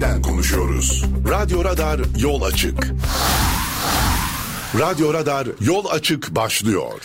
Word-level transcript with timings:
üzerinden 0.00 0.22
konuşuyoruz. 0.22 1.04
Radyo 1.28 1.64
Radar 1.64 2.00
yol 2.18 2.42
açık. 2.42 2.92
Radyo 4.78 5.14
Radar 5.14 5.46
yol 5.60 5.86
açık 5.90 6.34
başlıyor. 6.36 7.00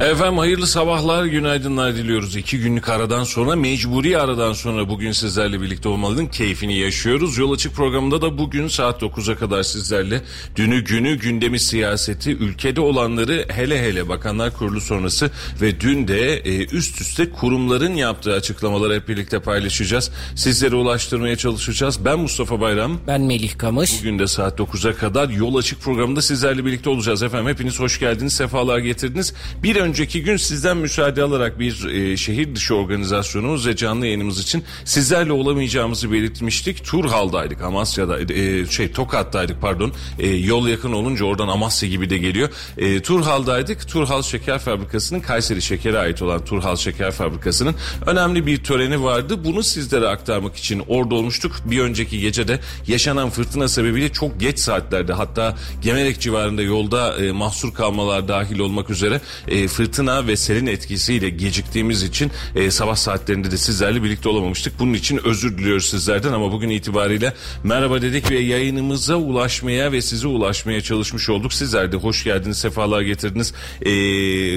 Efendim 0.00 0.38
hayırlı 0.38 0.66
sabahlar, 0.66 1.24
günaydınlar 1.24 1.96
diliyoruz. 1.96 2.36
İki 2.36 2.58
günlük 2.58 2.88
aradan 2.88 3.24
sonra, 3.24 3.56
mecburi 3.56 4.18
aradan 4.18 4.52
sonra 4.52 4.88
bugün 4.88 5.12
sizlerle 5.12 5.60
birlikte 5.60 5.88
olmalının 5.88 6.26
keyfini 6.26 6.78
yaşıyoruz. 6.78 7.38
Yol 7.38 7.52
Açık 7.52 7.74
programında 7.74 8.22
da 8.22 8.38
bugün 8.38 8.68
saat 8.68 9.02
9'a 9.02 9.36
kadar 9.36 9.62
sizlerle 9.62 10.22
dünü 10.56 10.84
günü 10.84 11.18
gündemi 11.18 11.60
siyaseti, 11.60 12.30
ülkede 12.30 12.80
olanları 12.80 13.46
hele 13.48 13.82
hele 13.82 14.08
Bakanlar 14.08 14.52
Kurulu 14.52 14.80
sonrası 14.80 15.30
ve 15.60 15.80
dün 15.80 16.08
de 16.08 16.36
e, 16.36 16.66
üst 16.66 17.00
üste 17.00 17.30
kurumların 17.30 17.94
yaptığı 17.94 18.32
açıklamaları 18.32 18.94
hep 18.94 19.08
birlikte 19.08 19.38
paylaşacağız. 19.38 20.10
Sizlere 20.34 20.76
ulaştırmaya 20.76 21.36
çalışacağız. 21.36 22.04
Ben 22.04 22.18
Mustafa 22.18 22.60
Bayram. 22.60 23.00
Ben 23.06 23.20
Melih 23.20 23.58
Kamış. 23.58 24.00
Bugün 24.00 24.18
de 24.18 24.26
saat 24.26 24.60
9'a 24.60 24.94
kadar 24.94 25.28
Yol 25.28 25.54
Açık 25.54 25.80
programında 25.80 26.22
sizlerle 26.22 26.64
birlikte 26.64 26.90
olacağız 26.90 27.22
efendim. 27.22 27.48
Hepiniz 27.48 27.80
hoş 27.80 28.00
geldiniz, 28.00 28.32
sefalar 28.32 28.78
getirdiniz. 28.78 29.34
Bir 29.66 29.76
önceki 29.76 30.22
gün 30.22 30.36
sizden 30.36 30.76
müsaade 30.76 31.22
alarak 31.22 31.58
bir 31.58 31.84
e, 31.84 32.16
şehir 32.16 32.54
dışı 32.54 32.74
organizasyonumuz 32.74 33.66
ve 33.66 33.76
canlı 33.76 34.06
yayınımız 34.06 34.40
için 34.40 34.64
sizlerle 34.84 35.32
olamayacağımızı 35.32 36.12
belirtmiştik. 36.12 36.84
Turhal'daydık, 36.84 37.62
Amasya'da, 37.62 38.32
e, 38.34 38.66
şey 38.66 38.92
Tokat'taydık 38.92 39.60
pardon. 39.60 39.92
E, 40.18 40.28
yol 40.28 40.68
yakın 40.68 40.92
olunca 40.92 41.24
oradan 41.24 41.48
Amasya 41.48 41.88
gibi 41.88 42.10
de 42.10 42.18
geliyor. 42.18 42.48
E, 42.78 43.02
Turhal'daydık. 43.02 43.88
Turhal 43.88 44.22
Şeker 44.22 44.58
Fabrikası'nın 44.58 45.20
Kayseri 45.20 45.62
Şeker'e 45.62 45.98
ait 45.98 46.22
olan 46.22 46.44
Turhal 46.44 46.76
Şeker 46.76 47.10
Fabrikası'nın 47.10 47.74
önemli 48.06 48.46
bir 48.46 48.64
töreni 48.64 49.02
vardı. 49.02 49.44
Bunu 49.44 49.62
sizlere 49.62 50.08
aktarmak 50.08 50.56
için 50.56 50.82
orada 50.88 51.14
olmuştuk. 51.14 51.52
Bir 51.64 51.80
önceki 51.80 52.20
gecede 52.20 52.60
yaşanan 52.86 53.30
fırtına 53.30 53.68
sebebiyle 53.68 54.12
çok 54.12 54.40
geç 54.40 54.58
saatlerde 54.58 55.12
hatta 55.12 55.56
Gemerek 55.82 56.20
civarında 56.20 56.62
yolda 56.62 57.16
e, 57.16 57.32
mahsur 57.32 57.74
kalmalar 57.74 58.28
dahil 58.28 58.58
olmak 58.58 58.90
üzere 58.90 59.20
e, 59.48 59.55
fırtına 59.68 60.26
ve 60.26 60.36
selin 60.36 60.66
etkisiyle 60.66 61.30
geciktiğimiz 61.30 62.02
için 62.02 62.30
e, 62.54 62.70
sabah 62.70 62.96
saatlerinde 62.96 63.50
de 63.50 63.56
sizlerle 63.56 64.02
birlikte 64.02 64.28
olamamıştık. 64.28 64.78
Bunun 64.78 64.94
için 64.94 65.20
özür 65.24 65.58
diliyoruz 65.58 65.88
sizlerden 65.88 66.32
ama 66.32 66.52
bugün 66.52 66.68
itibariyle 66.68 67.34
merhaba 67.64 68.02
dedik 68.02 68.30
ve 68.30 68.38
yayınımıza 68.38 69.14
ulaşmaya 69.14 69.92
ve 69.92 70.02
size 70.02 70.26
ulaşmaya 70.26 70.80
çalışmış 70.80 71.28
olduk. 71.28 71.52
Sizler 71.52 71.92
de 71.92 71.96
hoş 71.96 72.24
geldiniz, 72.24 72.58
sefalar 72.58 73.00
getirdiniz. 73.00 73.52
E, 73.82 73.90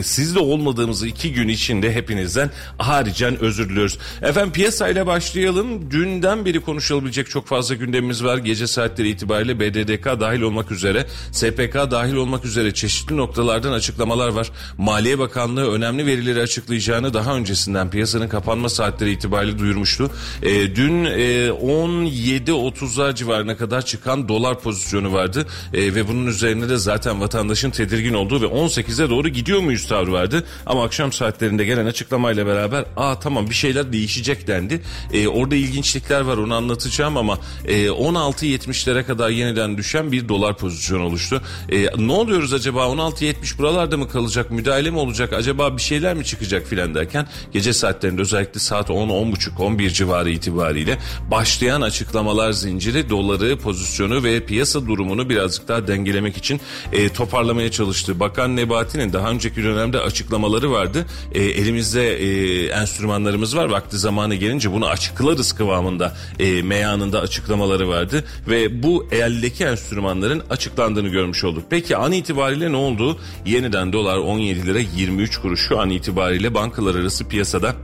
sizle 0.03 0.39
olmadığımız 0.39 1.03
iki 1.03 1.33
gün 1.33 1.47
içinde 1.47 1.93
hepinizden 1.93 2.51
haricen 2.77 3.39
özür 3.39 3.69
diliyoruz. 3.69 3.97
Efendim 4.21 4.51
piyasayla 4.51 5.07
başlayalım. 5.07 5.91
Dünden 5.91 6.45
beri 6.45 6.59
konuşulabilecek 6.59 7.29
çok 7.29 7.47
fazla 7.47 7.75
gündemimiz 7.75 8.23
var. 8.23 8.37
Gece 8.37 8.67
saatleri 8.67 9.09
itibariyle 9.09 9.59
BDDK 9.59 10.05
dahil 10.19 10.41
olmak 10.41 10.71
üzere, 10.71 11.07
SPK 11.31 11.75
dahil 11.91 12.13
olmak 12.13 12.45
üzere 12.45 12.73
çeşitli 12.73 13.17
noktalardan 13.17 13.71
açıklamalar 13.71 14.29
var. 14.29 14.51
Maliye 14.89 15.19
Bakanlığı 15.19 15.71
önemli 15.71 16.05
verileri 16.05 16.41
açıklayacağını 16.41 17.13
daha 17.13 17.35
öncesinden 17.35 17.89
piyasanın 17.89 18.27
kapanma 18.27 18.69
saatleri 18.69 19.11
itibariyle 19.11 19.59
duyurmuştu. 19.59 20.11
E, 20.43 20.75
dün 20.75 21.05
e, 21.05 21.49
17.30'lar 21.49 23.15
civarına 23.15 23.57
kadar 23.57 23.81
çıkan 23.85 24.29
dolar 24.29 24.59
pozisyonu 24.59 25.13
vardı 25.13 25.47
e, 25.73 25.95
ve 25.95 26.07
bunun 26.07 26.27
üzerine 26.27 26.69
de 26.69 26.77
zaten 26.77 27.21
vatandaşın 27.21 27.69
tedirgin 27.69 28.13
olduğu 28.13 28.41
ve 28.41 28.45
18'e 28.45 29.09
doğru 29.09 29.29
gidiyor 29.29 29.59
muyuz 29.59 29.87
tavrı 29.87 30.11
vardı. 30.11 30.43
Ama 30.65 30.83
akşam 30.83 31.11
saatlerinde 31.11 31.65
gelen 31.65 31.85
açıklamayla 31.85 32.45
beraber 32.45 32.85
aa 32.97 33.19
tamam 33.19 33.49
bir 33.49 33.55
şeyler 33.55 33.93
değişecek 33.93 34.47
dendi. 34.47 34.81
E, 35.13 35.27
orada 35.27 35.55
ilginçlikler 35.55 36.21
var 36.21 36.37
onu 36.37 36.55
anlatacağım 36.55 37.17
ama 37.17 37.37
e, 37.65 37.85
16.70'lere 37.85 39.03
kadar 39.03 39.29
yeniden 39.29 39.77
düşen 39.77 40.11
bir 40.11 40.29
dolar 40.29 40.57
pozisyonu 40.57 41.03
oluştu. 41.03 41.41
E, 41.71 41.85
ne 41.97 42.11
oluyoruz 42.11 42.53
acaba 42.53 42.83
16.70 42.85 43.57
buralarda 43.57 43.97
mı 43.97 44.09
kalacak 44.09 44.51
müdahale 44.51 44.78
mi 44.87 44.97
olacak 44.97 45.33
acaba 45.33 45.77
bir 45.77 45.81
şeyler 45.81 46.13
mi 46.13 46.25
çıkacak 46.25 46.67
filan 46.67 46.95
derken 46.95 47.27
gece 47.53 47.73
saatlerinde 47.73 48.21
özellikle 48.21 48.59
saat 48.59 48.89
10 48.89 49.09
10.30 49.09 49.59
11 49.59 49.89
civarı 49.89 50.29
itibariyle 50.29 50.97
başlayan 51.31 51.81
açıklamalar 51.81 52.51
zinciri 52.51 53.09
doları 53.09 53.57
pozisyonu 53.57 54.23
ve 54.23 54.45
piyasa 54.45 54.87
durumunu 54.87 55.29
birazcık 55.29 55.67
daha 55.67 55.87
dengelemek 55.87 56.37
için 56.37 56.61
e, 56.91 57.09
toparlamaya 57.09 57.71
çalıştı. 57.71 58.19
Bakan 58.19 58.55
Nebati'nin 58.55 59.13
daha 59.13 59.29
önceki 59.29 59.63
dönemde 59.63 59.99
açıklamaları 59.99 60.71
vardı. 60.71 61.05
E, 61.33 61.43
elimizde 61.43 62.17
e, 62.17 62.65
enstrümanlarımız 62.65 63.55
var. 63.55 63.65
Vakti 63.65 63.97
zamanı 63.97 64.35
gelince 64.35 64.71
bunu 64.71 64.87
açıklarız 64.87 65.53
kıvamında 65.53 66.13
e, 66.39 66.61
meyanında 66.61 67.19
açıklamaları 67.21 67.89
vardı 67.89 68.23
ve 68.47 68.83
bu 68.83 69.07
eldeki 69.11 69.63
enstrümanların 69.63 70.43
açıklandığını 70.49 71.07
görmüş 71.07 71.43
olduk. 71.43 71.63
Peki 71.69 71.97
an 71.97 72.11
itibariyle 72.11 72.71
ne 72.71 72.77
oldu? 72.77 73.19
Yeniden 73.45 73.93
dolar 73.93 74.17
17 74.17 74.68
lira 74.69 74.79
23 74.79 75.37
kuruş 75.37 75.67
şu 75.67 75.79
an 75.79 75.89
itibariyle 75.89 76.53
bankalar 76.53 76.95
arası 76.95 77.27
piyasada 77.27 77.75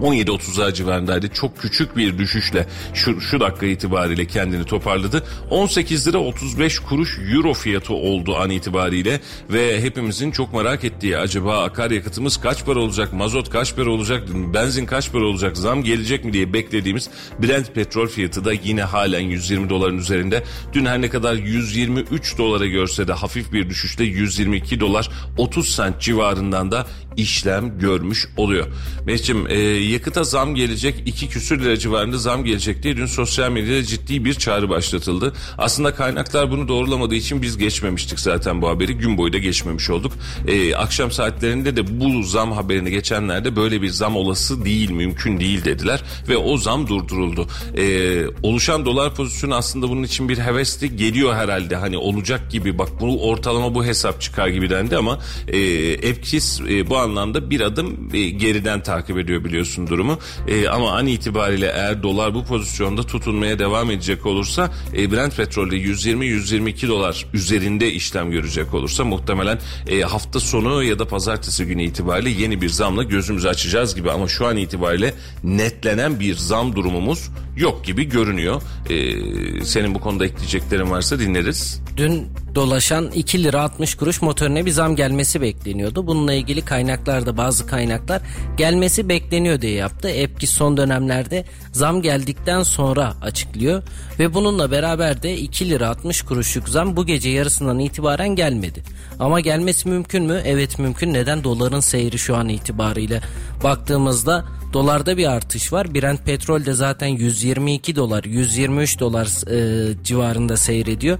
17.30'lar 0.00 0.74
civarındaydı. 0.74 1.28
Çok 1.28 1.58
küçük 1.58 1.96
bir 1.96 2.18
düşüşle 2.18 2.66
şu, 2.94 3.20
şu 3.20 3.40
dakika 3.40 3.66
itibariyle 3.66 4.26
kendini 4.26 4.64
toparladı. 4.64 5.24
18 5.50 6.08
lira 6.08 6.18
35 6.18 6.78
kuruş 6.78 7.18
euro 7.34 7.54
fiyatı 7.54 7.94
oldu 7.94 8.36
an 8.36 8.50
itibariyle 8.50 9.20
ve 9.50 9.80
hepimizin 9.80 10.30
çok 10.30 10.54
merak 10.54 10.84
ettiği 10.84 11.18
acaba 11.18 11.64
akaryakıtımız 11.64 12.36
kaç 12.36 12.64
para 12.64 12.80
olacak, 12.80 13.12
mazot 13.12 13.50
kaç 13.50 13.76
para 13.76 13.90
olacak, 13.90 14.28
benzin 14.54 14.86
kaç 14.86 15.12
para 15.12 15.24
olacak, 15.24 15.56
zam 15.56 15.82
gelecek 15.82 16.24
mi 16.24 16.32
diye 16.32 16.52
beklediğimiz 16.52 17.10
Brent 17.42 17.74
petrol 17.74 18.06
fiyatı 18.06 18.44
da 18.44 18.52
yine 18.52 18.82
halen 18.82 19.20
120 19.20 19.68
doların 19.68 19.98
üzerinde. 19.98 20.44
Dün 20.72 20.86
her 20.86 21.02
ne 21.02 21.08
kadar 21.08 21.34
123 21.34 22.38
dolara 22.38 22.66
görse 22.66 23.08
de 23.08 23.12
hafif 23.12 23.52
bir 23.52 23.70
düşüşle 23.70 24.04
122 24.04 24.80
dolar 24.80 25.10
30 25.36 25.74
sent 25.74 26.00
civarından 26.00 26.70
da 26.70 26.86
işlem 27.16 27.78
görmüş 27.78 28.26
oluyor. 28.36 28.66
Mehmetciğim 29.06 29.46
e, 29.48 29.58
yakıta 29.64 30.24
zam 30.24 30.54
gelecek 30.54 31.02
iki 31.06 31.28
küsür 31.28 31.64
lira 31.64 31.78
civarında 31.78 32.18
zam 32.18 32.44
gelecek 32.44 32.82
diye 32.82 32.96
dün 32.96 33.06
sosyal 33.06 33.50
medyada 33.50 33.82
ciddi 33.82 34.24
bir 34.24 34.34
çağrı 34.34 34.68
başlatıldı. 34.68 35.32
Aslında 35.58 35.94
kaynaklar 35.94 36.50
bunu 36.50 36.68
doğrulamadığı 36.68 37.14
için 37.14 37.42
biz 37.42 37.58
geçmemiştik 37.58 38.20
zaten 38.20 38.62
bu 38.62 38.68
haberi 38.68 38.94
gün 38.94 39.18
boyu 39.18 39.32
da 39.32 39.38
geçmemiş 39.38 39.90
olduk. 39.90 40.12
E, 40.48 40.74
akşam 40.74 41.10
saatlerinde 41.10 41.76
de 41.76 42.00
bu 42.00 42.22
zam 42.22 42.52
haberini 42.52 42.90
geçenlerde 42.90 43.56
böyle 43.56 43.82
bir 43.82 43.88
zam 43.88 44.16
olası 44.16 44.64
değil 44.64 44.90
mümkün 44.90 45.40
değil 45.40 45.64
dediler 45.64 46.02
ve 46.28 46.36
o 46.36 46.56
zam 46.58 46.88
durduruldu. 46.88 47.48
E, 47.76 48.26
oluşan 48.42 48.86
dolar 48.86 49.14
pozisyonu 49.14 49.54
aslında 49.54 49.88
bunun 49.88 50.02
için 50.02 50.28
bir 50.28 50.38
hevesli 50.38 50.96
geliyor 50.96 51.34
herhalde 51.34 51.76
hani 51.76 51.96
olacak 51.96 52.50
gibi 52.50 52.78
bak 52.78 52.88
bu 53.00 53.28
ortalama 53.28 53.74
bu 53.74 53.84
hesap 53.84 54.20
çıkar 54.20 54.48
gibi 54.48 54.70
dendi 54.70 54.96
ama 54.96 55.18
e, 55.48 55.58
Epkis 55.92 56.60
e, 56.60 56.90
bu 56.90 56.98
anlamda 57.06 57.50
bir 57.50 57.60
adım 57.60 58.10
e, 58.14 58.28
geriden 58.28 58.82
takip 58.82 59.18
ediyor 59.18 59.44
biliyorsun 59.44 59.86
durumu. 59.86 60.18
E, 60.48 60.68
ama 60.68 60.92
an 60.92 61.06
itibariyle 61.06 61.66
eğer 61.66 62.02
dolar 62.02 62.34
bu 62.34 62.44
pozisyonda 62.44 63.02
tutunmaya 63.02 63.58
devam 63.58 63.90
edecek 63.90 64.26
olursa 64.26 64.70
e, 64.96 65.12
Brent 65.12 65.36
petrolde 65.36 65.76
120-122 65.76 66.88
dolar 66.88 67.26
üzerinde 67.32 67.92
işlem 67.92 68.30
görecek 68.30 68.74
olursa 68.74 69.04
muhtemelen 69.04 69.58
hafta 70.04 70.40
sonu 70.40 70.82
ya 70.84 70.98
da 70.98 71.08
pazartesi 71.08 71.64
günü 71.64 71.82
itibariyle 71.82 72.42
yeni 72.42 72.60
bir 72.62 72.68
zamla 72.68 73.02
gözümüzü 73.02 73.48
açacağız 73.48 73.94
gibi 73.94 74.10
ama 74.10 74.28
şu 74.28 74.46
an 74.46 74.56
itibariyle 74.56 75.14
netlenen 75.44 76.20
bir 76.20 76.36
zam 76.36 76.76
durumumuz 76.76 77.30
yok 77.56 77.84
gibi 77.84 78.04
görünüyor. 78.04 78.62
E, 78.90 79.64
senin 79.64 79.94
bu 79.94 80.00
konuda 80.00 80.26
ekleyeceklerin 80.26 80.90
varsa 80.90 81.18
dinleriz. 81.18 81.85
Dün 81.96 82.28
dolaşan 82.54 83.10
2 83.10 83.44
lira 83.44 83.62
60 83.62 83.94
kuruş 83.94 84.22
motorine 84.22 84.66
bir 84.66 84.70
zam 84.70 84.96
gelmesi 84.96 85.40
bekleniyordu. 85.40 86.06
Bununla 86.06 86.32
ilgili 86.32 86.64
kaynaklarda 86.64 87.36
bazı 87.36 87.66
kaynaklar 87.66 88.22
gelmesi 88.56 89.08
bekleniyor 89.08 89.60
diye 89.60 89.72
yaptı. 89.72 90.08
Epki 90.08 90.46
son 90.46 90.76
dönemlerde 90.76 91.44
zam 91.72 92.02
geldikten 92.02 92.62
sonra 92.62 93.14
açıklıyor 93.22 93.82
ve 94.18 94.34
bununla 94.34 94.70
beraber 94.70 95.22
de 95.22 95.36
2 95.36 95.70
lira 95.70 95.88
60 95.88 96.22
kuruşluk 96.22 96.68
zam 96.68 96.96
bu 96.96 97.06
gece 97.06 97.30
yarısından 97.30 97.78
itibaren 97.78 98.28
gelmedi. 98.28 98.82
Ama 99.18 99.40
gelmesi 99.40 99.88
mümkün 99.88 100.24
mü? 100.24 100.42
Evet 100.44 100.78
mümkün. 100.78 101.14
Neden? 101.14 101.44
Doların 101.44 101.80
seyri 101.80 102.18
şu 102.18 102.36
an 102.36 102.48
itibariyle 102.48 103.20
baktığımızda 103.64 104.44
dolarda 104.72 105.16
bir 105.16 105.26
artış 105.32 105.72
var. 105.72 105.94
Brent 105.94 106.24
petrol 106.24 106.64
de 106.64 106.72
zaten 106.72 107.06
122 107.06 107.96
dolar, 107.96 108.24
123 108.24 109.00
dolar 109.00 109.26
e, 109.50 110.04
civarında 110.04 110.56
seyrediyor. 110.56 111.18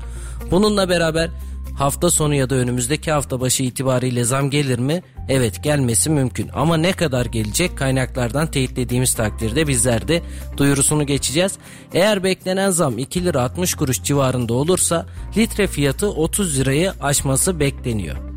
Bununla 0.51 0.89
beraber 0.89 1.31
hafta 1.79 2.11
sonu 2.11 2.35
ya 2.35 2.51
da 2.51 2.55
önümüzdeki 2.55 3.13
hafta 3.13 3.41
başı 3.41 3.63
itibariyle 3.63 4.25
zam 4.25 4.51
gelir 4.51 4.79
mi? 4.79 5.03
Evet 5.29 5.63
gelmesi 5.63 6.11
mümkün 6.11 6.51
ama 6.55 6.77
ne 6.77 6.93
kadar 6.93 7.27
gelecek 7.27 7.79
kaynaklardan 7.79 8.51
teyitlediğimiz 8.51 9.15
takdirde 9.15 9.69
bizler 9.69 10.09
de 10.09 10.23
duyurusunu 10.57 11.07
geçeceğiz. 11.07 11.53
Eğer 11.95 12.25
beklenen 12.25 12.71
zam 12.71 12.99
2 12.99 13.25
lira 13.25 13.43
60 13.43 13.75
kuruş 13.75 14.03
civarında 14.03 14.55
olursa 14.55 15.07
litre 15.37 15.67
fiyatı 15.67 16.11
30 16.11 16.59
lirayı 16.59 16.93
aşması 17.01 17.61
bekleniyor. 17.61 18.36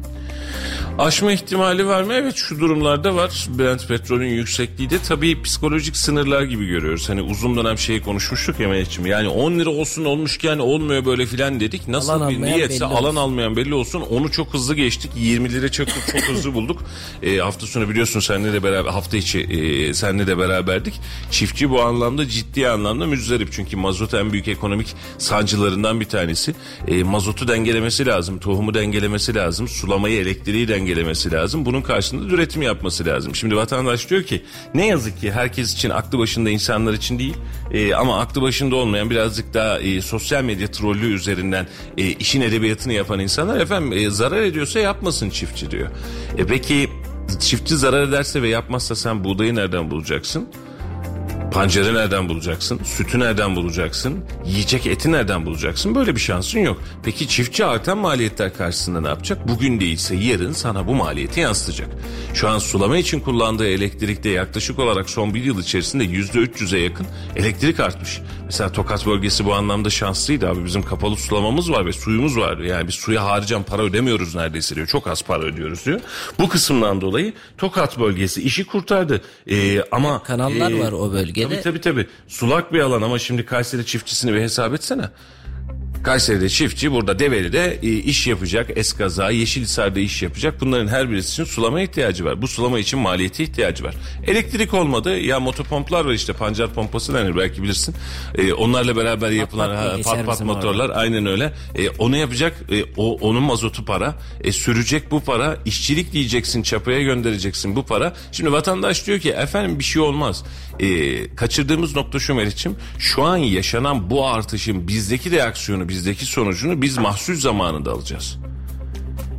Aşma 1.00 1.32
ihtimali 1.32 1.88
var 1.88 2.04
mı? 2.04 2.14
Evet 2.14 2.36
şu 2.36 2.60
durumlarda 2.60 3.16
var. 3.16 3.48
Brent 3.60 3.88
petrolün 3.88 4.28
yüksekliği 4.30 4.90
de 4.90 5.00
tabii 5.08 5.42
psikolojik 5.42 5.98
sınırlar 5.98 6.42
gibi 6.42 6.66
görüyoruz. 6.68 7.10
Hani 7.10 7.22
uzun 7.22 7.58
dönem 7.58 7.78
şeyi 7.78 8.02
konuşmuştuk 8.02 8.60
ya 8.60 8.70
Melek'ciğim. 8.70 9.12
Yani 9.12 9.28
10 9.28 9.60
lira 9.60 9.70
olsun 9.70 10.06
olmuşken 10.06 10.60
olmuyor 10.60 11.06
böyle 11.06 11.26
filan 11.26 11.60
dedik. 11.60 11.88
Nasıl 11.88 12.10
Alan 12.10 12.30
bir 12.30 12.42
niyetse 12.42 12.86
alan 12.86 13.04
olsun. 13.04 13.16
almayan 13.16 13.56
belli 13.56 13.74
olsun. 13.74 14.02
Onu 14.02 14.32
çok 14.32 14.54
hızlı 14.54 14.76
geçtik. 14.76 15.12
20 15.16 15.52
lira 15.54 15.72
çok, 15.72 15.88
çok 15.88 16.22
hızlı 16.24 16.54
bulduk. 16.54 16.84
E, 17.24 17.38
hafta 17.38 17.68
sonu 17.68 17.90
biliyorsun 17.90 18.20
seninle 18.20 18.54
de 18.54 18.64
beraber 18.64 18.90
hafta 18.92 19.18
içi 19.18 19.40
e, 19.40 19.94
seninle 19.94 20.28
de 20.28 20.38
beraberdik. 20.38 20.94
Çiftçi 21.32 21.70
bu 21.70 21.82
anlamda 21.82 22.28
ciddi 22.28 22.70
anlamda 22.70 23.06
müzdarip. 23.06 23.52
Çünkü 23.52 23.78
mazot 23.78 24.14
en 24.14 24.32
büyük 24.34 24.48
ekonomik 24.48 24.88
sancılarından 25.18 26.00
bir 26.00 26.06
tanesi. 26.06 26.56
E, 26.88 27.04
mazotu 27.04 27.48
dengelemesi 27.48 28.06
lazım. 28.06 28.40
Tohumu 28.40 28.74
dengelemesi 28.74 29.36
lazım. 29.36 29.68
Sulamayı 29.68 30.18
elektriği 30.50 30.68
dengelemesi 30.68 31.32
lazım. 31.32 31.66
Bunun 31.66 31.82
karşılığında 31.82 32.30
da 32.30 32.36
üretim 32.36 32.62
yapması 32.62 33.06
lazım. 33.06 33.36
Şimdi 33.36 33.56
vatandaş 33.56 34.10
diyor 34.10 34.24
ki 34.24 34.44
ne 34.74 34.88
yazık 34.88 35.20
ki 35.20 35.32
herkes 35.32 35.74
için 35.74 35.90
aklı 35.90 36.20
başında 36.20 36.50
insanlar 36.50 36.94
için 36.94 37.20
değil 37.20 37.38
e, 37.72 37.94
ama 37.94 38.20
aklı 38.20 38.42
başında 38.42 38.76
olmayan 38.76 39.10
birazcık 39.10 39.54
daha 39.54 39.80
e, 39.80 40.02
sosyal 40.02 40.44
medya 40.44 40.72
trollü 40.72 41.14
üzerinden 41.14 41.68
e, 41.98 42.08
işin 42.08 42.42
edebiyatını 42.42 42.94
yapan 42.94 43.20
insanlar 43.20 43.60
efendim 43.60 43.94
e, 43.94 44.10
zarar 44.10 44.42
ediyorsa 44.42 44.80
yapmasın 44.80 45.30
çiftçi 45.30 45.72
diyor. 45.72 45.90
E, 46.38 46.46
peki 46.46 46.90
çiftçi 47.40 47.78
zarar 47.78 48.04
ederse 48.04 48.42
ve 48.42 48.50
yapmazsa 48.50 48.96
sen 48.96 49.24
buğdayı 49.24 49.56
nereden 49.56 49.92
bulacaksın? 49.92 50.50
Pancarı 51.52 51.94
nereden 51.94 52.30
bulacaksın? 52.30 52.80
Sütü 52.84 53.20
nereden 53.20 53.56
bulacaksın? 53.56 54.26
Yiyecek 54.46 54.88
eti 54.88 55.12
nereden 55.12 55.46
bulacaksın? 55.46 55.96
Böyle 55.96 56.16
bir 56.16 56.20
şansın 56.20 56.60
yok. 56.60 56.82
Peki 57.04 57.28
çiftçi 57.28 57.66
artan 57.66 57.98
maliyetler 57.98 58.54
karşısında 58.54 59.02
ne 59.02 59.08
yapacak? 59.08 59.48
Bugün 59.48 59.80
değilse 59.80 60.16
yarın 60.16 60.52
sana 60.52 60.88
bu 60.88 60.96
maliyeti 60.96 61.40
yansıtacak. 61.40 61.90
Şu 62.34 62.50
an 62.50 62.60
sulama 62.60 62.98
için 62.98 63.20
kullandığı 63.20 63.68
elektrikte 63.68 64.30
yaklaşık 64.30 64.80
olarak 64.80 65.10
son 65.10 65.34
bir 65.34 65.44
yıl 65.44 65.60
içerisinde 65.60 66.06
%300'e 66.06 66.80
yakın 66.80 67.08
elektrik 67.36 67.80
artmış. 67.80 68.22
Mesela 68.50 68.72
Tokat 68.72 69.06
bölgesi 69.06 69.46
bu 69.46 69.54
anlamda 69.54 69.90
şanslıydı 69.90 70.50
abi. 70.50 70.66
Bizim 70.66 70.84
kapalı 70.84 71.18
sulamamız 71.18 71.72
var 71.72 71.86
ve 71.86 71.94
suyumuz 71.94 72.38
var. 72.38 72.58
Yani 72.58 72.88
biz 72.88 72.96
suya 72.96 73.26
harcayan 73.26 73.64
para 73.64 73.82
ödemiyoruz 73.82 74.36
neredeyse 74.36 74.76
diyor. 74.76 74.88
Çok 74.88 75.08
az 75.08 75.22
para 75.22 75.44
ödüyoruz 75.44 75.86
diyor. 75.86 76.00
Bu 76.40 76.50
kısımdan 76.50 77.02
dolayı 77.02 77.34
Tokat 77.58 78.00
bölgesi 78.00 78.42
işi 78.42 78.66
kurtardı. 78.66 79.22
Ee, 79.48 79.82
ama 79.92 80.24
Kanallar 80.24 80.72
ee, 80.72 80.80
var 80.80 80.92
o 80.92 81.12
bölgede. 81.12 81.48
Tabii 81.48 81.62
tabii 81.62 81.82
tabii. 81.82 82.08
Sulak 82.28 82.74
bir 82.74 82.80
alan 82.80 83.02
ama 83.02 83.20
şimdi 83.20 83.46
Kayseri 83.46 83.86
çiftçisini 83.86 84.34
bir 84.34 84.42
hesap 84.42 84.74
etsene. 84.74 85.10
Kayseri'de 86.04 86.50
çiftçi 86.50 86.92
burada 86.92 87.20
Develi'de 87.20 87.80
e, 87.84 87.88
iş 87.88 88.28
yapacak. 88.28 88.70
Eskaza, 88.76 89.32
Yeşilhisar'da 89.32 90.00
iş 90.00 90.22
yapacak. 90.22 90.62
Bunların 90.62 90.88
her 90.88 91.12
birisi 91.12 91.32
için 91.32 91.44
sulama 91.44 91.82
ihtiyacı 91.82 92.26
var. 92.26 92.42
Bu 92.42 92.48
sulama 92.48 92.80
için 92.80 93.00
maliyeti 93.00 93.44
ihtiyacı 93.44 93.84
var. 93.84 93.96
Elektrik 94.28 94.74
olmadı. 94.74 95.18
Ya 95.20 95.40
motopomplar 95.40 96.06
var 96.06 96.12
işte 96.12 96.34
pancar 96.34 96.74
pompası 96.74 97.14
denir 97.14 97.38
belki 97.38 97.64
bilirsin. 97.64 97.96
E, 98.36 98.54
onlarla 98.54 98.96
beraber 98.96 99.32
yapılan 99.32 99.70
pat 99.70 99.78
ha, 99.78 99.98
pat 100.04 100.26
pat 100.26 100.34
bizim 100.34 100.48
motorlar 100.48 100.90
aynen 100.90 101.26
öyle. 101.26 101.54
E, 101.76 101.90
onu 101.90 102.18
yapacak. 102.18 102.58
E, 102.72 102.84
o 102.98 103.18
onun 103.22 103.44
mazotu 103.44 103.86
para. 103.86 104.16
E, 104.44 104.52
sürecek 104.52 105.12
bu 105.12 105.20
para. 105.20 105.58
İşçilik 105.66 106.14
diyeceksin 106.14 106.64
çapaya 106.64 107.02
göndereceksin 107.02 107.76
bu 107.76 107.86
para. 107.86 108.14
Şimdi 108.32 108.52
vatandaş 108.52 109.08
diyor 109.08 109.20
ki 109.20 109.30
efendim 109.30 109.80
bir 109.80 109.84
şey 109.84 110.02
olmaz. 110.02 110.44
E, 110.80 111.36
kaçırdığımız 111.36 111.96
nokta 111.96 112.20
şu 112.20 112.36
Meriç'im. 112.36 112.76
Şu 113.00 113.24
an 113.24 113.38
yaşanan 113.38 114.10
bu 114.10 114.28
artışın 114.28 114.88
bizdeki 114.88 115.32
reaksiyonu, 115.32 115.90
bizdeki 115.90 116.26
sonucunu 116.26 116.82
biz 116.82 116.98
mahsul 116.98 117.36
zamanında 117.36 117.92
alacağız. 117.92 118.38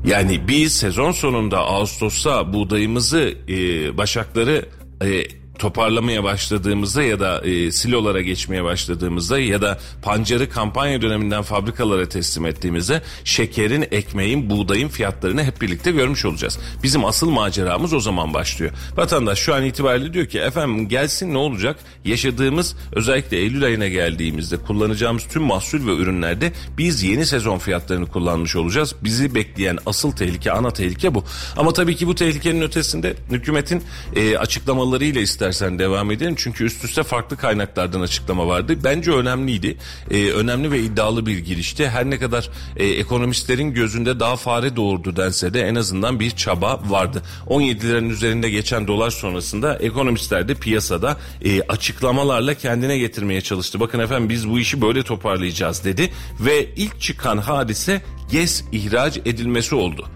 Yani 0.06 0.48
biz 0.48 0.72
sezon 0.72 1.12
sonunda 1.12 1.58
Ağustos'ta 1.58 2.52
buğdayımızı, 2.52 3.34
e, 3.48 3.56
başakları 3.98 4.68
e, 5.04 5.39
toparlamaya 5.60 6.24
başladığımızda 6.24 7.02
ya 7.02 7.20
da 7.20 7.40
e, 7.40 7.72
silolara 7.72 8.20
geçmeye 8.20 8.64
başladığımızda 8.64 9.38
ya 9.38 9.62
da 9.62 9.78
pancarı 10.02 10.50
kampanya 10.50 11.02
döneminden 11.02 11.42
fabrikalara 11.42 12.08
teslim 12.08 12.46
ettiğimizde 12.46 13.02
şekerin, 13.24 13.86
ekmeğin, 13.90 14.50
buğdayın 14.50 14.88
fiyatlarını 14.88 15.44
hep 15.44 15.60
birlikte 15.60 15.90
görmüş 15.90 16.24
olacağız. 16.24 16.58
Bizim 16.82 17.04
asıl 17.04 17.30
maceramız 17.30 17.92
o 17.92 18.00
zaman 18.00 18.34
başlıyor. 18.34 18.72
Vatandaş 18.96 19.38
şu 19.38 19.54
an 19.54 19.64
itibariyle 19.64 20.12
diyor 20.12 20.26
ki 20.26 20.38
efendim 20.38 20.88
gelsin 20.88 21.34
ne 21.34 21.38
olacak? 21.38 21.76
Yaşadığımız 22.04 22.76
özellikle 22.92 23.36
Eylül 23.36 23.64
ayına 23.64 23.88
geldiğimizde 23.88 24.56
kullanacağımız 24.56 25.24
tüm 25.28 25.42
mahsul 25.42 25.86
ve 25.86 26.02
ürünlerde 26.02 26.52
biz 26.78 27.02
yeni 27.02 27.26
sezon 27.26 27.58
fiyatlarını 27.58 28.06
kullanmış 28.06 28.56
olacağız. 28.56 28.94
Bizi 29.04 29.34
bekleyen 29.34 29.78
asıl 29.86 30.12
tehlike, 30.12 30.52
ana 30.52 30.70
tehlike 30.70 31.14
bu. 31.14 31.24
Ama 31.56 31.72
tabii 31.72 31.96
ki 31.96 32.06
bu 32.06 32.14
tehlikenin 32.14 32.62
ötesinde 32.62 33.14
hükümetin 33.30 33.82
e, 34.16 34.38
açıklamalarıyla 34.38 35.20
istersen 35.50 35.78
devam 35.78 36.10
edelim. 36.10 36.34
Çünkü 36.38 36.64
üst 36.64 36.84
üste 36.84 37.02
farklı 37.02 37.36
kaynaklardan 37.36 38.00
açıklama 38.00 38.46
vardı. 38.46 38.78
Bence 38.84 39.10
önemliydi. 39.10 39.76
E, 40.10 40.30
önemli 40.30 40.70
ve 40.70 40.80
iddialı 40.80 41.26
bir 41.26 41.38
girişti. 41.38 41.88
Her 41.88 42.10
ne 42.10 42.18
kadar 42.18 42.50
e, 42.76 42.86
ekonomistlerin 42.86 43.74
gözünde 43.74 44.20
daha 44.20 44.36
fare 44.36 44.76
doğurdu 44.76 45.16
dense 45.16 45.54
de 45.54 45.60
en 45.60 45.74
azından 45.74 46.20
bir 46.20 46.30
çaba 46.30 46.80
vardı. 46.88 47.22
17 47.46 47.88
liranın 47.88 48.10
üzerinde 48.10 48.50
geçen 48.50 48.86
dolar 48.86 49.10
sonrasında 49.10 49.76
ekonomistler 49.76 50.48
de 50.48 50.54
piyasada 50.54 51.16
e, 51.44 51.62
açıklamalarla 51.62 52.54
kendine 52.54 52.98
getirmeye 52.98 53.40
çalıştı. 53.40 53.80
Bakın 53.80 53.98
efendim 53.98 54.28
biz 54.28 54.48
bu 54.48 54.58
işi 54.58 54.80
böyle 54.82 55.02
toparlayacağız 55.02 55.84
dedi. 55.84 56.12
Ve 56.40 56.68
ilk 56.76 57.00
çıkan 57.00 57.38
hadise 57.38 58.02
GES 58.30 58.64
ihraç 58.72 59.16
edilmesi 59.16 59.74
oldu. 59.74 60.06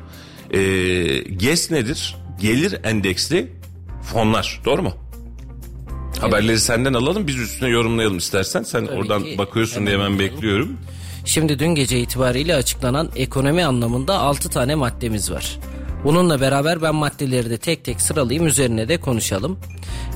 E, 0.51 0.61
GES 1.19 1.71
nedir? 1.71 2.17
Gelir 2.41 2.79
endeksli 2.85 3.53
fonlar. 4.13 4.61
Doğru 4.65 4.83
mu? 4.83 5.04
Haberleri 6.21 6.61
senden 6.61 6.95
alalım 6.95 7.27
biz 7.27 7.37
üstüne 7.39 7.69
yorumlayalım 7.69 8.19
istersen. 8.19 8.63
Sen 8.63 8.87
Tabii 8.87 8.97
oradan 8.99 9.23
ki. 9.23 9.39
bakıyorsun 9.39 9.87
diye 9.87 9.97
Hemen 9.99 10.19
bekliyorum. 10.19 10.77
Şimdi 11.25 11.59
dün 11.59 11.69
gece 11.75 12.01
itibariyle 12.01 12.55
açıklanan 12.55 13.11
ekonomi 13.17 13.65
anlamında 13.65 14.19
6 14.19 14.51
tane 14.51 14.75
maddemiz 14.75 15.31
var. 15.31 15.59
Bununla 16.05 16.41
beraber 16.41 16.83
ben 16.83 16.95
maddeleri 16.95 17.51
de 17.51 17.59
tek 17.59 17.85
tek 17.85 18.01
sıralayayım 18.01 18.47
üzerine 18.47 18.89
de 18.89 18.97
konuşalım. 19.01 19.59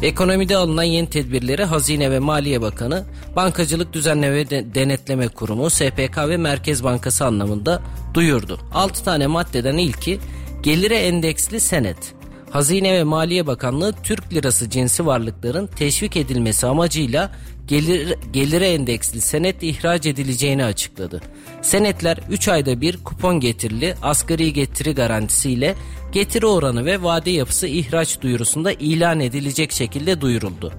Ekonomide 0.02 0.56
alınan 0.56 0.82
yeni 0.82 1.10
tedbirleri 1.10 1.64
Hazine 1.64 2.10
ve 2.10 2.18
Maliye 2.18 2.60
Bakanı, 2.62 3.04
Bankacılık 3.36 3.92
Düzenleme 3.92 4.36
ve 4.36 4.50
De- 4.50 4.74
Denetleme 4.74 5.28
Kurumu, 5.28 5.70
SPK 5.70 6.18
ve 6.28 6.36
Merkez 6.36 6.84
Bankası 6.84 7.24
anlamında 7.24 7.82
duyurdu. 8.14 8.60
6 8.74 9.04
tane 9.04 9.26
maddeden 9.26 9.76
ilki 9.76 10.18
gelire 10.62 10.96
endeksli 10.98 11.60
senet. 11.60 11.96
Hazine 12.50 12.94
ve 12.94 13.04
Maliye 13.04 13.46
Bakanlığı 13.46 13.92
Türk 14.02 14.34
lirası 14.34 14.70
cinsi 14.70 15.06
varlıkların 15.06 15.66
teşvik 15.66 16.16
edilmesi 16.16 16.66
amacıyla 16.66 17.30
gelir, 17.66 18.14
gelire 18.32 18.68
endeksli 18.68 19.20
senet 19.20 19.62
ihraç 19.62 20.06
edileceğini 20.06 20.64
açıkladı. 20.64 21.20
Senetler 21.62 22.19
3 22.31 22.48
ayda 22.48 22.81
bir 22.81 22.96
kupon 23.05 23.40
getirili 23.40 23.94
asgari 24.02 24.52
getiri 24.52 24.94
garantisiyle 24.94 25.74
getiri 26.12 26.46
oranı 26.46 26.84
ve 26.84 27.02
vade 27.02 27.31
yapısı 27.31 27.67
ihraç 27.67 28.20
duyurusunda 28.20 28.72
ilan 28.72 29.20
edilecek 29.20 29.72
şekilde 29.72 30.20
duyuruldu. 30.20 30.72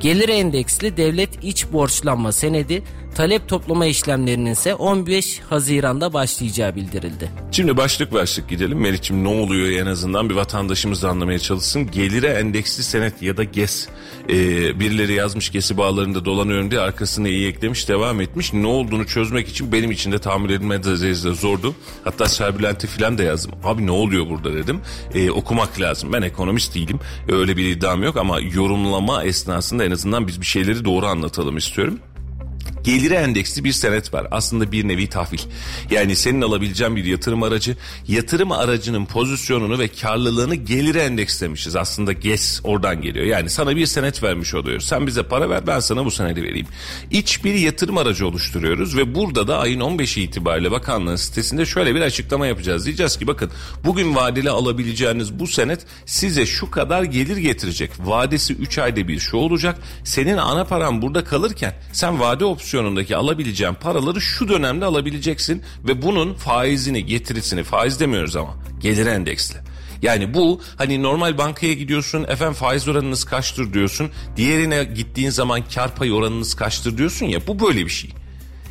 Gelir 0.00 0.28
endeksli 0.28 0.96
devlet 0.96 1.44
iç 1.44 1.72
borçlanma 1.72 2.32
senedi 2.32 2.82
talep 3.14 3.48
toplama 3.48 3.86
işlemlerinin 3.86 4.50
ise 4.50 4.74
15 4.74 5.40
Haziran'da 5.50 6.12
başlayacağı 6.12 6.76
bildirildi. 6.76 7.30
Şimdi 7.52 7.76
başlık 7.76 8.12
başlık 8.12 8.48
gidelim. 8.48 8.78
Meriç'im 8.78 9.24
ne 9.24 9.28
oluyor 9.28 9.80
en 9.80 9.86
azından 9.86 10.30
bir 10.30 10.34
vatandaşımız 10.34 11.02
da 11.02 11.08
anlamaya 11.08 11.38
çalışsın. 11.38 11.90
Gelire 11.90 12.26
endeksli 12.26 12.82
senet 12.82 13.22
ya 13.22 13.36
da 13.36 13.44
GES. 13.44 13.88
Ee, 14.28 14.80
birileri 14.80 15.12
yazmış 15.12 15.52
GES'i 15.52 15.76
bağlarında 15.76 16.24
dolanıyorum 16.24 16.70
diye 16.70 16.80
arkasına 16.80 17.28
iyi 17.28 17.48
eklemiş 17.48 17.88
devam 17.88 18.20
etmiş. 18.20 18.52
Ne 18.52 18.66
olduğunu 18.66 19.06
çözmek 19.06 19.48
için 19.48 19.72
benim 19.72 19.90
için 19.90 20.12
de 20.12 20.18
tahammül 20.18 20.50
edilmez 20.50 20.84
zordu. 21.20 21.74
Hatta 22.04 22.26
Serbülent'e 22.26 22.86
filan 22.86 23.18
da 23.18 23.22
yazdım. 23.22 23.52
Abi 23.64 23.86
ne 23.86 23.90
oluyor 23.90 24.30
burada 24.30 24.54
dedim. 24.54 24.80
Ee, 25.14 25.30
okumak 25.30 25.80
lazım. 25.80 26.12
Ben 26.12 26.22
ekonomist 26.22 26.74
değilim. 26.74 27.00
Öyle 27.28 27.56
bir 27.56 27.76
iddiam 27.76 28.02
yok 28.02 28.16
ama 28.16 28.40
yorumlama 28.40 29.24
esnasında 29.24 29.84
en 29.84 29.90
azından 29.90 30.26
biz 30.26 30.40
bir 30.40 30.46
şeyleri 30.46 30.84
doğru 30.84 31.06
anlatalım 31.06 31.56
istiyorum. 31.56 31.98
Geliri 32.84 33.14
endeksli 33.14 33.64
bir 33.64 33.72
senet 33.72 34.14
var. 34.14 34.26
Aslında 34.30 34.72
bir 34.72 34.88
nevi 34.88 35.06
tahvil. 35.06 35.38
Yani 35.90 36.16
senin 36.16 36.42
alabileceğin 36.42 36.96
bir 36.96 37.04
yatırım 37.04 37.42
aracı. 37.42 37.76
Yatırım 38.08 38.52
aracının 38.52 39.06
pozisyonunu 39.06 39.78
ve 39.78 39.88
karlılığını 39.88 40.54
geliri 40.54 40.98
endekslemişiz. 40.98 41.76
Aslında 41.76 42.12
GES 42.12 42.60
oradan 42.64 43.02
geliyor. 43.02 43.26
Yani 43.26 43.50
sana 43.50 43.76
bir 43.76 43.86
senet 43.86 44.22
vermiş 44.22 44.54
oluyoruz. 44.54 44.84
Sen 44.84 45.06
bize 45.06 45.22
para 45.22 45.50
ver 45.50 45.66
ben 45.66 45.80
sana 45.80 46.04
bu 46.04 46.10
senedi 46.10 46.42
vereyim. 46.42 46.66
İç 47.10 47.44
bir 47.44 47.54
yatırım 47.54 47.98
aracı 47.98 48.26
oluşturuyoruz 48.26 48.96
ve 48.96 49.14
burada 49.14 49.48
da 49.48 49.58
ayın 49.58 49.80
15'i 49.80 50.22
itibariyle 50.22 50.70
bakanlığın 50.70 51.16
sitesinde 51.16 51.66
şöyle 51.66 51.94
bir 51.94 52.00
açıklama 52.00 52.46
yapacağız. 52.46 52.86
Diyeceğiz 52.86 53.16
ki 53.16 53.26
bakın 53.26 53.50
bugün 53.84 54.14
vadeli 54.14 54.50
alabileceğiniz 54.50 55.38
bu 55.38 55.46
senet 55.46 55.86
size 56.06 56.46
şu 56.46 56.70
kadar 56.70 57.02
gelir 57.02 57.36
getirecek. 57.36 57.90
Vadesi 57.98 58.54
3 58.54 58.78
ayda 58.78 59.08
bir 59.08 59.18
şu 59.18 59.36
olacak. 59.36 59.78
Senin 60.04 60.36
ana 60.36 60.64
paran 60.64 61.02
burada 61.02 61.24
kalırken 61.24 61.74
sen 61.92 62.20
vade 62.20 62.44
opsiyonundaki 62.74 63.16
alabileceğin 63.16 63.74
paraları 63.74 64.20
şu 64.20 64.48
dönemde 64.48 64.84
alabileceksin 64.84 65.62
ve 65.88 66.02
bunun 66.02 66.34
faizini, 66.34 67.06
getirisini, 67.06 67.62
faiz 67.62 68.00
demiyoruz 68.00 68.36
ama 68.36 68.56
gelir 68.80 69.06
endeksli. 69.06 69.56
Yani 70.02 70.34
bu 70.34 70.60
hani 70.76 71.02
normal 71.02 71.38
bankaya 71.38 71.72
gidiyorsun 71.72 72.24
efendim 72.24 72.54
faiz 72.54 72.88
oranınız 72.88 73.24
kaçtır 73.24 73.72
diyorsun. 73.72 74.10
Diğerine 74.36 74.84
gittiğin 74.84 75.30
zaman 75.30 75.62
kar 75.74 75.94
payı 75.94 76.14
oranınız 76.14 76.54
kaçtır 76.54 76.98
diyorsun 76.98 77.26
ya 77.26 77.46
bu 77.46 77.60
böyle 77.60 77.84
bir 77.84 77.90
şey. 77.90 78.10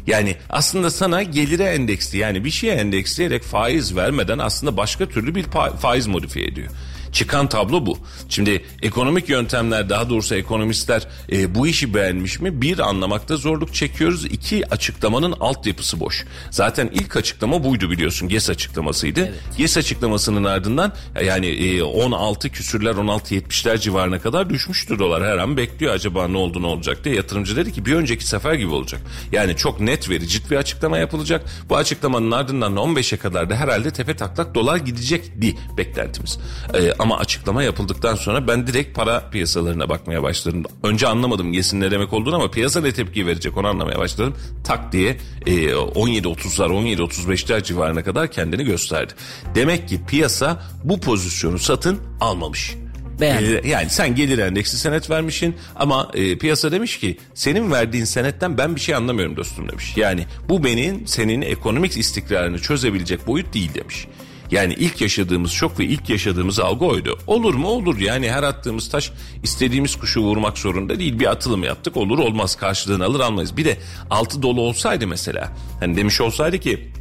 Yani 0.07 0.35
aslında 0.49 0.89
sana 0.89 1.23
gelire 1.23 1.63
endeksli 1.63 2.17
yani 2.17 2.45
bir 2.45 2.51
şeye 2.51 2.73
endeksleyerek 2.73 3.43
faiz 3.43 3.95
vermeden 3.95 4.39
aslında 4.39 4.77
başka 4.77 5.09
türlü 5.09 5.35
bir 5.35 5.45
faiz 5.81 6.07
modifiye 6.07 6.45
ediyor. 6.45 6.71
Çıkan 7.13 7.49
tablo 7.49 7.85
bu. 7.85 7.97
Şimdi 8.29 8.65
ekonomik 8.81 9.29
yöntemler 9.29 9.89
daha 9.89 10.09
doğrusu 10.09 10.35
ekonomistler 10.35 11.07
e, 11.31 11.55
bu 11.55 11.67
işi 11.67 11.93
beğenmiş 11.93 12.39
mi? 12.39 12.61
Bir 12.61 12.79
anlamakta 12.79 13.37
zorluk 13.37 13.73
çekiyoruz. 13.73 14.25
İki 14.25 14.69
açıklamanın 14.69 15.31
altyapısı 15.39 15.99
boş. 15.99 16.25
Zaten 16.49 16.89
ilk 16.93 17.17
açıklama 17.17 17.63
buydu 17.63 17.91
biliyorsun. 17.91 18.29
GES 18.29 18.49
açıklamasıydı. 18.49 19.19
Evet. 19.19 19.57
GES 19.57 19.77
açıklamasının 19.77 20.43
ardından 20.43 20.93
yani 21.25 21.47
e, 21.47 21.83
16 21.83 22.49
küsürler 22.49 22.91
16.70'ler 22.91 23.79
civarına 23.79 24.19
kadar 24.19 24.49
düşmüştür 24.49 24.99
dolar. 24.99 25.23
Her 25.23 25.37
an 25.37 25.57
bekliyor 25.57 25.93
acaba 25.93 26.27
ne 26.27 26.37
oldu 26.37 26.61
ne 26.61 26.67
olacak 26.67 27.03
diye. 27.03 27.15
Yatırımcı 27.15 27.55
dedi 27.55 27.73
ki 27.73 27.85
bir 27.85 27.93
önceki 27.93 28.27
sefer 28.27 28.53
gibi 28.53 28.71
olacak. 28.71 29.01
Yani 29.31 29.55
çok 29.55 29.79
net 29.79 30.09
vericit 30.09 30.51
bir 30.51 30.55
açıklama 30.55 30.97
yapılacak. 30.97 31.45
Bu 31.69 31.77
açıklamanın 31.77 32.31
ardından 32.31 32.73
15'e 32.73 33.17
kadar 33.17 33.49
da 33.49 33.55
herhalde 33.55 33.91
tepe 33.91 34.15
taklak 34.15 34.55
dolar 34.55 34.77
gidecek 34.77 35.41
di 35.41 35.55
beklentimiz. 35.77 36.39
E, 36.73 37.02
ama 37.03 37.17
açıklama 37.17 37.63
yapıldıktan 37.63 38.15
sonra 38.15 38.47
ben 38.47 38.67
direkt 38.67 38.95
para 38.95 39.29
piyasalarına 39.29 39.89
bakmaya 39.89 40.23
başladım. 40.23 40.63
Önce 40.83 41.07
anlamadım 41.07 41.53
yesin 41.53 41.81
ne 41.81 41.91
demek 41.91 42.13
olduğunu 42.13 42.35
ama 42.35 42.51
piyasa 42.51 42.81
ne 42.81 42.91
tepki 42.91 43.27
verecek 43.27 43.57
onu 43.57 43.67
anlamaya 43.67 43.99
başladım. 43.99 44.35
Tak 44.63 44.91
diye 44.91 45.17
e, 45.45 45.51
17.30'lar 45.51 46.69
17.35'ler 46.69 47.63
civarına 47.63 48.03
kadar 48.03 48.31
kendini 48.31 48.63
gösterdi. 48.63 49.13
Demek 49.55 49.89
ki 49.89 49.99
piyasa 50.07 50.63
bu 50.83 50.99
pozisyonu 50.99 51.59
satın 51.59 51.99
almamış. 52.19 52.75
Gelir, 53.19 53.63
yani 53.63 53.89
sen 53.89 54.15
gelir 54.15 54.37
endeksi 54.37 54.77
senet 54.77 55.09
vermişsin 55.09 55.55
ama 55.75 56.11
e, 56.13 56.37
piyasa 56.37 56.71
demiş 56.71 56.99
ki 56.99 57.17
senin 57.33 57.71
verdiğin 57.71 58.05
senetten 58.05 58.57
ben 58.57 58.75
bir 58.75 58.81
şey 58.81 58.95
anlamıyorum 58.95 59.37
dostum 59.37 59.69
demiş. 59.69 59.93
Yani 59.97 60.25
bu 60.49 60.63
benim 60.63 61.07
senin 61.07 61.41
ekonomik 61.41 61.97
istikrarını 61.97 62.59
çözebilecek 62.59 63.27
boyut 63.27 63.53
değil 63.53 63.73
demiş. 63.73 64.07
Yani 64.53 64.73
ilk 64.73 65.01
yaşadığımız 65.01 65.51
şok 65.51 65.79
ve 65.79 65.85
ilk 65.85 66.09
yaşadığımız 66.09 66.59
algı 66.59 66.85
oydu. 66.85 67.19
Olur 67.27 67.53
mu 67.53 67.67
olur 67.67 67.99
yani 67.99 68.31
her 68.31 68.43
attığımız 68.43 68.89
taş 68.89 69.11
istediğimiz 69.43 69.95
kuşu 69.95 70.21
vurmak 70.21 70.57
zorunda 70.57 70.99
değil. 70.99 71.19
Bir 71.19 71.31
atılım 71.31 71.63
yaptık 71.63 71.97
olur 71.97 72.19
olmaz 72.19 72.55
karşılığını 72.55 73.05
alır 73.05 73.19
almayız. 73.19 73.57
Bir 73.57 73.65
de 73.65 73.77
altı 74.09 74.41
dolu 74.41 74.61
olsaydı 74.61 75.07
mesela 75.07 75.51
hani 75.79 75.97
demiş 75.97 76.21
olsaydı 76.21 76.59
ki 76.59 76.91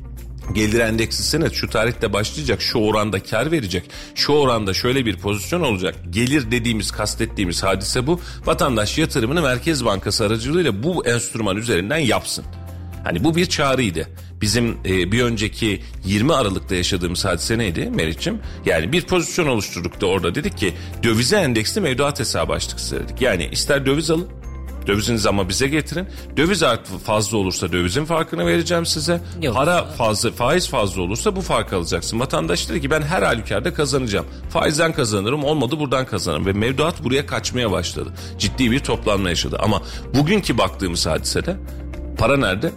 gelir 0.54 0.80
endeksi 0.80 1.22
senet 1.22 1.52
şu 1.52 1.70
tarihte 1.70 2.12
başlayacak 2.12 2.62
şu 2.62 2.78
oranda 2.78 3.22
kar 3.22 3.52
verecek 3.52 3.84
şu 4.14 4.32
oranda 4.32 4.74
şöyle 4.74 5.06
bir 5.06 5.16
pozisyon 5.16 5.60
olacak 5.60 5.94
gelir 6.10 6.50
dediğimiz 6.50 6.90
kastettiğimiz 6.90 7.62
hadise 7.62 8.06
bu 8.06 8.20
vatandaş 8.44 8.98
yatırımını 8.98 9.42
Merkez 9.42 9.84
Bankası 9.84 10.24
aracılığıyla 10.24 10.82
bu 10.82 11.06
enstrüman 11.06 11.56
üzerinden 11.56 11.98
yapsın. 11.98 12.44
Hani 13.04 13.24
bu 13.24 13.36
bir 13.36 13.46
çağrıydı. 13.46 14.08
Bizim 14.42 14.78
e, 14.84 15.12
bir 15.12 15.22
önceki 15.22 15.82
20 16.04 16.34
Aralık'ta 16.34 16.74
yaşadığımız 16.74 17.24
hadise 17.24 17.58
neydi 17.58 17.90
Meriç'im? 17.94 18.38
Yani 18.66 18.92
bir 18.92 19.02
pozisyon 19.02 19.46
oluşturduk 19.46 20.00
da 20.00 20.06
orada 20.06 20.34
dedik 20.34 20.58
ki 20.58 20.74
dövize 21.02 21.36
endeksli 21.36 21.80
mevduat 21.80 22.20
hesabı 22.20 22.52
açtık 22.52 23.00
dedik. 23.00 23.20
Yani 23.20 23.48
ister 23.52 23.86
döviz 23.86 24.10
alın 24.10 24.28
Dövizinizi 24.86 25.28
ama 25.28 25.48
bize 25.48 25.68
getirin. 25.68 26.06
Döviz 26.36 26.62
fazla 27.04 27.38
olursa 27.38 27.72
dövizin 27.72 28.04
farkını 28.04 28.46
vereceğim 28.46 28.86
size. 28.86 29.20
Yok. 29.42 29.54
Para 29.54 29.84
fazla, 29.84 30.30
faiz 30.30 30.68
fazla 30.68 31.02
olursa 31.02 31.36
bu 31.36 31.40
farkı 31.40 31.76
alacaksın. 31.76 32.20
Vatandaş 32.20 32.68
dedi 32.68 32.80
ki 32.80 32.90
ben 32.90 33.02
her 33.02 33.22
halükarda 33.22 33.74
kazanacağım. 33.74 34.26
Faizden 34.50 34.92
kazanırım 34.92 35.44
olmadı 35.44 35.78
buradan 35.78 36.06
kazanırım. 36.06 36.46
Ve 36.46 36.52
mevduat 36.52 37.04
buraya 37.04 37.26
kaçmaya 37.26 37.70
başladı. 37.70 38.12
Ciddi 38.38 38.70
bir 38.70 38.78
toplanma 38.78 39.28
yaşadı. 39.28 39.58
Ama 39.60 39.82
bugünkü 40.14 40.58
baktığımız 40.58 41.06
hadisede 41.06 41.56
para 42.18 42.36
nerede? 42.36 42.72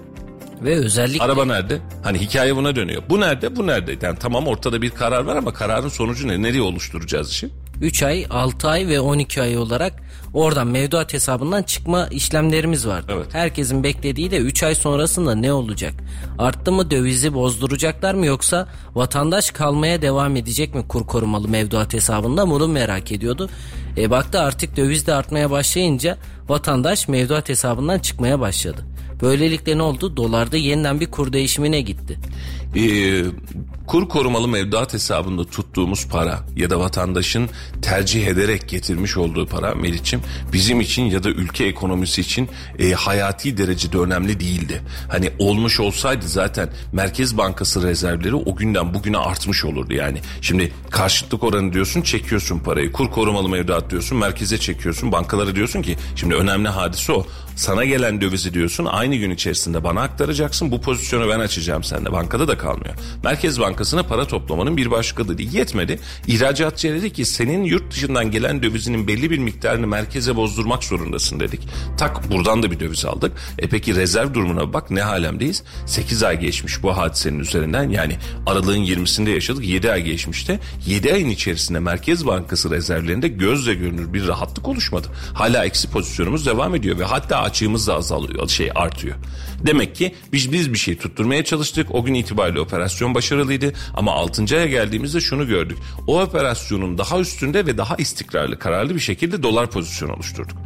Ve 0.66 0.76
özellikle... 0.76 1.24
Araba 1.24 1.46
nerede? 1.46 1.80
Hani 2.04 2.20
hikaye 2.20 2.56
buna 2.56 2.76
dönüyor. 2.76 3.04
Bu 3.10 3.20
nerede? 3.20 3.56
Bu 3.56 3.68
nerede? 3.68 3.98
Yani 4.02 4.18
tamam 4.20 4.48
ortada 4.48 4.82
bir 4.82 4.90
karar 4.90 5.24
var 5.24 5.36
ama 5.36 5.54
kararın 5.54 5.90
sonucu 5.90 6.28
ne? 6.28 6.42
Nereye 6.42 6.62
oluşturacağız 6.62 7.32
işi? 7.32 7.50
3 7.82 8.04
ay, 8.04 8.26
6 8.30 8.68
ay 8.68 8.88
ve 8.88 9.00
12 9.00 9.42
ay 9.42 9.58
olarak 9.58 9.94
oradan 10.34 10.68
mevduat 10.68 11.14
hesabından 11.14 11.64
çıkma 11.64 12.08
işlemlerimiz 12.08 12.88
var. 12.88 13.04
Evet. 13.10 13.26
Herkesin 13.34 13.84
beklediği 13.84 14.32
de 14.32 14.38
3 14.38 14.64
ay 14.64 14.76
sonrasında 14.76 15.36
ne 15.36 15.54
olacak? 15.54 15.94
Arttı 16.38 16.72
mı 16.72 16.92
dövizi 16.92 17.34
bozduracaklar 17.34 18.14
mı 18.14 18.26
yoksa 18.26 18.68
vatandaş 18.96 19.52
kalmaya 19.52 20.02
devam 20.02 20.36
edecek 20.36 20.76
mi 20.76 20.88
kur 20.88 21.08
korumalı 21.08 21.48
mevduat 21.48 21.94
hesabında 21.94 22.50
bunu 22.50 22.68
merak 22.68 23.12
ediyordu. 23.12 23.50
E 23.98 24.12
baktı 24.12 24.40
artık 24.40 24.78
döviz 24.78 25.08
de 25.08 25.14
artmaya 25.14 25.52
başlayınca 25.52 26.18
vatandaş 26.50 27.08
mevduat 27.08 27.50
hesabından 27.50 28.00
çıkmaya 28.00 28.40
başladı. 28.40 28.95
Böylelikle 29.22 29.78
ne 29.78 29.82
oldu? 29.82 30.18
Dolarda 30.18 30.58
yeniden 30.58 31.00
bir 31.00 31.12
kur 31.12 31.34
değişimine 31.34 31.82
gitti. 31.82 32.20
Ee, 32.76 33.24
kur 33.88 34.10
korumalı 34.10 34.48
mevduat 34.48 34.94
hesabında 34.94 35.44
tuttuğumuz 35.44 36.08
para 36.08 36.40
ya 36.56 36.70
da 36.70 36.80
vatandaşın 36.80 37.50
tercih 37.82 38.28
ederek 38.28 38.70
getirmiş 38.70 39.18
olduğu 39.18 39.46
para 39.48 39.76
Meriç'im 39.76 40.22
bizim 40.54 40.82
için 40.82 41.04
ya 41.04 41.24
da 41.24 41.30
ülke 41.30 41.66
ekonomisi 41.66 42.22
için 42.22 42.50
e, 42.80 42.92
hayati 42.92 43.58
derecede 43.58 43.98
önemli 43.98 44.40
değildi. 44.40 44.82
Hani 45.10 45.32
olmuş 45.40 45.80
olsaydı 45.80 46.28
zaten 46.28 46.70
Merkez 46.94 47.38
Bankası 47.38 47.84
rezervleri 47.84 48.36
o 48.36 48.56
günden 48.56 48.94
bugüne 48.94 49.18
artmış 49.18 49.66
olurdu 49.66 49.94
yani. 49.94 50.20
Şimdi 50.42 50.74
karşıtlık 50.90 51.44
oranı 51.44 51.74
diyorsun 51.74 52.02
çekiyorsun 52.02 52.60
parayı. 52.60 52.92
Kur 52.92 53.12
korumalı 53.12 53.50
mevduat 53.50 53.90
diyorsun 53.92 54.18
merkeze 54.18 54.58
çekiyorsun. 54.58 55.12
Bankalara 55.12 55.56
diyorsun 55.56 55.82
ki 55.82 55.98
şimdi 56.16 56.36
önemli 56.36 56.70
hadise 56.70 57.14
o. 57.14 57.26
Sana 57.56 57.86
gelen 57.86 58.22
dövizi 58.22 58.54
diyorsun 58.54 58.86
aynı 58.86 59.16
gün 59.16 59.32
içerisinde 59.32 59.84
bana 59.84 60.02
aktaracaksın. 60.02 60.72
Bu 60.72 60.82
pozisyonu 60.82 61.30
ben 61.30 61.40
açacağım 61.40 61.84
sende. 61.84 62.12
Bankada 62.12 62.48
da 62.48 62.58
kalmıyor. 62.58 62.96
Merkez 63.24 63.60
Bankası'na 63.60 64.04
para 64.04 64.28
toplamanın 64.28 64.78
bir 64.78 64.92
başka 64.92 65.38
değil. 65.38 65.54
Yetmedi. 65.54 66.00
İhracatçı 66.28 66.94
dedi 66.94 67.14
ki 67.14 67.26
senin 67.26 67.64
yurt 67.64 67.92
dışından 67.92 68.32
gelen 68.32 68.64
dövizinin 68.64 69.08
belli 69.08 69.32
bir 69.32 69.40
miktarını 69.40 69.88
merkeze 69.88 70.36
bozdurmak 70.36 70.84
zorundasın 70.84 71.40
dedik. 71.40 71.62
Tak 71.98 72.32
buradan 72.32 72.64
da 72.64 72.72
bir 72.72 72.80
döviz 72.80 73.06
aldık. 73.06 73.32
E 73.60 73.70
peki 73.70 73.96
rezerv 73.96 74.34
durumuna 74.34 74.74
bak 74.74 74.92
ne 74.92 75.02
halemdeyiz? 75.02 75.64
8 75.86 76.24
ay 76.24 76.40
geçmiş 76.40 76.84
bu 76.84 76.98
hadisenin 76.98 77.40
üzerinden. 77.40 77.90
Yani 77.90 78.18
aralığın 78.46 78.86
20'sinde 78.86 79.30
yaşadık. 79.30 79.66
7 79.66 79.92
ay 79.92 80.02
geçmişte. 80.02 80.60
7 80.86 81.14
ayın 81.14 81.30
içerisinde 81.30 81.80
Merkez 81.80 82.26
Bankası 82.26 82.72
rezervlerinde 82.72 83.28
gözle 83.28 83.74
görünür 83.74 84.14
bir 84.14 84.28
rahatlık 84.28 84.68
oluşmadı. 84.68 85.08
Hala 85.34 85.66
eksi 85.66 85.90
pozisyonumuz 85.90 86.46
devam 86.46 86.76
ediyor 86.76 87.00
ve 87.00 87.04
hatta 87.04 87.45
açığımız 87.46 87.88
da 87.88 87.96
azalıyor, 87.96 88.50
şey 88.50 88.70
artıyor. 88.76 89.16
Demek 89.66 89.96
ki 89.96 90.16
biz 90.34 90.52
biz 90.52 90.74
bir 90.74 90.78
şey 90.78 90.98
tutturmaya 90.98 91.44
çalıştık. 91.44 91.96
O 91.96 92.04
gün 92.04 92.14
itibariyle 92.14 92.60
operasyon 92.60 93.16
başarılıydı 93.16 93.74
ama 93.94 94.12
6. 94.12 94.44
aya 94.56 94.66
geldiğimizde 94.66 95.20
şunu 95.20 95.48
gördük. 95.48 95.78
O 96.08 96.22
operasyonun 96.22 96.98
daha 96.98 97.20
üstünde 97.20 97.66
ve 97.66 97.78
daha 97.78 97.96
istikrarlı, 97.96 98.60
kararlı 98.60 98.96
bir 98.96 99.00
şekilde 99.00 99.44
dolar 99.44 99.72
pozisyonu 99.72 100.14
oluşturduk. 100.14 100.58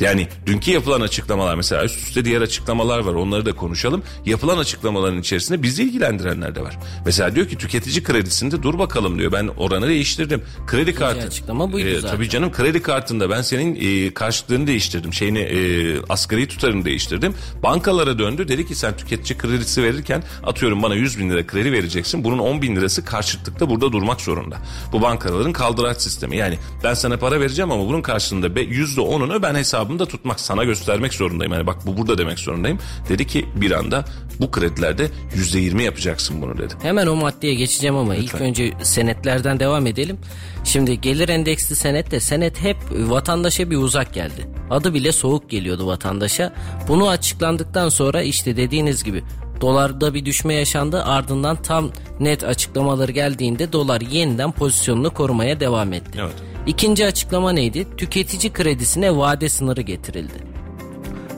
Yani 0.00 0.28
dünkü 0.46 0.70
yapılan 0.70 1.00
açıklamalar 1.00 1.54
mesela 1.54 1.84
üst 1.84 2.08
üste 2.08 2.24
diğer 2.24 2.40
açıklamalar 2.40 2.98
var 2.98 3.14
onları 3.14 3.46
da 3.46 3.52
konuşalım. 3.52 4.02
Yapılan 4.26 4.58
açıklamaların 4.58 5.20
içerisinde 5.20 5.62
bizi 5.62 5.82
ilgilendirenler 5.82 6.54
de 6.54 6.62
var. 6.62 6.78
Mesela 7.04 7.34
diyor 7.34 7.48
ki 7.48 7.58
tüketici 7.58 8.02
kredisinde 8.02 8.62
dur 8.62 8.78
bakalım 8.78 9.18
diyor 9.18 9.32
ben 9.32 9.48
oranı 9.56 9.88
değiştirdim. 9.88 10.42
Kredi 10.66 10.94
kartı. 10.94 11.26
açıklama 11.26 11.72
buydu 11.72 11.88
e, 11.88 11.94
zaten. 12.00 12.16
Tabii 12.16 12.28
canım 12.28 12.52
kredi 12.52 12.82
kartında 12.82 13.30
ben 13.30 13.42
senin 13.42 13.78
e, 13.80 14.14
karşılığını 14.14 14.66
değiştirdim. 14.66 15.12
Şeyini 15.12 15.38
e, 15.38 15.58
asgari 16.08 16.48
tutarını 16.48 16.84
değiştirdim. 16.84 17.34
Bankalara 17.62 18.18
döndü 18.18 18.48
dedi 18.48 18.66
ki 18.66 18.74
sen 18.74 18.96
tüketici 18.96 19.38
kredisi 19.38 19.82
verirken 19.82 20.22
atıyorum 20.44 20.82
bana 20.82 20.94
100 20.94 21.18
bin 21.18 21.30
lira 21.30 21.46
kredi 21.46 21.72
vereceksin. 21.72 22.24
Bunun 22.24 22.38
10 22.38 22.62
bin 22.62 22.76
lirası 22.76 23.04
karşılıkta 23.04 23.70
burada 23.70 23.92
durmak 23.92 24.20
zorunda. 24.20 24.58
Bu 24.92 25.02
bankaların 25.02 25.52
kaldıraç 25.52 26.00
sistemi. 26.02 26.36
Yani 26.36 26.58
ben 26.84 26.94
sana 26.94 27.16
para 27.16 27.40
vereceğim 27.40 27.70
ama 27.70 27.86
bunun 27.86 28.02
karşılığında 28.02 28.46
%10'unu 28.46 29.42
ben 29.42 29.54
hesabı 29.54 29.87
hesabımda 29.88 30.06
tutmak 30.06 30.40
sana 30.40 30.64
göstermek 30.64 31.14
zorundayım. 31.14 31.52
Yani 31.52 31.66
bak 31.66 31.76
bu 31.86 31.96
burada 31.96 32.18
demek 32.18 32.38
zorundayım. 32.38 32.78
Dedi 33.08 33.26
ki 33.26 33.46
bir 33.54 33.70
anda 33.70 34.04
bu 34.40 34.50
kredilerde 34.50 35.10
yüzde 35.34 35.58
yirmi 35.58 35.84
yapacaksın 35.84 36.42
bunu 36.42 36.58
dedi. 36.58 36.74
Hemen 36.82 37.06
o 37.06 37.16
maddeye 37.16 37.54
geçeceğim 37.54 37.96
ama 37.96 38.12
Lütfen. 38.12 38.24
ilk 38.24 38.40
önce 38.40 38.72
senetlerden 38.82 39.60
devam 39.60 39.86
edelim. 39.86 40.18
Şimdi 40.64 41.00
gelir 41.00 41.28
endeksli 41.28 41.76
senet 41.76 42.10
de 42.10 42.20
senet 42.20 42.60
hep 42.60 42.76
vatandaşa 42.90 43.70
bir 43.70 43.76
uzak 43.76 44.14
geldi. 44.14 44.48
Adı 44.70 44.94
bile 44.94 45.12
soğuk 45.12 45.50
geliyordu 45.50 45.86
vatandaşa. 45.86 46.52
Bunu 46.88 47.08
açıklandıktan 47.08 47.88
sonra 47.88 48.22
işte 48.22 48.56
dediğiniz 48.56 49.04
gibi 49.04 49.22
Dolarda 49.60 50.14
bir 50.14 50.24
düşme 50.24 50.54
yaşandı 50.54 51.04
ardından 51.04 51.62
tam 51.62 51.90
net 52.20 52.44
açıklamaları 52.44 53.12
geldiğinde 53.12 53.72
dolar 53.72 54.00
yeniden 54.00 54.52
pozisyonunu 54.52 55.10
korumaya 55.14 55.60
devam 55.60 55.92
etti. 55.92 56.18
Evet. 56.22 56.34
İkinci 56.66 57.06
açıklama 57.06 57.52
neydi? 57.52 57.96
Tüketici 57.96 58.52
kredisine 58.52 59.16
vade 59.16 59.48
sınırı 59.48 59.80
getirildi. 59.80 60.48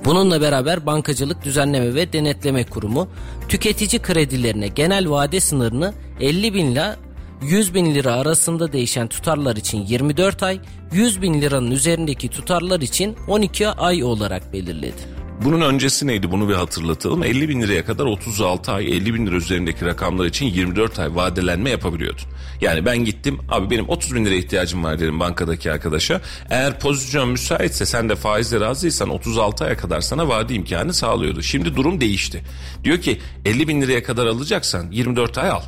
Bununla 0.05 0.41
beraber 0.41 0.87
Bankacılık 0.87 1.45
Düzenleme 1.45 1.95
ve 1.95 2.13
Denetleme 2.13 2.65
Kurumu 2.65 3.09
tüketici 3.49 4.03
kredilerine 4.03 4.69
genel 4.69 5.11
vade 5.11 5.41
sınırını 5.41 5.95
50 6.21 6.55
bin 6.55 6.67
ile 6.67 6.97
100 7.43 7.75
bin 7.75 7.95
lira 7.95 8.13
arasında 8.13 8.73
değişen 8.73 9.09
tutarlar 9.09 9.57
için 9.57 9.87
24 9.87 10.43
ay, 10.43 10.61
100 10.93 11.23
bin 11.23 11.41
liranın 11.41 11.71
üzerindeki 11.71 12.29
tutarlar 12.29 12.81
için 12.81 13.17
12 13.29 13.69
ay 13.69 14.05
olarak 14.05 14.53
belirledi. 14.53 15.20
Bunun 15.45 15.61
öncesi 15.61 16.07
neydi 16.07 16.31
bunu 16.31 16.49
bir 16.49 16.55
hatırlatalım. 16.55 17.25
50 17.25 17.49
bin 17.49 17.63
liraya 17.63 17.85
kadar 17.85 18.05
36 18.05 18.73
ay 18.73 18.97
50 18.97 19.15
bin 19.15 19.27
lira 19.27 19.37
üzerindeki 19.37 19.87
rakamlar 19.87 20.25
için 20.25 20.47
24 20.47 20.99
ay 20.99 21.15
vadelenme 21.15 21.71
yapabiliyordun. 21.71 22.25
Yani 22.61 22.85
ben 22.85 23.05
gittim 23.05 23.39
abi 23.49 23.71
benim 23.71 23.89
30 23.89 24.15
bin 24.15 24.25
liraya 24.25 24.37
ihtiyacım 24.37 24.85
var 24.85 25.01
dedim 25.01 25.21
bankadaki 25.21 25.73
arkadaşa. 25.73 26.21
Eğer 26.51 26.81
pozisyon 26.81 27.29
müsaitse 27.29 27.87
sen 27.87 28.09
de 28.09 28.17
faizle 28.17 28.61
razıysan 28.61 29.09
36 29.09 29.65
aya 29.65 29.77
kadar 29.77 30.01
sana 30.01 30.29
vade 30.29 30.55
imkanı 30.55 30.95
sağlıyordu. 30.95 31.43
Şimdi 31.43 31.77
durum 31.77 32.01
değişti. 32.01 32.43
Diyor 32.85 32.99
ki 32.99 33.19
50 33.45 33.69
bin 33.69 33.83
liraya 33.83 34.03
kadar 34.03 34.27
alacaksan 34.27 34.91
24 34.91 35.39
ay 35.39 35.51
al. 35.51 35.63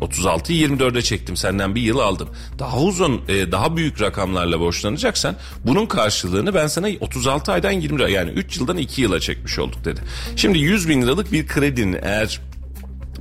36'yı 0.00 0.68
24'e 0.68 1.02
çektim 1.02 1.36
senden 1.36 1.74
bir 1.74 1.82
yıl 1.82 1.98
aldım. 1.98 2.28
Daha 2.58 2.80
uzun 2.80 3.20
e, 3.28 3.52
daha 3.52 3.76
büyük 3.76 4.00
rakamlarla 4.00 4.60
borçlanacaksan 4.60 5.36
bunun 5.64 5.86
karşılığını 5.86 6.54
ben 6.54 6.66
sana 6.66 6.88
36 7.00 7.52
aydan 7.52 7.70
20 7.70 7.98
lira 7.98 8.08
yani 8.08 8.30
3 8.30 8.56
yıldan 8.56 8.76
2 8.76 9.02
yıla 9.02 9.20
çekmiş 9.20 9.58
olduk 9.58 9.84
dedi. 9.84 10.00
Şimdi 10.36 10.58
100 10.58 10.88
bin 10.88 11.02
liralık 11.02 11.32
bir 11.32 11.46
kredinin 11.46 11.98
eğer 12.02 12.40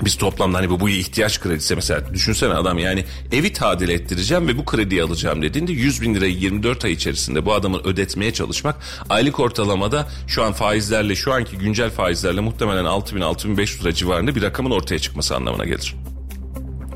biz 0.06 0.16
toplamda 0.16 0.58
hani 0.58 0.70
bu, 0.70 0.80
bu 0.80 0.90
ihtiyaç 0.90 1.40
kredisi 1.40 1.76
mesela 1.76 2.14
düşünsene 2.14 2.54
adam 2.54 2.78
yani 2.78 3.06
evi 3.32 3.54
tadil 3.54 3.90
ettireceğim 3.90 4.48
ve 4.48 4.58
bu 4.58 4.66
krediyi 4.66 5.04
alacağım 5.04 5.42
dediğinde 5.42 5.72
100 5.72 6.02
bin 6.02 6.16
lirayı 6.16 6.34
24 6.34 6.86
ay 6.86 6.92
içerisinde 6.92 7.46
bu 7.46 7.54
adamın 7.54 7.82
ödetmeye 7.84 8.34
çalışmak 8.34 8.76
aylık 9.10 9.40
ortalamada 9.40 10.08
şu 10.28 10.44
an 10.44 10.54
faizlerle 10.54 11.16
şu 11.16 11.34
anki 11.34 11.58
güncel 11.58 11.90
faizlerle 11.90 12.42
muhtemelen 12.42 12.86
6 12.86 13.16
bin 13.16 13.22
6500 13.22 13.84
lira 13.84 13.94
civarında 13.94 14.36
bir 14.36 14.42
rakamın 14.42 14.72
ortaya 14.72 15.00
çıkması 15.00 15.36
anlamına 15.36 15.66
gelir. 15.66 15.96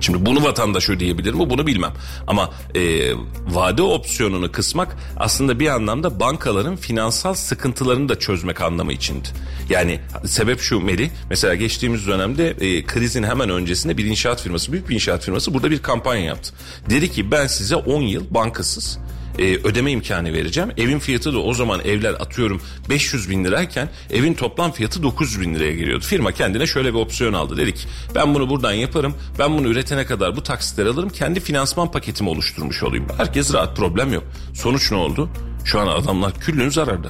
Şimdi 0.01 0.25
bunu 0.25 0.43
vatandaş 0.43 0.89
ödeyebilir 0.89 1.33
mi 1.33 1.49
bunu 1.49 1.67
bilmem. 1.67 1.93
Ama 2.27 2.49
e, 2.75 3.11
vade 3.47 3.81
opsiyonunu 3.81 4.51
kısmak 4.51 4.97
aslında 5.17 5.59
bir 5.59 5.67
anlamda 5.67 6.19
bankaların 6.19 6.75
finansal 6.75 7.33
sıkıntılarını 7.33 8.09
da 8.09 8.19
çözmek 8.19 8.61
anlamı 8.61 8.93
içindi. 8.93 9.27
Yani 9.69 9.99
sebep 10.25 10.61
şu 10.61 10.79
Meli 10.79 11.11
mesela 11.29 11.55
geçtiğimiz 11.55 12.07
dönemde 12.07 12.49
e, 12.49 12.85
krizin 12.85 13.23
hemen 13.23 13.49
öncesinde 13.49 13.97
bir 13.97 14.05
inşaat 14.05 14.41
firması 14.41 14.71
büyük 14.71 14.89
bir 14.89 14.95
inşaat 14.95 15.23
firması 15.23 15.53
burada 15.53 15.71
bir 15.71 15.81
kampanya 15.81 16.23
yaptı. 16.23 16.53
Dedi 16.89 17.11
ki 17.11 17.31
ben 17.31 17.47
size 17.47 17.75
10 17.75 18.01
yıl 18.01 18.33
bankasız 18.33 18.99
e, 19.39 19.43
ödeme 19.43 19.91
imkanı 19.91 20.33
vereceğim. 20.33 20.69
Evin 20.77 20.99
fiyatı 20.99 21.33
da 21.33 21.39
o 21.39 21.53
zaman 21.53 21.79
evler 21.85 22.13
atıyorum 22.13 22.61
500 22.89 23.29
bin 23.29 23.43
lirayken 23.43 23.89
evin 24.09 24.33
toplam 24.33 24.71
fiyatı 24.71 25.03
900 25.03 25.41
bin 25.41 25.55
liraya 25.55 25.71
geliyordu. 25.71 26.03
Firma 26.05 26.31
kendine 26.31 26.67
şöyle 26.67 26.93
bir 26.93 26.99
opsiyon 26.99 27.33
aldı. 27.33 27.57
Dedik 27.57 27.87
ben 28.15 28.35
bunu 28.35 28.49
buradan 28.49 28.73
yaparım. 28.73 29.15
Ben 29.39 29.57
bunu 29.57 29.67
üretene 29.67 30.05
kadar 30.05 30.35
bu 30.35 30.43
taksitleri 30.43 30.89
alırım. 30.89 31.09
Kendi 31.09 31.39
finansman 31.39 31.91
paketimi 31.91 32.29
oluşturmuş 32.29 32.83
olayım. 32.83 33.07
Herkes 33.17 33.53
rahat 33.53 33.77
problem 33.77 34.13
yok. 34.13 34.23
Sonuç 34.53 34.91
ne 34.91 34.97
oldu? 34.97 35.29
Şu 35.65 35.79
an 35.79 35.87
adamlar 35.87 36.33
küllün 36.39 36.69
zararda. 36.69 37.09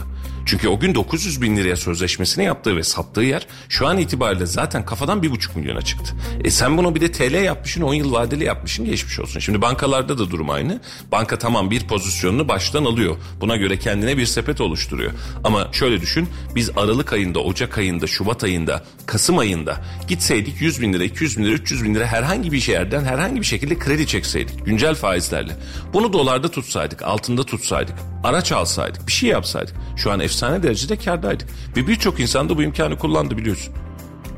Çünkü 0.51 0.67
o 0.67 0.79
gün 0.79 0.95
900 0.95 1.41
bin 1.41 1.57
liraya 1.57 1.75
sözleşmesini 1.75 2.43
yaptığı 2.43 2.77
ve 2.77 2.83
sattığı 2.83 3.21
yer 3.21 3.47
şu 3.69 3.87
an 3.87 3.97
itibariyle 3.97 4.45
zaten 4.45 4.85
kafadan 4.85 5.21
1,5 5.21 5.59
milyona 5.59 5.81
çıktı. 5.81 6.13
E 6.43 6.49
sen 6.49 6.77
bunu 6.77 6.95
bir 6.95 7.01
de 7.01 7.11
TL 7.11 7.43
yapmışsın 7.43 7.81
10 7.81 7.93
yıl 7.93 8.11
vadeli 8.11 8.43
yapmışsın 8.43 8.85
geçmiş 8.85 9.19
olsun. 9.19 9.39
Şimdi 9.39 9.61
bankalarda 9.61 10.17
da 10.17 10.31
durum 10.31 10.49
aynı. 10.49 10.81
Banka 11.11 11.39
tamam 11.39 11.71
bir 11.71 11.87
pozisyonunu 11.87 12.47
baştan 12.47 12.85
alıyor. 12.85 13.17
Buna 13.41 13.55
göre 13.55 13.79
kendine 13.79 14.17
bir 14.17 14.25
sepet 14.25 14.61
oluşturuyor. 14.61 15.11
Ama 15.43 15.67
şöyle 15.71 16.01
düşün 16.01 16.29
biz 16.55 16.69
Aralık 16.77 17.13
ayında, 17.13 17.39
Ocak 17.39 17.77
ayında, 17.77 18.07
Şubat 18.07 18.43
ayında, 18.43 18.83
Kasım 19.05 19.37
ayında 19.37 19.81
gitseydik 20.07 20.61
100 20.61 20.81
bin 20.81 20.93
lira, 20.93 21.03
200 21.03 21.37
bin 21.37 21.43
lira, 21.43 21.53
300 21.53 21.83
bin 21.83 21.95
lira 21.95 22.05
herhangi 22.05 22.51
bir 22.51 22.67
yerden 22.67 23.03
herhangi 23.03 23.41
bir 23.41 23.45
şekilde 23.45 23.79
kredi 23.79 24.07
çekseydik 24.07 24.65
güncel 24.65 24.95
faizlerle. 24.95 25.57
Bunu 25.93 26.13
dolarda 26.13 26.51
tutsaydık, 26.51 27.01
altında 27.01 27.43
tutsaydık, 27.43 27.95
araç 28.23 28.51
alsaydık, 28.51 29.07
bir 29.07 29.11
şey 29.11 29.29
yapsaydık. 29.29 29.75
Şu 29.97 30.11
an 30.11 30.19
efsane 30.19 30.40
derecede 30.41 30.97
kardaydık. 30.97 31.47
Ve 31.77 31.87
birçok 31.87 32.19
insan 32.19 32.49
da 32.49 32.57
bu 32.57 32.63
imkanı 32.63 32.97
kullandı 32.97 33.37
biliyorsun. 33.37 33.73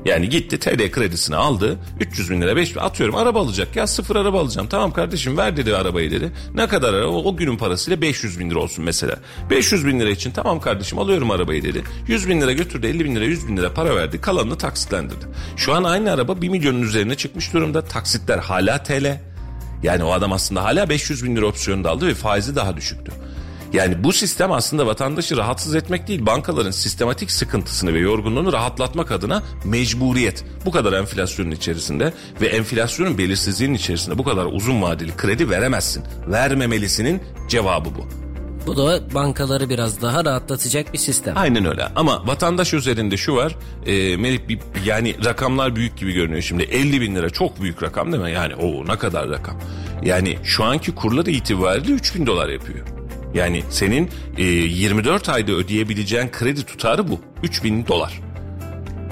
Yani 0.06 0.30
gitti 0.30 0.60
TL 0.60 0.92
kredisini 0.92 1.36
aldı 1.36 1.80
300 2.00 2.32
bin 2.32 2.42
lira 2.42 2.56
5 2.56 2.76
bin 2.76 2.80
atıyorum 2.80 3.16
araba 3.16 3.42
alacak. 3.42 3.76
Ya 3.76 3.88
sıfır 3.88 4.16
araba 4.16 4.42
alacağım. 4.42 4.68
Tamam 4.68 4.94
kardeşim 4.94 5.38
ver 5.38 5.58
dedi 5.58 5.76
arabayı 5.76 6.12
dedi. 6.12 6.32
Ne 6.54 6.68
kadar 6.68 6.94
araba 6.94 7.08
o 7.08 7.38
günün 7.38 7.58
parasıyla 7.58 8.02
500 8.02 8.40
bin 8.40 8.50
lira 8.50 8.60
olsun 8.60 8.86
mesela. 8.86 9.16
500 9.50 9.88
bin 9.88 10.00
lira 10.00 10.10
için 10.10 10.32
tamam 10.32 10.60
kardeşim 10.60 11.00
alıyorum 11.00 11.32
arabayı 11.32 11.64
dedi. 11.64 11.84
100 12.08 12.30
bin 12.30 12.42
lira 12.42 12.52
götürdü 12.52 12.88
50 12.88 13.06
bin 13.06 13.16
lira 13.16 13.26
100 13.26 13.48
bin 13.48 13.58
lira 13.58 13.74
para 13.74 13.96
verdi 13.96 14.22
kalanını 14.22 14.58
taksitlendirdi. 14.58 15.26
Şu 15.58 15.74
an 15.74 15.84
aynı 15.84 16.12
araba 16.12 16.42
1 16.42 16.50
milyonun 16.50 16.82
üzerine 16.82 17.16
çıkmış 17.16 17.54
durumda. 17.54 17.82
Taksitler 17.82 18.38
hala 18.38 18.84
TL 18.84 19.22
yani 19.84 20.04
o 20.04 20.12
adam 20.12 20.32
aslında 20.32 20.64
hala 20.64 20.90
500 20.90 21.24
bin 21.24 21.36
lira 21.36 21.46
opsiyonu 21.46 21.84
da 21.84 21.90
aldı 21.90 22.08
ve 22.08 22.14
faizi 22.14 22.56
daha 22.56 22.78
düşüktü. 22.78 23.12
Yani 23.74 24.04
bu 24.04 24.14
sistem 24.14 24.52
aslında 24.52 24.88
vatandaşı 24.88 25.38
rahatsız 25.38 25.76
etmek 25.76 26.08
değil 26.08 26.26
bankaların 26.26 26.72
sistematik 26.72 27.32
sıkıntısını 27.32 27.94
ve 27.94 28.00
yorgunluğunu 28.00 28.54
rahatlatmak 28.54 29.12
adına 29.12 29.44
mecburiyet. 29.66 30.46
Bu 30.66 30.72
kadar 30.72 30.94
enflasyonun 30.94 31.52
içerisinde 31.52 32.14
ve 32.42 32.48
enflasyonun 32.48 33.18
belirsizliğinin 33.18 33.76
içerisinde 33.76 34.18
bu 34.18 34.24
kadar 34.24 34.46
uzun 34.46 34.82
vadeli 34.82 35.18
kredi 35.18 35.50
veremezsin. 35.50 36.04
Vermemelisinin 36.28 37.22
cevabı 37.50 37.90
bu. 37.96 38.08
Bu 38.68 38.78
da 38.78 39.14
bankaları 39.14 39.70
biraz 39.70 40.02
daha 40.02 40.26
rahatlatacak 40.26 40.94
bir 40.94 40.98
sistem. 40.98 41.38
Aynen 41.38 41.66
öyle 41.66 41.86
ama 41.96 42.28
vatandaş 42.28 42.74
üzerinde 42.74 43.18
şu 43.18 43.36
var 43.36 43.56
e, 43.86 44.18
Melik 44.18 44.50
bir, 44.50 44.60
yani 44.86 45.26
rakamlar 45.26 45.76
büyük 45.76 45.98
gibi 45.98 46.14
görünüyor 46.14 46.42
şimdi 46.42 46.64
50 46.64 47.02
bin 47.02 47.16
lira 47.16 47.30
çok 47.30 47.62
büyük 47.62 47.84
rakam 47.84 48.12
değil 48.12 48.24
mi 48.24 48.32
yani 48.32 48.56
o 48.56 48.88
ne 48.88 48.98
kadar 48.98 49.30
rakam 49.30 49.60
yani 50.04 50.38
şu 50.44 50.64
anki 50.64 50.96
kurlar 50.96 51.26
itibariyle 51.26 51.92
3 51.92 52.16
bin 52.16 52.26
dolar 52.26 52.50
yapıyor. 52.50 53.03
Yani 53.34 53.64
senin 53.70 54.10
e, 54.38 54.44
24 54.44 55.30
ayda 55.30 55.52
ödeyebileceğin 55.52 56.30
kredi 56.32 56.64
tutarı 56.66 57.08
bu. 57.08 57.20
3000 57.44 57.88
dolar. 57.88 58.20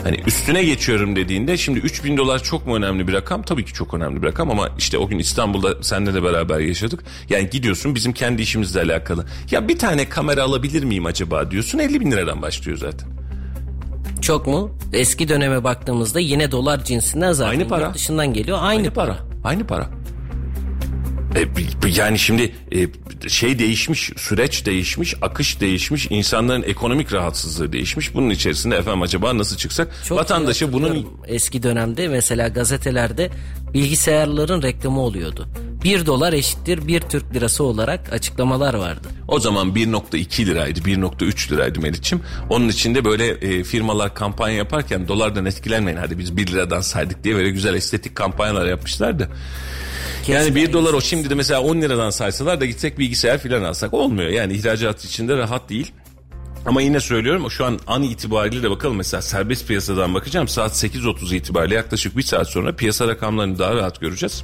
Hani 0.03 0.19
üstüne 0.27 0.63
geçiyorum 0.63 1.15
dediğinde 1.15 1.57
şimdi 1.57 1.79
3000 1.79 2.17
dolar 2.17 2.43
çok 2.43 2.67
mu 2.67 2.75
önemli 2.75 3.07
bir 3.07 3.13
rakam? 3.13 3.43
Tabii 3.43 3.65
ki 3.65 3.73
çok 3.73 3.93
önemli 3.93 4.21
bir 4.21 4.27
rakam 4.27 4.51
ama 4.51 4.69
işte 4.77 4.97
o 4.97 5.07
gün 5.07 5.19
İstanbul'da 5.19 5.83
seninle 5.83 6.13
de 6.13 6.23
beraber 6.23 6.59
yaşadık. 6.59 7.03
Yani 7.29 7.49
gidiyorsun 7.49 7.95
bizim 7.95 8.13
kendi 8.13 8.41
işimizle 8.41 8.81
alakalı. 8.81 9.25
Ya 9.51 9.67
bir 9.67 9.77
tane 9.77 10.09
kamera 10.09 10.43
alabilir 10.43 10.83
miyim 10.83 11.05
acaba 11.05 11.51
diyorsun 11.51 11.79
50 11.79 11.99
bin 11.99 12.11
liradan 12.11 12.41
başlıyor 12.41 12.77
zaten. 12.77 13.09
Çok 14.21 14.47
mu? 14.47 14.77
Eski 14.93 15.29
döneme 15.29 15.63
baktığımızda 15.63 16.19
yine 16.19 16.51
dolar 16.51 16.83
cinsinden 16.83 17.31
zaten 17.31 17.51
Aynı 17.51 17.67
para. 17.67 17.93
dışından 17.93 18.33
geliyor. 18.33 18.57
Aynı, 18.61 18.81
Aynı 18.81 18.93
para. 18.93 19.17
Aynı 19.43 19.67
para. 19.67 19.89
E, 21.35 21.47
yani 21.95 22.19
şimdi 22.19 22.51
e, 22.71 22.87
şey 23.29 23.59
değişmiş, 23.59 24.11
süreç 24.17 24.65
değişmiş, 24.65 25.15
akış 25.21 25.61
değişmiş, 25.61 26.07
insanların 26.09 26.63
ekonomik 26.63 27.13
rahatsızlığı 27.13 27.73
değişmiş. 27.73 28.13
Bunun 28.13 28.29
içerisinde 28.29 28.75
efendim 28.75 29.01
acaba 29.01 29.37
nasıl 29.37 29.57
çıksak? 29.57 29.87
Çok 30.07 30.17
Vatandaşı 30.17 30.73
bunun 30.73 31.07
eski 31.27 31.63
dönemde 31.63 32.07
mesela 32.07 32.47
gazetelerde 32.47 33.29
bilgisayarların 33.73 34.61
reklamı 34.61 34.99
oluyordu. 34.99 35.47
1 35.83 36.05
dolar 36.05 36.33
eşittir 36.33 36.87
1 36.87 37.01
Türk 37.01 37.35
lirası 37.35 37.63
olarak 37.63 38.13
açıklamalar 38.13 38.73
vardı. 38.73 39.07
O 39.27 39.39
zaman 39.39 39.67
1.2 39.67 40.45
liraydı, 40.45 40.79
1.3 40.79 41.51
liraydı 41.51 41.79
Meriç'im. 41.79 42.21
Onun 42.49 42.69
içinde 42.69 43.05
böyle 43.05 43.27
e, 43.27 43.63
firmalar 43.63 44.13
kampanya 44.13 44.55
yaparken 44.55 45.07
dolardan 45.07 45.45
etkilenmeyin 45.45 45.97
hadi 45.97 46.19
biz 46.19 46.37
1 46.37 46.47
liradan 46.47 46.81
saydık 46.81 47.23
diye 47.23 47.35
böyle 47.35 47.49
güzel 47.49 47.73
estetik 47.73 48.15
kampanyalar 48.15 48.65
yapmışlardı. 48.65 49.29
Yani 50.27 50.55
1 50.55 50.73
dolar 50.73 50.93
o 50.93 51.01
şimdi 51.01 51.29
de 51.29 51.35
mesela 51.35 51.61
10 51.61 51.81
liradan 51.81 52.09
saysalar 52.09 52.61
da 52.61 52.65
gitsek 52.65 52.99
bilgisayar 52.99 53.37
filan 53.37 53.63
alsak 53.63 53.93
olmuyor. 53.93 54.29
Yani 54.29 54.53
ihracat 54.53 55.05
içinde 55.05 55.37
rahat 55.37 55.69
değil. 55.69 55.91
Ama 56.65 56.81
yine 56.81 56.99
söylüyorum 56.99 57.51
şu 57.51 57.65
an 57.65 57.79
an 57.87 58.03
itibariyle 58.03 58.63
de 58.63 58.71
bakalım 58.71 58.97
mesela 58.97 59.21
serbest 59.21 59.67
piyasadan 59.67 60.13
bakacağım 60.13 60.47
saat 60.47 60.83
8.30 60.83 61.35
itibariyle 61.35 61.75
yaklaşık 61.75 62.17
bir 62.17 62.21
saat 62.21 62.49
sonra 62.49 62.75
piyasa 62.75 63.07
rakamlarını 63.07 63.59
daha 63.59 63.75
rahat 63.75 64.01
göreceğiz. 64.01 64.43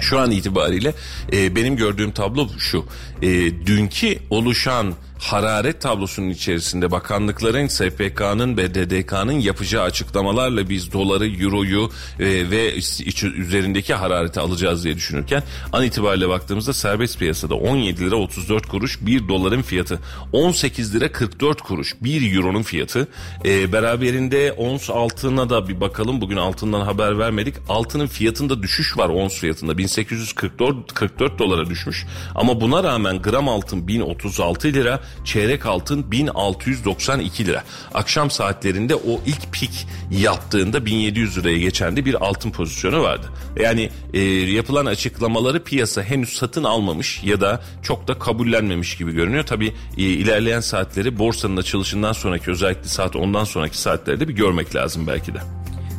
Şu 0.00 0.18
an 0.18 0.30
itibariyle 0.30 0.94
e, 1.32 1.56
benim 1.56 1.76
gördüğüm 1.76 2.12
tablo 2.12 2.48
şu. 2.58 2.86
E, 3.22 3.28
dünkü 3.66 4.18
oluşan 4.30 4.94
hararet 5.18 5.80
tablosunun 5.80 6.28
içerisinde 6.28 6.90
bakanlıkların, 6.90 7.66
SPK'nın, 7.66 8.56
BDDK'nın 8.56 9.32
yapacağı 9.32 9.84
açıklamalarla 9.84 10.68
biz 10.68 10.92
doları, 10.92 11.26
euroyu 11.28 11.90
e, 12.20 12.50
ve 12.50 12.76
iç, 12.76 13.24
üzerindeki 13.24 13.94
harareti 13.94 14.40
alacağız 14.40 14.84
diye 14.84 14.96
düşünürken 14.96 15.42
an 15.72 15.84
itibariyle 15.84 16.28
baktığımızda 16.28 16.72
serbest 16.72 17.18
piyasada 17.18 17.54
17 17.54 18.00
lira 18.00 18.16
34 18.16 18.66
kuruş 18.66 18.98
1 19.00 19.28
doların 19.28 19.62
fiyatı 19.62 20.00
18 20.32 20.94
lira 20.94 21.12
44 21.12 21.60
kuruş 21.62 21.94
1 22.00 22.36
euronun 22.36 22.62
fiyatı. 22.62 23.08
E, 23.44 23.72
beraberinde 23.72 24.52
ons 24.52 24.90
altına 24.90 25.50
da 25.50 25.68
bir 25.68 25.80
bakalım 25.80 26.20
bugün 26.20 26.36
altından 26.36 26.80
haber 26.80 27.18
vermedik. 27.18 27.54
Altının 27.68 28.06
fiyatında 28.06 28.62
düşüş 28.62 28.98
var 28.98 29.08
ons 29.08 29.38
fiyatında 29.38 29.78
1844 29.78 30.94
44 30.94 31.38
dolara 31.38 31.66
düşmüş. 31.66 32.06
Ama 32.34 32.60
buna 32.60 32.84
rağmen 32.84 33.22
gram 33.22 33.48
altın 33.48 33.88
1036 33.88 34.68
lira 34.68 35.00
çeyrek 35.24 35.66
altın 35.66 36.10
1692 36.10 37.46
lira. 37.46 37.64
Akşam 37.94 38.30
saatlerinde 38.30 38.94
o 38.94 39.20
ilk 39.26 39.52
pik 39.52 39.86
yaptığında 40.10 40.86
1700 40.86 41.38
liraya 41.38 41.58
geçen 41.58 41.96
de 41.96 42.04
bir 42.04 42.26
altın 42.26 42.50
pozisyonu 42.50 43.02
vardı. 43.02 43.26
Yani 43.60 43.90
e, 44.14 44.20
yapılan 44.30 44.86
açıklamaları 44.86 45.64
piyasa 45.64 46.02
henüz 46.02 46.32
satın 46.32 46.64
almamış 46.64 47.22
ya 47.24 47.40
da 47.40 47.62
çok 47.82 48.08
da 48.08 48.18
kabullenmemiş 48.18 48.96
gibi 48.96 49.12
görünüyor. 49.12 49.46
Tabii 49.46 49.74
e, 49.96 50.02
ilerleyen 50.02 50.60
saatleri 50.60 51.18
borsanın 51.18 51.56
açılışından 51.56 52.12
sonraki 52.12 52.50
özellikle 52.50 52.88
saat 52.88 53.16
ondan 53.16 53.44
sonraki 53.44 53.78
saatlerde 53.78 54.28
bir 54.28 54.34
görmek 54.34 54.74
lazım 54.74 55.06
belki 55.06 55.34
de. 55.34 55.38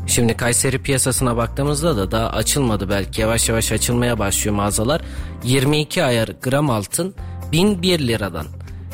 Şimdi 0.07 0.37
Kayseri 0.37 0.81
piyasasına 0.81 1.37
baktığımızda 1.37 1.97
da 1.97 2.11
daha 2.11 2.29
açılmadı 2.29 2.89
belki 2.89 3.21
yavaş 3.21 3.49
yavaş 3.49 3.71
açılmaya 3.71 4.19
başlıyor 4.19 4.55
mağazalar. 4.55 5.01
22 5.43 6.03
ayar 6.03 6.29
gram 6.41 6.69
altın 6.69 7.15
1001 7.51 7.99
liradan 7.99 8.45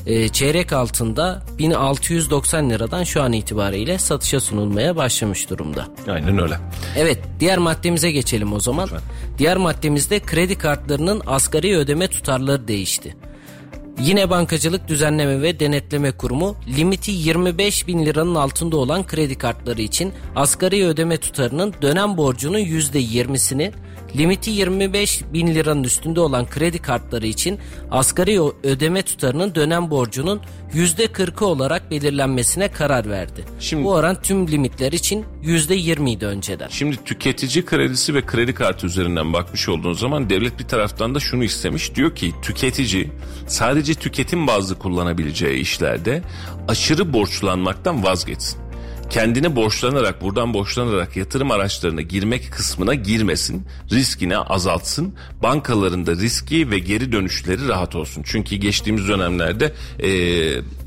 e, 0.06 0.30
çeyrek 0.30 0.74
altında 0.74 1.44
1690 1.60 2.70
liradan 2.70 3.04
şu 3.04 3.22
an 3.22 3.34
itibariyle 3.34 3.98
satışa 3.98 4.39
sunulmaya 4.39 4.96
başlamış 4.96 5.50
durumda. 5.50 5.88
Aynen 6.08 6.42
öyle. 6.42 6.56
Evet 6.98 7.20
diğer 7.39 7.58
maddemize 7.58 8.12
geçelim 8.12 8.54
o 8.54 8.60
zaman. 8.60 8.84
Lütfen. 8.84 9.02
Diğer 9.38 9.58
maddemizde 9.58 10.20
kredi 10.20 10.58
kartlarının 10.58 11.22
asgari 11.28 11.78
ödeme 11.78 12.08
tutarları 12.08 12.68
değişti. 12.68 13.16
Yine 14.00 14.30
Bankacılık 14.30 14.88
Düzenleme 14.88 15.42
ve 15.42 15.60
Denetleme 15.60 16.12
Kurumu 16.12 16.56
limiti 16.78 17.12
25 17.12 17.88
bin 17.88 18.06
liranın 18.06 18.36
altında 18.36 18.78
olan 18.78 19.08
kredi 19.08 19.38
kartları 19.38 19.82
için 19.82 20.13
asgari 20.36 20.86
ödeme 20.86 21.18
tutarının 21.18 21.74
dönem 21.82 22.18
borcunun 22.18 22.60
%20'sini 22.60 23.72
limiti 24.17 24.52
25 24.52 25.21
bin 25.34 25.47
liranın 25.56 25.84
üstünde 25.84 26.19
olan 26.19 26.49
kredi 26.49 26.80
kartları 26.80 27.28
için 27.28 27.60
asgari 27.91 28.39
ödeme 28.63 29.02
tutarının 29.02 29.56
dönem 29.56 29.89
borcunun 29.89 30.41
%40'ı 30.73 31.45
olarak 31.47 31.91
belirlenmesine 31.91 32.71
karar 32.71 33.10
verdi. 33.10 33.45
Şimdi- 33.60 33.84
Bu 33.84 33.91
oran 33.91 34.21
tüm 34.21 34.47
limitler 34.47 34.91
için 34.91 35.26
%20 35.43 36.12
idi 36.12 36.26
önceden. 36.26 36.67
Şimdi 36.67 36.97
tüketici 37.06 37.65
kredisi 37.65 38.13
ve 38.13 38.26
kredi 38.26 38.54
kartı 38.54 38.88
üzerinden 38.88 39.34
bakmış 39.34 39.69
olduğun 39.69 39.93
zaman 39.93 40.30
devlet 40.30 40.60
bir 40.60 40.67
taraftan 40.67 41.15
da 41.15 41.19
şunu 41.19 41.43
istemiş. 41.43 41.95
Diyor 41.95 42.15
ki 42.15 42.34
tüketici 42.41 43.10
sadece 43.47 43.93
tüketim 43.93 44.47
bazlı 44.47 44.80
kullanabileceği 44.80 45.60
işlerde 45.60 46.21
aşırı 46.67 47.13
borçlanmaktan 47.13 48.04
vazgeçsin. 48.04 48.62
Kendini 49.10 49.56
borçlanarak 49.56 50.22
buradan 50.22 50.54
borçlanarak 50.54 51.18
yatırım 51.18 51.52
araçlarına 51.52 52.02
girmek 52.02 52.52
kısmına 52.52 52.94
girmesin. 52.94 53.68
Riskini 53.92 54.38
azaltsın. 54.38 55.16
Bankalarında 55.44 56.12
riski 56.12 56.72
ve 56.72 56.80
geri 56.80 57.12
dönüşleri 57.12 57.68
rahat 57.68 57.96
olsun. 57.96 58.24
Çünkü 58.26 58.56
geçtiğimiz 58.56 59.08
dönemlerde 59.08 59.74
e, 60.04 60.10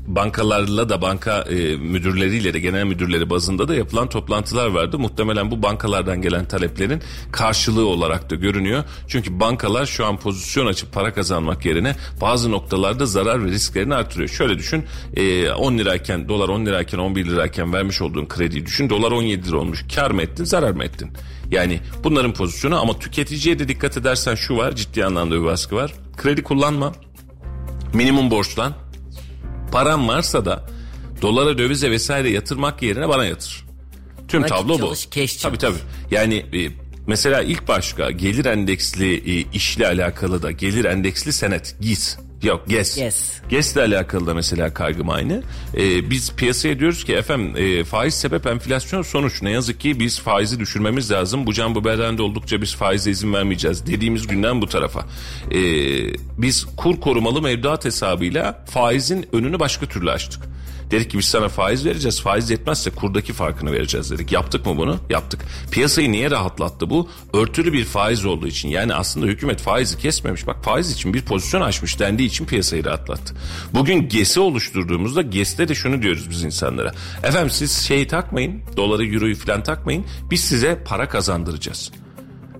bankalarla 0.07 0.89
da 0.89 1.01
banka 1.01 1.41
e, 1.41 1.75
müdürleriyle 1.75 2.53
de 2.53 2.59
genel 2.59 2.83
müdürleri 2.83 3.29
bazında 3.29 3.67
da 3.67 3.75
yapılan 3.75 4.09
toplantılar 4.09 4.67
vardı. 4.67 4.99
Muhtemelen 4.99 5.51
bu 5.51 5.63
bankalardan 5.63 6.21
gelen 6.21 6.45
taleplerin 6.45 7.01
karşılığı 7.31 7.87
olarak 7.87 8.29
da 8.29 8.35
görünüyor. 8.35 8.83
Çünkü 9.07 9.39
bankalar 9.39 9.85
şu 9.85 10.05
an 10.05 10.17
pozisyon 10.17 10.65
açıp 10.65 10.93
para 10.93 11.13
kazanmak 11.13 11.65
yerine 11.65 11.95
bazı 12.21 12.51
noktalarda 12.51 13.05
zarar 13.05 13.45
ve 13.45 13.49
risklerini 13.51 13.95
artırıyor. 13.95 14.29
Şöyle 14.29 14.57
düşün 14.57 14.85
e, 15.15 15.51
10 15.51 15.77
lirayken 15.77 16.29
dolar 16.29 16.49
10 16.49 16.65
lirayken 16.65 16.97
11 16.97 17.25
lirayken 17.25 17.73
vermiş 17.73 18.01
olduğun 18.09 18.25
krediyi 18.27 18.65
düşün. 18.65 18.89
Dolar 18.89 19.11
17 19.11 19.47
lira 19.47 19.57
olmuş. 19.57 19.85
Kar 19.95 20.11
mı 20.11 20.21
ettin 20.21 20.43
zarar 20.43 20.71
mı 20.71 20.83
ettin? 20.83 21.11
Yani 21.51 21.79
bunların 22.03 22.33
pozisyonu 22.33 22.81
ama 22.81 22.99
tüketiciye 22.99 23.59
de 23.59 23.67
dikkat 23.67 23.97
edersen 23.97 24.35
şu 24.35 24.57
var 24.57 24.75
ciddi 24.75 25.05
anlamda 25.05 25.35
bir 25.35 25.43
baskı 25.43 25.75
var. 25.75 25.93
Kredi 26.17 26.43
kullanma. 26.43 26.93
Minimum 27.93 28.31
borçlan. 28.31 28.73
Paran 29.71 30.07
varsa 30.07 30.45
da 30.45 30.69
dolara 31.21 31.57
dövize 31.57 31.91
vesaire 31.91 32.29
yatırmak 32.29 32.81
yerine 32.81 33.09
bana 33.09 33.25
yatır. 33.25 33.65
Tüm 34.27 34.41
Nakit 34.41 34.55
tablo 34.57 34.73
bu. 34.73 34.77
çalış, 34.77 35.09
cash 35.09 35.35
tabii 35.35 35.57
çalış. 35.57 35.79
tabii. 35.79 36.15
Yani 36.15 36.35
e, 36.35 36.86
mesela 37.07 37.41
ilk 37.41 37.67
başka 37.67 38.11
gelir 38.11 38.45
endeksli 38.45 39.39
e, 39.39 39.45
işle 39.53 39.87
alakalı 39.87 40.41
da 40.41 40.51
gelir 40.51 40.85
endeksli 40.85 41.33
senet 41.33 41.75
GİS 41.81 42.17
Yok 42.43 42.67
GES. 42.67 42.95
GES. 42.95 43.41
GES'le 43.49 43.77
alakalı 43.77 44.27
da 44.27 44.33
mesela 44.33 44.73
kaygım 44.73 45.09
aynı. 45.09 45.43
Ee, 45.77 46.09
biz 46.09 46.33
piyasaya 46.35 46.79
diyoruz 46.79 47.03
ki 47.03 47.13
efendim 47.13 47.53
e, 47.57 47.83
faiz 47.83 48.13
sebep 48.13 48.47
enflasyon 48.47 49.01
sonuç. 49.01 49.41
Ne 49.41 49.51
yazık 49.51 49.79
ki 49.79 49.99
biz 49.99 50.19
faizi 50.19 50.59
düşürmemiz 50.59 51.11
lazım. 51.11 51.45
Bu 51.45 51.53
can 51.53 51.75
bu 51.75 51.85
bedende 51.85 52.21
oldukça 52.21 52.61
biz 52.61 52.75
faize 52.75 53.11
izin 53.11 53.33
vermeyeceğiz 53.33 53.87
dediğimiz 53.87 54.27
günden 54.27 54.61
bu 54.61 54.67
tarafa. 54.67 55.05
Ee, 55.51 55.57
biz 56.37 56.65
kur 56.77 56.99
korumalı 56.99 57.41
mevduat 57.41 57.85
hesabıyla 57.85 58.65
faizin 58.69 59.25
önünü 59.31 59.59
başka 59.59 59.85
türlü 59.85 60.11
açtık. 60.11 60.43
Dedik 60.91 61.11
ki 61.11 61.17
biz 61.17 61.25
sana 61.25 61.49
faiz 61.49 61.85
vereceğiz. 61.85 62.21
Faiz 62.21 62.49
yetmezse 62.49 62.89
kurdaki 62.89 63.33
farkını 63.33 63.71
vereceğiz 63.71 64.11
dedik. 64.11 64.31
Yaptık 64.31 64.65
mı 64.65 64.77
bunu? 64.77 64.99
Yaptık. 65.09 65.41
Piyasayı 65.71 66.11
niye 66.11 66.31
rahatlattı 66.31 66.89
bu? 66.89 67.09
Örtülü 67.33 67.73
bir 67.73 67.85
faiz 67.85 68.25
olduğu 68.25 68.47
için. 68.47 68.69
Yani 68.69 68.93
aslında 68.93 69.25
hükümet 69.25 69.61
faizi 69.61 69.97
kesmemiş. 69.97 70.47
Bak 70.47 70.63
faiz 70.63 70.91
için 70.91 71.13
bir 71.13 71.21
pozisyon 71.21 71.61
açmış 71.61 71.99
dendiği 71.99 72.29
için 72.29 72.45
piyasayı 72.45 72.85
rahatlattı. 72.85 73.35
Bugün 73.73 74.09
GES'i 74.09 74.39
oluşturduğumuzda 74.39 75.21
GES'te 75.21 75.67
de 75.67 75.75
şunu 75.75 76.01
diyoruz 76.01 76.29
biz 76.29 76.43
insanlara. 76.43 76.91
Efendim 77.23 77.49
siz 77.49 77.71
şeyi 77.71 78.07
takmayın. 78.07 78.61
Doları, 78.77 79.05
euroyu 79.07 79.35
falan 79.35 79.63
takmayın. 79.63 80.05
Biz 80.31 80.41
size 80.41 80.83
para 80.85 81.09
kazandıracağız. 81.09 81.91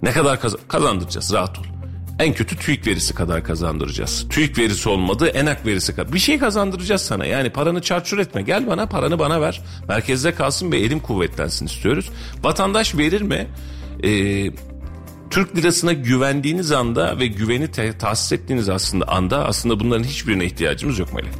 Ne 0.03 0.11
kadar 0.11 0.41
kaz- 0.41 0.55
kazandıracağız? 0.67 1.33
Rahat 1.33 1.59
ol. 1.59 1.76
En 2.19 2.33
kötü 2.33 2.57
TÜİK 2.57 2.87
verisi 2.87 3.13
kadar 3.13 3.43
kazandıracağız. 3.43 4.25
TÜİK 4.29 4.57
verisi 4.57 4.89
olmadı 4.89 5.27
enak 5.27 5.65
verisi 5.65 5.95
kadar. 5.95 6.13
Bir 6.13 6.19
şey 6.19 6.39
kazandıracağız 6.39 7.01
sana. 7.01 7.25
Yani 7.25 7.49
paranı 7.49 7.81
çarçur 7.81 8.17
etme. 8.17 8.41
Gel 8.41 8.67
bana 8.67 8.85
paranı 8.85 9.19
bana 9.19 9.41
ver. 9.41 9.61
Merkezde 9.87 10.35
kalsın 10.35 10.71
ve 10.71 10.77
elim 10.77 10.99
kuvvetlensin 10.99 11.65
istiyoruz. 11.65 12.09
Vatandaş 12.43 12.95
verir 12.95 13.21
mi? 13.21 13.47
Ee, 14.03 14.51
Türk 15.29 15.57
lirasına 15.57 15.93
güvendiğiniz 15.93 16.71
anda 16.71 17.19
ve 17.19 17.27
güveni 17.27 17.71
te- 17.71 17.97
tahsis 17.97 18.31
ettiğiniz 18.31 18.69
aslında 18.69 19.07
anda 19.07 19.45
aslında 19.45 19.79
bunların 19.79 20.03
hiçbirine 20.03 20.45
ihtiyacımız 20.45 20.99
yok 20.99 21.13
Melek. 21.13 21.33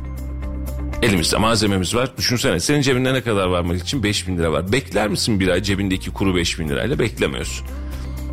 Elimizde 1.02 1.38
malzememiz 1.38 1.96
var. 1.96 2.18
Düşünsene 2.18 2.60
senin 2.60 2.82
cebinde 2.82 3.14
ne 3.14 3.22
kadar 3.22 3.48
varmak 3.48 3.82
için 3.82 4.04
5 4.04 4.28
bin 4.28 4.38
lira 4.38 4.52
var. 4.52 4.72
Bekler 4.72 5.08
misin 5.08 5.40
bir 5.40 5.48
ay 5.48 5.64
cebindeki 5.64 6.12
kuru 6.12 6.36
5 6.36 6.60
bin 6.60 6.70
lirayla? 6.70 7.00
Beklemiyorsun. 7.00 7.68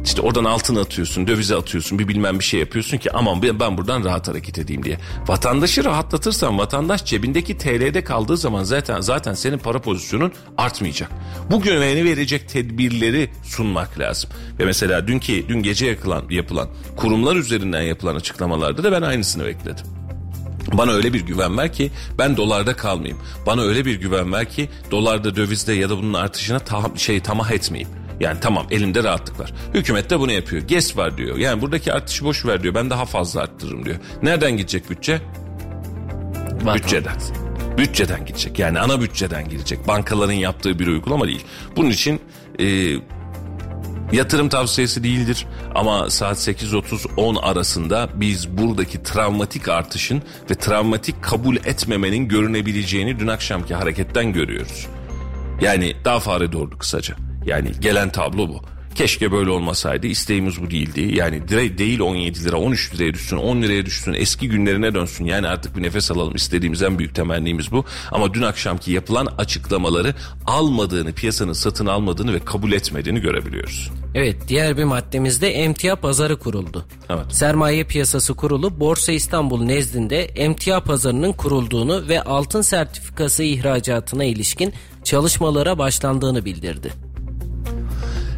İşte 0.05 0.23
oradan 0.23 0.45
altın 0.45 0.77
atıyorsun, 0.77 1.27
dövize 1.27 1.57
atıyorsun, 1.57 1.99
bir 1.99 2.09
bilmem 2.09 2.39
bir 2.39 2.45
şey 2.45 2.61
yapıyorsun 2.61 2.99
ki 2.99 3.13
aman 3.13 3.43
ben 3.43 3.77
buradan 3.77 4.05
rahat 4.05 4.29
hareket 4.29 4.59
edeyim 4.59 4.85
diye. 4.85 4.99
Vatandaşı 5.27 5.85
rahatlatırsan 5.85 6.59
vatandaş 6.59 7.05
cebindeki 7.05 7.59
TL'de 7.59 8.05
kaldığı 8.05 8.37
zaman 8.37 8.65
zaten 8.65 9.01
zaten 9.01 9.35
senin 9.35 9.59
para 9.59 9.81
pozisyonun 9.81 10.33
artmayacak. 10.59 11.11
Bu 11.51 11.61
güveni 11.61 12.05
verecek 12.05 12.49
tedbirleri 12.49 13.31
sunmak 13.45 13.99
lazım. 13.99 14.31
Ve 14.59 14.65
mesela 14.65 15.09
dünkü 15.09 15.49
dün 15.49 15.63
gece 15.63 15.87
yapılan, 15.87 16.25
yapılan 16.31 16.69
kurumlar 16.97 17.37
üzerinden 17.37 17.83
yapılan 17.83 18.17
açıklamalarda 18.17 18.85
da 18.85 18.93
ben 18.93 19.03
aynısını 19.03 19.45
bekledim. 19.45 19.87
Bana 20.73 20.93
öyle 20.93 21.13
bir 21.13 21.21
güven 21.21 21.59
ver 21.59 21.73
ki 21.73 21.91
ben 22.19 22.37
dolarda 22.37 22.77
kalmayayım. 22.77 23.19
Bana 23.47 23.63
öyle 23.63 23.85
bir 23.85 23.95
güven 24.01 24.33
ver 24.33 24.51
ki 24.51 24.69
dolarda 24.91 25.37
dövizde 25.37 25.73
ya 25.73 25.91
da 25.91 25.99
bunun 25.99 26.15
artışına 26.15 26.59
tam, 26.59 26.99
şey 26.99 27.21
tamah 27.21 27.51
etmeyeyim. 27.51 28.04
Yani 28.21 28.41
tamam 28.41 28.67
elimde 28.71 29.05
rahatlık 29.05 29.41
var. 29.41 29.53
Hükümet 29.75 30.11
de 30.11 30.19
bunu 30.21 30.33
yapıyor. 30.33 30.63
GES 30.63 30.97
var 30.97 31.19
diyor. 31.19 31.37
Yani 31.37 31.63
buradaki 31.63 31.93
artışı 31.93 32.25
boş 32.25 32.47
ver 32.47 32.63
diyor. 32.63 32.75
Ben 32.75 32.91
daha 32.91 33.05
fazla 33.05 33.41
arttırırım 33.41 33.85
diyor. 33.85 33.97
Nereden 34.23 34.57
gidecek 34.57 34.91
bütçe? 34.91 35.21
Bütçeden. 36.75 37.17
Bütçeden 37.79 38.27
gidecek. 38.27 38.59
Yani 38.59 38.81
ana 38.81 39.01
bütçeden 39.01 39.49
gidecek. 39.49 39.89
Bankaların 39.89 40.33
yaptığı 40.33 40.79
bir 40.79 40.87
uygulama 40.87 41.27
değil. 41.27 41.45
Bunun 41.77 41.91
için 41.91 42.21
e, 42.61 42.97
yatırım 44.13 44.49
tavsiyesi 44.49 45.05
değildir. 45.05 45.47
Ama 45.75 46.11
saat 46.11 46.37
8.30-10 46.37 47.41
arasında 47.41 48.09
biz 48.15 48.59
buradaki 48.59 49.03
travmatik 49.03 49.69
artışın 49.69 50.23
ve 50.51 50.55
travmatik 50.55 51.23
kabul 51.23 51.57
etmemenin 51.57 52.29
görünebileceğini 52.29 53.19
dün 53.19 53.27
akşamki 53.27 53.75
hareketten 53.75 54.33
görüyoruz. 54.33 54.87
Yani 55.61 55.97
daha 56.05 56.21
fare 56.21 56.53
doğurdu 56.53 56.79
kısaca. 56.79 57.15
Yani 57.47 57.73
gelen 57.81 58.11
tablo 58.11 58.49
bu. 58.49 58.61
Keşke 58.95 59.33
böyle 59.33 59.51
olmasaydı. 59.51 60.07
İsteğimiz 60.07 60.63
bu 60.63 60.71
değildi. 60.71 61.01
Yani 61.15 61.49
değil 61.49 62.01
17 62.01 62.45
lira 62.45 62.57
13 62.57 62.95
liraya 62.95 63.15
düşsün 63.15 63.37
10 63.37 63.63
liraya 63.63 63.87
düşsün 63.87 64.13
eski 64.13 64.49
günlerine 64.49 64.95
dönsün. 64.95 65.25
Yani 65.25 65.49
artık 65.49 65.77
bir 65.77 65.83
nefes 65.83 66.11
alalım 66.11 66.35
istediğimiz 66.35 66.83
en 66.83 66.99
büyük 66.99 67.15
temennimiz 67.15 67.73
bu. 67.73 67.85
Ama 68.13 68.35
dün 68.35 68.43
akşamki 68.43 68.93
yapılan 68.93 69.29
açıklamaları 69.39 70.15
almadığını 70.47 71.13
piyasanın 71.13 71.53
satın 71.53 71.87
almadığını 71.87 72.35
ve 72.35 72.39
kabul 72.39 72.73
etmediğini 72.73 73.21
görebiliyoruz. 73.21 73.91
Evet 74.15 74.37
diğer 74.49 74.77
bir 74.77 74.85
maddemizde 74.85 75.49
emtia 75.49 75.97
pazarı 75.97 76.39
kuruldu. 76.39 76.85
Evet. 77.11 77.25
Sermaye 77.31 77.85
piyasası 77.85 78.35
kurulu 78.35 78.81
Borsa 78.81 79.13
İstanbul 79.13 79.65
nezdinde 79.65 80.25
emtia 80.25 80.81
pazarının 80.81 81.33
kurulduğunu 81.33 82.09
ve 82.09 82.23
altın 82.23 82.63
sertifikası 82.63 83.43
ihracatına 83.43 84.25
ilişkin 84.25 84.73
çalışmalara 85.05 85.79
başlandığını 85.79 86.45
bildirdi. 86.45 87.04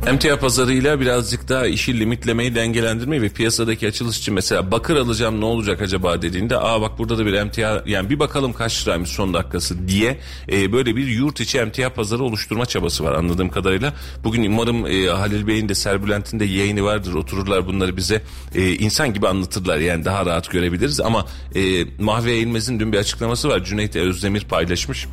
Emtia 0.07 0.38
pazarıyla 0.38 1.01
birazcık 1.01 1.49
daha 1.49 1.66
işi 1.66 2.01
limitlemeyi, 2.01 2.55
dengelendirmeyi 2.55 3.23
ve 3.23 3.29
piyasadaki 3.29 3.88
açılış 3.88 4.19
için 4.19 4.35
mesela 4.35 4.71
bakır 4.71 4.97
alacağım 4.97 5.40
ne 5.40 5.45
olacak 5.45 5.83
acaba 5.83 6.23
dediğinde 6.23 6.59
aa 6.59 6.81
bak 6.81 6.99
burada 6.99 7.19
da 7.19 7.27
bir 7.27 7.33
emtia 7.33 7.83
yani 7.87 8.11
bir 8.11 8.19
bakalım 8.19 8.53
kaç 8.53 8.87
liraymış 8.87 9.11
son 9.11 9.35
dakikası 9.35 9.88
diye 9.88 10.19
e, 10.53 10.73
böyle 10.73 10.97
bir 10.97 11.07
yurt 11.07 11.40
içi 11.40 11.59
emtia 11.59 11.90
pazarı 11.90 12.23
oluşturma 12.23 12.66
çabası 12.66 13.05
var 13.05 13.12
anladığım 13.12 13.49
kadarıyla. 13.49 13.95
Bugün 14.25 14.53
umarım 14.53 14.87
e, 14.87 15.07
Halil 15.07 15.47
Bey'in 15.47 15.69
de 15.69 15.75
Serbülent'in 15.75 16.40
de 16.40 16.45
yayını 16.45 16.85
vardır 16.85 17.14
otururlar 17.14 17.66
bunları 17.66 17.97
bize 17.97 18.23
e, 18.55 18.73
insan 18.73 19.14
gibi 19.14 19.29
anlatırlar 19.29 19.79
yani 19.79 20.05
daha 20.05 20.27
rahat 20.27 20.51
görebiliriz 20.51 21.01
ama 21.01 21.27
e, 21.55 21.85
Mahve 22.01 22.33
Eğilmez'in 22.33 22.81
dün 22.81 22.92
bir 22.92 22.99
açıklaması 22.99 23.49
var 23.49 23.64
Cüneyt 23.64 23.97
Özdemir 23.97 24.45
paylaşmış. 24.45 25.07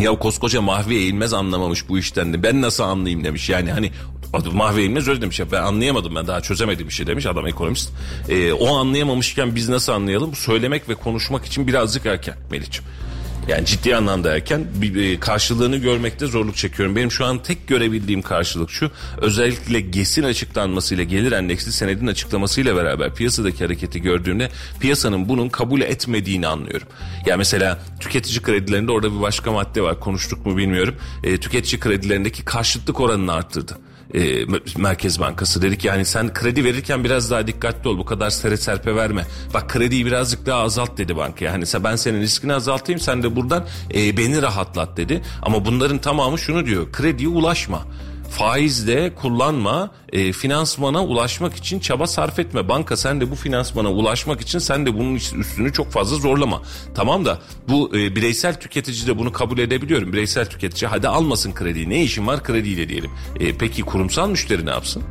Ya 0.00 0.18
koskoca 0.18 0.60
Mahvi 0.60 0.94
Eğilmez 0.94 1.32
anlamamış 1.32 1.88
bu 1.88 1.98
işten 1.98 2.32
de. 2.32 2.42
Ben 2.42 2.62
nasıl 2.62 2.84
anlayayım 2.84 3.24
demiş. 3.24 3.48
Yani 3.48 3.72
hani 3.72 3.90
Adı 4.32 4.50
Mahve 4.50 4.84
İlmez 4.84 5.08
öyle 5.08 5.20
demiş 5.20 5.40
ben 5.52 5.62
anlayamadım 5.62 6.14
ben 6.14 6.26
daha 6.26 6.40
çözemedim 6.40 6.88
bir 6.88 6.92
şey 6.92 7.06
demiş 7.06 7.26
adam 7.26 7.46
ekonomist. 7.46 7.92
Ee, 8.28 8.52
o 8.52 8.76
anlayamamışken 8.76 9.54
biz 9.54 9.68
nasıl 9.68 9.92
anlayalım? 9.92 10.34
Söylemek 10.34 10.88
ve 10.88 10.94
konuşmak 10.94 11.44
için 11.44 11.66
birazcık 11.66 12.06
erken 12.06 12.36
Melih'ciğim. 12.50 12.88
Yani 13.48 13.66
ciddi 13.66 13.96
anlamda 13.96 14.34
erken 14.34 14.66
bir 14.74 15.20
karşılığını 15.20 15.76
görmekte 15.76 16.26
zorluk 16.26 16.56
çekiyorum. 16.56 16.96
Benim 16.96 17.10
şu 17.10 17.24
an 17.24 17.42
tek 17.42 17.68
görebildiğim 17.68 18.22
karşılık 18.22 18.70
şu. 18.70 18.90
Özellikle 19.18 19.80
GES'in 19.80 20.22
açıklanmasıyla 20.22 21.04
gelir 21.04 21.32
endeksli 21.32 21.72
senedin 21.72 22.06
açıklamasıyla 22.06 22.76
beraber 22.76 23.14
piyasadaki 23.14 23.64
hareketi 23.64 24.02
gördüğümde 24.02 24.50
piyasanın 24.80 25.28
bunun 25.28 25.48
kabul 25.48 25.80
etmediğini 25.80 26.46
anlıyorum. 26.46 26.88
Ya 26.90 27.22
yani 27.26 27.38
mesela 27.38 27.78
tüketici 28.00 28.42
kredilerinde 28.42 28.92
orada 28.92 29.16
bir 29.16 29.20
başka 29.20 29.52
madde 29.52 29.82
var. 29.82 30.00
Konuştuk 30.00 30.46
mu 30.46 30.56
bilmiyorum. 30.56 30.94
E, 31.24 31.36
tüketici 31.36 31.80
kredilerindeki 31.80 32.44
karşıtlık 32.44 33.00
oranını 33.00 33.32
arttırdı 33.32 33.78
e, 34.14 34.44
Merkez 34.76 35.20
Bankası. 35.20 35.62
Dedik 35.62 35.84
yani 35.84 36.04
sen 36.04 36.32
kredi 36.32 36.64
verirken 36.64 37.04
biraz 37.04 37.30
daha 37.30 37.46
dikkatli 37.46 37.88
ol. 37.88 37.98
Bu 37.98 38.04
kadar 38.04 38.30
sere 38.30 38.56
serpe 38.56 38.94
verme. 38.94 39.26
Bak 39.54 39.70
krediyi 39.70 40.06
birazcık 40.06 40.46
daha 40.46 40.62
azalt 40.62 40.98
dedi 40.98 41.16
banka. 41.16 41.44
Yani 41.44 41.64
ben 41.84 41.96
senin 41.96 42.20
riskini 42.20 42.54
azaltayım 42.54 43.00
sen 43.00 43.22
de 43.22 43.36
buradan 43.36 43.66
e, 43.94 44.16
beni 44.16 44.42
rahatlat 44.42 44.96
dedi. 44.96 45.22
Ama 45.42 45.64
bunların 45.64 45.98
tamamı 45.98 46.38
şunu 46.38 46.66
diyor. 46.66 46.92
Krediye 46.92 47.28
ulaşma 47.28 47.84
faizle 48.30 49.14
kullanma, 49.14 49.90
e, 50.12 50.32
finansmana 50.32 51.04
ulaşmak 51.04 51.56
için 51.56 51.80
çaba 51.80 52.06
sarf 52.06 52.38
etme. 52.38 52.68
Banka 52.68 52.96
sen 52.96 53.20
de 53.20 53.30
bu 53.30 53.34
finansmana 53.34 53.92
ulaşmak 53.92 54.40
için 54.40 54.58
sen 54.58 54.86
de 54.86 54.98
bunun 54.98 55.14
üstünü 55.14 55.72
çok 55.72 55.90
fazla 55.90 56.16
zorlama. 56.16 56.62
Tamam 56.94 57.24
da 57.24 57.38
bu 57.68 57.96
e, 57.96 58.16
bireysel 58.16 58.60
tüketici 58.60 59.06
de 59.06 59.18
bunu 59.18 59.32
kabul 59.32 59.58
edebiliyorum. 59.58 60.12
Bireysel 60.12 60.46
tüketici 60.46 60.88
hadi 60.88 61.08
almasın 61.08 61.52
krediyi. 61.54 61.88
Ne 61.90 62.02
işin 62.02 62.26
var 62.26 62.42
krediyle 62.44 62.88
diyelim. 62.88 63.10
E, 63.40 63.58
peki 63.58 63.82
kurumsal 63.82 64.30
müşteri 64.30 64.66
ne 64.66 64.70
yapsın? 64.70 65.02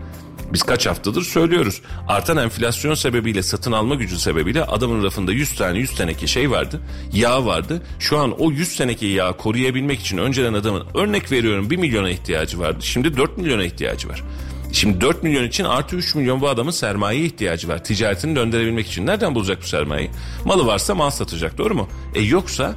Biz 0.53 0.63
kaç 0.63 0.87
haftadır 0.87 1.21
söylüyoruz. 1.21 1.81
Artan 2.07 2.37
enflasyon 2.37 2.95
sebebiyle 2.95 3.43
satın 3.43 3.71
alma 3.71 3.95
gücü 3.95 4.19
sebebiyle 4.19 4.63
adamın 4.63 5.03
rafında 5.03 5.31
100 5.31 5.55
tane 5.55 5.79
100 5.79 5.95
teneke 5.95 6.27
şey 6.27 6.51
vardı. 6.51 6.81
Yağ 7.13 7.45
vardı. 7.45 7.81
Şu 7.99 8.17
an 8.17 8.31
o 8.39 8.51
100 8.51 8.77
teneke 8.77 9.07
yağı 9.07 9.37
koruyabilmek 9.37 9.99
için 9.99 10.17
önceden 10.17 10.53
adamın 10.53 10.83
örnek 10.95 11.31
veriyorum 11.31 11.69
1 11.69 11.77
milyona 11.77 12.09
ihtiyacı 12.09 12.59
vardı. 12.59 12.79
Şimdi 12.81 13.17
4 13.17 13.37
milyona 13.37 13.63
ihtiyacı 13.63 14.09
var. 14.09 14.23
Şimdi 14.71 15.01
4 15.01 15.23
milyon 15.23 15.43
için 15.43 15.63
artı 15.63 15.95
3 15.95 16.15
milyon 16.15 16.41
bu 16.41 16.49
adamın 16.49 16.71
sermaye 16.71 17.19
ihtiyacı 17.19 17.67
var. 17.67 17.83
Ticaretini 17.83 18.35
döndürebilmek 18.35 18.87
için. 18.87 19.05
Nereden 19.05 19.35
bulacak 19.35 19.61
bu 19.61 19.67
sermayeyi? 19.67 20.09
Malı 20.45 20.65
varsa 20.65 20.95
mal 20.95 21.09
satacak 21.09 21.57
doğru 21.57 21.75
mu? 21.75 21.87
E 22.15 22.21
yoksa 22.21 22.75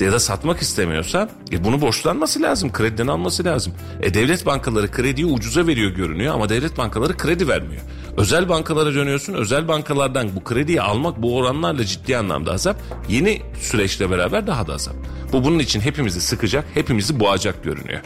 ya 0.00 0.12
da 0.12 0.20
satmak 0.20 0.62
istemiyorsa 0.62 1.28
e 1.52 1.64
bunu 1.64 1.80
borçlanması 1.80 2.42
lazım. 2.42 2.72
Krediden 2.72 3.06
alması 3.06 3.44
lazım. 3.44 3.72
E 4.02 4.14
devlet 4.14 4.46
bankaları 4.46 4.90
krediyi 4.90 5.26
ucuza 5.26 5.66
veriyor 5.66 5.90
görünüyor 5.90 6.34
ama 6.34 6.48
devlet 6.48 6.78
bankaları 6.78 7.16
kredi 7.16 7.48
vermiyor. 7.48 7.82
Özel 8.16 8.48
bankalara 8.48 8.94
dönüyorsun. 8.94 9.34
Özel 9.34 9.68
bankalardan 9.68 10.28
bu 10.36 10.44
krediyi 10.44 10.82
almak 10.82 11.22
bu 11.22 11.36
oranlarla 11.36 11.84
ciddi 11.84 12.16
anlamda 12.16 12.52
azap. 12.52 12.76
Yeni 13.08 13.42
süreçle 13.60 14.10
beraber 14.10 14.46
daha 14.46 14.66
da 14.66 14.74
azap. 14.74 14.94
Bu 15.32 15.44
bunun 15.44 15.58
için 15.58 15.80
hepimizi 15.80 16.20
sıkacak, 16.20 16.64
hepimizi 16.74 17.20
boğacak 17.20 17.64
görünüyor. 17.64 18.00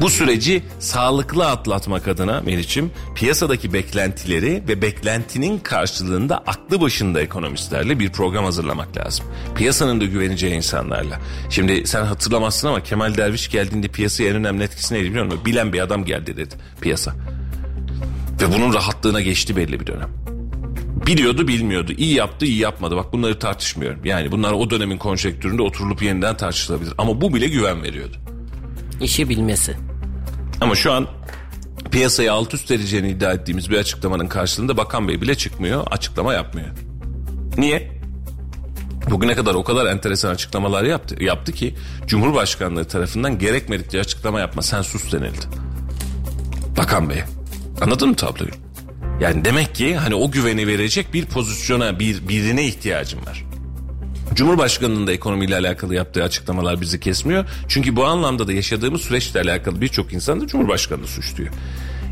Bu 0.00 0.10
süreci 0.10 0.62
sağlıklı 0.78 1.46
atlatmak 1.46 2.08
adına 2.08 2.40
Meriç'im 2.40 2.90
piyasadaki 3.14 3.72
beklentileri 3.72 4.62
ve 4.68 4.82
beklentinin 4.82 5.58
karşılığında 5.58 6.38
aklı 6.38 6.80
başında 6.80 7.20
ekonomistlerle 7.20 7.98
bir 7.98 8.12
program 8.12 8.44
hazırlamak 8.44 8.96
lazım. 8.96 9.26
Piyasanın 9.54 10.00
da 10.00 10.04
güveneceği 10.04 10.54
insanlarla. 10.54 11.20
Şimdi 11.50 11.86
sen 11.86 12.04
hatırlamazsın 12.04 12.68
ama 12.68 12.82
Kemal 12.82 13.16
Derviş 13.16 13.50
geldiğinde 13.50 13.88
piyasaya 13.88 14.30
en 14.30 14.36
önemli 14.36 14.64
etkisi 14.64 14.94
neydi 14.94 15.10
biliyor 15.10 15.24
musun? 15.24 15.40
Bilen 15.46 15.72
bir 15.72 15.80
adam 15.80 16.04
geldi 16.04 16.36
dedi 16.36 16.54
piyasa. 16.80 17.14
Ve 18.40 18.52
bunun 18.52 18.74
rahatlığına 18.74 19.20
geçti 19.20 19.56
belli 19.56 19.80
bir 19.80 19.86
dönem. 19.86 20.08
Biliyordu 21.06 21.48
bilmiyordu. 21.48 21.92
İyi 21.96 22.14
yaptı 22.14 22.46
iyi 22.46 22.58
yapmadı. 22.58 22.96
Bak 22.96 23.12
bunları 23.12 23.38
tartışmıyorum. 23.38 24.04
Yani 24.04 24.32
bunlar 24.32 24.52
o 24.52 24.70
dönemin 24.70 24.98
konjektüründe 24.98 25.62
oturulup 25.62 26.02
yeniden 26.02 26.36
tartışılabilir. 26.36 26.94
Ama 26.98 27.20
bu 27.20 27.34
bile 27.34 27.48
güven 27.48 27.82
veriyordu. 27.82 28.16
İşi 29.00 29.28
bilmesi. 29.28 29.76
Ama 30.60 30.74
şu 30.74 30.92
an 30.92 31.06
piyasayı 31.90 32.32
alt 32.32 32.54
üst 32.54 32.70
edeceğini 32.70 33.10
iddia 33.10 33.32
ettiğimiz 33.32 33.70
bir 33.70 33.78
açıklamanın 33.78 34.26
karşılığında 34.26 34.76
Bakan 34.76 35.08
Bey 35.08 35.20
bile 35.20 35.34
çıkmıyor, 35.34 35.86
açıklama 35.90 36.34
yapmıyor. 36.34 36.68
Niye? 37.58 37.92
Bugüne 39.10 39.34
kadar 39.34 39.54
o 39.54 39.64
kadar 39.64 39.86
enteresan 39.86 40.30
açıklamalar 40.30 40.84
yaptı, 40.84 41.24
yaptı 41.24 41.52
ki 41.52 41.74
Cumhurbaşkanlığı 42.06 42.84
tarafından 42.84 43.38
gerekmedikçe 43.38 44.00
açıklama 44.00 44.40
yapma 44.40 44.62
sen 44.62 44.82
sus 44.82 45.12
denildi. 45.12 45.46
Bakan 46.76 47.10
Bey. 47.10 47.22
Anladın 47.80 48.08
mı 48.08 48.16
tabloyu? 48.16 48.50
Yani 49.20 49.44
demek 49.44 49.74
ki 49.74 49.96
hani 49.96 50.14
o 50.14 50.30
güveni 50.30 50.66
verecek 50.66 51.14
bir 51.14 51.26
pozisyona, 51.26 51.98
bir 51.98 52.28
birine 52.28 52.66
ihtiyacım 52.66 53.26
var. 53.26 53.44
Cumhurbaşkanının 54.34 55.06
da 55.06 55.12
ekonomiyle 55.12 55.56
alakalı 55.56 55.94
yaptığı 55.94 56.24
açıklamalar 56.24 56.80
bizi 56.80 57.00
kesmiyor. 57.00 57.44
Çünkü 57.68 57.96
bu 57.96 58.04
anlamda 58.04 58.48
da 58.48 58.52
yaşadığımız 58.52 59.00
süreçle 59.00 59.40
alakalı 59.40 59.80
birçok 59.80 60.12
insan 60.12 60.40
da 60.40 60.46
Cumhurbaşkanını 60.46 61.06
suçluyor. 61.06 61.50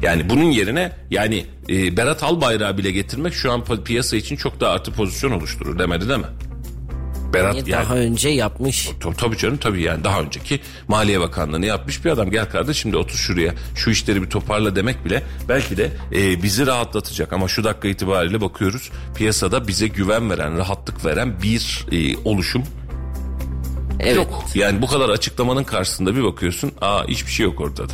Yani 0.02 0.30
bunun 0.30 0.50
yerine 0.50 0.92
yani 1.10 1.46
e, 1.68 1.96
Berat 1.96 2.22
Albayrak'ı 2.22 2.78
bile 2.78 2.90
getirmek 2.90 3.34
şu 3.34 3.52
an 3.52 3.64
piyasa 3.84 4.16
için 4.16 4.36
çok 4.36 4.60
daha 4.60 4.72
artı 4.72 4.92
pozisyon 4.92 5.30
oluşturur 5.30 5.78
demedi 5.78 6.08
değil 6.08 6.20
mi? 6.20 6.26
Berat 7.32 7.54
yani, 7.54 7.70
daha 7.70 7.96
önce 7.96 8.28
yapmış. 8.28 8.90
Tabii, 9.00 9.16
tabii 9.16 9.36
canım 9.36 9.56
tabii 9.56 9.82
yani 9.82 10.04
daha 10.04 10.20
önceki 10.20 10.60
Maliye 10.88 11.20
Bakanlığı'nı 11.20 11.66
yapmış 11.66 12.04
bir 12.04 12.10
adam. 12.10 12.30
Gel 12.30 12.50
kardeş 12.50 12.76
şimdi 12.76 12.96
otur 12.96 13.16
şuraya 13.16 13.54
şu 13.74 13.90
işleri 13.90 14.22
bir 14.22 14.30
toparla 14.30 14.76
demek 14.76 15.04
bile 15.04 15.22
belki 15.48 15.76
de 15.76 15.90
e, 16.12 16.42
bizi 16.42 16.66
rahatlatacak. 16.66 17.32
Ama 17.32 17.48
şu 17.48 17.64
dakika 17.64 17.88
itibariyle 17.88 18.40
bakıyoruz 18.40 18.90
piyasada 19.14 19.68
bize 19.68 19.86
güven 19.86 20.30
veren, 20.30 20.58
rahatlık 20.58 21.04
veren 21.04 21.42
bir 21.42 21.86
e, 21.92 22.16
oluşum 22.24 22.64
Evet. 24.00 24.16
Yok. 24.16 24.44
Yani 24.54 24.82
bu 24.82 24.86
kadar 24.86 25.08
açıklamanın 25.08 25.64
karşısında 25.64 26.16
bir 26.16 26.24
bakıyorsun. 26.24 26.72
Aa 26.80 27.08
hiçbir 27.08 27.30
şey 27.30 27.46
yok 27.46 27.60
ortada. 27.60 27.92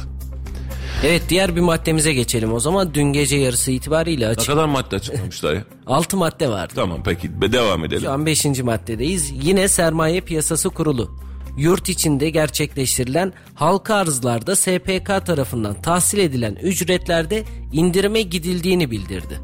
Evet 1.04 1.22
diğer 1.28 1.56
bir 1.56 1.61
maddemize 1.61 2.12
geçelim 2.12 2.52
o 2.52 2.61
zaman. 2.61 2.94
Dün 2.94 3.02
gece 3.12 3.37
yarısı 3.37 3.70
itibariyle 3.70 4.26
açık. 4.26 4.48
Ne 4.48 4.54
kadar 4.54 4.66
madde 4.68 4.96
açıklamışlar 4.96 5.54
ya? 5.54 5.64
6 5.87 6.16
madde 6.16 6.48
vardı. 6.48 6.72
Tamam 6.76 7.00
peki 7.04 7.30
devam 7.52 7.84
edelim. 7.84 8.02
Şu 8.02 8.11
an 8.11 8.26
5. 8.26 8.44
maddedeyiz. 8.44 9.32
Yine 9.42 9.68
sermaye 9.68 10.20
piyasası 10.20 10.70
kurulu. 10.70 11.11
Yurt 11.56 11.88
içinde 11.88 12.30
gerçekleştirilen 12.30 13.32
halka 13.54 13.94
arzlarda 13.94 14.56
SPK 14.56 15.26
tarafından 15.26 15.82
tahsil 15.82 16.18
edilen 16.18 16.54
ücretlerde 16.54 17.44
indirime 17.72 18.22
gidildiğini 18.22 18.90
bildirdi. 18.90 19.40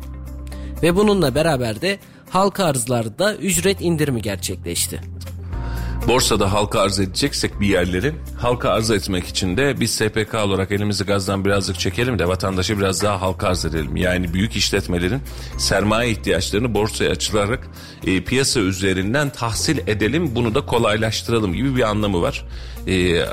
Ve 0.83 0.97
bununla 0.97 1.35
beraber 1.35 1.81
de 1.81 1.99
halka 2.31 2.65
arzlarda 2.65 3.37
ücret 3.37 3.81
indirimi 3.81 4.23
gerçekleşti 4.23 5.01
borsada 6.09 6.53
halka 6.53 6.81
arz 6.81 7.01
edeceksek 7.01 7.61
bir 7.61 7.67
yerleri 7.67 8.13
halka 8.39 8.71
arz 8.71 8.91
etmek 8.91 9.27
için 9.27 9.57
de 9.57 9.81
biz 9.81 9.91
SPK 9.91 10.35
olarak 10.35 10.73
elimizi 10.73 11.05
gazdan 11.05 11.45
birazcık 11.45 11.79
çekelim 11.79 12.19
de 12.19 12.29
vatandaşı 12.29 12.79
biraz 12.79 13.03
daha 13.03 13.21
halka 13.21 13.49
arz 13.49 13.65
edelim. 13.65 13.97
Yani 13.97 14.35
büyük 14.35 14.57
işletmelerin 14.57 15.23
sermaye 15.59 16.11
ihtiyaçlarını 16.11 16.75
borsaya 16.75 17.11
açılarak 17.11 17.69
e, 18.07 18.25
piyasa 18.25 18.61
üzerinden 18.61 19.31
tahsil 19.31 19.79
edelim 19.79 20.35
bunu 20.35 20.55
da 20.55 20.67
kolaylaştıralım 20.67 21.53
gibi 21.53 21.77
bir 21.77 21.83
anlamı 21.83 22.23
var. 22.23 22.45
E, 22.87 23.25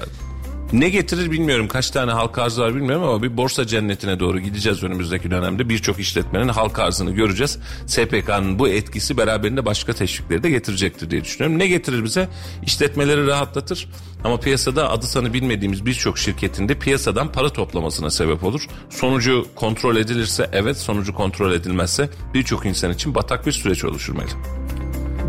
ne 0.73 0.89
getirir 0.89 1.31
bilmiyorum. 1.31 1.67
Kaç 1.67 1.89
tane 1.89 2.11
halka 2.11 2.43
arz 2.43 2.59
var 2.59 2.75
bilmiyorum 2.75 3.03
ama 3.03 3.23
bir 3.23 3.37
borsa 3.37 3.67
cennetine 3.67 4.19
doğru 4.19 4.39
gideceğiz 4.39 4.83
önümüzdeki 4.83 5.31
dönemde. 5.31 5.69
Birçok 5.69 5.99
işletmenin 5.99 6.47
halka 6.47 6.83
arzını 6.83 7.11
göreceğiz. 7.11 7.57
SPK'nın 7.85 8.59
bu 8.59 8.67
etkisi 8.67 9.17
beraberinde 9.17 9.65
başka 9.65 9.93
teşvikleri 9.93 10.43
de 10.43 10.49
getirecektir 10.49 11.09
diye 11.09 11.23
düşünüyorum. 11.23 11.59
Ne 11.59 11.67
getirir 11.67 12.03
bize? 12.03 12.29
İşletmeleri 12.63 13.27
rahatlatır. 13.27 13.87
Ama 14.23 14.39
piyasada 14.39 14.89
adı 14.89 15.05
sanı 15.05 15.33
bilmediğimiz 15.33 15.85
birçok 15.85 16.17
şirketinde 16.17 16.75
piyasadan 16.79 17.31
para 17.31 17.49
toplamasına 17.49 18.09
sebep 18.09 18.43
olur. 18.43 18.67
Sonucu 18.89 19.45
kontrol 19.55 19.95
edilirse 19.95 20.49
evet, 20.53 20.77
sonucu 20.77 21.13
kontrol 21.13 21.51
edilmezse 21.51 22.09
birçok 22.33 22.65
insan 22.65 22.91
için 22.91 23.15
batak 23.15 23.45
bir 23.47 23.51
süreç 23.51 23.85
oluşur 23.85 24.15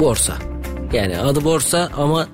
Borsa. 0.01 0.37
Yani 0.93 1.19
adı 1.19 1.45
borsa 1.45 1.91
ama 1.97 2.29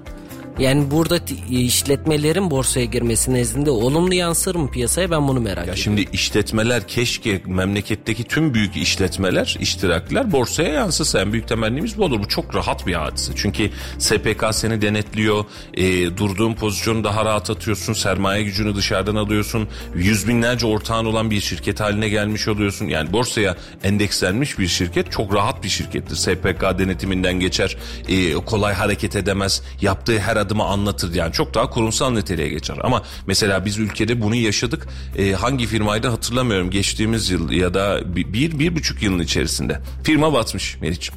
Yani 0.58 0.90
burada 0.90 1.18
işletmelerin 1.50 2.50
borsaya 2.50 2.84
girmesi 2.84 3.34
nezdinde 3.34 3.70
olumlu 3.70 4.14
yansır 4.14 4.54
mı 4.54 4.70
piyasaya 4.70 5.10
ben 5.10 5.28
bunu 5.28 5.40
merak 5.40 5.56
ya 5.56 5.62
ediyorum. 5.62 5.82
Şimdi 5.82 6.06
işletmeler 6.12 6.88
keşke 6.88 7.42
memleketteki 7.46 8.24
tüm 8.24 8.54
büyük 8.54 8.76
işletmeler, 8.76 9.56
iştirakler 9.60 10.32
borsaya 10.32 10.72
yansısa. 10.72 11.20
En 11.20 11.32
büyük 11.32 11.48
temennimiz 11.48 11.98
bu 11.98 12.04
olur. 12.04 12.20
Bu 12.20 12.28
çok 12.28 12.54
rahat 12.54 12.86
bir 12.86 12.94
hadise. 12.94 13.32
Çünkü 13.36 13.70
SPK 13.98 14.44
seni 14.52 14.82
denetliyor. 14.82 15.44
E, 15.74 16.16
durduğun 16.16 16.54
pozisyonu 16.54 17.04
daha 17.04 17.24
rahat 17.24 17.50
atıyorsun. 17.50 17.92
Sermaye 17.92 18.42
gücünü 18.42 18.74
dışarıdan 18.74 19.16
alıyorsun. 19.16 19.68
Yüz 19.94 20.28
binlerce 20.28 20.66
ortağın 20.66 21.04
olan 21.04 21.30
bir 21.30 21.40
şirket 21.40 21.80
haline 21.80 22.08
gelmiş 22.08 22.48
oluyorsun. 22.48 22.86
Yani 22.86 23.12
borsaya 23.12 23.56
endekslenmiş 23.82 24.58
bir 24.58 24.68
şirket 24.68 25.12
çok 25.12 25.34
rahat 25.34 25.64
bir 25.64 25.68
şirkettir. 25.68 26.16
SPK 26.16 26.78
denetiminden 26.78 27.40
geçer. 27.40 27.76
E, 28.08 28.32
kolay 28.34 28.74
hareket 28.74 29.16
edemez. 29.16 29.62
Yaptığı 29.80 30.18
her 30.18 30.36
adımı 30.48 30.64
anlatır. 30.64 31.14
Yani 31.14 31.32
çok 31.32 31.54
daha 31.54 31.70
kurumsal 31.70 32.10
niteliğe 32.10 32.48
geçer. 32.48 32.76
Ama 32.82 33.02
mesela 33.26 33.64
biz 33.64 33.78
ülkede 33.78 34.22
bunu 34.22 34.34
yaşadık. 34.34 34.88
E, 35.18 35.32
hangi 35.32 35.66
firmaydı 35.66 36.08
hatırlamıyorum. 36.08 36.70
Geçtiğimiz 36.70 37.30
yıl 37.30 37.50
ya 37.50 37.74
da 37.74 38.16
bir, 38.16 38.32
bir, 38.32 38.58
bir 38.58 38.76
buçuk 38.76 39.02
yılın 39.02 39.18
içerisinde. 39.18 39.80
Firma 40.04 40.32
batmış 40.32 40.80
Meriç'im 40.80 41.14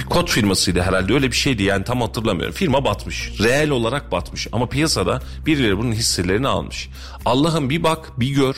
bir 0.00 0.04
kod 0.04 0.28
firmasıydı 0.28 0.80
herhalde 0.80 1.14
öyle 1.14 1.30
bir 1.30 1.36
şeydi 1.36 1.62
yani 1.62 1.84
tam 1.84 2.00
hatırlamıyorum. 2.00 2.54
Firma 2.54 2.84
batmış. 2.84 3.32
Reel 3.40 3.70
olarak 3.70 4.12
batmış 4.12 4.46
ama 4.52 4.68
piyasada 4.68 5.22
birileri 5.46 5.78
bunun 5.78 5.92
hisselerini 5.92 6.48
almış. 6.48 6.88
Allah'ım 7.24 7.70
bir 7.70 7.82
bak 7.82 8.20
bir 8.20 8.28
gör 8.28 8.54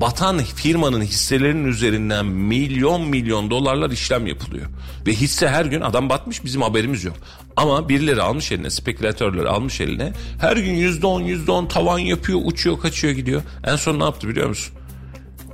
batan 0.00 0.38
firmanın 0.38 1.02
hisselerinin 1.02 1.64
üzerinden 1.64 2.26
milyon 2.26 3.08
milyon 3.08 3.50
dolarlar 3.50 3.90
işlem 3.90 4.26
yapılıyor. 4.26 4.66
Ve 5.06 5.12
hisse 5.12 5.48
her 5.48 5.64
gün 5.64 5.80
adam 5.80 6.08
batmış 6.08 6.44
bizim 6.44 6.62
haberimiz 6.62 7.04
yok. 7.04 7.16
Ama 7.56 7.88
birileri 7.88 8.22
almış 8.22 8.52
eline 8.52 8.70
spekülatörler 8.70 9.44
almış 9.44 9.80
eline 9.80 10.12
her 10.40 10.56
gün 10.56 10.74
yüzde 10.74 11.06
on 11.06 11.20
yüzde 11.20 11.52
on 11.52 11.66
tavan 11.66 11.98
yapıyor 11.98 12.40
uçuyor 12.44 12.80
kaçıyor 12.80 13.14
gidiyor. 13.14 13.42
En 13.64 13.76
son 13.76 14.00
ne 14.00 14.04
yaptı 14.04 14.28
biliyor 14.28 14.48
musun? 14.48 14.74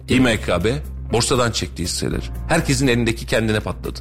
İMKB 0.08 0.66
borsadan 1.12 1.50
çekti 1.50 1.82
hisseleri. 1.82 2.24
Herkesin 2.48 2.86
elindeki 2.86 3.26
kendine 3.26 3.60
patladı. 3.60 4.00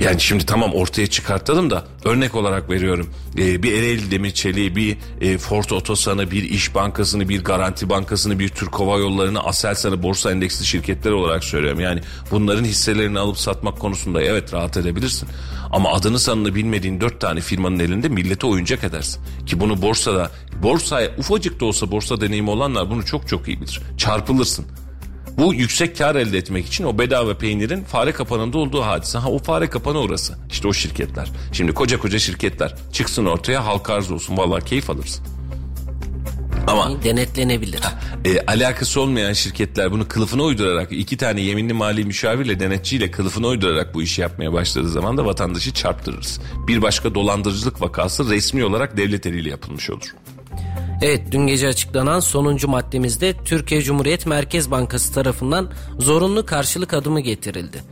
Yani 0.00 0.20
şimdi 0.20 0.46
tamam 0.46 0.74
ortaya 0.74 1.06
çıkartalım 1.06 1.70
da 1.70 1.84
örnek 2.04 2.34
olarak 2.34 2.70
veriyorum. 2.70 3.10
Ee, 3.38 3.62
bir 3.62 3.72
Ereğli 3.72 4.10
Demir 4.10 4.30
Çeliği, 4.30 4.76
bir 4.76 4.96
e, 5.20 5.38
Ford 5.38 5.70
Otosan'ı, 5.70 6.30
bir 6.30 6.42
İş 6.42 6.74
Bankası'nı, 6.74 7.28
bir 7.28 7.44
Garanti 7.44 7.88
Bankası'nı, 7.88 8.38
bir 8.38 8.48
Türk 8.48 8.74
Hava 8.74 8.98
Yolları'nı, 8.98 9.40
Aselsan'ı 9.40 10.02
borsa 10.02 10.32
endeksli 10.32 10.66
şirketler 10.66 11.10
olarak 11.10 11.44
söylüyorum. 11.44 11.80
Yani 11.80 12.00
bunların 12.30 12.64
hisselerini 12.64 13.18
alıp 13.18 13.38
satmak 13.38 13.78
konusunda 13.78 14.22
evet 14.22 14.54
rahat 14.54 14.76
edebilirsin. 14.76 15.28
Ama 15.70 15.92
adını 15.92 16.18
sanını 16.18 16.54
bilmediğin 16.54 17.00
dört 17.00 17.20
tane 17.20 17.40
firmanın 17.40 17.78
elinde 17.78 18.08
millete 18.08 18.46
oyuncak 18.46 18.84
edersin. 18.84 19.22
Ki 19.46 19.60
bunu 19.60 19.82
borsada, 19.82 20.30
borsaya 20.62 21.10
ufacık 21.18 21.60
da 21.60 21.64
olsa 21.64 21.90
borsa 21.90 22.20
deneyimi 22.20 22.50
olanlar 22.50 22.90
bunu 22.90 23.04
çok 23.04 23.28
çok 23.28 23.48
iyi 23.48 23.60
bilir. 23.60 23.80
Çarpılırsın. 23.96 24.66
Bu 25.38 25.54
yüksek 25.54 25.98
kar 25.98 26.16
elde 26.16 26.38
etmek 26.38 26.66
için 26.66 26.84
o 26.84 26.98
bedava 26.98 27.38
peynirin 27.38 27.84
fare 27.84 28.12
kapanında 28.12 28.58
olduğu 28.58 28.82
hadise. 28.82 29.18
Ha 29.18 29.30
o 29.30 29.38
fare 29.38 29.70
kapanı 29.70 29.98
orası. 29.98 30.38
İşte 30.50 30.68
o 30.68 30.72
şirketler. 30.72 31.28
Şimdi 31.52 31.74
koca 31.74 31.98
koca 31.98 32.18
şirketler 32.18 32.74
çıksın 32.92 33.26
ortaya 33.26 33.66
halka 33.66 33.94
arz 33.94 34.10
olsun. 34.10 34.36
Vallahi 34.36 34.64
keyif 34.64 34.90
alırsın. 34.90 35.24
Ama 36.66 37.02
denetlenebilir. 37.04 37.80
E, 38.24 38.40
alakası 38.46 39.00
olmayan 39.00 39.32
şirketler 39.32 39.92
bunu 39.92 40.08
kılıfına 40.08 40.42
uydurarak 40.42 40.92
iki 40.92 41.16
tane 41.16 41.40
yeminli 41.40 41.72
mali 41.72 42.04
müşavirle 42.04 42.60
denetçiyle 42.60 43.10
kılıfına 43.10 43.46
uydurarak 43.46 43.94
bu 43.94 44.02
işi 44.02 44.20
yapmaya 44.20 44.52
başladığı 44.52 44.88
zaman 44.88 45.16
da 45.16 45.24
vatandaşı 45.24 45.72
çarptırırız. 45.72 46.40
Bir 46.66 46.82
başka 46.82 47.14
dolandırıcılık 47.14 47.82
vakası 47.82 48.30
resmi 48.30 48.64
olarak 48.64 48.96
devlet 48.96 49.26
eliyle 49.26 49.50
yapılmış 49.50 49.90
olur. 49.90 50.14
Evet 51.02 51.22
dün 51.32 51.46
gece 51.46 51.68
açıklanan 51.68 52.20
sonuncu 52.20 52.68
maddemizde 52.68 53.34
Türkiye 53.44 53.82
Cumhuriyet 53.82 54.26
Merkez 54.26 54.70
Bankası 54.70 55.12
tarafından 55.12 55.72
zorunlu 55.98 56.46
karşılık 56.46 56.94
adımı 56.94 57.20
getirildi. 57.20 57.82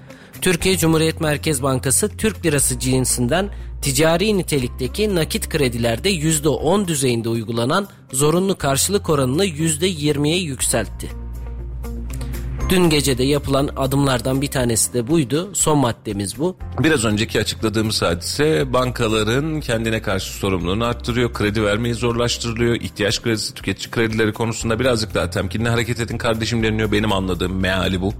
Türkiye 0.40 0.76
Cumhuriyet 0.76 1.20
Merkez 1.20 1.62
Bankası 1.62 2.16
Türk 2.16 2.46
lirası 2.46 2.78
cinsinden 2.78 3.50
ticari 3.82 4.38
nitelikteki 4.38 5.14
nakit 5.14 5.48
kredilerde 5.48 6.10
%10 6.10 6.88
düzeyinde 6.88 7.28
uygulanan 7.28 7.88
zorunlu 8.12 8.58
karşılık 8.58 9.10
oranını 9.10 9.46
%20'ye 9.46 10.38
yükseltti. 10.38 11.25
Dün 12.68 12.90
gecede 12.90 13.24
yapılan 13.24 13.70
adımlardan 13.76 14.42
bir 14.42 14.46
tanesi 14.46 14.92
de 14.94 15.08
buydu. 15.08 15.50
Son 15.54 15.78
maddemiz 15.78 16.38
bu. 16.38 16.56
Biraz 16.78 17.04
önceki 17.04 17.40
açıkladığımız 17.40 18.02
hadise 18.02 18.72
bankaların 18.72 19.60
kendine 19.60 20.02
karşı 20.02 20.32
sorumluluğunu 20.32 20.84
arttırıyor. 20.84 21.32
Kredi 21.32 21.64
vermeyi 21.64 21.94
zorlaştırılıyor. 21.94 22.74
İhtiyaç 22.74 23.22
kredisi, 23.22 23.54
tüketici 23.54 23.90
kredileri 23.90 24.32
konusunda 24.32 24.80
birazcık 24.80 25.14
daha 25.14 25.30
temkinli 25.30 25.68
hareket 25.68 26.00
edin 26.00 26.18
kardeşim 26.18 26.62
deniliyor. 26.62 26.92
Benim 26.92 27.12
anladığım 27.12 27.60
meali 27.60 28.00
bu. 28.00 28.12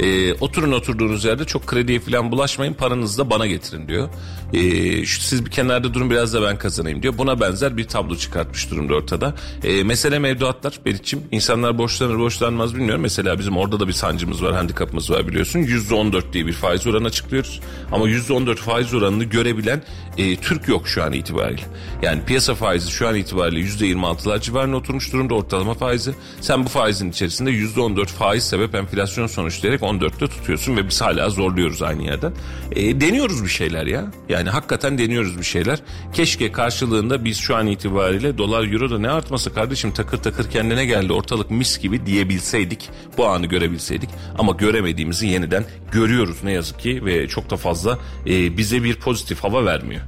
Ee, 0.00 0.34
oturun 0.34 0.72
oturduğunuz 0.72 1.24
yerde 1.24 1.44
çok 1.44 1.66
krediye 1.66 2.00
falan 2.00 2.32
bulaşmayın. 2.32 2.74
Paranızı 2.74 3.18
da 3.18 3.30
bana 3.30 3.46
getirin 3.46 3.88
diyor. 3.88 4.08
Ee, 4.54 5.06
siz 5.06 5.46
bir 5.46 5.50
kenarda 5.50 5.94
durun 5.94 6.10
biraz 6.10 6.34
da 6.34 6.42
ben 6.42 6.58
kazanayım 6.58 7.02
diyor. 7.02 7.18
Buna 7.18 7.40
benzer 7.40 7.76
bir 7.76 7.84
tablo 7.84 8.16
çıkartmış 8.16 8.70
durumda 8.70 8.94
ortada. 8.94 9.34
Ee, 9.64 9.84
mesele 9.84 10.18
mevduatlar 10.18 10.80
Berit'ciğim. 10.86 11.24
İnsanlar 11.30 11.78
borçlanır 11.78 12.18
borçlanmaz 12.18 12.74
bilmiyorum. 12.74 13.02
Mesela 13.02 13.38
bizim 13.38 13.56
orada 13.56 13.80
da 13.80 13.84
da 13.84 13.88
bir 13.88 13.92
sancımız 13.92 14.42
var, 14.42 14.54
handikapımız 14.54 15.10
var 15.10 15.28
biliyorsun. 15.28 15.58
%14 15.60 16.32
diye 16.32 16.46
bir 16.46 16.52
faiz 16.52 16.86
oranı 16.86 17.06
açıklıyoruz. 17.06 17.60
Ama 17.92 18.08
%14 18.08 18.56
faiz 18.56 18.94
oranını 18.94 19.24
görebilen 19.24 19.82
e, 20.18 20.36
Türk 20.36 20.68
yok 20.68 20.88
şu 20.88 21.02
an 21.02 21.12
itibariyle. 21.12 21.62
Yani 22.02 22.24
piyasa 22.24 22.54
faizi 22.54 22.90
şu 22.90 23.08
an 23.08 23.14
itibariyle 23.14 23.60
%26'lar 23.68 24.40
civarına 24.40 24.76
oturmuş 24.76 25.12
durumda 25.12 25.34
ortalama 25.34 25.74
faizi. 25.74 26.14
Sen 26.40 26.64
bu 26.64 26.68
faizin 26.68 27.10
içerisinde 27.10 27.50
%14 27.50 28.06
faiz 28.06 28.44
sebep 28.44 28.74
enflasyon 28.74 29.26
sonuçlayarak 29.26 29.80
14'te 29.80 30.26
tutuyorsun 30.26 30.76
ve 30.76 30.88
biz 30.88 31.00
hala 31.00 31.30
zorluyoruz 31.30 31.82
aynı 31.82 32.02
yerden. 32.02 32.32
E, 32.72 33.00
deniyoruz 33.00 33.44
bir 33.44 33.48
şeyler 33.48 33.86
ya. 33.86 34.04
Yani 34.28 34.50
hakikaten 34.50 34.98
deniyoruz 34.98 35.38
bir 35.38 35.44
şeyler. 35.44 35.78
Keşke 36.12 36.52
karşılığında 36.52 37.24
biz 37.24 37.38
şu 37.38 37.56
an 37.56 37.66
itibariyle 37.66 38.38
dolar 38.38 38.72
euro 38.72 38.90
da 38.90 38.98
ne 38.98 39.10
artması 39.10 39.54
kardeşim 39.54 39.92
takır 39.92 40.18
takır 40.18 40.50
kendine 40.50 40.84
geldi 40.84 41.12
ortalık 41.12 41.50
mis 41.50 41.78
gibi 41.78 42.06
diyebilseydik 42.06 42.90
bu 43.16 43.26
anı 43.26 43.46
görebilseydik 43.46 44.10
ama 44.38 44.52
göremediğimizi 44.52 45.26
yeniden 45.26 45.64
görüyoruz 45.92 46.36
ne 46.44 46.52
yazık 46.52 46.80
ki 46.80 47.04
ve 47.04 47.28
çok 47.28 47.50
da 47.50 47.56
fazla 47.56 47.98
e, 48.26 48.56
bize 48.56 48.84
bir 48.84 48.96
pozitif 48.96 49.44
hava 49.44 49.64
vermiyor. 49.64 50.03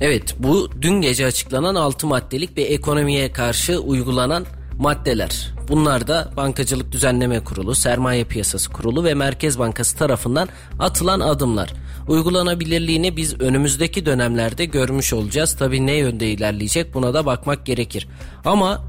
Evet 0.00 0.34
bu 0.38 0.68
dün 0.82 1.00
gece 1.00 1.26
açıklanan 1.26 1.74
6 1.74 2.06
maddelik 2.06 2.56
bir 2.56 2.66
ekonomiye 2.66 3.32
karşı 3.32 3.78
uygulanan 3.78 4.44
maddeler. 4.78 5.54
Bunlar 5.68 6.08
da 6.08 6.30
Bankacılık 6.36 6.92
Düzenleme 6.92 7.44
Kurulu, 7.44 7.74
Sermaye 7.74 8.24
Piyasası 8.24 8.72
Kurulu 8.72 9.04
ve 9.04 9.14
Merkez 9.14 9.58
Bankası 9.58 9.96
tarafından 9.96 10.48
atılan 10.78 11.20
adımlar. 11.20 11.72
Uygulanabilirliğini 12.08 13.16
biz 13.16 13.40
önümüzdeki 13.40 14.06
dönemlerde 14.06 14.64
görmüş 14.64 15.12
olacağız. 15.12 15.56
Tabii 15.58 15.86
ne 15.86 15.92
yönde 15.92 16.30
ilerleyecek 16.30 16.94
buna 16.94 17.14
da 17.14 17.26
bakmak 17.26 17.66
gerekir. 17.66 18.08
Ama 18.44 18.84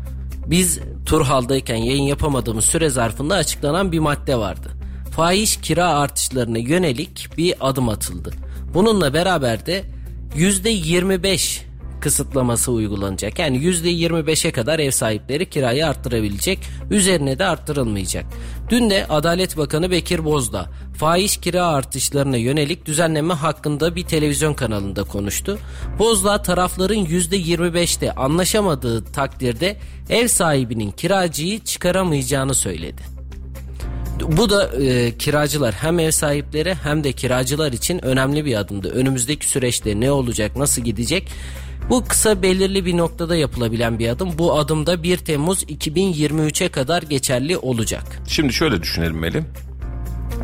biz 0.48 0.80
Turhal'dayken 1.06 1.76
yayın 1.76 2.04
yapamadığımız 2.04 2.66
süre 2.66 2.90
zarfında 2.90 3.36
açıklanan 3.36 3.92
bir 3.92 4.00
madde 4.00 4.36
vardı. 4.36 4.72
Fahiş 5.16 5.58
kira 5.58 5.88
artışlarına 5.88 6.58
yönelik 6.58 7.30
bir 7.38 7.56
adım 7.60 7.90
atıldı. 7.90 8.32
Bununla 8.74 9.14
beraber 9.14 9.66
de 9.66 9.84
%25 10.36 11.72
kısıtlaması 12.02 12.72
uygulanacak. 12.72 13.40
Yani 13.40 13.58
%25'e 13.58 14.52
kadar 14.52 14.80
ev 14.80 14.92
sahipleri 14.92 15.50
kirayı 15.50 15.88
arttırabilecek. 15.88 16.60
Üzerine 16.92 17.40
de 17.40 17.46
arttırılmayacak. 17.46 18.26
Dün 18.70 18.90
de 18.90 19.06
Adalet 19.10 19.58
Bakanı 19.58 19.92
Bekir 19.92 20.26
Bozdağ 20.26 20.70
fahiş 20.98 21.38
kira 21.38 21.68
artışlarına 21.68 22.38
yönelik 22.38 22.86
düzenleme 22.86 23.34
hakkında 23.34 23.96
bir 23.96 24.04
televizyon 24.04 24.54
kanalında 24.54 25.04
konuştu. 25.04 25.60
Bozdağ 26.00 26.42
tarafların 26.42 27.06
%25'te 27.06 28.12
anlaşamadığı 28.12 29.06
takdirde 29.06 29.78
ev 30.10 30.28
sahibinin 30.28 30.92
kiracıyı 30.92 31.60
çıkaramayacağını 31.60 32.54
söyledi. 32.54 33.11
Bu 34.28 34.50
da 34.50 34.84
e, 34.84 35.18
kiracılar 35.18 35.74
hem 35.74 36.00
ev 36.00 36.12
sahipleri 36.12 36.74
hem 36.74 37.04
de 37.04 37.12
kiracılar 37.12 37.72
için 37.72 38.06
önemli 38.06 38.46
bir 38.46 38.56
adımdı. 38.56 38.90
Önümüzdeki 38.90 39.50
süreçte 39.50 40.00
ne 40.00 40.12
olacak, 40.12 40.56
nasıl 40.56 40.82
gidecek? 40.82 41.32
Bu 41.90 42.06
kısa 42.06 42.42
belirli 42.42 42.86
bir 42.86 42.98
noktada 42.98 43.36
yapılabilen 43.36 44.00
bir 44.00 44.10
adım. 44.10 44.38
Bu 44.38 44.60
adım 44.60 44.86
da 44.86 45.04
1 45.04 45.18
Temmuz 45.18 45.64
2023'e 45.64 46.70
kadar 46.70 47.02
geçerli 47.04 47.58
olacak. 47.58 48.04
Şimdi 48.28 48.54
şöyle 48.54 48.82
düşünelim 48.82 49.20
Melih. 49.20 49.42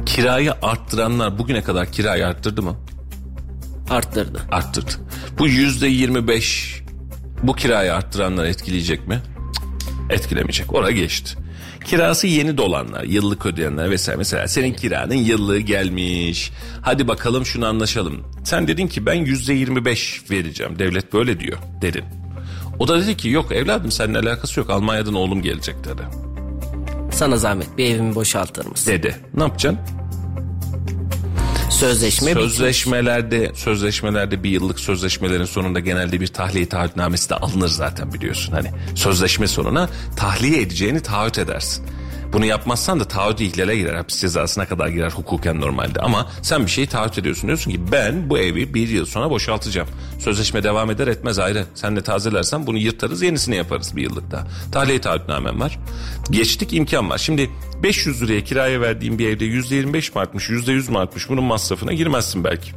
Kirayı 0.05 0.53
arttıranlar 0.61 1.39
bugüne 1.39 1.63
kadar 1.63 1.91
kirayı 1.91 2.27
arttırdı 2.27 2.61
mı? 2.61 2.75
Arttırdı. 3.89 4.41
Arttırdı. 4.51 4.91
Bu 5.39 5.47
yüzde 5.47 5.87
25 5.87 6.81
bu 7.43 7.55
kirayı 7.55 7.93
arttıranlar 7.93 8.45
etkileyecek 8.45 9.07
mi? 9.07 9.21
Etkilemeyecek. 10.09 10.73
Oraya 10.73 10.91
geçti. 10.91 11.37
Kirası 11.87 12.27
yeni 12.27 12.57
dolanlar, 12.57 13.03
yıllık 13.03 13.45
ödeyenler 13.45 13.89
vesaire. 13.91 14.17
Mesela 14.17 14.47
senin 14.47 14.73
kiranın 14.73 15.13
yıllığı 15.13 15.59
gelmiş. 15.59 16.51
Hadi 16.81 17.07
bakalım 17.07 17.45
şunu 17.45 17.65
anlaşalım. 17.65 18.23
Sen 18.43 18.67
dedin 18.67 18.87
ki 18.87 19.05
ben 19.05 19.13
yüzde 19.13 19.53
yirmi 19.53 19.85
beş 19.85 20.21
vereceğim. 20.31 20.79
Devlet 20.79 21.13
böyle 21.13 21.39
diyor 21.39 21.57
dedin. 21.81 22.03
O 22.79 22.87
da 22.87 23.01
dedi 23.01 23.17
ki 23.17 23.29
yok 23.29 23.51
evladım 23.51 23.91
seninle 23.91 24.19
alakası 24.19 24.59
yok. 24.59 24.69
Almanya'dan 24.69 25.13
oğlum 25.13 25.41
gelecek 25.41 25.75
dedi. 25.83 26.01
Sana 27.11 27.37
zahmet 27.37 27.77
bir 27.77 27.85
evimi 27.85 28.15
boşaltır 28.15 28.65
mısın? 28.65 28.91
Dedi. 28.91 29.15
Ne 29.33 29.43
yapacaksın? 29.43 29.79
Sözleşme 31.79 32.31
bitmiş. 32.31 32.43
Sözleşmelerde 32.43 33.51
sözleşmelerde 33.55 34.43
bir 34.43 34.49
yıllık 34.49 34.79
sözleşmelerin 34.79 35.45
sonunda 35.45 35.79
genelde 35.79 36.21
bir 36.21 36.27
tahliye 36.27 36.69
taahhütnamesi 36.69 37.29
de 37.29 37.35
alınır 37.35 37.67
zaten 37.67 38.13
biliyorsun. 38.13 38.53
Hani 38.53 38.71
sözleşme 38.95 39.47
sonuna 39.47 39.89
tahliye 40.15 40.61
edeceğini 40.61 41.01
taahhüt 41.01 41.37
edersin. 41.39 41.85
Bunu 42.33 42.45
yapmazsan 42.45 42.99
da 42.99 43.05
taahhüt 43.05 43.41
ihlale 43.41 43.77
girer. 43.77 43.93
Hapis 43.93 44.21
cezasına 44.21 44.65
kadar 44.65 44.87
girer 44.87 45.11
hukuken 45.11 45.61
normalde. 45.61 45.99
Ama 45.99 46.27
sen 46.41 46.65
bir 46.65 46.71
şeyi 46.71 46.87
taahhüt 46.87 47.17
ediyorsun. 47.17 47.47
Diyorsun 47.47 47.71
ki 47.71 47.91
ben 47.91 48.29
bu 48.29 48.37
evi 48.37 48.73
bir 48.73 48.89
yıl 48.89 49.05
sonra 49.05 49.29
boşaltacağım. 49.29 49.87
Sözleşme 50.19 50.63
devam 50.63 50.91
eder 50.91 51.07
etmez 51.07 51.39
ayrı. 51.39 51.65
Sen 51.73 51.95
de 51.95 52.01
tazelersen 52.01 52.67
bunu 52.67 52.77
yırtarız 52.77 53.21
yenisini 53.21 53.55
yaparız 53.55 53.95
bir 53.95 54.01
yıllık 54.01 54.31
daha. 54.31 54.47
Tahliye 54.71 55.01
taahhütnamem 55.01 55.59
var. 55.59 55.79
Geçtik 56.31 56.73
imkan 56.73 57.09
var. 57.09 57.17
Şimdi 57.17 57.49
500 57.83 58.21
liraya 58.21 58.43
kiraya 58.43 58.81
verdiğim 58.81 59.19
bir 59.19 59.27
evde 59.27 59.45
%25 59.45 60.15
mi 60.15 60.21
artmış 60.21 60.49
%100 60.49 60.91
mi 60.91 60.97
artmış 60.97 61.29
bunun 61.29 61.43
masrafına 61.43 61.93
girmezsin 61.93 62.43
belki. 62.43 62.71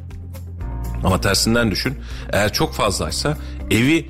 Ama 1.05 1.21
tersinden 1.21 1.71
düşün. 1.71 1.99
Eğer 2.33 2.53
çok 2.53 2.75
fazlaysa 2.75 3.39
evi 3.71 4.09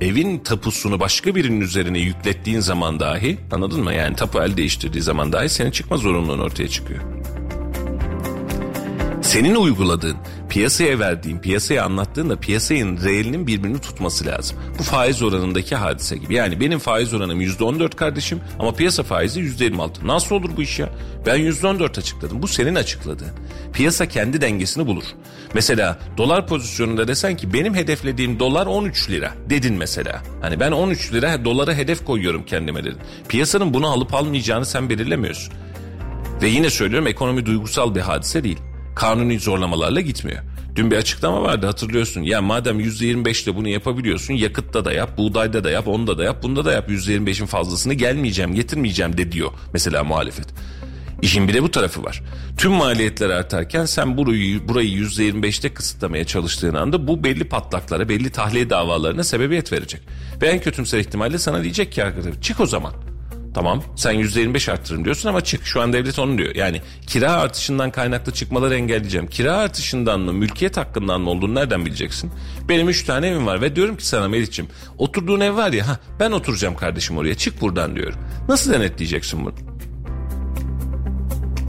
evin 0.00 0.38
tapusunu 0.38 1.00
başka 1.00 1.34
birinin 1.34 1.60
üzerine 1.60 1.98
yüklettiğin 1.98 2.60
zaman 2.60 3.00
dahi 3.00 3.38
anladın 3.52 3.84
mı? 3.84 3.94
Yani 3.94 4.16
tapu 4.16 4.42
el 4.42 4.56
değiştirdiği 4.56 5.02
zaman 5.02 5.32
dahi 5.32 5.48
senin 5.48 5.70
çıkma 5.70 5.96
zorunluluğun 5.96 6.38
ortaya 6.38 6.68
çıkıyor. 6.68 7.00
Senin 9.22 9.54
uyguladığın, 9.54 10.16
piyasaya 10.48 10.98
verdiğin, 10.98 11.38
piyasaya 11.38 11.84
anlattığın 11.84 12.30
da 12.30 12.40
piyasanın 12.40 13.04
reelinin 13.04 13.46
birbirini 13.46 13.78
tutması 13.80 14.26
lazım. 14.26 14.58
Bu 14.78 14.82
faiz 14.82 15.22
oranındaki 15.22 15.76
hadise 15.76 16.16
gibi. 16.16 16.34
Yani 16.34 16.60
benim 16.60 16.78
faiz 16.78 17.14
oranım 17.14 17.40
%14 17.40 17.96
kardeşim 17.96 18.40
ama 18.58 18.74
piyasa 18.74 19.02
faizi 19.02 19.40
%26. 19.40 20.06
Nasıl 20.06 20.36
olur 20.36 20.50
bu 20.56 20.62
iş 20.62 20.78
ya? 20.78 20.88
Ben 21.26 21.38
%14 21.38 21.98
açıkladım. 21.98 22.42
Bu 22.42 22.48
senin 22.48 22.74
açıkladığın. 22.74 23.30
Piyasa 23.72 24.08
kendi 24.08 24.40
dengesini 24.40 24.86
bulur. 24.86 25.04
Mesela 25.54 25.98
dolar 26.16 26.46
pozisyonunda 26.46 27.08
desen 27.08 27.36
ki 27.36 27.52
benim 27.52 27.74
hedeflediğim 27.74 28.38
dolar 28.38 28.66
13 28.66 29.10
lira 29.10 29.32
dedin 29.50 29.74
mesela. 29.74 30.22
Hani 30.40 30.60
ben 30.60 30.72
13 30.72 31.12
lira 31.12 31.44
dolara 31.44 31.74
hedef 31.74 32.04
koyuyorum 32.04 32.44
kendime 32.44 32.84
dedin. 32.84 32.98
Piyasanın 33.28 33.74
bunu 33.74 33.86
alıp 33.86 34.14
almayacağını 34.14 34.66
sen 34.66 34.90
belirlemiyorsun. 34.90 35.54
Ve 36.42 36.48
yine 36.48 36.70
söylüyorum 36.70 37.06
ekonomi 37.06 37.46
duygusal 37.46 37.94
bir 37.94 38.00
hadise 38.00 38.44
değil 38.44 38.58
kanuni 39.00 39.40
zorlamalarla 39.40 40.00
gitmiyor. 40.00 40.38
Dün 40.76 40.90
bir 40.90 40.96
açıklama 40.96 41.42
vardı 41.42 41.66
hatırlıyorsun. 41.66 42.22
Ya 42.22 42.42
madem 42.42 42.80
%25 42.80 43.44
ile 43.44 43.56
bunu 43.56 43.68
yapabiliyorsun 43.68 44.34
yakıtta 44.34 44.84
da 44.84 44.92
yap, 44.92 45.18
buğdayda 45.18 45.64
da 45.64 45.70
yap, 45.70 45.88
onda 45.88 46.18
da 46.18 46.24
yap, 46.24 46.42
bunda 46.42 46.64
da 46.64 46.72
yap. 46.72 46.90
%25'in 46.90 47.46
fazlasını 47.46 47.94
gelmeyeceğim, 47.94 48.54
getirmeyeceğim 48.54 49.16
de 49.16 49.32
diyor 49.32 49.50
mesela 49.72 50.04
muhalefet. 50.04 50.46
İşin 51.22 51.48
bir 51.48 51.54
de 51.54 51.62
bu 51.62 51.70
tarafı 51.70 52.04
var. 52.04 52.22
Tüm 52.58 52.72
maliyetler 52.72 53.30
artarken 53.30 53.84
sen 53.84 54.16
burayı, 54.16 54.68
burayı 54.68 54.90
%25'te 54.90 55.74
kısıtlamaya 55.74 56.24
çalıştığın 56.24 56.74
anda 56.74 57.06
bu 57.06 57.24
belli 57.24 57.44
patlaklara, 57.44 58.08
belli 58.08 58.30
tahliye 58.30 58.70
davalarına 58.70 59.24
sebebiyet 59.24 59.72
verecek. 59.72 60.00
Ve 60.42 60.48
en 60.48 60.60
kötümser 60.60 60.98
ihtimalle 60.98 61.38
sana 61.38 61.62
diyecek 61.62 61.92
ki 61.92 62.04
arkadaşlar 62.04 62.42
çık 62.42 62.60
o 62.60 62.66
zaman. 62.66 63.09
Tamam 63.54 63.82
sen 63.96 64.14
%25 64.14 64.72
arttırın 64.72 65.04
diyorsun 65.04 65.28
ama 65.28 65.40
çık. 65.40 65.66
Şu 65.66 65.80
an 65.80 65.92
devlet 65.92 66.18
onu 66.18 66.38
diyor. 66.38 66.54
Yani 66.54 66.80
kira 67.06 67.32
artışından 67.32 67.90
kaynaklı 67.90 68.32
çıkmaları 68.32 68.74
engelleyeceğim. 68.74 69.26
Kira 69.26 69.52
artışından 69.56 70.20
mı 70.20 70.32
mülkiyet 70.32 70.76
hakkından 70.76 71.20
mı 71.20 71.30
olduğunu 71.30 71.54
nereden 71.54 71.86
bileceksin? 71.86 72.32
Benim 72.68 72.88
3 72.88 73.04
tane 73.04 73.28
evim 73.28 73.46
var 73.46 73.60
ve 73.60 73.76
diyorum 73.76 73.96
ki 73.96 74.06
sana 74.06 74.28
Melih'ciğim 74.28 74.70
oturduğun 74.98 75.40
ev 75.40 75.56
var 75.56 75.72
ya 75.72 75.88
ha, 75.88 75.98
ben 76.20 76.30
oturacağım 76.30 76.76
kardeşim 76.76 77.16
oraya 77.16 77.34
çık 77.34 77.60
buradan 77.60 77.96
diyorum. 77.96 78.18
Nasıl 78.48 78.72
denetleyeceksin 78.72 79.44
bunu? 79.44 79.54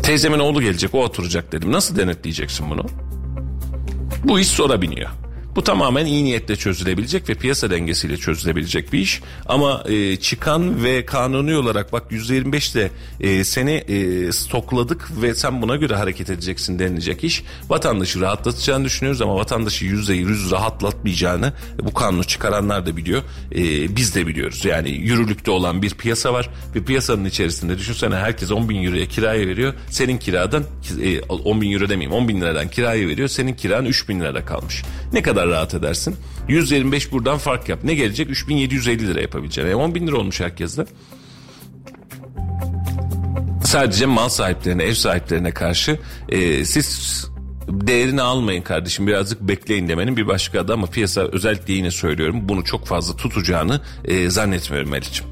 Teyzemin 0.04 0.40
oğlu 0.40 0.62
gelecek 0.62 0.96
o 0.96 1.04
oturacak 1.04 1.52
dedim. 1.52 1.72
Nasıl 1.72 1.96
denetleyeceksin 1.96 2.70
bunu? 2.70 2.86
Bu 4.24 4.40
iş 4.40 4.48
sonra 4.48 4.82
biniyor. 4.82 5.10
Bu 5.56 5.64
tamamen 5.64 6.06
iyi 6.06 6.26
niyetle 6.26 6.56
çözülebilecek 6.56 7.30
ve 7.30 7.34
piyasa 7.34 7.72
dengesiyle 7.72 8.18
çözülebilecek 8.18 8.94
bir 8.94 9.00
iş. 9.00 9.22
Ama 9.46 9.84
e, 9.90 10.16
çıkan 10.16 10.84
ve 10.84 11.06
kanuni 11.06 11.56
olarak 11.56 11.94
bak 11.94 12.12
%25 12.12 12.76
de 12.76 12.92
e, 13.20 13.44
seni 13.44 13.72
e, 13.72 14.32
stokladık 14.32 15.22
ve 15.22 15.36
sen 15.36 15.62
buna 15.62 15.76
göre 15.76 15.96
hareket 15.96 16.30
edeceksin 16.30 16.80
denilecek 16.80 17.24
iş. 17.24 17.44
Vatandaşı 17.70 18.22
rahatlatacağını 18.22 18.86
düşünüyoruz 18.86 19.22
ama 19.22 19.36
vatandaşı 19.36 19.86
%100 19.86 20.52
rahatlatmayacağını 20.52 21.54
bu 21.84 21.94
kanunu 21.94 22.24
çıkaranlar 22.24 22.86
da 22.86 22.98
biliyor. 22.98 23.22
E, 23.56 23.96
biz 23.96 24.16
de 24.16 24.28
biliyoruz. 24.28 24.66
Yani 24.66 24.90
yürürlükte 24.90 25.52
olan 25.52 25.82
bir 25.82 25.90
piyasa 25.90 26.34
var 26.34 26.50
ve 26.76 26.84
piyasanın 26.84 27.26
içerisinde 27.26 27.78
düşünsene 27.78 28.16
herkes 28.16 28.52
10 28.52 28.70
bin 28.70 28.84
euroya 28.84 29.06
kiraya 29.06 29.48
veriyor. 29.48 29.74
Senin 29.90 30.18
kiradan 30.18 30.64
e, 31.04 31.22
10 31.22 31.62
bin 31.62 31.72
euro 31.72 31.90
demeyeyim 31.90 32.22
10 32.22 32.28
bin 32.28 32.42
liradan 32.42 32.68
kiraya 32.68 33.08
veriyor. 33.08 33.28
Senin 33.28 33.54
kiran 33.54 33.86
3 33.86 34.10
bin 34.10 34.20
lira 34.20 34.46
kalmış. 34.46 34.84
Ne 35.14 35.22
kadar 35.22 35.41
kadar 35.42 35.56
rahat 35.56 35.74
edersin? 35.74 36.16
125 36.48 37.12
buradan 37.12 37.38
fark 37.38 37.70
yap. 37.70 37.80
Ne 37.84 37.96
gelecek? 37.96 38.30
3750 38.30 39.08
lira 39.08 39.22
yapabileceğin. 39.22 39.68
E 39.68 39.76
10 39.76 39.96
bin 39.96 40.08
lira 40.08 40.18
olmuş 40.18 40.40
herkeste. 40.40 40.86
Sadece 43.64 44.06
mal 44.06 44.30
sahiplerine, 44.30 44.84
ev 44.84 44.94
sahiplerine 44.94 45.52
karşı 45.52 46.00
e, 46.30 46.66
siz 46.66 47.26
değerini 47.68 48.22
almayın 48.22 48.62
kardeşim 48.62 49.08
birazcık 49.08 49.42
bekleyin 49.42 49.88
demenin 49.88 50.18
bir 50.18 50.28
başka 50.28 50.60
adı 50.60 50.74
ama 50.74 50.88
piyasa 50.88 51.22
özellikle 51.22 51.74
yine 51.74 51.92
söylüyorum 51.92 52.50
bunu 52.50 52.64
çok 52.64 52.86
fazla 52.86 53.16
tutacağını 53.16 53.82
e, 54.06 54.30
zannetmiyorum 54.30 54.90
Melih'ciğim. 54.90 55.32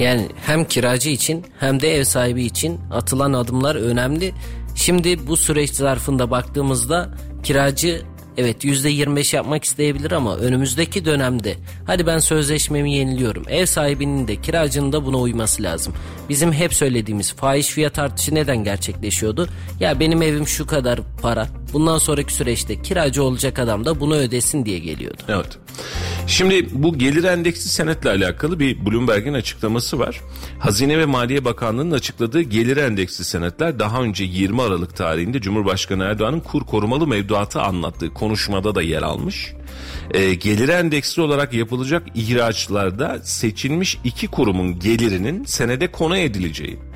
Yani 0.00 0.28
hem 0.46 0.64
kiracı 0.64 1.10
için 1.10 1.44
hem 1.60 1.80
de 1.80 1.96
ev 1.96 2.04
sahibi 2.04 2.44
için 2.44 2.80
atılan 2.90 3.32
adımlar 3.32 3.74
önemli. 3.76 4.34
Şimdi 4.74 5.26
bu 5.26 5.36
süreç 5.36 5.70
zarfında 5.70 6.30
baktığımızda 6.30 7.10
kiracı 7.42 8.02
Evet 8.40 8.64
%25 8.64 9.36
yapmak 9.36 9.64
isteyebilir 9.64 10.10
ama 10.10 10.36
önümüzdeki 10.36 11.04
dönemde 11.04 11.54
hadi 11.86 12.06
ben 12.06 12.18
sözleşmemi 12.18 12.94
yeniliyorum. 12.94 13.44
Ev 13.48 13.66
sahibinin 13.66 14.28
de 14.28 14.36
kiracının 14.36 14.92
da 14.92 15.06
buna 15.06 15.16
uyması 15.16 15.62
lazım. 15.62 15.94
Bizim 16.28 16.52
hep 16.52 16.74
söylediğimiz 16.74 17.32
fahiş 17.32 17.66
fiyat 17.66 17.98
artışı 17.98 18.34
neden 18.34 18.64
gerçekleşiyordu? 18.64 19.48
Ya 19.80 20.00
benim 20.00 20.22
evim 20.22 20.46
şu 20.46 20.66
kadar 20.66 21.00
para. 21.22 21.48
Bundan 21.72 21.98
sonraki 21.98 22.34
süreçte 22.34 22.82
kiracı 22.82 23.22
olacak 23.22 23.58
adam 23.58 23.84
da 23.84 24.00
bunu 24.00 24.14
ödesin 24.14 24.64
diye 24.64 24.78
geliyordu. 24.78 25.22
Evet. 25.28 25.58
Şimdi 26.26 26.68
bu 26.72 26.98
gelir 26.98 27.24
endeksi 27.24 27.68
senetle 27.68 28.10
alakalı 28.10 28.60
bir 28.60 28.86
Bloomberg'in 28.86 29.34
açıklaması 29.34 29.98
var. 29.98 30.20
Hazine 30.58 30.98
ve 30.98 31.06
Maliye 31.06 31.44
Bakanlığı'nın 31.44 31.90
açıkladığı 31.90 32.40
gelir 32.40 32.76
endeksi 32.76 33.24
senetler 33.24 33.78
daha 33.78 34.02
önce 34.02 34.24
20 34.24 34.62
Aralık 34.62 34.96
tarihinde 34.96 35.40
Cumhurbaşkanı 35.40 36.04
Erdoğan'ın 36.04 36.40
kur 36.40 36.64
korumalı 36.64 37.06
mevduatı 37.06 37.60
anlattığı 37.60 38.14
konuşmada 38.14 38.74
da 38.74 38.82
yer 38.82 39.02
almış. 39.02 39.52
E, 40.10 40.34
gelir 40.34 40.68
endeksli 40.68 41.22
olarak 41.22 41.52
yapılacak 41.52 42.02
ihraçlarda 42.14 43.18
seçilmiş 43.22 43.98
iki 44.04 44.26
kurumun 44.26 44.78
gelirinin 44.78 45.44
senede 45.44 45.90
konu 45.90 46.16
edileceği 46.16 46.87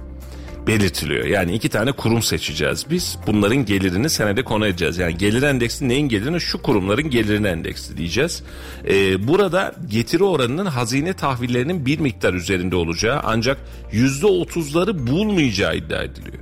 belirtiliyor. 0.66 1.24
Yani 1.24 1.54
iki 1.54 1.68
tane 1.68 1.92
kurum 1.92 2.22
seçeceğiz 2.22 2.86
biz. 2.90 3.18
Bunların 3.26 3.64
gelirini 3.64 4.10
senede 4.10 4.44
konu 4.44 4.66
edeceğiz. 4.66 4.98
Yani 4.98 5.16
gelir 5.16 5.42
endeksi 5.42 5.88
neyin 5.88 6.08
gelirini? 6.08 6.40
Şu 6.40 6.62
kurumların 6.62 7.10
gelirini 7.10 7.46
endeksi 7.46 7.96
diyeceğiz. 7.96 8.42
Ee, 8.88 9.28
burada 9.28 9.74
getiri 9.90 10.24
oranının 10.24 10.66
hazine 10.66 11.12
tahvillerinin 11.12 11.86
bir 11.86 11.98
miktar 11.98 12.34
üzerinde 12.34 12.76
olacağı 12.76 13.20
ancak 13.24 13.58
yüzde 13.92 14.26
otuzları 14.26 15.06
bulmayacağı 15.06 15.76
iddia 15.76 16.02
ediliyor. 16.02 16.38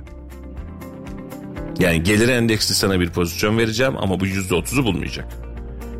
Yani 1.79 2.03
gelir 2.03 2.29
endeksli 2.29 2.75
sana 2.75 2.99
bir 2.99 3.09
pozisyon 3.09 3.57
vereceğim 3.57 3.97
ama 3.97 4.19
bu 4.19 4.25
yüzde 4.25 4.55
otuzu 4.55 4.85
bulmayacak. 4.85 5.50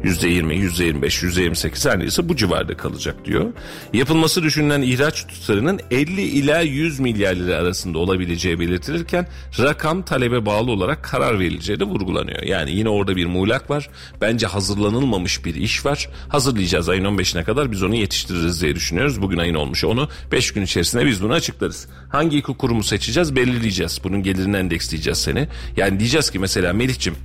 %20, 0.04 0.54
%25, 0.54 1.24
%28 1.26 1.90
her 1.90 2.00
neyse 2.00 2.30
bu 2.30 2.36
civarda 2.36 2.78
kalacak 2.78 3.26
diyor. 3.26 3.54
Yapılması 3.94 4.44
düşünülen 4.44 4.82
ihraç 4.82 5.28
tutarının 5.28 5.80
50 5.92 6.22
ila 6.22 6.62
100 6.62 7.00
milyar 7.00 7.36
lira 7.36 7.56
arasında 7.56 7.98
olabileceği 7.98 8.60
belirtilirken 8.60 9.28
rakam 9.60 10.02
talebe 10.02 10.46
bağlı 10.46 10.72
olarak 10.72 11.04
karar 11.04 11.40
verileceği 11.40 11.80
de 11.80 11.84
vurgulanıyor. 11.84 12.44
Yani 12.44 12.72
yine 12.72 12.90
orada 12.90 13.16
bir 13.16 13.26
muğlak 13.26 13.70
var. 13.70 13.90
Bence 14.22 14.48
hazırlanılmamış 14.48 15.46
bir 15.46 15.56
iş 15.56 15.86
var. 15.86 16.10
Hazırlayacağız 16.30 16.90
ayın 16.90 17.06
15'ine 17.06 17.44
kadar 17.44 17.72
biz 17.72 17.84
onu 17.84 17.96
yetiştiririz 17.96 18.62
diye 18.62 18.76
düşünüyoruz. 18.76 19.22
Bugün 19.22 19.38
ayın 19.38 19.56
olmuş 19.56 19.84
onu 19.84 20.10
5 20.32 20.52
gün 20.52 20.62
içerisinde 20.62 21.06
biz 21.06 21.24
bunu 21.24 21.34
açıklarız. 21.34 21.88
Hangi 22.10 22.38
iki 22.38 22.54
kurumu 22.54 22.84
seçeceğiz 22.84 23.36
belirleyeceğiz. 23.36 24.02
Bunun 24.04 24.24
gelirini 24.24 24.58
endeksleyeceğiz 24.58 25.18
seni. 25.18 25.48
Yani 25.78 26.00
diyeceğiz 26.00 26.32
ki 26.32 26.40
mesela 26.40 26.74
Melih'cim 26.74 27.16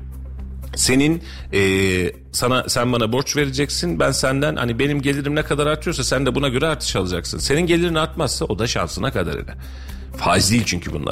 senin 0.77 1.23
e, 1.53 2.13
sana 2.33 2.69
sen 2.69 2.93
bana 2.93 3.13
borç 3.13 3.37
vereceksin 3.37 4.01
ben 4.01 4.11
senden 4.11 4.57
hani 4.57 4.79
benim 4.79 5.03
gelirim 5.03 5.35
ne 5.35 5.43
kadar 5.43 5.67
artıyorsa 5.67 6.05
sen 6.05 6.27
de 6.27 6.35
buna 6.35 6.49
göre 6.49 6.67
artış 6.67 6.97
alacaksın. 6.97 7.39
Senin 7.39 7.67
gelirin 7.67 7.95
artmazsa 7.95 8.45
o 8.45 8.59
da 8.59 8.67
şansına 8.67 9.13
kadar 9.13 9.35
eder. 9.35 9.55
Faiz 10.17 10.51
değil 10.51 10.63
çünkü 10.67 10.93
bunun. 10.93 11.07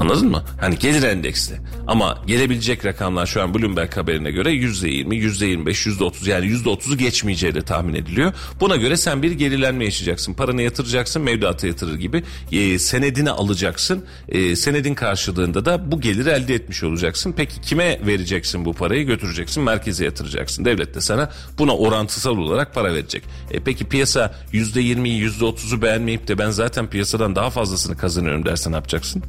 Anladın 0.00 0.28
mı? 0.28 0.44
Hani 0.60 0.78
gelir 0.78 1.02
endeksli. 1.02 1.54
Ama 1.86 2.18
gelebilecek 2.26 2.84
rakamlar 2.84 3.26
şu 3.26 3.42
an 3.42 3.54
Bloomberg 3.54 3.96
haberine 3.96 4.30
göre 4.30 4.50
%20, 4.52 5.14
%25, 5.14 5.86
%30 5.86 6.30
yani 6.30 6.46
%30'u 6.46 6.96
geçmeyeceği 6.96 7.54
de 7.54 7.62
tahmin 7.62 7.94
ediliyor. 7.94 8.32
Buna 8.60 8.76
göre 8.76 8.96
sen 8.96 9.22
bir 9.22 9.32
gerilenme 9.32 9.84
yaşayacaksın. 9.84 10.34
Paranı 10.34 10.62
yatıracaksın, 10.62 11.22
mevduata 11.22 11.66
yatırır 11.66 11.94
gibi. 11.94 12.22
E, 12.52 12.78
senedini 12.78 13.30
alacaksın. 13.30 14.04
E, 14.28 14.56
senedin 14.56 14.94
karşılığında 14.94 15.64
da 15.64 15.92
bu 15.92 16.00
geliri 16.00 16.28
elde 16.28 16.54
etmiş 16.54 16.82
olacaksın. 16.82 17.34
Peki 17.36 17.60
kime 17.60 18.00
vereceksin 18.06 18.64
bu 18.64 18.72
parayı? 18.72 19.06
Götüreceksin, 19.06 19.62
merkeze 19.62 20.04
yatıracaksın. 20.04 20.64
Devlet 20.64 20.94
de 20.94 21.00
sana 21.00 21.30
buna 21.58 21.76
orantısal 21.76 22.36
olarak 22.36 22.74
para 22.74 22.94
verecek. 22.94 23.22
E, 23.50 23.60
peki 23.60 23.84
piyasa 23.84 24.34
%20'yi, 24.52 25.28
%30'u 25.28 25.82
beğenmeyip 25.82 26.28
de 26.28 26.38
ben 26.38 26.50
zaten 26.50 26.86
piyasadan 26.86 27.36
daha 27.36 27.50
fazlasını 27.50 27.96
kazanıyorum 27.96 28.44
dersen 28.44 28.72
ne 28.72 28.76
yapacaksın? 28.76 29.22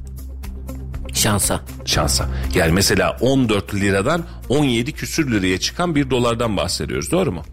Şansa. 1.21 1.61
Şansa. 1.85 2.29
Yani 2.55 2.71
mesela 2.71 3.17
14 3.21 3.75
liradan 3.75 4.23
17 4.49 4.91
küsür 4.91 5.31
liraya 5.31 5.59
çıkan 5.59 5.95
bir 5.95 6.09
dolardan 6.09 6.57
bahsediyoruz 6.57 7.11
doğru 7.11 7.31
mu? 7.31 7.43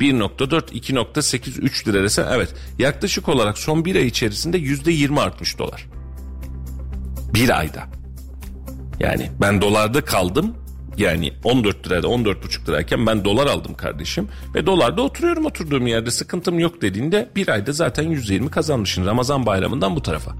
1.4, 0.00 0.72
2.8, 0.72 1.60
3 1.60 1.88
lira 1.88 2.02
desen 2.02 2.26
evet 2.32 2.54
yaklaşık 2.78 3.28
olarak 3.28 3.58
son 3.58 3.84
bir 3.84 3.96
ay 3.96 4.06
içerisinde 4.06 4.58
%20 4.58 5.20
artmış 5.20 5.58
dolar. 5.58 5.86
Bir 7.34 7.58
ayda. 7.58 7.84
Yani 9.00 9.30
ben 9.40 9.60
dolarda 9.60 10.04
kaldım 10.04 10.56
yani 10.96 11.32
14 11.44 11.86
lirada 11.86 12.06
14,5 12.06 12.68
lirayken 12.68 13.06
ben 13.06 13.24
dolar 13.24 13.46
aldım 13.46 13.74
kardeşim 13.74 14.28
ve 14.54 14.66
dolarda 14.66 15.02
oturuyorum 15.02 15.46
oturduğum 15.46 15.86
yerde 15.86 16.10
sıkıntım 16.10 16.58
yok 16.58 16.82
dediğinde 16.82 17.30
bir 17.36 17.48
ayda 17.48 17.72
zaten 17.72 18.04
%20 18.04 18.50
kazanmışsın 18.50 19.06
Ramazan 19.06 19.46
bayramından 19.46 19.96
bu 19.96 20.02
tarafa. 20.02 20.32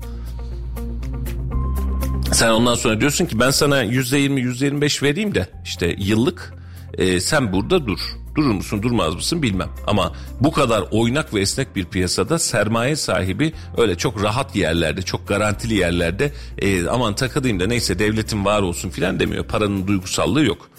Sen 2.33 2.51
ondan 2.51 2.74
sonra 2.74 3.01
diyorsun 3.01 3.26
ki 3.26 3.41
ben 3.41 3.51
sana 3.51 3.83
yüzde 3.83 4.18
yirmi 4.18 4.41
yüzde 4.41 4.64
yirmi 4.64 4.81
beş 4.81 5.03
vereyim 5.03 5.35
de 5.35 5.49
işte 5.64 5.95
yıllık 5.99 6.55
e, 6.99 7.20
sen 7.20 7.53
burada 7.53 7.87
dur. 7.87 7.99
Durur 8.35 8.51
musun 8.51 8.83
durmaz 8.83 9.14
mısın 9.14 9.43
bilmem. 9.43 9.68
Ama 9.87 10.12
bu 10.41 10.53
kadar 10.53 10.85
oynak 10.91 11.35
ve 11.35 11.41
esnek 11.41 11.76
bir 11.76 11.85
piyasada 11.85 12.39
sermaye 12.39 12.97
sahibi 12.97 13.53
öyle 13.76 13.95
çok 13.97 14.22
rahat 14.22 14.57
yerlerde 14.57 15.03
çok 15.03 15.28
garantili 15.28 15.74
yerlerde 15.74 16.33
e, 16.59 16.89
aman 16.89 17.14
takılayım 17.14 17.61
da 17.61 17.66
neyse 17.66 17.99
devletin 17.99 18.45
var 18.45 18.62
olsun 18.62 18.91
filan 18.91 19.20
demiyor. 19.20 19.45
Paranın 19.45 19.87
duygusallığı 19.87 20.45
yok 20.45 20.70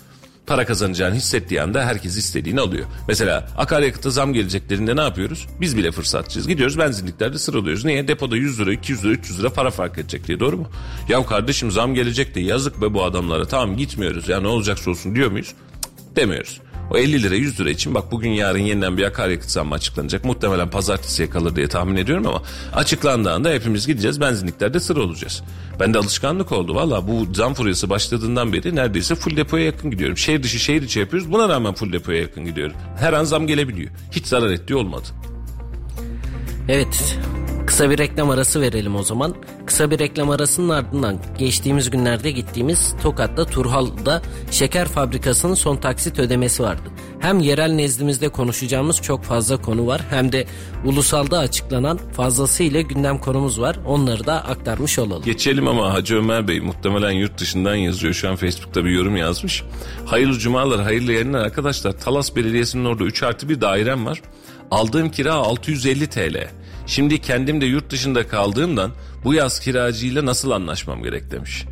para 0.48 0.66
kazanacağını 0.66 1.16
hissettiği 1.16 1.62
anda 1.62 1.86
herkes 1.86 2.18
istediğini 2.18 2.62
alıyor. 2.62 2.86
Mesela 3.08 3.48
akaryakıta 3.58 4.10
zam 4.10 4.34
geleceklerinde 4.34 4.96
ne 4.96 5.02
yapıyoruz? 5.02 5.48
Biz 5.62 5.78
bile 5.78 5.92
fırsatçıyız. 5.92 6.48
Gidiyoruz 6.48 6.78
benzinliklerde 6.78 7.38
sıralıyoruz. 7.38 7.86
Niye? 7.86 8.08
Depoda 8.08 8.36
100 8.36 8.60
lira, 8.60 8.74
200 8.74 9.04
lira, 9.04 9.12
300 9.12 9.40
lira 9.40 9.50
para 9.50 9.72
fark 9.72 9.98
edecek 9.98 10.28
diye 10.28 10.40
doğru 10.40 10.58
mu? 10.58 10.68
Ya 11.10 11.26
kardeşim 11.26 11.72
zam 11.72 11.94
gelecek 11.94 12.36
de 12.36 12.40
yazık 12.40 12.82
be 12.82 12.94
bu 12.94 13.04
adamlara. 13.04 13.46
Tamam 13.46 13.78
gitmiyoruz 13.78 14.30
ya 14.30 14.42
ne 14.42 14.48
olacaksa 14.48 14.92
olsun 14.92 15.16
diyor 15.16 15.32
muyuz? 15.32 15.48
Cık, 15.48 16.16
demiyoruz. 16.16 16.62
O 16.92 16.98
50 16.98 17.24
lira 17.24 17.36
100 17.36 17.60
lira 17.60 17.70
için 17.70 17.96
bak 17.96 18.12
bugün 18.12 18.30
yarın 18.30 18.60
yeniden 18.60 18.98
bir 18.98 19.04
akaryakıt 19.04 19.52
zammı 19.52 19.76
açıklanacak. 19.76 20.26
Muhtemelen 20.26 20.70
pazartesiye 20.70 21.30
kalır 21.30 21.56
diye 21.56 21.68
tahmin 21.68 21.96
ediyorum 21.96 22.28
ama 22.28 22.42
açıklandığında 22.74 23.50
hepimiz 23.50 23.88
gideceğiz 23.88 24.22
benzinliklerde 24.22 24.80
sıra 24.80 25.00
olacağız. 25.00 25.44
Ben 25.80 25.94
de 25.94 25.98
alışkanlık 25.98 26.52
oldu 26.52 26.76
valla 26.76 27.08
bu 27.08 27.34
zam 27.34 27.54
furyası 27.54 27.90
başladığından 27.90 28.54
beri 28.54 28.76
neredeyse 28.76 29.16
full 29.16 29.38
depoya 29.38 29.66
yakın 29.66 29.92
gidiyorum. 29.92 30.18
Şehir 30.18 30.44
dışı 30.44 30.60
şehir 30.60 30.82
içi 30.82 31.00
yapıyoruz 31.00 31.32
buna 31.32 31.50
rağmen 31.50 31.74
full 31.74 31.94
depoya 31.94 32.22
yakın 32.22 32.46
gidiyorum. 32.46 32.76
Her 32.98 33.14
an 33.14 33.24
zam 33.24 33.48
gelebiliyor. 33.48 33.90
Hiç 34.12 34.26
zarar 34.26 34.50
ettiği 34.50 34.76
olmadı. 34.76 35.08
Evet 36.70 37.18
Kısa 37.72 37.90
bir 37.90 37.98
reklam 37.98 38.30
arası 38.30 38.62
verelim 38.62 38.96
o 38.96 39.04
zaman. 39.04 39.36
Kısa 39.66 39.92
bir 39.92 40.00
reklam 40.00 40.30
arasının 40.30 40.70
ardından 40.70 41.18
geçtiğimiz 41.38 41.90
günlerde 41.90 42.32
gittiğimiz 42.32 42.96
Tokat'ta 43.04 43.46
Turhal'da 43.46 44.22
şeker 44.52 44.88
fabrikasının 44.88 45.54
son 45.54 45.78
taksit 45.78 46.20
ödemesi 46.20 46.64
vardı. 46.64 46.90
Hem 47.20 47.40
yerel 47.40 47.72
nezdimizde 47.72 48.30
konuşacağımız 48.30 49.02
çok 49.02 49.24
fazla 49.24 49.62
konu 49.62 49.88
var 49.88 50.02
hem 50.10 50.32
de 50.32 50.46
ulusalda 50.86 51.40
açıklanan 51.40 51.98
fazlasıyla 51.98 52.82
gündem 52.82 53.18
konumuz 53.18 53.62
var. 53.62 53.80
Onları 53.86 54.26
da 54.26 54.34
aktarmış 54.34 55.00
olalım. 55.00 55.24
Geçelim 55.24 55.68
ama 55.68 55.94
Hacı 55.94 56.18
Ömer 56.18 56.48
Bey 56.48 56.60
muhtemelen 56.60 57.12
yurt 57.12 57.38
dışından 57.38 57.76
yazıyor. 57.76 58.14
Şu 58.14 58.30
an 58.30 58.36
Facebook'ta 58.36 58.86
bir 58.86 58.92
yorum 58.92 59.18
yazmış. 59.18 59.64
Hayırlı 60.06 60.40
cumalar, 60.40 60.82
hayırlı 60.82 61.12
yayınlar 61.14 61.40
arkadaşlar. 61.40 61.92
Talas 61.92 62.36
Belediyesi'nin 62.36 62.86
orada 62.86 63.04
3 63.04 63.24
artı 63.24 63.50
bir 63.50 63.62
dairem 63.62 64.06
var. 64.06 64.22
Aldığım 64.72 65.12
kira 65.12 65.34
650 65.34 66.08
TL. 66.08 66.61
Şimdi 66.88 67.22
kendim 67.22 67.62
de 67.62 67.66
yurt 67.66 67.90
dışında 67.90 68.28
kaldığımdan 68.28 68.92
bu 69.24 69.34
yaz 69.34 69.60
kiracıyla 69.60 70.26
nasıl 70.26 70.52
anlaşmam 70.52 71.04
gerek 71.04 71.32
demiş. 71.32 71.66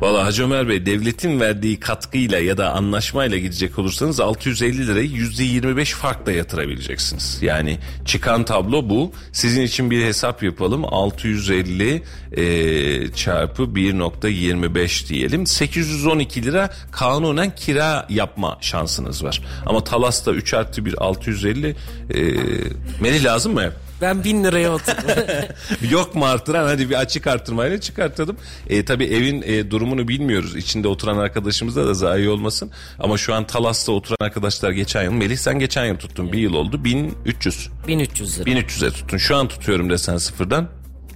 Valla 0.00 0.24
Hacı 0.24 0.44
Ömer 0.44 0.68
Bey 0.68 0.86
devletin 0.86 1.40
verdiği 1.40 1.80
katkıyla 1.80 2.38
ya 2.38 2.58
da 2.58 2.70
anlaşmayla 2.70 3.38
gidecek 3.38 3.78
olursanız 3.78 4.20
650 4.20 4.86
lirayı 4.86 5.10
%25 5.10 5.84
farkla 5.84 6.32
yatırabileceksiniz. 6.32 7.38
Yani 7.42 7.78
çıkan 8.04 8.44
tablo 8.44 8.88
bu. 8.88 9.12
Sizin 9.32 9.62
için 9.62 9.90
bir 9.90 10.04
hesap 10.04 10.42
yapalım. 10.42 10.84
650 10.84 12.02
e, 12.32 13.12
çarpı 13.12 13.62
1.25 13.62 15.08
diyelim. 15.08 15.46
812 15.46 16.44
lira 16.44 16.70
kanunen 16.92 17.54
kira 17.54 18.06
yapma 18.08 18.58
şansınız 18.60 19.24
var. 19.24 19.42
Ama 19.66 19.84
Talas'ta 19.84 20.32
3 20.32 20.54
artı 20.54 20.84
1 20.84 21.04
650 21.04 21.68
e, 21.68 21.76
Melih 23.00 23.24
lazım 23.24 23.54
mı? 23.54 23.72
Ben 24.04 24.24
bin 24.24 24.44
liraya 24.44 24.72
oturdum. 24.72 25.24
Yok 25.90 26.14
mu 26.14 26.24
artıran? 26.24 26.66
Hadi 26.66 26.90
bir 26.90 26.94
açık 26.94 27.26
artırmayla 27.26 27.80
çıkartalım. 27.80 28.36
E, 28.68 28.84
tabii 28.84 29.04
evin 29.04 29.42
e, 29.42 29.70
durumunu 29.70 30.08
bilmiyoruz. 30.08 30.56
İçinde 30.56 30.88
oturan 30.88 31.18
arkadaşımızda 31.18 31.86
da 31.86 31.94
zayi 31.94 32.28
olmasın. 32.28 32.70
Ama 32.98 33.18
şu 33.18 33.34
an 33.34 33.46
Talas'ta 33.46 33.92
oturan 33.92 34.16
arkadaşlar 34.20 34.70
geçen 34.70 35.02
yıl. 35.02 35.12
Melih 35.12 35.36
sen 35.36 35.58
geçen 35.58 35.84
yıl 35.84 35.96
tuttun. 35.96 36.32
Bir 36.32 36.38
yıl 36.38 36.54
oldu. 36.54 36.84
1300. 36.84 37.68
1300 37.88 38.40
lira. 38.40 38.50
1300'e 38.50 38.90
tuttun. 38.90 39.18
Şu 39.18 39.36
an 39.36 39.48
tutuyorum 39.48 39.90
desen 39.90 40.16
sıfırdan 40.16 40.68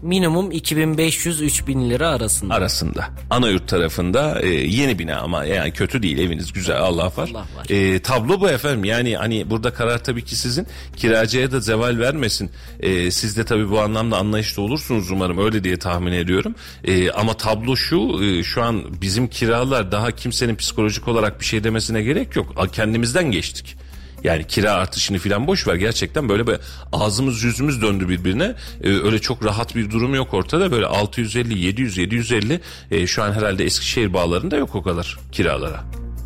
minimum 0.02 0.52
2500-3000 0.52 1.90
lira 1.90 2.08
arasında. 2.08 2.54
Arasında. 2.54 3.08
Anayurt 3.30 3.68
tarafında 3.68 4.40
e, 4.40 4.48
yeni 4.48 4.98
bina 4.98 5.16
ama 5.16 5.44
yani 5.44 5.72
kötü 5.72 6.02
değil 6.02 6.18
eviniz 6.18 6.52
güzel 6.52 6.78
Allah 6.78 7.12
var. 7.16 7.30
Allah 7.32 7.46
var. 7.56 7.70
E, 7.70 7.98
tablo 7.98 8.40
bu 8.40 8.48
efendim 8.48 8.84
yani 8.84 9.16
hani 9.16 9.50
burada 9.50 9.72
karar 9.72 10.04
tabii 10.04 10.24
ki 10.24 10.36
sizin 10.36 10.66
kiracıya 10.96 11.50
da 11.52 11.60
zeval 11.60 11.98
vermesin. 11.98 12.50
E, 12.80 13.10
siz 13.10 13.36
de 13.36 13.44
tabii 13.44 13.70
bu 13.70 13.80
anlamda 13.80 14.16
anlayışlı 14.16 14.62
olursunuz 14.62 15.10
umarım 15.10 15.38
öyle 15.44 15.64
diye 15.64 15.78
tahmin 15.78 16.12
ediyorum. 16.12 16.54
E, 16.84 17.10
ama 17.10 17.34
tablo 17.34 17.76
şu 17.76 18.24
e, 18.24 18.42
şu 18.42 18.62
an 18.62 19.00
bizim 19.00 19.28
kiralar 19.28 19.92
daha 19.92 20.10
kimsenin 20.10 20.56
psikolojik 20.56 21.08
olarak 21.08 21.40
bir 21.40 21.44
şey 21.44 21.64
demesine 21.64 22.02
gerek 22.02 22.36
yok. 22.36 22.68
Kendimizden 22.72 23.30
geçtik. 23.30 23.76
Yani 24.24 24.46
kira 24.46 24.72
artışını 24.72 25.18
filan 25.18 25.46
boş 25.46 25.66
ver 25.66 25.74
gerçekten 25.74 26.28
böyle 26.28 26.46
bir 26.46 26.56
ağzımız 26.92 27.42
yüzümüz 27.42 27.82
döndü 27.82 28.08
birbirine. 28.08 28.54
Ee, 28.82 28.88
öyle 28.88 29.18
çok 29.18 29.44
rahat 29.44 29.76
bir 29.76 29.90
durum 29.90 30.14
yok 30.14 30.34
ortada. 30.34 30.70
Böyle 30.70 30.86
650, 30.86 31.58
700, 31.58 31.98
750 31.98 32.60
e, 32.90 33.06
şu 33.06 33.22
an 33.22 33.32
herhalde 33.32 33.64
Eskişehir 33.64 34.12
bağlarında 34.12 34.56
yok 34.56 34.74
o 34.74 34.82
kadar 34.82 35.18
kiralara. 35.32 35.84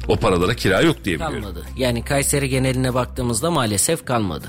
O 0.09 0.17
paralara 0.17 0.55
kira 0.55 0.81
yok 0.81 1.05
diye 1.05 1.17
biliyorum. 1.17 1.43
Kalmadı. 1.43 1.65
Yani 1.77 2.05
Kayseri 2.05 2.49
geneline 2.49 2.95
baktığımızda 2.95 3.51
maalesef 3.51 4.05
kalmadı. 4.05 4.47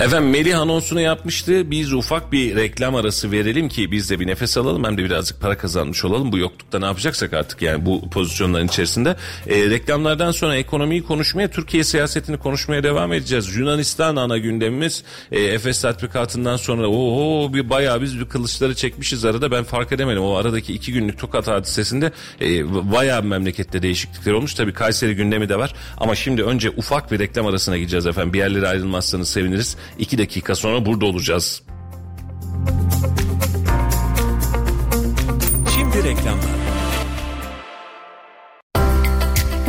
Efendim 0.00 0.30
Melih 0.30 0.60
anonsunu 0.60 1.00
yapmıştı. 1.00 1.70
Biz 1.70 1.92
ufak 1.92 2.32
bir 2.32 2.56
reklam 2.56 2.94
arası 2.94 3.32
verelim 3.32 3.68
ki 3.68 3.90
biz 3.90 4.10
de 4.10 4.20
bir 4.20 4.26
nefes 4.26 4.56
alalım 4.56 4.84
hem 4.84 4.98
de 4.98 5.04
birazcık 5.04 5.40
para 5.40 5.58
kazanmış 5.58 6.04
olalım. 6.04 6.32
Bu 6.32 6.38
yoklukta 6.38 6.78
ne 6.78 6.84
yapacaksak 6.84 7.32
artık 7.32 7.62
yani 7.62 7.86
bu 7.86 8.10
pozisyonların 8.10 8.66
içerisinde. 8.66 9.16
E, 9.46 9.70
reklamlardan 9.70 10.30
sonra 10.30 10.56
ekonomiyi 10.56 11.02
konuşmaya, 11.02 11.50
Türkiye 11.50 11.84
siyasetini 11.84 12.36
konuşmaya 12.36 12.82
devam 12.82 13.12
edeceğiz. 13.12 13.56
Yunanistan 13.56 14.16
ana 14.16 14.38
gündemimiz. 14.38 15.04
E, 15.32 15.40
Efes 15.40 15.80
tatbikatından 15.80 16.56
sonra 16.56 16.88
oho 16.88 17.54
bir 17.54 17.70
bayağı 17.70 18.02
biz 18.02 18.20
bir 18.20 18.24
kılıçları 18.24 18.74
çekmişiz 18.74 19.24
arada. 19.24 19.50
Ben 19.50 19.64
fark 19.64 19.92
edemedim. 19.92 20.22
O 20.22 20.34
aradaki 20.34 20.74
iki 20.74 20.92
günlük 20.92 21.18
Tokat 21.18 21.48
hadisesinde 21.48 22.12
e, 22.40 22.74
bayağı 22.92 23.22
memlekette 23.22 23.82
değişiklikler 23.82 24.32
olmuş. 24.32 24.54
Tabii 24.54 24.72
Kayseri 24.72 25.16
gündemi 25.16 25.48
de 25.48 25.58
var. 25.58 25.74
Ama 25.98 26.14
şimdi 26.14 26.42
önce 26.42 26.70
ufak 26.70 27.12
bir 27.12 27.18
reklam 27.18 27.46
arasına 27.46 27.76
gideceğiz 27.78 28.06
efendim. 28.06 28.32
Bir 28.32 28.38
yerlere 28.38 28.68
ayrılmazsanız 28.68 29.28
seviniriz. 29.44 29.76
İki 29.98 30.18
dakika 30.18 30.54
sonra 30.54 30.86
burada 30.86 31.06
olacağız. 31.06 31.62
Şimdi 35.74 36.04
reklamlar. 36.04 36.53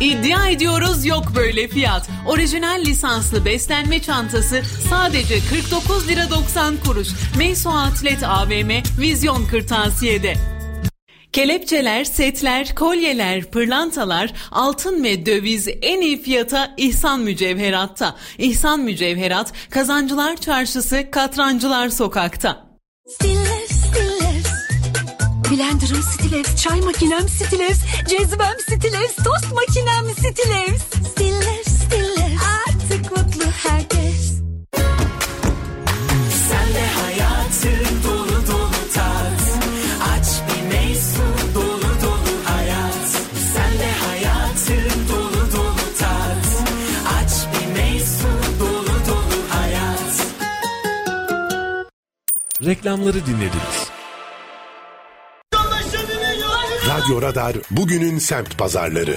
İddia 0.00 0.48
ediyoruz 0.48 1.06
yok 1.06 1.24
böyle 1.36 1.68
fiyat. 1.68 2.08
Orijinal 2.26 2.80
lisanslı 2.84 3.44
beslenme 3.44 4.02
çantası 4.02 4.62
sadece 4.90 5.38
49 5.50 6.08
lira 6.08 6.30
90 6.30 6.76
kuruş. 6.76 7.08
Meyso 7.38 7.70
Atlet 7.70 8.22
AVM 8.22 8.70
Vizyon 9.00 9.46
Kırtasiye'de. 9.46 10.34
Kelepçeler, 11.32 12.04
setler, 12.04 12.74
kolyeler, 12.74 13.44
pırlantalar, 13.44 14.32
altın 14.50 15.04
ve 15.04 15.26
döviz 15.26 15.68
en 15.82 16.00
iyi 16.00 16.22
fiyata 16.22 16.74
İhsan 16.76 17.20
Mücevherat'ta. 17.20 18.16
İhsan 18.38 18.80
Mücevherat, 18.80 19.52
Kazancılar 19.70 20.36
Çarşısı, 20.36 21.10
Katrancılar 21.10 21.88
Sokak'ta. 21.88 22.66
Stillers. 23.08 23.77
Blender'ım 25.50 26.02
Stillers, 26.02 26.56
çay 26.56 26.80
makinem 26.80 27.28
Stillers, 27.28 27.78
cezvem 28.08 28.56
Stillers, 28.60 29.16
tost 29.16 29.52
makinem 29.54 30.14
Stillers. 30.14 30.82
Stillers, 31.10 31.66
Stillers. 31.66 32.42
Artık 32.66 33.10
mutlu 33.16 33.44
herkes. 33.50 34.32
Sen 36.48 36.68
de 36.74 36.86
hayatı 37.00 38.04
dolu 38.04 38.46
dolu 38.46 38.92
tat. 38.94 39.40
Aç 40.12 40.26
bir 40.48 40.62
meysu 40.76 41.22
dolu 41.54 41.82
dolu 42.02 42.34
hayat. 42.44 43.08
Sen 43.54 43.78
de 43.78 43.90
hayatı 44.06 44.90
dolu 45.12 45.52
dolu 45.52 45.98
tat. 45.98 46.46
Aç 47.18 47.32
bir 47.54 47.80
meysu 47.80 48.28
dolu 48.60 49.06
dolu 49.08 49.38
hayat. 49.50 50.26
Reklamları 52.64 53.26
dinlediniz. 53.26 53.87
Radyo 57.08 57.22
Radar 57.22 57.56
bugünün 57.70 58.18
semt 58.18 58.58
pazarları. 58.58 59.16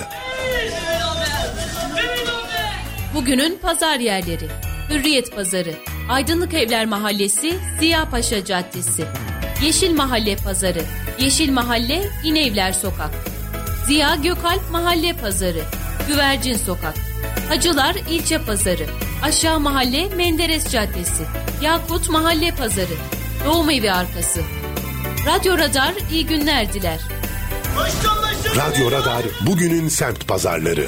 Bugünün 3.16 3.60
pazar 3.62 4.00
yerleri. 4.00 4.48
Hürriyet 4.90 5.36
Pazarı, 5.36 5.74
Aydınlık 6.10 6.54
Evler 6.54 6.86
Mahallesi, 6.86 7.60
Ziya 7.80 8.10
Paşa 8.10 8.46
Caddesi. 8.46 9.06
Yeşil 9.64 9.96
Mahalle 9.96 10.36
Pazarı, 10.36 10.82
Yeşil 11.20 11.52
Mahalle, 11.52 12.04
İnevler 12.24 12.72
Sokak. 12.72 13.12
Ziya 13.88 14.16
Gökalp 14.16 14.72
Mahalle 14.72 15.14
Pazarı, 15.14 15.62
Güvercin 16.08 16.58
Sokak. 16.58 16.96
Hacılar 17.50 17.96
İlçe 18.10 18.38
Pazarı, 18.38 18.86
Aşağı 19.24 19.60
Mahalle 19.60 20.10
Menderes 20.16 20.72
Caddesi. 20.72 21.24
Yakut 21.62 22.10
Mahalle 22.10 22.52
Pazarı, 22.56 22.96
Doğum 23.46 23.70
Evi 23.70 23.92
Arkası. 23.92 24.42
Radyo 25.28 25.58
Radar 25.58 25.94
iyi 26.12 26.26
günler 26.26 26.74
diler. 26.74 27.21
Radyo 28.56 28.92
Radar 28.92 29.24
bugünün 29.42 29.88
semt 29.88 30.28
pazarları. 30.28 30.88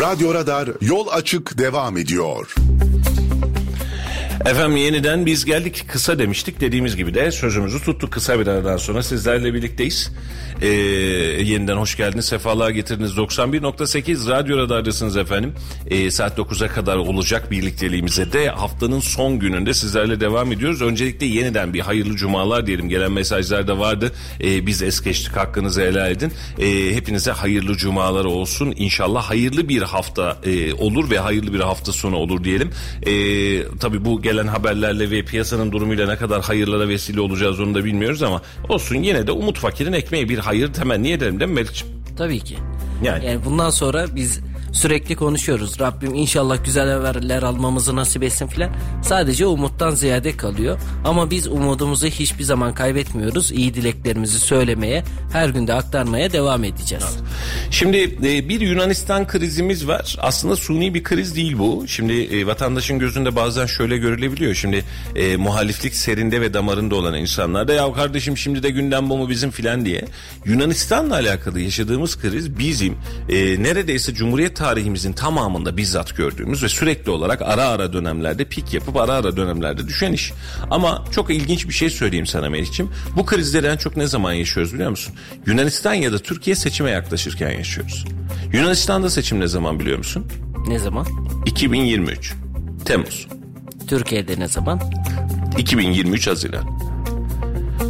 Radyo 0.00 0.34
Radar 0.34 0.68
yol 0.80 1.06
açık 1.08 1.58
devam 1.58 1.96
ediyor. 1.96 2.54
Efendim 4.46 4.76
yeniden 4.76 5.26
biz 5.26 5.44
geldik 5.44 5.84
kısa 5.88 6.18
demiştik 6.18 6.60
dediğimiz 6.60 6.96
gibi 6.96 7.14
de 7.14 7.32
sözümüzü 7.32 7.80
tuttuk 7.82 8.12
kısa 8.12 8.40
bir 8.40 8.46
aradan 8.46 8.76
sonra 8.76 9.02
sizlerle 9.02 9.54
birlikteyiz. 9.54 10.12
Ee, 10.62 10.66
yeniden 11.42 11.76
hoş 11.76 11.96
geldiniz 11.96 12.24
sefalar 12.24 12.70
getirdiniz 12.70 13.12
91.8 13.12 14.30
Radyo 14.30 14.58
Radar'dasınız 14.58 15.16
efendim. 15.16 15.54
Ee, 15.86 16.10
saat 16.10 16.38
9'a 16.38 16.68
kadar 16.68 16.96
olacak 16.96 17.50
birlikteliğimize 17.50 18.32
de 18.32 18.48
haftanın 18.48 19.00
son 19.00 19.38
gününde 19.38 19.74
sizlerle 19.74 20.20
devam 20.20 20.52
ediyoruz. 20.52 20.82
Öncelikle 20.82 21.26
yeniden 21.26 21.74
bir 21.74 21.80
hayırlı 21.80 22.16
cumalar 22.16 22.66
diyelim 22.66 22.88
gelen 22.88 23.12
mesajlar 23.12 23.68
da 23.68 23.78
vardı. 23.78 24.12
Ee, 24.40 24.66
biz 24.66 24.82
es 24.82 25.00
geçtik 25.00 25.36
hakkınızı 25.36 25.80
helal 25.80 26.10
edin. 26.10 26.32
Ee, 26.58 26.94
hepinize 26.94 27.30
hayırlı 27.30 27.76
cumalar 27.76 28.24
olsun. 28.24 28.74
İnşallah 28.76 29.22
hayırlı 29.22 29.68
bir 29.68 29.82
hafta 29.82 30.38
e, 30.44 30.74
olur 30.74 31.10
ve 31.10 31.18
hayırlı 31.18 31.54
bir 31.54 31.60
hafta 31.60 31.92
sonu 31.92 32.16
olur 32.16 32.44
diyelim. 32.44 32.70
Ee, 33.06 33.78
tabii 33.80 34.04
bu 34.04 34.22
gelen 34.22 34.31
haberlerle 34.40 35.10
ve 35.10 35.24
piyasanın 35.24 35.72
durumuyla 35.72 36.06
ne 36.06 36.16
kadar 36.16 36.42
hayırlara 36.42 36.88
vesile 36.88 37.20
olacağız 37.20 37.60
onu 37.60 37.74
da 37.74 37.84
bilmiyoruz 37.84 38.22
ama 38.22 38.42
olsun 38.68 38.96
yine 38.96 39.26
de 39.26 39.32
Umut 39.32 39.58
Fakir'in 39.58 39.92
ekmeği 39.92 40.28
bir 40.28 40.38
hayır 40.38 40.72
temenni 40.72 41.10
edelim 41.10 41.40
değil 41.40 41.50
mi 41.50 41.54
Melik'ciğim? 41.54 41.94
Tabii 42.18 42.40
ki. 42.40 42.56
Yani. 43.04 43.26
Yani 43.26 43.44
bundan 43.44 43.70
sonra 43.70 44.06
biz 44.14 44.40
sürekli 44.72 45.16
konuşuyoruz. 45.16 45.80
Rabbim 45.80 46.14
inşallah 46.14 46.64
güzel 46.64 46.90
haberler 46.90 47.42
almamızı 47.42 47.96
nasip 47.96 48.22
etsin 48.22 48.46
filan. 48.46 48.70
Sadece 49.02 49.46
umuttan 49.46 49.90
ziyade 49.90 50.36
kalıyor. 50.36 50.78
Ama 51.04 51.30
biz 51.30 51.46
umudumuzu 51.46 52.06
hiçbir 52.06 52.44
zaman 52.44 52.74
kaybetmiyoruz. 52.74 53.52
İyi 53.52 53.74
dileklerimizi 53.74 54.38
söylemeye, 54.38 55.04
her 55.32 55.48
günde 55.48 55.74
aktarmaya 55.74 56.32
devam 56.32 56.64
edeceğiz. 56.64 57.04
Şimdi 57.70 57.96
e, 58.24 58.48
bir 58.48 58.60
Yunanistan 58.60 59.26
krizimiz 59.26 59.88
var. 59.88 60.16
Aslında 60.20 60.56
suni 60.56 60.94
bir 60.94 61.02
kriz 61.02 61.36
değil 61.36 61.58
bu. 61.58 61.84
Şimdi 61.88 62.12
e, 62.12 62.46
vatandaşın 62.46 62.98
gözünde 62.98 63.36
bazen 63.36 63.66
şöyle 63.66 63.98
görülebiliyor. 63.98 64.54
Şimdi 64.54 64.84
e, 65.16 65.36
muhaliflik 65.36 65.94
serinde 65.94 66.40
ve 66.40 66.54
damarında 66.54 66.94
olan 66.94 67.14
insanlar 67.14 67.68
da 67.68 67.72
ya 67.72 67.92
kardeşim 67.92 68.36
şimdi 68.36 68.62
de 68.62 68.70
gündem 68.70 69.10
bu 69.10 69.18
mu 69.18 69.28
bizim 69.28 69.50
filan 69.50 69.84
diye. 69.84 70.04
Yunanistan'la 70.44 71.14
alakalı 71.14 71.60
yaşadığımız 71.60 72.18
kriz 72.18 72.58
bizim 72.58 72.96
e, 73.28 73.62
neredeyse 73.62 74.14
Cumhuriyet 74.14 74.61
tarihimizin 74.62 75.12
tamamında 75.12 75.76
bizzat 75.76 76.16
gördüğümüz 76.16 76.62
ve 76.62 76.68
sürekli 76.68 77.10
olarak 77.10 77.42
ara 77.42 77.64
ara 77.64 77.92
dönemlerde 77.92 78.44
pik 78.44 78.74
yapıp 78.74 78.96
ara 78.96 79.12
ara 79.12 79.36
dönemlerde 79.36 79.88
düşen 79.88 80.12
iş. 80.12 80.32
Ama 80.70 81.04
çok 81.12 81.30
ilginç 81.30 81.68
bir 81.68 81.72
şey 81.72 81.90
söyleyeyim 81.90 82.26
sana 82.26 82.50
Melih'ciğim. 82.50 82.92
Bu 83.16 83.26
krizleri 83.26 83.66
en 83.66 83.76
çok 83.76 83.96
ne 83.96 84.06
zaman 84.06 84.32
yaşıyoruz 84.32 84.74
biliyor 84.74 84.90
musun? 84.90 85.14
Yunanistan 85.46 85.94
ya 85.94 86.12
da 86.12 86.18
Türkiye 86.18 86.56
seçime 86.56 86.90
yaklaşırken 86.90 87.50
yaşıyoruz. 87.50 88.04
Yunanistan'da 88.52 89.10
seçim 89.10 89.40
ne 89.40 89.46
zaman 89.46 89.80
biliyor 89.80 89.98
musun? 89.98 90.26
Ne 90.68 90.78
zaman? 90.78 91.06
2023. 91.46 92.34
Temmuz. 92.84 93.28
Türkiye'de 93.88 94.40
ne 94.40 94.48
zaman? 94.48 94.80
2023 95.58 96.26
Haziran. 96.26 96.64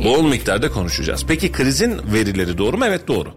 Bol 0.04 0.22
miktarda 0.22 0.70
konuşacağız. 0.70 1.24
Peki 1.28 1.52
krizin 1.52 2.00
verileri 2.12 2.58
doğru 2.58 2.78
mu? 2.78 2.84
Evet 2.86 3.08
doğru. 3.08 3.28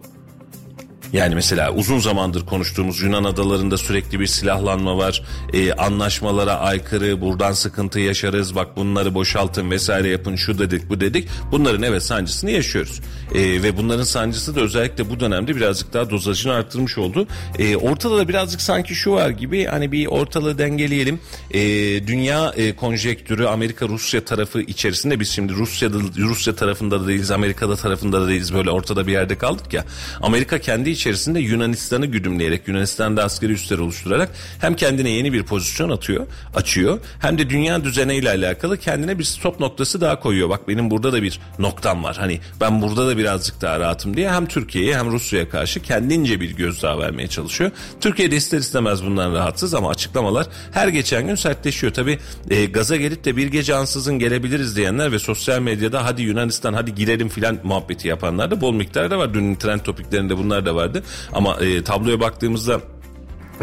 Yani 1.14 1.36
mesela 1.36 1.72
uzun 1.74 1.99
zamandır 1.99 2.45
konuştuğumuz 2.45 3.01
Yunan 3.01 3.24
adalarında 3.24 3.78
sürekli 3.78 4.20
bir 4.20 4.28
silahlanma 4.28 4.97
var. 4.97 5.24
Ee, 5.53 5.74
anlaşmalara 5.74 6.53
aykırı 6.60 7.22
buradan 7.22 7.51
sıkıntı 7.51 7.99
yaşarız. 7.99 8.56
Bak 8.56 8.78
bunları 8.78 9.14
boşaltın 9.14 9.72
vesaire 9.72 10.08
yapın 10.08 10.36
şu 10.36 10.60
dedik 10.60 10.89
bu 10.89 10.99
dedik. 10.99 11.28
Bunların 11.51 11.84
evet 11.84 12.03
sancısını 12.03 12.51
yaşıyoruz. 12.51 13.01
Ee, 13.36 13.64
ve 13.64 13.78
bunların 13.78 14.03
sancısı 14.03 14.56
da 14.56 14.62
özellikle 14.62 15.10
bu 15.10 15.20
dönemde 15.20 15.56
birazcık 15.56 15.93
daha 15.93 16.10
dozajını 16.10 16.53
arttırmış 16.53 16.97
oldu. 16.97 17.28
Ee, 17.60 17.76
ortada 17.76 18.18
da 18.18 18.28
birazcık 18.28 18.62
sanki 18.62 18.95
şu 18.95 19.12
var 19.12 19.30
gibi 19.30 19.66
hani 19.66 19.91
bir 19.91 20.06
ortalığı 20.06 20.58
dengeleyelim. 20.58 21.20
Ee, 21.51 21.60
dünya 22.08 22.53
e, 22.56 22.76
konjektürü 22.76 23.45
Amerika 23.45 23.88
Rusya 23.88 24.26
tarafı 24.26 24.62
içerisinde 24.62 25.20
biz 25.20 25.30
şimdi 25.30 25.53
Rusya'da 25.53 25.97
Rusya 26.18 26.56
tarafında 26.56 27.01
da 27.01 27.08
değiliz 27.08 27.32
Amerika'da 27.32 27.76
tarafında 27.76 28.22
da 28.22 28.28
değiliz 28.28 28.53
böyle 28.53 28.72
ortada 28.72 29.08
bir 29.08 29.12
yerde 29.12 29.38
kaldık 29.38 29.74
ya. 29.74 29.86
Amerika 30.22 30.60
kendi 30.60 30.95
içerisinde 30.96 31.39
Yunanistan'ı 31.39 32.06
güdümleyerek 32.06 32.68
Yunanistan'da 32.68 33.24
askeri 33.24 33.52
üsler 33.52 33.78
oluşturarak 33.78 34.30
hem 34.62 34.76
kendine 34.76 35.10
yeni 35.10 35.34
bir 35.34 35.43
pozisyon 35.43 35.89
atıyor, 35.89 36.28
açıyor 36.56 37.00
hem 37.20 37.38
de 37.38 37.50
dünya 37.50 37.84
düzeniyle 37.84 38.30
alakalı 38.30 38.78
kendine 38.78 39.20
bir 39.20 39.24
stop 39.24 39.60
noktası 39.60 40.02
daha 40.02 40.20
koyuyor. 40.20 40.50
Bak 40.50 40.68
benim 40.68 40.91
burada 40.91 41.14
da 41.14 41.24
bir 41.24 41.39
noktam 41.60 42.04
var. 42.04 42.18
Hani 42.20 42.39
ben 42.62 42.82
burada 42.82 43.08
da 43.08 43.18
birazcık 43.18 43.62
daha 43.62 43.80
rahatım 43.80 44.18
diye 44.18 44.32
hem 44.32 44.46
Türkiye'ye 44.46 44.98
hem 44.98 45.12
Rusya'ya 45.12 45.50
karşı 45.50 45.80
kendince 45.80 46.39
bir 46.41 46.56
gözdağı 46.56 47.00
vermeye 47.00 47.28
çalışıyor. 47.28 47.72
Türkiye'de 48.02 48.36
ister 48.36 48.58
istemez 48.58 49.06
bundan 49.06 49.34
rahatsız 49.34 49.74
ama 49.74 49.89
açıklamalar 49.89 50.48
her 50.72 50.88
geçen 50.88 51.28
gün 51.28 51.36
sertleşiyor. 51.36 51.93
Tabi 51.93 52.20
e, 52.50 52.66
gaza 52.66 52.96
gelip 52.96 53.26
de 53.26 53.38
bir 53.38 53.48
gece 53.48 53.76
ansızın 53.76 54.20
gelebiliriz 54.20 54.76
diyenler 54.76 55.12
ve 55.12 55.20
sosyal 55.20 55.60
medyada 55.60 56.06
hadi 56.06 56.22
Yunanistan 56.22 56.74
hadi 56.74 56.96
girelim 56.96 57.30
filan 57.30 57.60
muhabbeti 57.64 58.08
yapanlar 58.08 58.52
da 58.52 58.62
bol 58.62 58.74
miktarda 58.74 59.18
var. 59.18 59.34
Dün 59.34 59.56
trend 59.56 59.80
topiklerinde 59.80 60.38
bunlar 60.38 60.66
da 60.66 60.76
vardı. 60.86 61.04
Ama 61.34 61.58
e, 61.62 61.84
tabloya 61.84 62.20
baktığımızda 62.20 62.82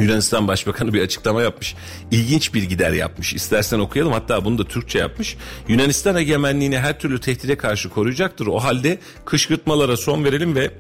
Yunanistan 0.01 0.49
Başbakanı 0.49 0.93
bir 0.93 1.03
açıklama 1.03 1.43
yapmış. 1.43 1.75
İlginç 2.11 2.55
bir 2.55 2.63
gider 2.63 2.93
yapmış. 2.93 3.35
İstersen 3.35 3.79
okuyalım 3.79 4.13
hatta 4.13 4.45
bunu 4.45 4.59
da 4.59 4.65
Türkçe 4.65 4.99
yapmış. 4.99 5.37
Yunanistan 5.69 6.17
egemenliğini 6.17 6.79
her 6.79 6.99
türlü 6.99 7.21
tehdide 7.21 7.57
karşı 7.57 7.89
koruyacaktır. 7.89 8.47
O 8.47 8.59
halde 8.59 8.99
kışkırtmalara 9.25 9.97
son 9.97 10.25
verelim 10.25 10.55
ve 10.55 10.71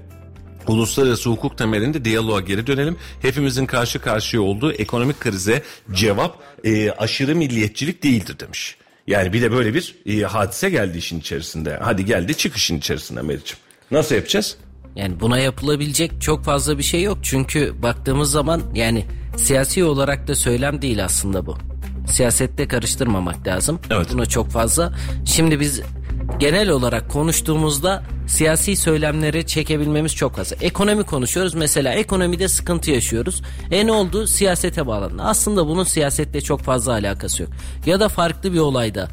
Uluslararası 0.68 1.30
hukuk 1.30 1.58
temelinde 1.58 2.04
diyaloğa 2.04 2.40
geri 2.40 2.66
dönelim. 2.66 2.96
Hepimizin 3.22 3.66
karşı 3.66 3.98
karşıya 3.98 4.42
olduğu 4.42 4.72
ekonomik 4.72 5.20
krize 5.20 5.62
cevap 5.92 6.38
e, 6.64 6.90
aşırı 6.90 7.36
milliyetçilik 7.36 8.02
değildir 8.02 8.38
demiş. 8.38 8.76
Yani 9.06 9.32
bir 9.32 9.42
de 9.42 9.52
böyle 9.52 9.74
bir 9.74 9.94
e, 10.06 10.22
hadise 10.22 10.70
geldi 10.70 10.98
işin 10.98 11.20
içerisinde. 11.20 11.78
Hadi 11.82 12.04
geldi 12.04 12.34
çık 12.36 12.56
işin 12.56 12.78
içerisinde 12.78 13.22
Meriç'im. 13.22 13.58
Nasıl 13.90 14.14
yapacağız? 14.14 14.56
Yani 14.96 15.20
buna 15.20 15.38
yapılabilecek 15.38 16.22
çok 16.22 16.44
fazla 16.44 16.78
bir 16.78 16.82
şey 16.82 17.02
yok. 17.02 17.18
Çünkü 17.22 17.82
baktığımız 17.82 18.30
zaman 18.30 18.62
yani 18.74 19.04
siyasi 19.36 19.84
olarak 19.84 20.28
da 20.28 20.34
söylem 20.34 20.82
değil 20.82 21.04
aslında 21.04 21.46
bu. 21.46 21.56
Siyasette 22.08 22.68
karıştırmamak 22.68 23.46
lazım. 23.46 23.80
Evet. 23.90 24.06
Buna 24.12 24.26
çok 24.26 24.50
fazla. 24.50 24.92
Şimdi 25.24 25.60
biz 25.60 25.80
genel 26.38 26.68
olarak 26.68 27.10
konuştuğumuzda 27.10 28.02
siyasi 28.26 28.76
söylemleri 28.76 29.46
çekebilmemiz 29.46 30.14
çok 30.14 30.36
fazla. 30.36 30.56
Ekonomi 30.60 31.02
konuşuyoruz. 31.02 31.54
Mesela 31.54 31.92
ekonomide 31.92 32.48
sıkıntı 32.48 32.90
yaşıyoruz. 32.90 33.42
E 33.70 33.86
ne 33.86 33.92
oldu? 33.92 34.26
Siyasete 34.26 34.86
bağlandı. 34.86 35.22
Aslında 35.22 35.66
bunun 35.66 35.84
siyasetle 35.84 36.40
çok 36.40 36.60
fazla 36.60 36.92
alakası 36.92 37.42
yok. 37.42 37.52
Ya 37.86 38.00
da 38.00 38.08
farklı 38.08 38.52
bir 38.52 38.58
olayda 38.58 39.08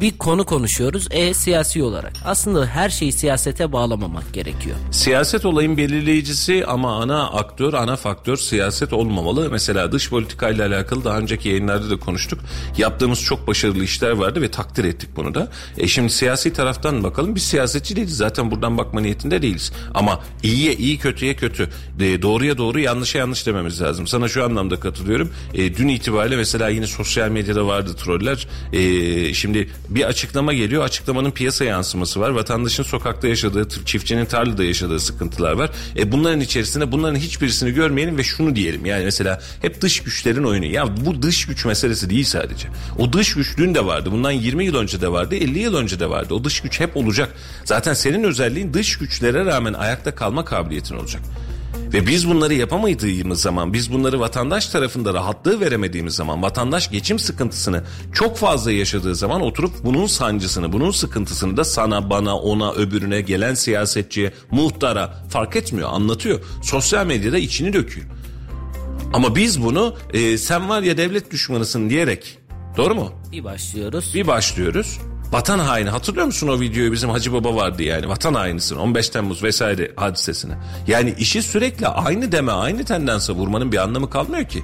bir 0.00 0.18
konu 0.18 0.44
konuşuyoruz. 0.44 1.08
E 1.10 1.34
siyasi 1.34 1.82
olarak. 1.82 2.12
Aslında 2.24 2.66
her 2.66 2.90
şeyi 2.90 3.12
siyasete 3.12 3.72
bağlamamak 3.72 4.32
gerekiyor. 4.32 4.76
Siyaset 4.90 5.44
olayın 5.44 5.76
belirleyicisi 5.76 6.66
ama 6.66 7.02
ana 7.02 7.30
aktör, 7.30 7.74
ana 7.74 7.96
faktör 7.96 8.36
siyaset 8.36 8.92
olmamalı. 8.92 9.48
Mesela 9.50 9.92
dış 9.92 10.10
politikayla 10.10 10.66
alakalı 10.66 11.04
daha 11.04 11.18
önceki 11.18 11.48
yayınlarda 11.48 11.90
da 11.90 11.96
konuştuk. 11.96 12.40
Yaptığımız 12.78 13.20
çok 13.20 13.46
başarılı 13.46 13.84
işler 13.84 14.10
vardı 14.10 14.42
ve 14.42 14.50
takdir 14.50 14.84
ettik 14.84 15.08
bunu 15.16 15.34
da. 15.34 15.48
E 15.78 15.88
şimdi 15.88 16.12
siyasi 16.12 16.52
taraftan 16.52 17.02
bakalım. 17.02 17.34
Biz 17.34 17.42
siyasetçi 17.42 17.96
değiliz. 17.96 18.16
Zaten 18.16 18.50
buradan 18.50 18.78
bakma 18.78 19.00
niyetinde 19.00 19.42
değiliz. 19.42 19.72
Ama 19.94 20.20
iyiye 20.42 20.74
iyi, 20.74 20.98
kötüye 20.98 21.36
kötü. 21.36 21.70
E, 22.00 22.22
doğruya 22.22 22.58
doğru, 22.58 22.80
yanlışa 22.80 23.18
yanlış 23.18 23.46
dememiz 23.46 23.82
lazım. 23.82 24.06
Sana 24.06 24.28
şu 24.28 24.44
anlamda 24.44 24.80
katılıyorum. 24.80 25.30
E, 25.54 25.76
dün 25.76 25.88
itibariyle 25.88 26.36
mesela 26.36 26.68
yine 26.68 26.86
sosyal 26.86 27.28
medyada 27.28 27.66
vardı 27.66 27.94
troller. 27.94 28.48
E, 28.72 29.34
şimdi 29.34 29.68
bir 29.88 30.04
açıklama 30.04 30.52
geliyor. 30.52 30.84
Açıklamanın 30.84 31.30
piyasa 31.30 31.64
yansıması 31.64 32.20
var. 32.20 32.30
Vatandaşın 32.30 32.82
sokakta 32.82 33.28
yaşadığı, 33.28 33.68
çiftçinin 33.84 34.24
tarlada 34.24 34.64
yaşadığı 34.64 35.00
sıkıntılar 35.00 35.52
var. 35.52 35.70
E 35.96 36.12
bunların 36.12 36.40
içerisinde 36.40 36.92
bunların 36.92 37.16
hiçbirisini 37.16 37.70
görmeyelim 37.70 38.18
ve 38.18 38.22
şunu 38.22 38.56
diyelim. 38.56 38.86
Yani 38.86 39.04
mesela 39.04 39.40
hep 39.62 39.80
dış 39.80 40.00
güçlerin 40.00 40.44
oyunu. 40.44 40.64
Ya 40.64 40.96
bu 41.06 41.22
dış 41.22 41.46
güç 41.46 41.64
meselesi 41.64 42.10
değil 42.10 42.24
sadece. 42.24 42.68
O 42.98 43.12
dış 43.12 43.34
güç 43.34 43.58
dün 43.58 43.74
de 43.74 43.86
vardı. 43.86 44.12
Bundan 44.12 44.30
20 44.30 44.64
yıl 44.64 44.74
önce 44.74 45.00
de 45.00 45.12
vardı. 45.12 45.34
50 45.34 45.58
yıl 45.58 45.74
önce 45.74 46.00
de 46.00 46.10
vardı. 46.10 46.34
O 46.34 46.44
dış 46.44 46.60
güç 46.60 46.80
hep 46.80 46.96
olacak. 46.96 47.34
Zaten 47.64 47.94
senin 47.94 48.24
özelliğin 48.24 48.74
dış 48.74 48.98
güçlere 48.98 49.44
rağmen 49.44 49.72
ayakta 49.72 50.14
kalma 50.14 50.44
kabiliyetin 50.44 50.96
olacak. 50.96 51.22
Ve 51.94 52.06
biz 52.06 52.28
bunları 52.28 52.54
yapamadığımız 52.54 53.40
zaman, 53.40 53.72
biz 53.72 53.92
bunları 53.92 54.20
vatandaş 54.20 54.66
tarafında 54.66 55.14
rahatlığı 55.14 55.60
veremediğimiz 55.60 56.14
zaman, 56.14 56.42
vatandaş 56.42 56.90
geçim 56.90 57.18
sıkıntısını 57.18 57.84
çok 58.12 58.36
fazla 58.36 58.72
yaşadığı 58.72 59.14
zaman 59.14 59.40
oturup 59.40 59.72
bunun 59.84 60.06
sancısını, 60.06 60.72
bunun 60.72 60.90
sıkıntısını 60.90 61.56
da 61.56 61.64
sana, 61.64 62.10
bana, 62.10 62.38
ona, 62.38 62.72
öbürüne, 62.72 63.20
gelen 63.20 63.54
siyasetçiye, 63.54 64.32
muhtara 64.50 65.24
fark 65.28 65.56
etmiyor, 65.56 65.88
anlatıyor. 65.92 66.40
Sosyal 66.62 67.06
medyada 67.06 67.38
içini 67.38 67.72
döküyor. 67.72 68.06
Ama 69.12 69.36
biz 69.36 69.62
bunu 69.62 69.96
e, 70.12 70.38
sen 70.38 70.68
var 70.68 70.82
ya 70.82 70.96
devlet 70.96 71.30
düşmanısın 71.30 71.90
diyerek, 71.90 72.38
doğru 72.76 72.94
mu? 72.94 73.12
Bir 73.32 73.44
başlıyoruz. 73.44 74.12
Bir 74.14 74.26
başlıyoruz. 74.26 74.98
Vatan 75.34 75.58
haini 75.58 75.90
hatırlıyor 75.90 76.26
musun 76.26 76.48
o 76.48 76.60
videoyu 76.60 76.92
bizim 76.92 77.10
Hacı 77.10 77.32
Baba 77.32 77.54
vardı 77.56 77.82
yani 77.82 78.08
vatan 78.08 78.34
hainisin 78.34 78.76
15 78.76 79.08
Temmuz 79.08 79.42
vesaire 79.42 79.92
hadisesine. 79.96 80.52
Yani 80.86 81.14
işi 81.18 81.42
sürekli 81.42 81.88
aynı 81.88 82.32
deme 82.32 82.52
aynı 82.52 82.84
tendansa 82.84 83.32
vurmanın 83.32 83.72
bir 83.72 83.76
anlamı 83.76 84.10
kalmıyor 84.10 84.44
ki. 84.44 84.62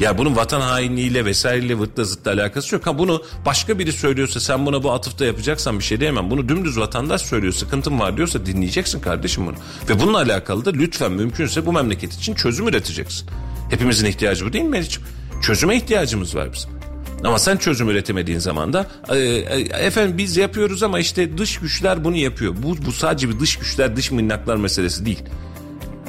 Ya 0.00 0.18
bunun 0.18 0.36
vatan 0.36 0.60
hainliğiyle 0.60 1.24
vesaireyle 1.24 1.78
vırtla 1.78 2.04
zıtla 2.04 2.32
alakası 2.32 2.74
yok. 2.74 2.86
Ha 2.86 2.98
bunu 2.98 3.22
başka 3.46 3.78
biri 3.78 3.92
söylüyorsa 3.92 4.40
sen 4.40 4.66
buna 4.66 4.82
bu 4.82 4.92
atıfta 4.92 5.24
yapacaksan 5.24 5.78
bir 5.78 5.84
şey 5.84 6.00
diyemem. 6.00 6.30
Bunu 6.30 6.48
dümdüz 6.48 6.78
vatandaş 6.78 7.22
söylüyor 7.22 7.52
sıkıntım 7.52 8.00
var 8.00 8.16
diyorsa 8.16 8.46
dinleyeceksin 8.46 9.00
kardeşim 9.00 9.46
bunu. 9.46 9.56
Ve 9.88 10.00
bununla 10.00 10.18
alakalı 10.18 10.64
da 10.64 10.70
lütfen 10.70 11.12
mümkünse 11.12 11.66
bu 11.66 11.72
memleket 11.72 12.12
için 12.12 12.34
çözüm 12.34 12.68
üreteceksin. 12.68 13.28
Hepimizin 13.70 14.06
ihtiyacı 14.06 14.46
bu 14.46 14.52
değil 14.52 14.64
mi 14.64 14.70
Meriç'im? 14.70 15.02
Çözüme 15.42 15.76
ihtiyacımız 15.76 16.36
var 16.36 16.52
bizim. 16.52 16.75
Ama 17.24 17.38
sen 17.38 17.56
çözüm 17.56 17.88
üretemediğin 17.88 18.38
zaman 18.38 18.72
da 18.72 18.86
e, 19.08 19.18
e, 19.18 19.60
efendim 19.60 20.18
biz 20.18 20.36
yapıyoruz 20.36 20.82
ama 20.82 20.98
işte 20.98 21.38
dış 21.38 21.58
güçler 21.58 22.04
bunu 22.04 22.16
yapıyor. 22.16 22.54
Bu, 22.62 22.86
bu 22.86 22.92
sadece 22.92 23.28
bir 23.28 23.40
dış 23.40 23.56
güçler 23.56 23.96
dış 23.96 24.10
minnaklar 24.10 24.56
meselesi 24.56 25.06
değil. 25.06 25.22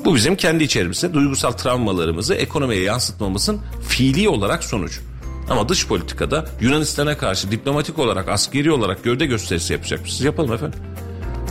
Bu 0.05 0.15
bizim 0.15 0.35
kendi 0.35 0.63
içerimizde 0.63 1.13
duygusal 1.13 1.51
travmalarımızı 1.51 2.35
ekonomiye 2.35 2.81
yansıtmamızın 2.81 3.61
fiili 3.87 4.29
olarak 4.29 4.63
sonucu. 4.63 5.01
Ama 5.49 5.69
dış 5.69 5.87
politikada 5.87 6.45
Yunanistan'a 6.61 7.17
karşı 7.17 7.51
diplomatik 7.51 7.99
olarak, 7.99 8.29
askeri 8.29 8.71
olarak 8.71 9.03
gövde 9.03 9.25
gösterisi 9.25 9.73
yapacak 9.73 10.01
mısınız? 10.01 10.21
Yapalım 10.21 10.53
efendim. 10.53 10.79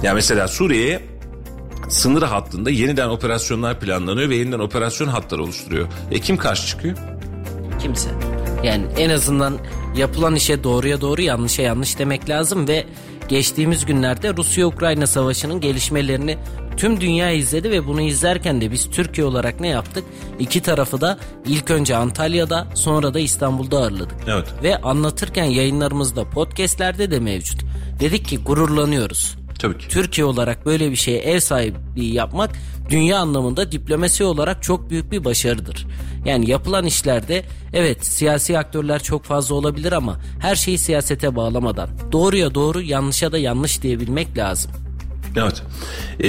Ya 0.03 0.15
mesela 0.15 0.49
Suriye'ye 0.49 1.03
sınır 1.89 2.23
hattında 2.23 2.71
yeniden 2.71 3.09
operasyonlar 3.09 3.81
planlanıyor 3.81 4.29
ve 4.29 4.37
yeniden 4.37 4.59
operasyon 4.59 5.09
hatları 5.09 5.43
oluşturuyor. 5.43 5.89
E 6.11 6.21
kim 6.21 6.37
karşı 6.37 6.67
çıkıyor? 6.67 6.97
Kimse. 7.83 8.36
Yani 8.67 8.87
en 8.99 9.11
azından 9.11 9.59
yapılan 9.97 10.35
işe 10.35 10.65
doğruya 10.65 11.01
doğru 11.01 11.23
yanlışa 11.23 11.63
yanlış 11.63 11.99
demek 11.99 12.29
lazım 12.29 12.69
ve 12.69 12.85
geçtiğimiz 13.29 13.87
günlerde 13.87 14.37
Rusya-Ukrayna 14.37 15.07
savaşının 15.07 15.61
gelişmelerini 15.61 16.39
tüm 16.77 17.01
dünya 17.01 17.31
izledi 17.31 17.71
ve 17.71 17.87
bunu 17.87 18.01
izlerken 18.01 18.61
de 18.61 18.71
biz 18.71 18.91
Türkiye 18.91 19.27
olarak 19.27 19.61
ne 19.61 19.69
yaptık? 19.69 20.05
İki 20.39 20.63
tarafı 20.63 21.01
da 21.01 21.19
ilk 21.47 21.71
önce 21.71 21.97
Antalya'da 21.97 22.67
sonra 22.75 23.15
da 23.15 23.19
İstanbul'da 23.19 23.79
ağırladık. 23.79 24.17
Evet. 24.29 24.47
Ve 24.63 24.77
anlatırken 24.77 25.45
yayınlarımızda 25.45 26.25
podcastlerde 26.31 27.11
de 27.11 27.21
mevcut. 27.21 27.61
Dedik 28.01 28.25
ki 28.25 28.39
gururlanıyoruz. 28.39 29.37
Tabii 29.59 29.79
ki. 29.79 29.89
Türkiye 29.89 30.25
olarak 30.25 30.67
böyle 30.67 30.91
bir 30.91 30.97
şeye 30.97 31.19
ev 31.19 31.41
sahipliği 31.41 32.15
yapmak 32.15 32.51
dünya 32.91 33.19
anlamında 33.19 33.73
diplomasi 33.73 34.25
olarak 34.25 34.63
çok 34.63 34.91
büyük 34.91 35.13
bir 35.13 35.25
başarıdır. 35.25 35.87
Yani 36.25 36.51
yapılan 36.51 36.87
işlerde 36.87 37.45
evet 37.73 38.07
siyasi 38.07 38.59
aktörler 38.59 39.03
çok 39.03 39.25
fazla 39.25 39.55
olabilir 39.55 39.93
ama 39.93 40.21
her 40.41 40.55
şeyi 40.55 40.79
siyasete 40.79 41.37
bağlamadan 41.37 41.89
doğruya 42.13 42.55
doğru 42.55 42.83
yanlışa 42.83 43.33
da 43.33 43.39
yanlış 43.39 43.83
diyebilmek 43.83 44.39
lazım. 44.39 44.86
Evet. 45.37 45.63
Ee, 46.21 46.27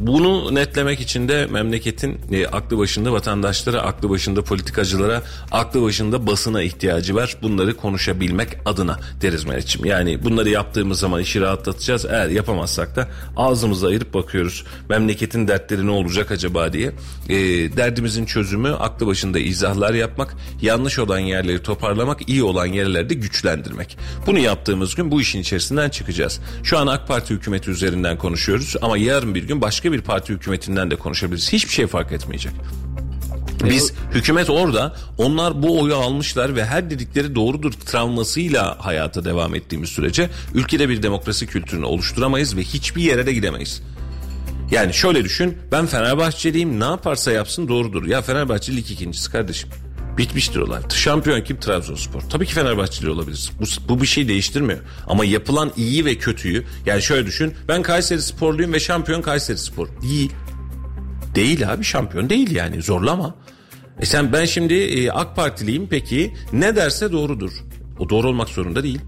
bunu 0.00 0.54
netlemek 0.54 1.00
için 1.00 1.28
de 1.28 1.46
memleketin 1.46 2.20
e, 2.32 2.46
aklı 2.46 2.78
başında 2.78 3.12
vatandaşlara, 3.12 3.82
aklı 3.82 4.10
başında 4.10 4.44
politikacılara, 4.44 5.22
aklı 5.50 5.82
başında 5.82 6.26
basına 6.26 6.62
ihtiyacı 6.62 7.14
var. 7.14 7.36
Bunları 7.42 7.76
konuşabilmek 7.76 8.48
adına 8.64 9.00
deriz 9.20 9.44
Meriç'im. 9.44 9.84
Yani 9.84 10.24
bunları 10.24 10.50
yaptığımız 10.50 10.98
zaman 10.98 11.20
işi 11.20 11.40
rahatlatacağız. 11.40 12.04
Eğer 12.04 12.28
yapamazsak 12.28 12.96
da 12.96 13.08
ağzımızı 13.36 13.86
ayırıp 13.86 14.14
bakıyoruz. 14.14 14.64
Memleketin 14.88 15.48
dertleri 15.48 15.86
ne 15.86 15.90
olacak 15.90 16.30
acaba 16.30 16.72
diye. 16.72 16.92
Ee, 17.28 17.36
derdimizin 17.76 18.24
çözümü 18.24 18.68
aklı 18.68 19.06
başında 19.06 19.38
izahlar 19.38 19.94
yapmak, 19.94 20.34
yanlış 20.62 20.98
olan 20.98 21.18
yerleri 21.18 21.62
toparlamak, 21.62 22.28
iyi 22.28 22.42
olan 22.42 22.66
yerlerde 22.66 23.14
güçlendirmek. 23.14 23.98
Bunu 24.26 24.38
yaptığımız 24.38 24.94
gün 24.94 25.10
bu 25.10 25.20
işin 25.20 25.40
içerisinden 25.40 25.88
çıkacağız. 25.90 26.40
Şu 26.62 26.78
an 26.78 26.86
AK 26.86 27.08
Parti 27.08 27.34
hükümeti 27.34 27.73
üzerinden 27.74 28.18
konuşuyoruz 28.18 28.76
ama 28.82 28.96
yarın 28.96 29.34
bir 29.34 29.42
gün 29.42 29.60
başka 29.60 29.92
bir 29.92 30.00
parti 30.00 30.32
hükümetinden 30.32 30.90
de 30.90 30.96
konuşabiliriz. 30.96 31.52
Hiçbir 31.52 31.72
şey 31.72 31.86
fark 31.86 32.12
etmeyecek. 32.12 32.52
Biz 33.64 33.92
hükümet 34.12 34.50
orada 34.50 34.96
onlar 35.18 35.62
bu 35.62 35.80
oyu 35.80 35.96
almışlar 35.96 36.56
ve 36.56 36.64
her 36.64 36.90
dedikleri 36.90 37.34
doğrudur 37.34 37.72
travmasıyla 37.72 38.76
hayata 38.80 39.24
devam 39.24 39.54
ettiğimiz 39.54 39.88
sürece 39.88 40.30
ülkede 40.54 40.88
bir 40.88 41.02
demokrasi 41.02 41.46
kültürünü 41.46 41.84
oluşturamayız 41.84 42.56
ve 42.56 42.62
hiçbir 42.62 43.02
yere 43.02 43.26
de 43.26 43.32
gidemeyiz. 43.32 43.82
Yani 44.70 44.94
şöyle 44.94 45.24
düşün 45.24 45.58
ben 45.72 45.86
Fenerbahçeliyim 45.86 46.80
ne 46.80 46.84
yaparsa 46.84 47.32
yapsın 47.32 47.68
doğrudur. 47.68 48.06
Ya 48.06 48.22
Fenerbahçe 48.22 48.76
lig 48.76 48.90
ikincisi 48.90 49.30
kardeşim. 49.30 49.70
Bitmiştir 50.18 50.60
olay. 50.60 50.82
Şampiyon 50.94 51.40
kim? 51.40 51.60
Trabzonspor. 51.60 52.20
Tabii 52.20 52.46
ki 52.46 52.54
Fenerbahçeli 52.54 53.10
olabilir. 53.10 53.52
Bu, 53.60 53.64
bu 53.88 54.00
bir 54.00 54.06
şey 54.06 54.28
değiştirmiyor. 54.28 54.78
Ama 55.06 55.24
yapılan 55.24 55.72
iyi 55.76 56.04
ve 56.04 56.14
kötüyü 56.14 56.64
yani 56.86 57.02
şöyle 57.02 57.26
düşün. 57.26 57.54
Ben 57.68 57.82
Kayseri 57.82 58.22
Sporluyum 58.22 58.72
ve 58.72 58.80
şampiyon 58.80 59.22
Kayseri 59.22 59.58
Spor. 59.58 59.88
Değil. 60.02 60.32
Değil 61.34 61.72
abi 61.72 61.84
şampiyon 61.84 62.30
değil 62.30 62.50
yani 62.50 62.82
zorlama. 62.82 63.34
E 64.00 64.06
sen 64.06 64.32
ben 64.32 64.44
şimdi 64.44 64.74
e, 64.74 65.10
AK 65.10 65.36
Partiliyim 65.36 65.86
peki 65.90 66.34
ne 66.52 66.76
derse 66.76 67.12
doğrudur. 67.12 67.52
O 67.98 68.08
doğru 68.08 68.28
olmak 68.28 68.48
zorunda 68.48 68.82
değil. 68.82 69.00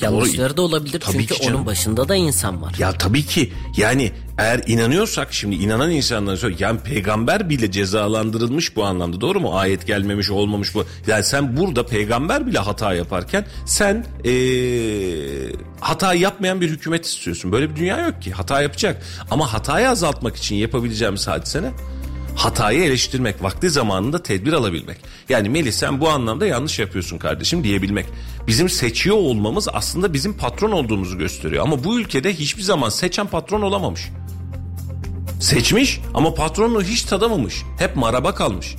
Yanlışları 0.00 0.56
da 0.56 0.62
olabilir 0.62 1.00
Tabii 1.00 1.26
çünkü 1.26 1.50
onun 1.50 1.66
başında 1.66 2.08
da 2.08 2.14
insan 2.14 2.62
var. 2.62 2.74
Ya 2.78 2.92
tabii 2.92 3.26
ki 3.26 3.52
yani 3.76 4.12
eğer 4.38 4.62
inanıyorsak 4.66 5.32
şimdi 5.32 5.56
inanan 5.56 5.90
insanların 5.90 6.36
söyle 6.36 6.56
yani 6.58 6.80
peygamber 6.80 7.50
bile 7.50 7.70
cezalandırılmış 7.70 8.76
bu 8.76 8.84
anlamda 8.84 9.20
doğru 9.20 9.40
mu? 9.40 9.58
Ayet 9.58 9.86
gelmemiş 9.86 10.30
olmamış 10.30 10.74
bu. 10.74 10.84
Yani 11.06 11.24
sen 11.24 11.56
burada 11.56 11.86
peygamber 11.86 12.46
bile 12.46 12.58
hata 12.58 12.94
yaparken 12.94 13.46
sen 13.66 14.06
ee, 14.24 14.30
hata 15.80 16.14
yapmayan 16.14 16.60
bir 16.60 16.68
hükümet 16.70 17.06
istiyorsun. 17.06 17.52
Böyle 17.52 17.70
bir 17.70 17.76
dünya 17.76 18.06
yok 18.06 18.22
ki 18.22 18.32
hata 18.32 18.62
yapacak. 18.62 19.02
Ama 19.30 19.52
hatayı 19.52 19.88
azaltmak 19.90 20.36
için 20.36 20.56
yapabileceğimiz 20.56 21.28
hadise 21.28 21.62
ne? 21.62 21.70
Hatayı 22.36 22.82
eleştirmek, 22.82 23.42
vakti 23.42 23.70
zamanında 23.70 24.22
tedbir 24.22 24.52
alabilmek. 24.52 24.96
Yani 25.28 25.48
Melih 25.48 25.72
sen 25.72 26.00
bu 26.00 26.08
anlamda 26.08 26.46
yanlış 26.46 26.78
yapıyorsun 26.78 27.18
kardeşim 27.18 27.64
diyebilmek. 27.64 28.06
Bizim 28.46 28.68
seçiyor 28.68 29.16
olmamız 29.16 29.68
aslında 29.72 30.12
bizim 30.12 30.36
patron 30.36 30.72
olduğumuzu 30.72 31.18
gösteriyor. 31.18 31.64
Ama 31.64 31.84
bu 31.84 32.00
ülkede 32.00 32.34
hiçbir 32.34 32.62
zaman 32.62 32.88
seçen 32.88 33.26
patron 33.26 33.62
olamamış. 33.62 34.08
Seçmiş 35.40 36.00
ama 36.14 36.34
patronluğu 36.34 36.82
hiç 36.82 37.02
tadamamış. 37.02 37.62
Hep 37.78 37.96
maraba 37.96 38.34
kalmış. 38.34 38.76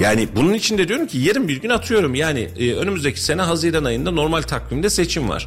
Yani 0.00 0.28
bunun 0.36 0.54
için 0.54 0.78
de 0.78 0.88
diyorum 0.88 1.06
ki 1.06 1.18
yarın 1.18 1.48
bir 1.48 1.60
gün 1.60 1.70
atıyorum 1.70 2.14
yani 2.14 2.48
e, 2.58 2.74
önümüzdeki 2.74 3.20
sene 3.22 3.42
Haziran 3.42 3.84
ayında 3.84 4.10
normal 4.10 4.42
takvimde 4.42 4.90
seçim 4.90 5.28
var. 5.28 5.46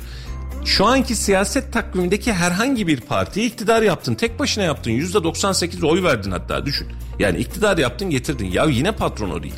Şu 0.66 0.86
anki 0.86 1.16
siyaset 1.16 1.74
takvimindeki 1.74 2.34
herhangi 2.34 2.88
bir 2.88 3.01
partiyi 3.01 3.47
iktidar 3.47 3.82
yaptın. 3.82 4.16
Tek 4.16 4.39
başına 4.39 4.64
yaptın. 4.64 4.91
%98 4.91 5.86
oy 5.88 6.03
verdin 6.03 6.32
hatta 6.32 6.66
düşün. 6.66 6.88
Yani 7.20 7.38
iktidar 7.39 7.78
yaptın 7.78 8.09
getirdin. 8.09 8.45
Ya 8.51 8.66
yine 8.66 8.91
patron 8.91 9.30
o 9.30 9.43
değil. 9.43 9.53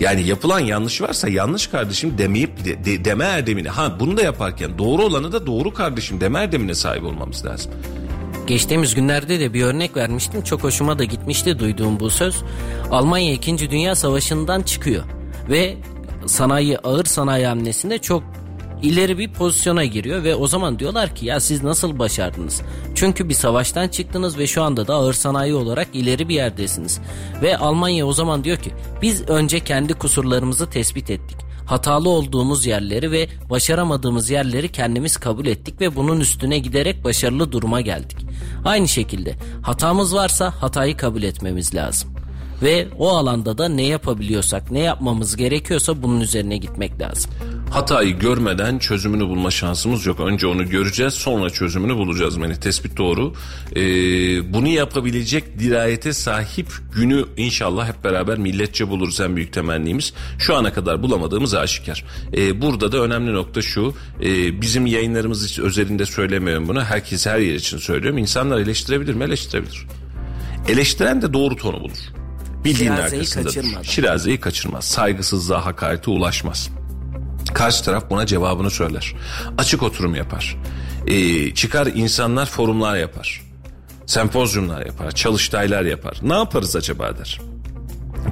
Yani 0.00 0.22
yapılan 0.26 0.60
yanlış 0.60 1.02
varsa 1.02 1.28
yanlış 1.28 1.66
kardeşim 1.66 2.18
demeyip 2.18 2.64
de, 2.64 2.84
de- 2.84 3.04
deme 3.04 3.24
erdemine. 3.24 3.68
Ha 3.68 3.96
bunu 4.00 4.16
da 4.16 4.22
yaparken 4.22 4.78
doğru 4.78 5.02
olanı 5.04 5.32
da 5.32 5.46
doğru 5.46 5.74
kardeşim 5.74 6.20
deme 6.20 6.38
erdemine 6.38 6.74
sahip 6.74 7.04
olmamız 7.04 7.44
lazım. 7.46 7.72
Geçtiğimiz 8.46 8.94
günlerde 8.94 9.40
de 9.40 9.54
bir 9.54 9.62
örnek 9.62 9.96
vermiştim. 9.96 10.42
Çok 10.42 10.64
hoşuma 10.64 10.98
da 10.98 11.04
gitmişti 11.04 11.58
duyduğum 11.58 12.00
bu 12.00 12.10
söz. 12.10 12.42
Almanya 12.90 13.32
2. 13.32 13.70
Dünya 13.70 13.94
Savaşı'ndan 13.94 14.62
çıkıyor. 14.62 15.04
Ve 15.48 15.76
sanayi 16.26 16.78
ağır 16.78 17.04
sanayi 17.04 17.46
hamlesinde 17.46 17.98
çok 17.98 18.22
ileri 18.82 19.18
bir 19.18 19.32
pozisyona 19.32 19.84
giriyor 19.84 20.24
ve 20.24 20.34
o 20.34 20.46
zaman 20.46 20.78
diyorlar 20.78 21.14
ki 21.14 21.26
ya 21.26 21.40
siz 21.40 21.62
nasıl 21.62 21.98
başardınız? 21.98 22.62
Çünkü 22.94 23.28
bir 23.28 23.34
savaştan 23.34 23.88
çıktınız 23.88 24.38
ve 24.38 24.46
şu 24.46 24.62
anda 24.62 24.86
da 24.86 24.94
ağır 24.94 25.12
sanayi 25.12 25.54
olarak 25.54 25.88
ileri 25.92 26.28
bir 26.28 26.34
yerdesiniz. 26.34 27.00
Ve 27.42 27.58
Almanya 27.58 28.06
o 28.06 28.12
zaman 28.12 28.44
diyor 28.44 28.56
ki 28.56 28.70
biz 29.02 29.28
önce 29.28 29.60
kendi 29.60 29.94
kusurlarımızı 29.94 30.70
tespit 30.70 31.10
ettik. 31.10 31.36
Hatalı 31.66 32.08
olduğumuz 32.08 32.66
yerleri 32.66 33.10
ve 33.10 33.28
başaramadığımız 33.50 34.30
yerleri 34.30 34.72
kendimiz 34.72 35.16
kabul 35.16 35.46
ettik 35.46 35.80
ve 35.80 35.96
bunun 35.96 36.20
üstüne 36.20 36.58
giderek 36.58 37.04
başarılı 37.04 37.52
duruma 37.52 37.80
geldik. 37.80 38.18
Aynı 38.64 38.88
şekilde 38.88 39.34
hatamız 39.62 40.14
varsa 40.14 40.62
hatayı 40.62 40.96
kabul 40.96 41.22
etmemiz 41.22 41.74
lazım. 41.74 42.10
Ve 42.62 42.88
o 42.98 43.08
alanda 43.08 43.58
da 43.58 43.68
ne 43.68 43.82
yapabiliyorsak, 43.82 44.70
ne 44.70 44.80
yapmamız 44.80 45.36
gerekiyorsa 45.36 46.02
bunun 46.02 46.20
üzerine 46.20 46.56
gitmek 46.56 47.00
lazım. 47.00 47.30
Hatayı 47.70 48.18
görmeden 48.18 48.78
çözümünü 48.78 49.26
bulma 49.28 49.50
şansımız 49.50 50.06
yok. 50.06 50.20
Önce 50.20 50.46
onu 50.46 50.68
göreceğiz 50.70 51.14
sonra 51.14 51.50
çözümünü 51.50 51.94
bulacağız. 51.96 52.36
Yani 52.36 52.60
tespit 52.60 52.96
doğru. 52.96 53.34
Ee, 53.76 53.82
bunu 54.52 54.68
yapabilecek 54.68 55.58
dirayete 55.58 56.12
sahip 56.12 56.66
günü 56.94 57.24
inşallah 57.36 57.88
hep 57.88 58.04
beraber 58.04 58.38
milletçe 58.38 58.88
buluruz 58.88 59.20
en 59.20 59.36
büyük 59.36 59.52
temennimiz. 59.52 60.12
Şu 60.38 60.54
ana 60.56 60.72
kadar 60.72 61.02
bulamadığımız 61.02 61.54
aşikar. 61.54 62.04
Ee, 62.36 62.60
burada 62.62 62.92
da 62.92 62.98
önemli 62.98 63.34
nokta 63.34 63.62
şu. 63.62 63.94
Ee, 64.22 64.60
bizim 64.60 64.86
yayınlarımız 64.86 65.48
hiç 65.48 65.58
özelinde 65.58 66.06
söylemiyorum 66.06 66.68
bunu. 66.68 66.84
Herkes 66.84 67.26
her 67.26 67.38
yer 67.38 67.54
için 67.54 67.78
söylüyorum. 67.78 68.18
İnsanlar 68.18 68.58
eleştirebilir 68.58 69.14
mi? 69.14 69.24
Eleştirebilir. 69.24 69.86
Eleştiren 70.68 71.22
de 71.22 71.32
doğru 71.32 71.56
tonu 71.56 71.80
bulur. 71.80 71.98
Bildiğin 72.64 72.90
Şirazeyi 72.92 73.20
arkasındadır. 73.20 73.54
kaçırmadan. 73.54 73.82
Şirazeyi 73.82 74.40
kaçırmaz. 74.40 74.84
Saygısızlığa, 74.84 75.66
hakarete 75.66 76.10
ulaşmaz. 76.10 76.70
Karşı 77.56 77.84
taraf 77.84 78.10
buna 78.10 78.26
cevabını 78.26 78.70
söyler. 78.70 79.14
Açık 79.58 79.82
oturum 79.82 80.14
yapar. 80.14 80.56
Ee, 81.06 81.54
çıkar 81.54 81.86
insanlar 81.86 82.46
forumlar 82.46 82.96
yapar. 82.96 83.42
Sempozyumlar 84.06 84.86
yapar. 84.86 85.10
Çalıştaylar 85.12 85.82
yapar. 85.82 86.18
Ne 86.22 86.34
yaparız 86.34 86.76
acaba 86.76 87.18
der. 87.18 87.40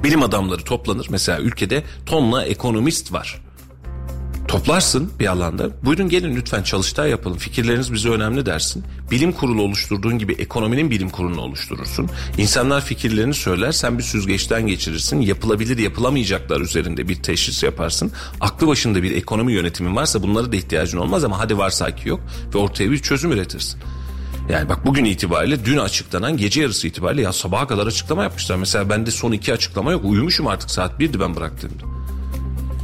Bilim 0.03 0.23
adamları 0.23 0.63
toplanır. 0.63 1.07
Mesela 1.09 1.39
ülkede 1.39 1.83
tonla 2.05 2.45
ekonomist 2.45 3.13
var. 3.13 3.41
Toplarsın 4.55 5.11
bir 5.19 5.27
alanda. 5.27 5.69
Buyurun 5.83 6.09
gelin 6.09 6.35
lütfen 6.35 6.63
çalıştay 6.63 7.09
yapalım. 7.09 7.37
Fikirleriniz 7.37 7.93
bize 7.93 8.09
önemli 8.09 8.45
dersin. 8.45 8.83
Bilim 9.11 9.31
kurulu 9.31 9.61
oluşturduğun 9.61 10.19
gibi 10.19 10.33
ekonominin 10.33 10.91
bilim 10.91 11.09
kurulunu 11.09 11.41
oluşturursun. 11.41 12.09
İnsanlar 12.37 12.85
fikirlerini 12.85 13.33
söyler. 13.33 13.71
Sen 13.71 13.97
bir 13.97 14.03
süzgeçten 14.03 14.67
geçirirsin. 14.67 15.21
Yapılabilir 15.21 15.77
yapılamayacaklar 15.77 16.61
üzerinde 16.61 17.07
bir 17.07 17.15
teşhis 17.15 17.63
yaparsın. 17.63 18.11
Aklı 18.41 18.67
başında 18.67 19.03
bir 19.03 19.15
ekonomi 19.15 19.53
yönetimin 19.53 19.95
varsa 19.95 20.23
bunlara 20.23 20.51
da 20.51 20.55
ihtiyacın 20.55 20.97
olmaz 20.97 21.23
ama 21.23 21.39
hadi 21.39 21.57
varsa 21.57 21.95
ki 21.95 22.09
yok. 22.09 22.19
Ve 22.53 22.57
ortaya 22.57 22.91
bir 22.91 22.97
çözüm 22.97 23.31
üretirsin. 23.31 23.79
Yani 24.49 24.69
bak 24.69 24.85
bugün 24.85 25.05
itibariyle 25.05 25.65
dün 25.65 25.77
açıklanan 25.77 26.37
gece 26.37 26.61
yarısı 26.61 26.87
itibariyle 26.87 27.21
ya 27.21 27.33
sabaha 27.33 27.67
kadar 27.67 27.87
açıklama 27.87 28.23
yapmışlar. 28.23 28.55
Mesela 28.55 28.89
bende 28.89 29.11
son 29.11 29.31
iki 29.31 29.53
açıklama 29.53 29.91
yok. 29.91 30.05
Uyumuşum 30.05 30.47
artık 30.47 30.71
saat 30.71 30.99
birdi 30.99 31.19
ben 31.19 31.35
bıraktığımda. 31.35 32.04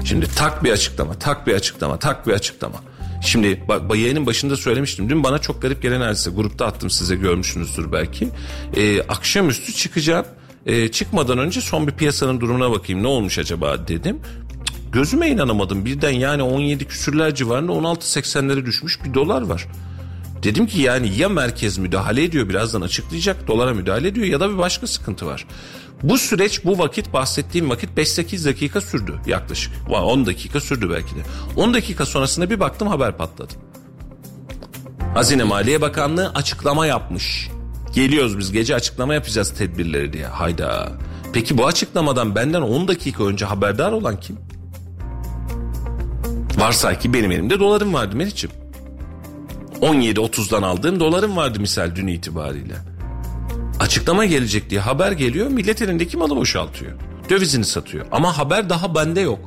Şimdi 0.06 0.26
tak 0.36 0.64
bir 0.64 0.72
açıklama, 0.72 1.14
tak 1.14 1.48
bir 1.48 1.54
açıklama, 1.54 2.00
tak 2.00 2.28
bir 2.28 2.34
açıklama. 2.34 2.78
Şimdi 3.22 3.64
bak 3.68 3.96
yayının 3.96 4.26
başında 4.26 4.58
söylemiştim. 4.58 5.10
Dün 5.10 5.24
bana 5.24 5.40
çok 5.40 5.62
garip 5.62 5.82
gelen 5.82 6.02
hadise. 6.02 6.32
Grupta 6.32 6.66
attım 6.66 6.90
size 6.90 7.16
görmüşsünüzdür 7.16 7.92
belki. 7.92 8.30
Ee, 8.76 9.02
akşamüstü 9.02 9.74
çıkacağım. 9.74 10.26
Ee, 10.66 10.92
çıkmadan 10.92 11.38
önce 11.38 11.62
son 11.62 11.88
bir 11.88 11.92
piyasanın 11.92 12.42
durumuna 12.42 12.72
bakayım. 12.72 13.04
Ne 13.04 13.08
olmuş 13.08 13.40
acaba 13.40 13.88
dedim. 13.88 14.20
Cık, 14.66 14.94
Gözüme 14.94 15.30
inanamadım. 15.30 15.86
Birden 15.86 16.12
yani 16.12 16.44
17 16.44 16.86
küsürler 16.86 17.36
civarında 17.36 17.72
16.80'lere 17.72 18.66
düşmüş 18.66 19.04
bir 19.04 19.14
dolar 19.14 19.42
var. 19.42 19.68
Dedim 20.44 20.68
ki 20.68 20.82
yani 20.82 21.18
ya 21.18 21.30
merkez 21.30 21.78
müdahale 21.78 22.24
ediyor 22.24 22.50
birazdan 22.50 22.82
açıklayacak 22.82 23.48
dolara 23.48 23.74
müdahale 23.74 24.08
ediyor 24.08 24.28
ya 24.28 24.40
da 24.40 24.54
bir 24.54 24.58
başka 24.58 24.88
sıkıntı 24.88 25.26
var. 25.26 25.46
Bu 26.04 26.18
süreç 26.18 26.66
bu 26.66 26.80
vakit 26.80 27.14
bahsettiğim 27.14 27.70
vakit 27.70 27.90
5-8 27.98 28.46
dakika 28.46 28.82
sürdü 28.82 29.20
yaklaşık. 29.26 29.74
Va- 29.90 30.02
10 30.02 30.26
dakika 30.26 30.60
sürdü 30.62 30.90
belki 30.90 31.16
de. 31.16 31.20
10 31.56 31.74
dakika 31.74 32.06
sonrasında 32.06 32.50
bir 32.50 32.60
baktım 32.60 32.88
haber 32.88 33.18
patladı. 33.18 33.54
Hazine 35.14 35.44
Maliye 35.44 35.82
Bakanlığı 35.82 36.30
açıklama 36.36 36.86
yapmış. 36.86 37.50
Geliyoruz 37.96 38.38
biz 38.38 38.52
gece 38.52 38.76
açıklama 38.76 39.14
yapacağız 39.14 39.54
tedbirleri 39.58 40.14
diye. 40.14 40.26
Hayda. 40.26 40.92
Peki 41.34 41.58
bu 41.58 41.66
açıklamadan 41.68 42.36
benden 42.36 42.62
10 42.62 42.88
dakika 42.88 43.24
önce 43.24 43.46
haberdar 43.46 43.92
olan 43.92 44.20
kim? 44.20 44.38
Varsay 46.58 47.00
ki 47.00 47.14
benim 47.14 47.32
elimde 47.32 47.60
dolarım 47.60 47.94
vardı 47.94 48.16
Meriç'im. 48.16 48.52
17.30'dan 49.82 50.62
aldığım 50.62 51.00
dolarım 51.00 51.36
vardı 51.38 51.60
misal 51.60 51.96
dün 51.96 52.08
itibariyle. 52.08 52.76
Açıklama 53.82 54.26
gelecek 54.26 54.70
diye 54.70 54.82
haber 54.82 55.12
geliyor 55.12 55.48
millet 55.48 55.82
elindeki 55.82 56.18
malı 56.18 56.36
boşaltıyor. 56.36 56.92
Dövizini 57.30 57.66
satıyor 57.66 58.06
ama 58.12 58.38
haber 58.38 58.70
daha 58.70 58.96
bende 58.96 59.22
yok. 59.22 59.40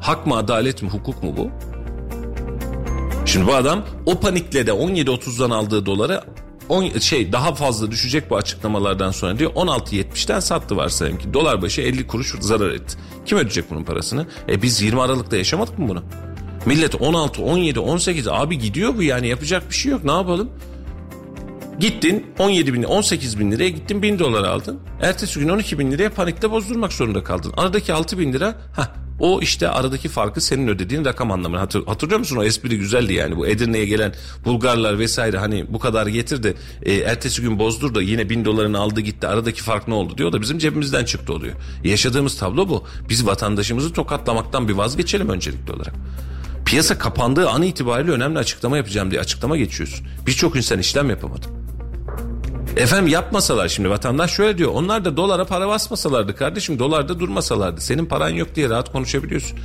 Hak 0.00 0.26
mı 0.26 0.36
adalet 0.36 0.82
mi 0.82 0.88
hukuk 0.88 1.22
mu 1.22 1.34
bu? 1.36 1.50
Şimdi 3.26 3.46
bu 3.46 3.54
adam 3.54 3.84
o 4.06 4.20
panikle 4.20 4.66
de 4.66 4.70
17.30'dan 4.70 5.50
aldığı 5.50 5.86
doları 5.86 6.20
10, 6.68 6.98
şey 6.98 7.32
daha 7.32 7.54
fazla 7.54 7.90
düşecek 7.90 8.30
bu 8.30 8.36
açıklamalardan 8.36 9.10
sonra 9.10 9.38
diyor 9.38 9.52
16.70'ten 9.52 10.40
sattı 10.40 10.76
varsayalım 10.76 11.18
ki 11.18 11.34
dolar 11.34 11.62
başı 11.62 11.80
50 11.80 12.06
kuruş 12.06 12.34
zarar 12.40 12.70
etti. 12.70 12.98
Kim 13.26 13.38
ödeyecek 13.38 13.70
bunun 13.70 13.84
parasını? 13.84 14.26
E 14.48 14.62
biz 14.62 14.82
20 14.82 15.02
Aralık'ta 15.02 15.36
yaşamadık 15.36 15.78
mı 15.78 15.88
bunu? 15.88 16.02
Millet 16.66 16.94
16, 17.02 17.42
17, 17.42 17.80
18 17.80 18.28
abi 18.28 18.58
gidiyor 18.58 18.96
bu 18.96 19.02
yani 19.02 19.28
yapacak 19.28 19.70
bir 19.70 19.74
şey 19.74 19.92
yok 19.92 20.04
ne 20.04 20.12
yapalım? 20.12 20.50
Gittin 21.80 22.26
17 22.38 22.74
bin, 22.74 22.82
18 22.82 23.38
bin 23.38 23.52
liraya 23.52 23.68
gittin 23.68 24.02
1000 24.02 24.18
dolar 24.18 24.44
aldın. 24.44 24.80
Ertesi 25.02 25.40
gün 25.40 25.48
12 25.48 25.78
bin 25.78 25.92
liraya 25.92 26.10
panikte 26.10 26.50
bozdurmak 26.50 26.92
zorunda 26.92 27.24
kaldın. 27.24 27.52
Aradaki 27.56 27.92
6 27.92 28.18
bin 28.18 28.32
lira 28.32 28.54
ha 28.76 28.94
o 29.20 29.40
işte 29.40 29.68
aradaki 29.68 30.08
farkı 30.08 30.40
senin 30.40 30.68
ödediğin 30.68 31.04
rakam 31.04 31.30
anlamına. 31.30 31.60
Hatır, 31.60 31.86
hatırlıyor 31.86 32.18
musun 32.18 32.36
o 32.36 32.44
espri 32.44 32.78
güzeldi 32.78 33.12
yani 33.12 33.36
bu 33.36 33.46
Edirne'ye 33.46 33.84
gelen 33.84 34.14
Bulgarlar 34.44 34.98
vesaire 34.98 35.38
hani 35.38 35.66
bu 35.68 35.78
kadar 35.78 36.06
getir 36.06 36.42
de 36.42 36.54
e, 36.82 36.94
ertesi 36.94 37.42
gün 37.42 37.58
bozdur 37.58 37.94
da 37.94 38.02
yine 38.02 38.30
bin 38.30 38.44
dolarını 38.44 38.78
aldı 38.78 39.00
gitti 39.00 39.26
aradaki 39.26 39.62
fark 39.62 39.88
ne 39.88 39.94
oldu 39.94 40.18
diyor 40.18 40.32
da 40.32 40.40
bizim 40.40 40.58
cebimizden 40.58 41.04
çıktı 41.04 41.32
oluyor. 41.32 41.54
Yaşadığımız 41.84 42.38
tablo 42.38 42.68
bu. 42.68 42.84
Biz 43.08 43.26
vatandaşımızı 43.26 43.92
tokatlamaktan 43.92 44.68
bir 44.68 44.74
vazgeçelim 44.74 45.28
öncelikli 45.28 45.72
olarak. 45.72 45.94
Piyasa 46.64 46.98
kapandığı 46.98 47.48
an 47.48 47.62
itibariyle 47.62 48.12
önemli 48.12 48.38
açıklama 48.38 48.76
yapacağım 48.76 49.10
diye 49.10 49.20
açıklama 49.20 49.56
geçiyorsun. 49.56 50.06
Birçok 50.26 50.56
insan 50.56 50.78
işlem 50.78 51.10
yapamadı. 51.10 51.46
Efendim 52.76 53.08
yapmasalar 53.08 53.68
şimdi 53.68 53.90
vatandaş 53.90 54.30
şöyle 54.30 54.58
diyor. 54.58 54.70
Onlar 54.74 55.04
da 55.04 55.16
dolara 55.16 55.44
para 55.44 55.68
basmasalardı 55.68 56.36
kardeşim 56.36 56.78
dolarda 56.78 57.20
durmasalardı. 57.20 57.80
Senin 57.80 58.06
paran 58.06 58.28
yok 58.28 58.54
diye 58.54 58.68
rahat 58.68 58.92
konuşabiliyorsun. 58.92 59.58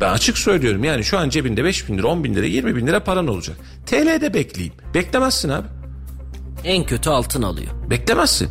Ben 0.00 0.12
açık 0.12 0.38
söylüyorum 0.38 0.84
yani 0.84 1.04
şu 1.04 1.18
an 1.18 1.28
cebinde 1.28 1.64
5 1.64 1.88
bin 1.88 1.98
lira 1.98 2.06
10 2.06 2.24
bin 2.24 2.34
lira 2.34 2.46
20 2.46 2.76
bin 2.76 2.86
lira 2.86 3.04
paran 3.04 3.26
olacak. 3.26 3.56
TL'de 3.86 4.34
bekleyeyim. 4.34 4.74
Beklemezsin 4.94 5.48
abi. 5.48 5.66
En 6.64 6.86
kötü 6.86 7.10
altın 7.10 7.42
alıyor. 7.42 7.70
Beklemezsin. 7.90 8.50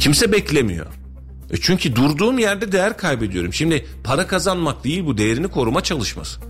Kimse 0.00 0.32
beklemiyor. 0.32 0.86
E 1.50 1.56
çünkü 1.60 1.96
durduğum 1.96 2.38
yerde 2.38 2.72
değer 2.72 2.96
kaybediyorum. 2.96 3.52
Şimdi 3.52 3.86
para 4.04 4.26
kazanmak 4.26 4.84
değil 4.84 5.06
bu 5.06 5.18
değerini 5.18 5.48
koruma 5.48 5.80
çalışması. 5.80 6.40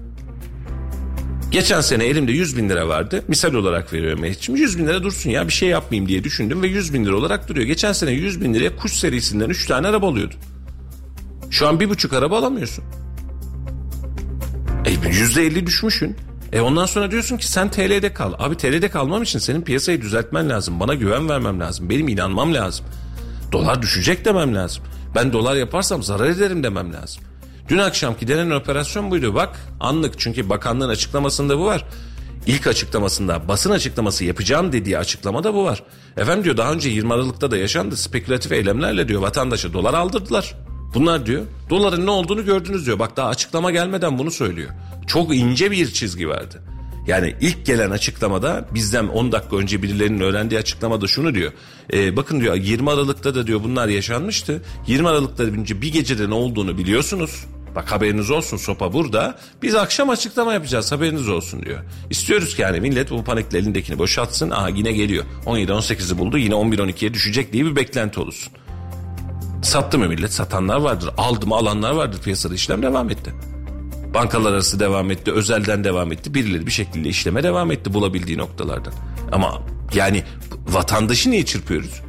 Geçen 1.53 1.81
sene 1.81 2.05
elimde 2.05 2.33
100 2.33 2.57
bin 2.57 2.69
lira 2.69 2.89
vardı. 2.89 3.25
Misal 3.29 3.55
olarak 3.55 3.93
veriyorum 3.93 4.21
Mehmetciğim. 4.21 4.61
100 4.61 4.79
bin 4.79 4.87
lira 4.87 5.03
dursun 5.03 5.31
ya 5.31 5.49
bir 5.49 5.53
şey 5.53 5.69
yapmayayım 5.69 6.09
diye 6.09 6.25
düşündüm 6.25 6.63
ve 6.63 6.67
100 6.67 6.95
bin 6.95 7.05
lira 7.05 7.17
olarak 7.17 7.49
duruyor. 7.49 7.67
Geçen 7.67 7.93
sene 7.93 8.11
100 8.11 8.41
bin 8.41 8.55
liraya 8.55 8.77
kuş 8.77 8.93
serisinden 8.93 9.49
3 9.49 9.67
tane 9.67 9.89
araba 9.89 10.09
alıyordu. 10.09 10.35
Şu 11.51 11.69
an 11.69 11.81
bir 11.81 11.89
buçuk 11.89 12.13
araba 12.13 12.39
alamıyorsun. 12.39 12.85
E 14.85 15.09
yüzde 15.09 15.47
elli 15.47 15.67
düşmüşün. 15.67 16.17
E 16.53 16.61
ondan 16.61 16.87
sonra 16.87 17.11
diyorsun 17.11 17.37
ki 17.37 17.49
sen 17.49 17.71
TL'de 17.71 18.15
kal. 18.15 18.33
Abi 18.39 18.57
TL'de 18.57 18.89
kalmam 18.89 19.23
için 19.23 19.39
senin 19.39 19.63
piyasayı 19.63 20.03
düzeltmen 20.03 20.49
lazım. 20.49 20.81
Bana 20.81 20.95
güven 20.95 21.29
vermem 21.29 21.61
lazım. 21.61 21.91
Benim 21.91 22.09
inanmam 22.09 22.55
lazım. 22.55 22.87
Dolar 23.53 23.83
düşecek 23.83 24.25
demem 24.25 24.55
lazım. 24.55 24.85
Ben 25.15 25.33
dolar 25.33 25.57
yaparsam 25.57 26.03
zarar 26.03 26.27
ederim 26.27 26.63
demem 26.63 26.93
lazım. 26.93 27.23
Dün 27.69 27.79
akşamki 27.79 28.29
denen 28.29 28.51
operasyon 28.51 29.11
buydu. 29.11 29.35
Bak 29.35 29.61
anlık 29.81 30.15
çünkü 30.19 30.49
bakanlığın 30.49 30.89
açıklamasında 30.89 31.59
bu 31.59 31.65
var. 31.65 31.85
İlk 32.47 32.67
açıklamasında 32.67 33.49
basın 33.49 33.71
açıklaması 33.71 34.25
yapacağım 34.25 34.73
dediği 34.73 34.99
açıklamada 34.99 35.55
bu 35.55 35.65
var. 35.65 35.83
Efendim 36.17 36.45
diyor 36.45 36.57
daha 36.57 36.73
önce 36.73 36.89
20 36.89 37.13
Aralık'ta 37.13 37.51
da 37.51 37.57
yaşandı 37.57 37.97
spekülatif 37.97 38.53
eylemlerle 38.53 39.09
diyor 39.09 39.23
vatandaşa 39.23 39.73
dolar 39.73 39.95
aldırdılar. 39.95 40.55
Bunlar 40.95 41.27
diyor 41.27 41.43
doların 41.71 42.07
ne 42.07 42.11
olduğunu 42.11 42.45
gördünüz 42.45 42.87
diyor. 42.87 42.99
Bak 42.99 43.17
daha 43.17 43.29
açıklama 43.29 43.71
gelmeden 43.71 44.19
bunu 44.19 44.31
söylüyor. 44.31 44.71
Çok 45.07 45.37
ince 45.37 45.71
bir 45.71 45.93
çizgi 45.93 46.29
vardı. 46.29 46.63
Yani 47.07 47.35
ilk 47.41 47.67
gelen 47.67 47.91
açıklamada 47.91 48.69
bizden 48.75 49.09
10 49.09 49.33
dakika 49.33 49.57
önce 49.57 49.83
birilerinin 49.83 50.21
öğrendiği 50.21 50.61
açıklamada 50.61 51.07
şunu 51.07 51.35
diyor. 51.35 51.53
E, 51.93 52.17
bakın 52.17 52.41
diyor 52.41 52.55
20 52.55 52.91
Aralık'ta 52.91 53.35
da 53.35 53.47
diyor 53.47 53.61
bunlar 53.65 53.89
yaşanmıştı. 53.89 54.63
20 54.87 55.09
Aralık'ta 55.09 55.43
önce 55.43 55.83
bir 55.83 55.93
gecede 55.93 56.31
ne 56.31 56.35
olduğunu 56.35 56.79
biliyorsunuz. 56.79 57.45
Bak 57.75 57.93
haberiniz 57.93 58.31
olsun 58.31 58.57
sopa 58.57 58.93
burada. 58.93 59.39
Biz 59.63 59.75
akşam 59.75 60.11
açıklama 60.11 60.53
yapacağız 60.53 60.93
haberiniz 60.93 61.29
olsun 61.29 61.63
diyor. 61.63 61.79
İstiyoruz 62.11 62.57
ki 62.57 62.63
yani 62.63 62.81
millet 62.81 63.11
bu 63.11 63.25
panikle 63.25 63.59
elindekini 63.59 63.99
boşaltsın. 63.99 64.51
Aha 64.51 64.69
yine 64.69 64.93
geliyor. 64.93 65.25
17-18'i 65.47 66.19
buldu 66.19 66.39
yine 66.39 66.55
11-12'ye 66.55 67.15
düşecek 67.15 67.53
diye 67.53 67.65
bir 67.65 67.77
beklenti 67.77 68.21
olsun. 68.21 68.53
Sattı 69.63 69.99
mı 69.99 70.09
millet? 70.09 70.33
Satanlar 70.33 70.77
vardır. 70.77 71.11
Aldı 71.19 71.47
mı 71.47 71.55
alanlar 71.55 71.91
vardır. 71.91 72.21
Piyasada 72.23 72.55
işlem 72.55 72.83
devam 72.83 73.11
etti. 73.11 73.33
Bankalar 74.15 74.53
arası 74.53 74.81
devam 74.81 75.11
etti. 75.11 75.33
Özelden 75.33 75.85
devam 75.85 76.13
etti. 76.13 76.35
Birileri 76.35 76.67
bir 76.67 76.73
şekilde 76.73 77.09
işleme 77.09 77.43
devam 77.43 77.71
etti 77.71 77.95
bulabildiği 77.95 78.39
noktalardan. 78.39 78.93
Ama 79.33 79.63
yani 79.95 80.25
vatandaşı 80.69 81.31
niye 81.31 81.45
çırpıyoruz? 81.45 82.03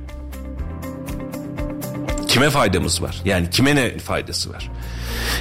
Kime 2.34 2.50
faydamız 2.50 3.02
var? 3.02 3.22
Yani 3.26 3.50
kime 3.50 3.76
ne 3.76 3.98
faydası 3.98 4.50
var? 4.50 4.72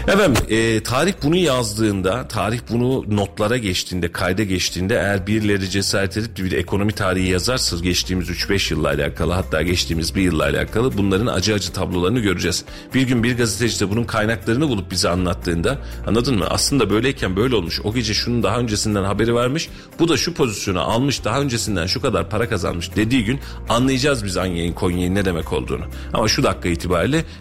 Efendim 0.09 0.43
e, 0.49 0.82
tarih 0.82 1.12
bunu 1.22 1.36
yazdığında, 1.36 2.28
tarih 2.28 2.61
bunu 2.70 3.16
notlara 3.16 3.57
geçtiğinde, 3.57 4.12
kayda 4.12 4.43
geçtiğinde 4.43 4.95
eğer 4.95 5.26
birileri 5.26 5.70
cesaret 5.70 6.16
edip 6.16 6.36
bir 6.36 6.53
ekonomi 6.53 6.93
tarihi 6.93 7.30
yazarsa 7.30 7.76
geçtiğimiz 7.76 8.30
3-5 8.30 8.74
yılla 8.74 8.88
alakalı 8.88 9.32
hatta 9.32 9.62
geçtiğimiz 9.62 10.14
bir 10.14 10.22
yılla 10.22 10.45
alakalı 10.45 10.99
bunların 10.99 11.26
acı 11.26 11.55
acı 11.55 11.72
tablolarını 11.72 12.20
göreceğiz. 12.20 12.64
Bir 12.95 13.03
gün 13.03 13.22
bir 13.22 13.36
gazeteci 13.36 13.80
de 13.80 13.90
bunun 13.90 14.05
kaynaklarını 14.05 14.68
bulup 14.68 14.90
bize 14.90 15.09
anlattığında 15.09 15.78
anladın 16.07 16.38
mı? 16.38 16.47
Aslında 16.51 16.90
böyleyken 16.90 17.36
böyle 17.36 17.55
olmuş. 17.55 17.80
O 17.84 17.95
gece 17.95 18.14
şunun 18.14 18.43
daha 18.43 18.59
öncesinden 18.59 19.05
haberi 19.05 19.34
varmış. 19.34 19.68
Bu 19.99 20.09
da 20.09 20.16
şu 20.16 20.34
pozisyonu 20.34 20.80
almış 20.80 21.24
daha 21.24 21.40
öncesinden 21.40 21.86
şu 21.86 22.01
kadar 22.01 22.30
para 22.30 22.49
kazanmış 22.49 22.97
dediği 22.97 23.24
gün 23.24 23.40
anlayacağız 23.68 24.24
biz 24.24 24.36
Anya'nın 24.36 24.72
Konya'nın 24.72 25.14
ne 25.14 25.24
demek 25.24 25.53
olduğunu. 25.53 25.84
Ama 26.12 26.28
şu 26.28 26.43
dakika 26.43 26.68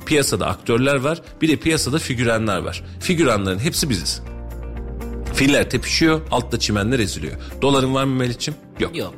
piyasada 0.06 0.48
aktörler 0.48 0.96
var 0.96 1.22
bir 1.42 1.48
de 1.48 1.56
piyasada 1.56 2.00
figüranlar 2.00 2.58
var. 2.58 2.84
Figüranların 3.00 3.60
hepsi 3.60 3.90
biziz. 3.90 4.22
Filler 5.34 5.70
tepişiyor, 5.70 6.22
altta 6.32 6.60
çimenler 6.60 7.00
eziliyor. 7.00 7.34
Doların 7.62 7.94
var 7.94 8.04
mı 8.04 8.16
Melih'ciğim? 8.16 8.60
Yok. 8.80 8.98
Yok. 8.98 9.14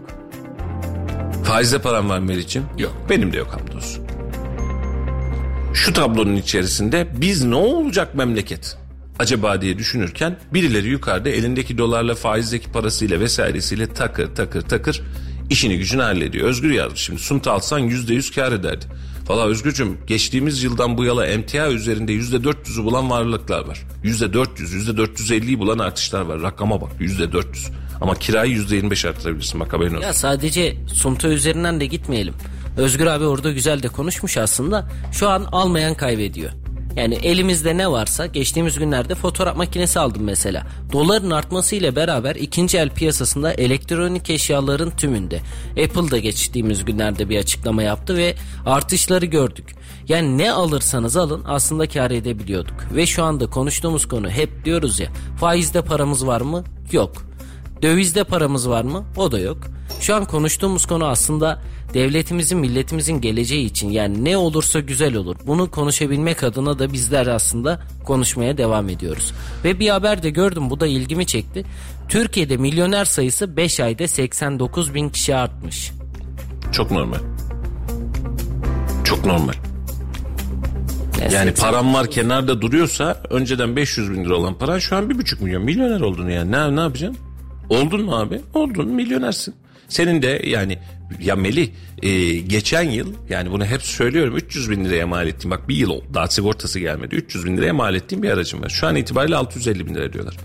Faizle 1.44 1.82
param 1.82 2.10
var 2.10 2.20
mı 2.20 2.26
Melih'ciğim? 2.26 2.68
Yok. 2.78 2.94
Benim 3.10 3.34
de 3.34 3.38
yok 3.38 3.48
hamdolsun. 3.54 4.04
Şu 5.74 5.94
tablonun 5.94 6.36
içerisinde 6.36 7.08
biz 7.18 7.44
ne 7.44 7.56
olacak 7.56 8.16
memleket? 8.16 8.78
Acaba 9.20 9.62
diye 9.62 9.78
düşünürken 9.78 10.38
birileri 10.54 10.88
yukarıda 10.88 11.30
elindeki 11.30 11.78
dolarla 11.78 12.16
faizdeki 12.16 12.72
parasıyla 12.72 13.20
vesairesiyle 13.20 13.94
takır 13.94 14.36
takır 14.36 14.62
takır 14.62 15.02
işini 15.50 15.78
gücünü 15.78 16.02
hallediyor. 16.02 16.48
Özgür 16.48 16.72
yazmış 16.72 17.02
şimdi 17.02 17.22
Sunt 17.22 17.48
alsan 17.48 17.80
yüzde 17.80 18.14
yüz 18.14 18.32
kar 18.32 18.52
ederdi. 18.52 18.86
Valla 19.28 19.46
Özgürcüm 19.46 19.98
geçtiğimiz 20.08 20.64
yıldan 20.64 20.98
bu 20.98 21.04
yıla 21.04 21.26
emtia 21.28 21.70
üzerinde 21.72 22.14
yüzde 22.14 22.44
dört 22.44 22.68
yüzü 22.68 22.84
bulan 22.84 23.10
varlıklar 23.10 23.68
var. 23.68 23.84
Yüzde 24.04 24.34
dört 24.34 24.60
yüz, 24.60 24.72
yüzde 24.72 24.98
dört 24.98 25.20
yüz 25.20 25.32
elliyi 25.32 25.60
bulan 25.60 25.80
artışlar 25.80 26.22
var. 26.22 26.42
Rakama 26.42 26.82
bak 26.82 26.90
yüzde 27.00 27.32
dört 27.32 27.56
yüz. 27.56 27.70
Ama 28.02 28.16
kirayı 28.16 28.52
yüzde 28.52 28.76
yirmi 28.76 28.92
beş 28.92 29.06
arttırabilirsin 29.06 29.60
bak 29.60 29.74
haberin 29.74 29.94
olsun. 29.94 30.02
Ya 30.02 30.14
sadece 30.14 30.76
Sumta 30.94 31.28
üzerinden 31.28 31.80
de 31.80 31.86
gitmeyelim. 31.86 32.34
Özgür 32.78 33.08
abi 33.08 33.26
orada 33.26 33.52
güzel 33.52 33.84
de 33.84 33.88
konuşmuş 33.88 34.38
aslında. 34.38 34.90
Şu 35.12 35.30
an 35.30 35.48
almayan 35.52 35.96
kaybediyor. 35.96 36.52
Yani 36.96 37.16
elimizde 37.16 37.78
ne 37.78 37.92
varsa 37.92 38.26
geçtiğimiz 38.26 38.80
günlerde 38.80 39.16
fotoğraf 39.16 39.58
makinesi 39.58 40.00
aldım 40.00 40.24
mesela. 40.24 40.68
Doların 40.92 41.32
artmasıyla 41.32 41.96
beraber 41.96 42.36
ikinci 42.36 42.78
el 42.78 42.90
piyasasında 42.90 43.54
elektronik 43.54 44.30
eşyaların 44.30 44.90
tümünde. 44.90 45.42
Apple 45.70 46.12
da 46.12 46.18
geçtiğimiz 46.18 46.86
günlerde 46.86 47.30
bir 47.30 47.38
açıklama 47.40 47.84
yaptı 47.84 48.18
ve 48.18 48.36
artışları 48.66 49.26
gördük. 49.26 49.76
Yani 50.08 50.38
ne 50.38 50.52
alırsanız 50.52 51.18
alın 51.18 51.44
aslında 51.48 51.90
kar 51.90 52.12
edebiliyorduk. 52.12 52.76
Ve 52.96 53.06
şu 53.06 53.24
anda 53.24 53.48
konuştuğumuz 53.48 54.08
konu 54.08 54.30
hep 54.30 54.66
diyoruz 54.66 55.00
ya 55.00 55.08
faizde 55.40 55.82
paramız 55.82 56.28
var 56.28 56.42
mı? 56.42 56.64
Yok. 56.92 57.12
Dövizde 57.82 58.24
paramız 58.24 58.70
var 58.70 58.84
mı? 58.84 59.06
O 59.18 59.32
da 59.32 59.40
yok. 59.40 59.58
Şu 60.00 60.16
an 60.16 60.26
konuştuğumuz 60.26 60.86
konu 60.86 61.06
aslında 61.06 61.62
devletimizin, 61.94 62.60
milletimizin 62.60 63.22
geleceği 63.22 63.66
için 63.66 63.90
yani 63.90 64.26
ne 64.26 64.38
olursa 64.38 64.80
güzel 64.80 65.16
olur. 65.16 65.36
Bunu 65.48 65.72
konuşabilmek 65.72 66.44
adına 66.44 66.80
da 66.80 66.94
bizler 66.94 67.28
aslında 67.28 67.82
konuşmaya 68.04 68.58
devam 68.58 68.90
ediyoruz. 68.90 69.34
Ve 69.64 69.80
bir 69.80 69.90
haber 69.90 70.24
de 70.24 70.30
gördüm 70.30 70.70
bu 70.70 70.80
da 70.80 70.88
ilgimi 70.88 71.26
çekti. 71.26 71.66
Türkiye'de 72.10 72.58
milyoner 72.58 73.06
sayısı 73.06 73.58
5 73.58 73.80
ayda 73.80 74.08
89 74.08 74.94
bin 74.94 75.10
kişi 75.10 75.36
artmış. 75.36 75.92
Çok 76.72 76.92
normal. 76.92 77.20
Çok 79.04 79.26
normal. 79.26 79.54
Yani 81.22 81.50
80 81.50 81.56
param 81.56 81.94
var 81.94 82.12
kenarda 82.12 82.62
duruyorsa 82.62 83.22
önceden 83.30 83.76
500 83.76 84.12
bin 84.12 84.26
lira 84.26 84.36
olan 84.36 84.58
paran 84.58 84.80
şu 84.80 84.96
an 84.96 85.10
1,5 85.10 85.44
milyon. 85.44 85.64
Milyoner 85.64 86.02
oldun 86.02 86.30
yani. 86.30 86.52
Ne, 86.52 86.76
ne 86.76 86.80
yapacaksın? 86.80 87.18
Oldun 87.70 88.02
mu 88.02 88.16
abi? 88.16 88.42
Oldun 88.54 88.88
milyonersin. 88.88 89.56
Senin 89.88 90.22
de 90.22 90.42
yani 90.46 90.80
ya 91.22 91.36
Melih 91.36 91.70
e, 92.02 92.34
geçen 92.34 92.90
yıl 92.90 93.14
yani 93.30 93.52
bunu 93.52 93.66
hep 93.66 93.84
söylüyorum 93.84 94.38
300 94.38 94.70
bin 94.70 94.86
liraya 94.86 95.08
mal 95.08 95.28
ettiğim 95.28 95.52
bak 95.52 95.70
bir 95.70 95.76
yıl 95.76 95.90
oldu 95.90 96.06
daha 96.14 96.28
sigortası 96.28 96.80
gelmedi 96.80 97.16
300 97.16 97.46
bin 97.46 97.58
liraya 97.58 97.74
mal 97.74 97.96
ettiğim 97.96 98.24
bir 98.24 98.30
aracım 98.30 98.62
var. 98.62 98.70
Şu 98.70 98.88
an 98.88 98.96
itibariyle 98.96 99.36
650 99.36 99.86
bin 99.88 99.96
lira 99.96 100.14
diyorlar. 100.14 100.38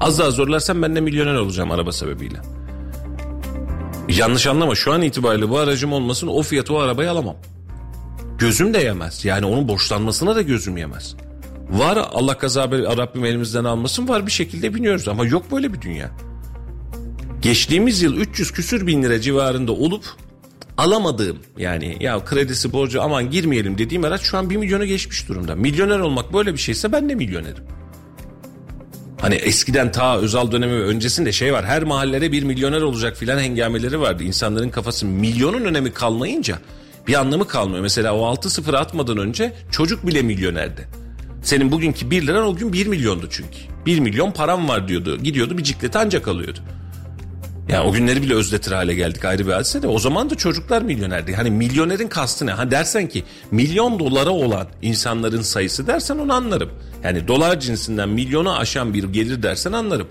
Az 0.00 0.18
daha 0.18 0.30
zorlarsam 0.30 0.82
ben 0.82 0.96
de 0.96 1.00
milyoner 1.00 1.34
olacağım 1.34 1.70
araba 1.70 1.92
sebebiyle. 1.92 2.38
Yanlış 4.08 4.46
anlama 4.46 4.74
şu 4.74 4.92
an 4.92 5.02
itibariyle 5.02 5.48
bu 5.48 5.58
aracım 5.58 5.92
olmasın 5.92 6.26
o 6.26 6.42
fiyatı 6.42 6.74
o 6.74 6.78
arabayı 6.78 7.10
alamam. 7.10 7.36
Gözüm 8.38 8.74
de 8.74 8.78
yemez. 8.78 9.24
Yani 9.24 9.46
onun 9.46 9.68
borçlanmasına 9.68 10.36
da 10.36 10.42
gözüm 10.42 10.76
yemez. 10.76 11.16
Var 11.70 11.98
Allah 12.12 12.38
kaza 12.38 12.70
Rabbim 12.70 13.24
elimizden 13.24 13.64
almasın 13.64 14.08
var 14.08 14.26
bir 14.26 14.32
şekilde 14.32 14.74
biniyoruz 14.74 15.08
ama 15.08 15.26
yok 15.26 15.52
böyle 15.52 15.72
bir 15.72 15.80
dünya. 15.80 16.10
Geçtiğimiz 17.42 18.02
yıl 18.02 18.16
300 18.16 18.52
küsür 18.52 18.86
bin 18.86 19.02
lira 19.02 19.20
civarında 19.20 19.72
olup 19.72 20.04
alamadığım 20.76 21.38
yani 21.58 21.96
ya 22.00 22.24
kredisi 22.24 22.72
borcu 22.72 23.02
aman 23.02 23.30
girmeyelim 23.30 23.78
dediğim 23.78 24.04
araç 24.04 24.20
şu 24.20 24.38
an 24.38 24.50
1 24.50 24.56
milyonu 24.56 24.84
geçmiş 24.84 25.28
durumda. 25.28 25.54
Milyoner 25.54 25.98
olmak 25.98 26.32
böyle 26.32 26.52
bir 26.52 26.58
şeyse 26.58 26.92
ben 26.92 27.08
de 27.08 27.14
milyonerim. 27.14 27.64
Hani 29.20 29.34
eskiden 29.34 29.92
ta 29.92 30.18
Özal 30.18 30.52
dönemi 30.52 30.72
ve 30.72 30.84
öncesinde 30.84 31.32
şey 31.32 31.52
var 31.52 31.64
her 31.64 31.82
mahallede 31.82 32.32
bir 32.32 32.42
milyoner 32.42 32.80
olacak 32.80 33.16
filan 33.16 33.38
hengameleri 33.38 34.00
vardı. 34.00 34.22
İnsanların 34.24 34.70
kafası 34.70 35.06
milyonun 35.06 35.64
önemi 35.64 35.92
kalmayınca 35.92 36.58
bir 37.06 37.14
anlamı 37.14 37.48
kalmıyor. 37.48 37.82
Mesela 37.82 38.14
o 38.14 38.34
6-0 38.34 38.76
atmadan 38.76 39.18
önce 39.18 39.52
çocuk 39.70 40.06
bile 40.06 40.22
milyonerdi. 40.22 40.88
Senin 41.42 41.72
bugünkü 41.72 42.10
1 42.10 42.26
liran 42.26 42.46
o 42.46 42.56
gün 42.56 42.72
1 42.72 42.86
milyondu 42.86 43.28
çünkü. 43.30 43.58
1 43.86 43.98
milyon 43.98 44.30
param 44.30 44.68
var 44.68 44.88
diyordu. 44.88 45.16
Gidiyordu 45.22 45.58
bir 45.58 45.64
ciklete 45.64 45.98
ancak 45.98 46.28
alıyordu. 46.28 46.60
Yani 47.68 47.88
o 47.88 47.92
günleri 47.92 48.22
bile 48.22 48.34
özletir 48.34 48.72
hale 48.72 48.94
geldik 48.94 49.24
ayrı 49.24 49.46
bir 49.46 49.52
hadise 49.52 49.82
de 49.82 49.86
o 49.86 49.98
zaman 49.98 50.30
da 50.30 50.34
çocuklar 50.34 50.82
milyonerdi. 50.82 51.34
Hani 51.34 51.50
milyonerin 51.50 52.08
kastı 52.08 52.46
ne? 52.46 52.50
Ha 52.50 52.70
dersen 52.70 53.08
ki 53.08 53.24
milyon 53.50 53.98
dolara 53.98 54.30
olan 54.30 54.66
insanların 54.82 55.42
sayısı 55.42 55.86
dersen 55.86 56.18
onu 56.18 56.32
anlarım. 56.32 56.70
Yani 57.04 57.28
dolar 57.28 57.60
cinsinden 57.60 58.08
milyonu 58.08 58.56
aşan 58.56 58.94
bir 58.94 59.04
gelir 59.04 59.42
dersen 59.42 59.72
anlarım. 59.72 60.08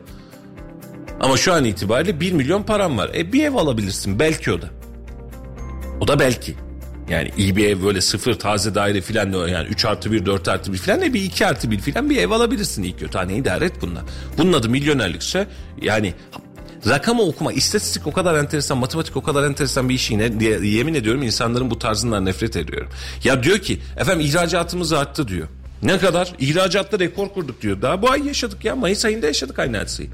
Ama 1.20 1.38
şu 1.38 1.54
an 1.54 1.66
itibariyle 1.66 2.20
1 2.20 2.32
milyon 2.32 2.64
param 2.64 2.98
var. 2.98 3.12
E 3.16 3.34
bir 3.34 3.44
ev 3.44 3.56
alabilirsin 3.56 4.20
belki 4.20 4.52
o 4.52 4.62
da. 4.62 4.70
O 6.02 6.08
da 6.08 6.20
belki. 6.20 6.56
Yani 7.10 7.32
iyi 7.38 7.56
bir 7.56 7.70
ev 7.70 7.84
böyle 7.84 8.02
sıfır 8.02 8.34
taze 8.34 8.76
daire 8.76 9.02
filan 9.02 9.34
da 9.34 9.50
yani 9.50 9.68
3 9.68 9.86
artı 9.86 10.12
1 10.12 10.26
4 10.26 10.48
artı 10.48 10.74
1 10.74 10.78
filan 10.78 11.02
ne 11.02 11.14
bir 11.14 11.22
2 11.22 11.46
artı 11.46 11.72
1 11.72 11.80
filan 11.80 12.10
bir 12.10 12.18
ev 12.18 12.32
alabilirsin 12.32 12.84
iyi 12.84 12.96
kötü. 12.96 13.18
Hani 13.18 13.36
idare 13.36 13.66
et 13.66 13.74
bununla. 13.82 14.04
Bunun 14.38 14.54
adı 14.54 14.70
milyonerlikse 14.70 15.48
yani 15.82 16.14
rakamı 16.88 17.22
okuma 17.22 17.54
istatistik 17.54 18.08
o 18.08 18.14
kadar 18.14 18.36
enteresan 18.36 18.78
matematik 18.78 19.18
o 19.18 19.24
kadar 19.24 19.44
enteresan 19.44 19.90
bir 19.90 19.96
iş 19.96 20.12
yine 20.12 20.40
diye 20.40 20.60
yemin 20.66 20.94
ediyorum 20.94 21.24
insanların 21.24 21.72
bu 21.72 21.80
tarzından 21.80 22.26
nefret 22.26 22.56
ediyorum. 22.56 22.90
Ya 23.24 23.44
diyor 23.44 23.58
ki 23.58 23.80
efendim 23.98 24.26
ihracatımız 24.26 24.94
arttı 24.94 25.28
diyor. 25.28 25.48
Ne 25.84 25.98
kadar? 25.98 26.34
İhracatta 26.40 27.00
rekor 27.00 27.30
kurduk 27.30 27.62
diyor. 27.62 27.82
Daha 27.82 28.02
bu 28.02 28.12
ay 28.12 28.28
yaşadık 28.28 28.66
ya 28.66 28.76
Mayıs 28.76 29.06
ayında 29.06 29.28
yaşadık 29.28 29.60
aynı 29.60 29.78
hadiseyi. 29.78 30.10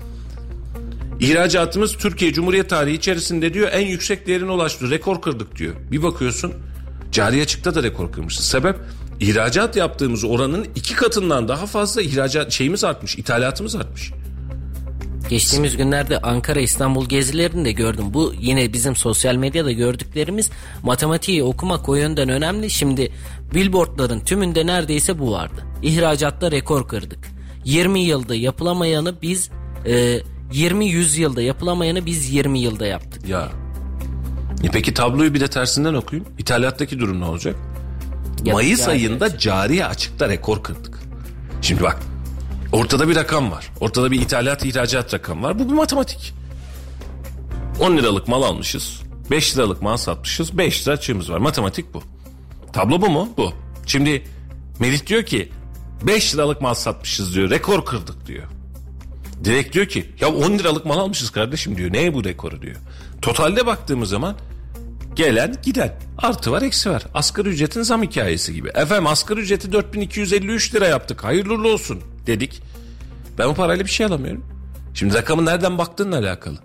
İhracatımız 1.19 1.97
Türkiye 1.97 2.33
Cumhuriyet 2.33 2.69
tarihi 2.69 2.95
içerisinde 2.95 3.53
diyor 3.53 3.69
en 3.71 3.85
yüksek 3.85 4.27
değerine 4.27 4.51
ulaştı. 4.51 4.89
Rekor 4.89 5.21
kırdık 5.21 5.55
diyor. 5.55 5.75
Bir 5.91 6.03
bakıyorsun 6.03 6.53
cari 7.11 7.41
açıkta 7.41 7.75
da 7.75 7.83
rekor 7.83 8.11
kırmışız. 8.11 8.45
Sebep 8.45 8.75
ihracat 9.19 9.75
yaptığımız 9.75 10.23
oranın 10.23 10.67
iki 10.75 10.95
katından 10.95 11.47
daha 11.47 11.65
fazla 11.65 12.01
ihracat 12.01 12.51
şeyimiz 12.51 12.83
artmış, 12.83 13.17
ithalatımız 13.17 13.75
artmış. 13.75 14.11
Geçtiğimiz 15.29 15.77
günlerde 15.77 16.21
Ankara 16.21 16.59
İstanbul 16.59 17.05
gezilerini 17.09 17.65
de 17.65 17.71
gördüm. 17.71 18.05
Bu 18.09 18.33
yine 18.39 18.73
bizim 18.73 18.95
sosyal 18.95 19.35
medyada 19.35 19.71
gördüklerimiz 19.71 20.49
matematiği 20.83 21.43
okumak 21.43 21.89
o 21.89 21.95
yönden 21.95 22.29
önemli. 22.29 22.69
Şimdi 22.69 23.11
billboardların 23.53 24.19
tümünde 24.19 24.65
neredeyse 24.65 25.19
bu 25.19 25.31
vardı. 25.31 25.65
İhracatta 25.83 26.51
rekor 26.51 26.87
kırdık. 26.87 27.27
20 27.65 27.99
yılda 27.99 28.35
yapılamayanı 28.35 29.15
biz 29.21 29.49
e, 29.85 30.19
20-100 30.51 31.19
yılda 31.19 31.41
yapılamayanı 31.41 32.05
biz 32.05 32.29
20 32.33 32.59
yılda 32.59 32.85
yaptık. 32.85 33.27
Ya. 33.27 33.49
E 34.63 34.67
peki 34.71 34.93
tabloyu 34.93 35.33
bir 35.33 35.39
de 35.39 35.47
tersinden 35.47 35.93
okuyun. 35.93 36.25
İthalattaki 36.37 36.99
durum 36.99 37.19
ne 37.21 37.25
olacak? 37.25 37.55
Ya- 38.45 38.53
Mayıs 38.53 38.79
cari 38.79 38.91
ayında 38.91 39.25
açık. 39.25 39.39
cari 39.39 39.85
açıkta 39.85 40.29
rekor 40.29 40.63
kırdık. 40.63 40.99
Şimdi 41.61 41.83
bak 41.83 41.99
ortada 42.73 43.07
bir 43.07 43.15
rakam 43.15 43.51
var. 43.51 43.69
Ortada 43.79 44.11
bir 44.11 44.21
ithalat 44.21 44.65
ihracat 44.65 45.13
rakamı 45.13 45.47
var. 45.47 45.59
Bu 45.59 45.69
bir 45.69 45.73
matematik. 45.73 46.33
10 47.79 47.97
liralık 47.97 48.27
mal 48.27 48.43
almışız. 48.43 49.01
5 49.31 49.57
liralık 49.57 49.81
mal 49.81 49.97
satmışız. 49.97 50.57
5 50.57 50.87
lira 50.87 50.93
açığımız 50.93 51.31
var. 51.31 51.37
Matematik 51.37 51.93
bu. 51.93 52.03
Tablo 52.73 53.01
bu 53.01 53.09
mu? 53.09 53.29
Bu. 53.37 53.53
Şimdi 53.85 54.23
Melih 54.79 55.07
diyor 55.07 55.23
ki 55.23 55.51
5 56.03 56.35
liralık 56.35 56.61
mal 56.61 56.73
satmışız 56.73 57.35
diyor. 57.35 57.49
Rekor 57.49 57.85
kırdık 57.85 58.27
diyor. 58.27 58.43
Direkt 59.43 59.73
diyor 59.73 59.85
ki 59.85 60.09
ya 60.19 60.29
10 60.29 60.51
liralık 60.51 60.85
mal 60.85 60.99
almışız 60.99 61.29
kardeşim 61.29 61.77
diyor. 61.77 61.93
Neye 61.93 62.13
bu 62.13 62.23
rekoru 62.23 62.61
diyor. 62.61 62.75
Totalde 63.21 63.65
baktığımız 63.65 64.09
zaman 64.09 64.35
gelen 65.15 65.55
giden 65.63 65.99
artı 66.17 66.51
var 66.51 66.61
eksi 66.61 66.89
var. 66.89 67.03
Asgari 67.13 67.49
ücretin 67.49 67.81
zam 67.81 68.03
hikayesi 68.03 68.53
gibi. 68.53 68.69
Efendim 68.69 69.07
asgari 69.07 69.39
ücreti 69.39 69.71
4253 69.71 70.75
lira 70.75 70.87
yaptık 70.87 71.23
hayırlı 71.23 71.73
olsun 71.73 72.01
dedik. 72.27 72.61
Ben 73.37 73.45
o 73.45 73.53
parayla 73.53 73.85
bir 73.85 73.89
şey 73.89 74.05
alamıyorum. 74.05 74.45
Şimdi 74.93 75.13
rakamı 75.13 75.45
nereden 75.45 75.77
baktığınla 75.77 76.17
alakalı. 76.17 76.57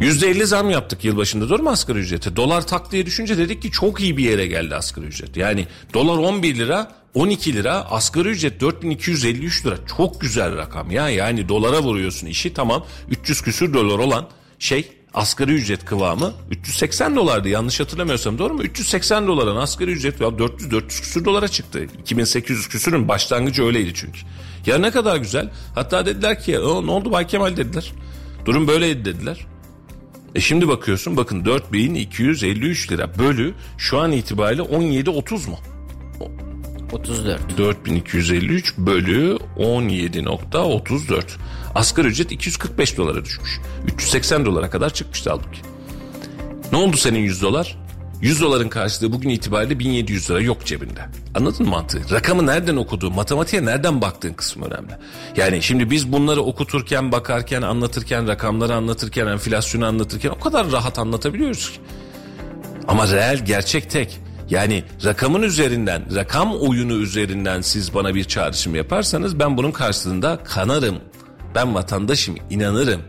%50 0.00 0.44
zam 0.44 0.70
yaptık 0.70 1.04
yılbaşında 1.04 1.48
doğru 1.48 1.62
mu 1.62 1.70
asgari 1.70 1.98
ücrete? 1.98 2.36
Dolar 2.36 2.66
tak 2.66 2.92
diye 2.92 3.06
düşünce 3.06 3.38
dedik 3.38 3.62
ki 3.62 3.70
çok 3.70 4.00
iyi 4.00 4.16
bir 4.16 4.24
yere 4.24 4.46
geldi 4.46 4.74
asgari 4.74 5.06
ücret. 5.06 5.36
Yani 5.36 5.66
dolar 5.94 6.18
11 6.18 6.54
lira 6.54 6.92
12 7.14 7.54
lira 7.54 7.90
asgari 7.90 8.28
ücret 8.28 8.60
4253 8.60 9.66
lira 9.66 9.76
çok 9.96 10.20
güzel 10.20 10.56
rakam 10.56 10.90
ya 10.90 11.08
yani 11.08 11.48
dolara 11.48 11.82
vuruyorsun 11.82 12.26
işi 12.26 12.54
tamam 12.54 12.86
300 13.10 13.42
küsür 13.42 13.74
dolar 13.74 13.98
olan 13.98 14.28
şey 14.58 14.92
asgari 15.14 15.52
ücret 15.52 15.84
kıvamı 15.84 16.32
380 16.50 17.16
dolardı. 17.16 17.48
Yanlış 17.48 17.80
hatırlamıyorsam 17.80 18.38
doğru 18.38 18.54
mu? 18.54 18.62
380 18.62 19.26
doların 19.26 19.56
asgari 19.56 19.90
ücret 19.90 20.20
ya 20.20 20.38
400 20.38 20.70
400 20.70 21.00
küsür 21.00 21.24
dolara 21.24 21.48
çıktı. 21.48 21.86
2800 22.00 22.68
küsürün 22.68 23.08
başlangıcı 23.08 23.64
öyleydi 23.64 23.92
çünkü. 23.94 24.20
Ya 24.66 24.78
ne 24.78 24.90
kadar 24.90 25.16
güzel. 25.16 25.50
Hatta 25.74 26.06
dediler 26.06 26.40
ki 26.42 26.58
"O, 26.58 26.86
ne 26.86 26.90
oldu 26.90 27.12
Bay 27.12 27.26
Kemal? 27.26 27.56
dediler. 27.56 27.92
Durum 28.44 28.68
böyleydi 28.68 29.04
dediler. 29.04 29.46
E 30.34 30.40
şimdi 30.40 30.68
bakıyorsun 30.68 31.16
bakın 31.16 31.44
4253 31.44 32.92
lira 32.92 33.18
bölü 33.18 33.54
şu 33.78 33.98
an 33.98 34.12
itibariyle 34.12 34.62
17.30 34.62 35.48
mu? 35.50 35.58
34. 36.92 37.58
4253 37.58 38.78
bölü 38.78 39.38
17.34. 39.58 41.22
Asgari 41.74 42.08
ücret 42.08 42.32
245 42.32 42.96
dolara 42.96 43.24
düşmüş. 43.24 43.60
380 43.94 44.44
dolara 44.44 44.70
kadar 44.70 44.90
çıkmıştı 44.94 45.30
halbuki. 45.30 45.60
Ne 46.72 46.78
oldu 46.78 46.96
senin 46.96 47.18
100 47.18 47.42
dolar? 47.42 47.78
100 48.22 48.40
doların 48.40 48.68
karşılığı 48.68 49.12
bugün 49.12 49.30
itibariyle 49.30 49.78
1700 49.78 50.30
lira 50.30 50.40
yok 50.40 50.66
cebinde. 50.66 51.00
Anladın 51.34 51.66
mı 51.66 51.70
mantığı? 51.70 52.10
Rakamı 52.10 52.46
nereden 52.46 52.76
okuduğun, 52.76 53.14
matematiğe 53.14 53.64
nereden 53.64 54.00
baktığın 54.00 54.32
kısmı 54.32 54.66
önemli. 54.66 54.92
Yani 55.36 55.62
şimdi 55.62 55.90
biz 55.90 56.12
bunları 56.12 56.42
okuturken, 56.42 57.12
bakarken, 57.12 57.62
anlatırken, 57.62 58.28
rakamları 58.28 58.74
anlatırken, 58.74 59.26
enflasyonu 59.26 59.86
anlatırken 59.86 60.30
o 60.30 60.38
kadar 60.38 60.72
rahat 60.72 60.98
anlatabiliyoruz 60.98 61.70
ki. 61.70 61.78
Ama 62.88 63.08
reel 63.08 63.44
gerçek 63.44 63.90
tek. 63.90 64.18
Yani 64.50 64.84
rakamın 65.04 65.42
üzerinden, 65.42 66.14
rakam 66.14 66.54
oyunu 66.54 66.92
üzerinden 66.92 67.60
siz 67.60 67.94
bana 67.94 68.14
bir 68.14 68.24
çağrışım 68.24 68.74
yaparsanız 68.74 69.38
ben 69.38 69.56
bunun 69.56 69.72
karşılığında 69.72 70.38
kanarım. 70.44 70.98
Ben 71.54 71.74
vatandaşım, 71.74 72.36
inanırım. 72.50 73.02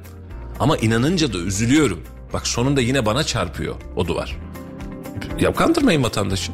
Ama 0.59 0.77
inanınca 0.77 1.33
da 1.33 1.37
üzülüyorum. 1.37 2.03
Bak 2.33 2.47
sonunda 2.47 2.81
yine 2.81 3.05
bana 3.05 3.23
çarpıyor 3.23 3.75
o 3.95 4.07
duvar. 4.07 4.37
Ya 5.39 5.53
kandırmayın 5.53 6.03
vatandaşı. 6.03 6.51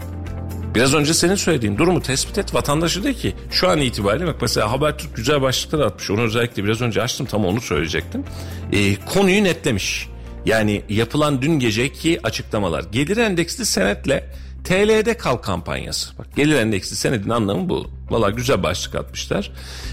Biraz 0.75 0.93
önce 0.93 1.13
senin 1.13 1.35
söylediğin 1.35 1.77
durumu 1.77 2.01
tespit 2.01 2.37
et. 2.37 2.53
Vatandaşı 2.53 3.03
de 3.03 3.13
ki 3.13 3.35
şu 3.51 3.69
an 3.69 3.81
itibariyle 3.81 4.27
bak 4.27 4.35
mesela 4.41 4.71
Habertürk 4.71 5.15
güzel 5.15 5.41
başlıklar 5.41 5.79
atmış. 5.79 6.11
Onu 6.11 6.21
özellikle 6.21 6.63
biraz 6.63 6.81
önce 6.81 7.01
açtım 7.01 7.25
tam 7.25 7.45
onu 7.45 7.61
söyleyecektim. 7.61 8.25
Ee, 8.71 8.95
konuyu 8.95 9.43
netlemiş. 9.43 10.09
Yani 10.45 10.81
yapılan 10.89 11.41
dün 11.41 11.59
geceki 11.59 12.19
açıklamalar. 12.23 12.83
Gelir 12.91 13.17
endeksli 13.17 13.65
senetle 13.65 14.29
TL'de 14.63 15.17
kal 15.17 15.35
kampanyası. 15.37 16.17
Bak 16.17 16.27
gelir 16.35 16.55
endeksli 16.55 16.95
senedin 16.95 17.29
anlamı 17.29 17.69
bu. 17.69 17.98
Valla 18.09 18.29
güzel 18.29 18.63
başlık 18.63 18.95
atmışlar. 18.95 19.51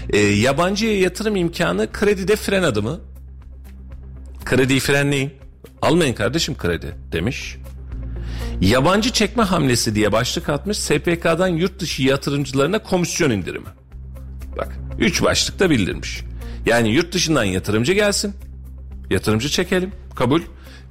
Ee, 0.09 0.17
yabancıya 0.17 0.99
yatırım 0.99 1.35
imkanı 1.35 1.91
kredide 1.91 2.35
fren 2.35 2.63
adımı. 2.63 2.99
Krediyi 4.45 4.79
frenleyin. 4.79 5.33
Almayın 5.81 6.13
kardeşim 6.13 6.57
kredi 6.57 6.95
demiş. 7.11 7.57
Yabancı 8.61 9.11
çekme 9.11 9.43
hamlesi 9.43 9.95
diye 9.95 10.11
başlık 10.11 10.49
atmış 10.49 10.77
SPK'dan 10.77 11.47
yurt 11.47 11.79
dışı 11.79 12.03
yatırımcılarına 12.03 12.79
komisyon 12.79 13.31
indirimi. 13.31 13.67
Bak 14.57 14.77
üç 14.99 15.23
başlıkta 15.23 15.69
bildirmiş. 15.69 16.23
Yani 16.65 16.89
yurt 16.89 17.13
dışından 17.13 17.43
yatırımcı 17.43 17.93
gelsin. 17.93 18.33
Yatırımcı 19.09 19.49
çekelim. 19.49 19.91
Kabul. 20.15 20.41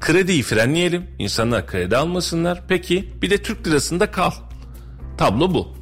Krediyi 0.01 0.43
frenleyelim. 0.43 1.07
İnsanlar 1.19 1.67
kredi 1.67 1.97
almasınlar. 1.97 2.63
Peki 2.69 3.13
bir 3.23 3.31
de 3.31 3.43
Türk 3.43 3.67
lirasında 3.67 4.11
kal. 4.11 4.31
Tablo 5.19 5.55
bu. 5.55 5.76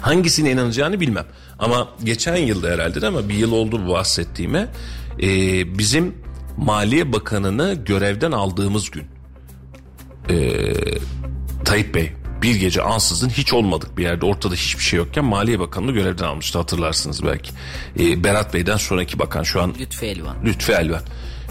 Hangisine 0.00 0.50
inanacağını 0.50 1.00
bilmem. 1.00 1.26
Ama 1.58 1.88
geçen 2.04 2.36
yılda 2.36 2.68
herhalde 2.68 3.06
ama 3.06 3.28
bir 3.28 3.34
yıl 3.34 3.52
oldu 3.52 3.86
bu 3.86 3.90
bahsettiğime. 3.90 4.68
Ee, 5.22 5.78
bizim 5.78 6.14
Maliye 6.56 7.12
Bakanı'nı 7.12 7.74
görevden 7.86 8.32
aldığımız 8.32 8.90
gün. 8.90 9.04
Ee, 10.30 10.74
Tayyip 11.64 11.94
Bey 11.94 12.12
bir 12.42 12.56
gece 12.56 12.82
ansızın 12.82 13.28
hiç 13.28 13.52
olmadık 13.52 13.98
bir 13.98 14.02
yerde 14.02 14.26
ortada 14.26 14.54
hiçbir 14.54 14.82
şey 14.82 14.96
yokken 14.96 15.24
Maliye 15.24 15.60
Bakanı'nı 15.60 15.92
görevden 15.92 16.24
almıştı 16.24 16.58
hatırlarsınız 16.58 17.24
belki. 17.24 17.50
Ee, 18.00 18.24
Berat 18.24 18.54
Bey'den 18.54 18.76
sonraki 18.76 19.18
bakan 19.18 19.42
şu 19.42 19.62
an 19.62 19.74
Lütfü 19.80 20.06
Elvan. 20.06 20.36
Lütfü 20.44 20.72
Elvan. 20.72 21.02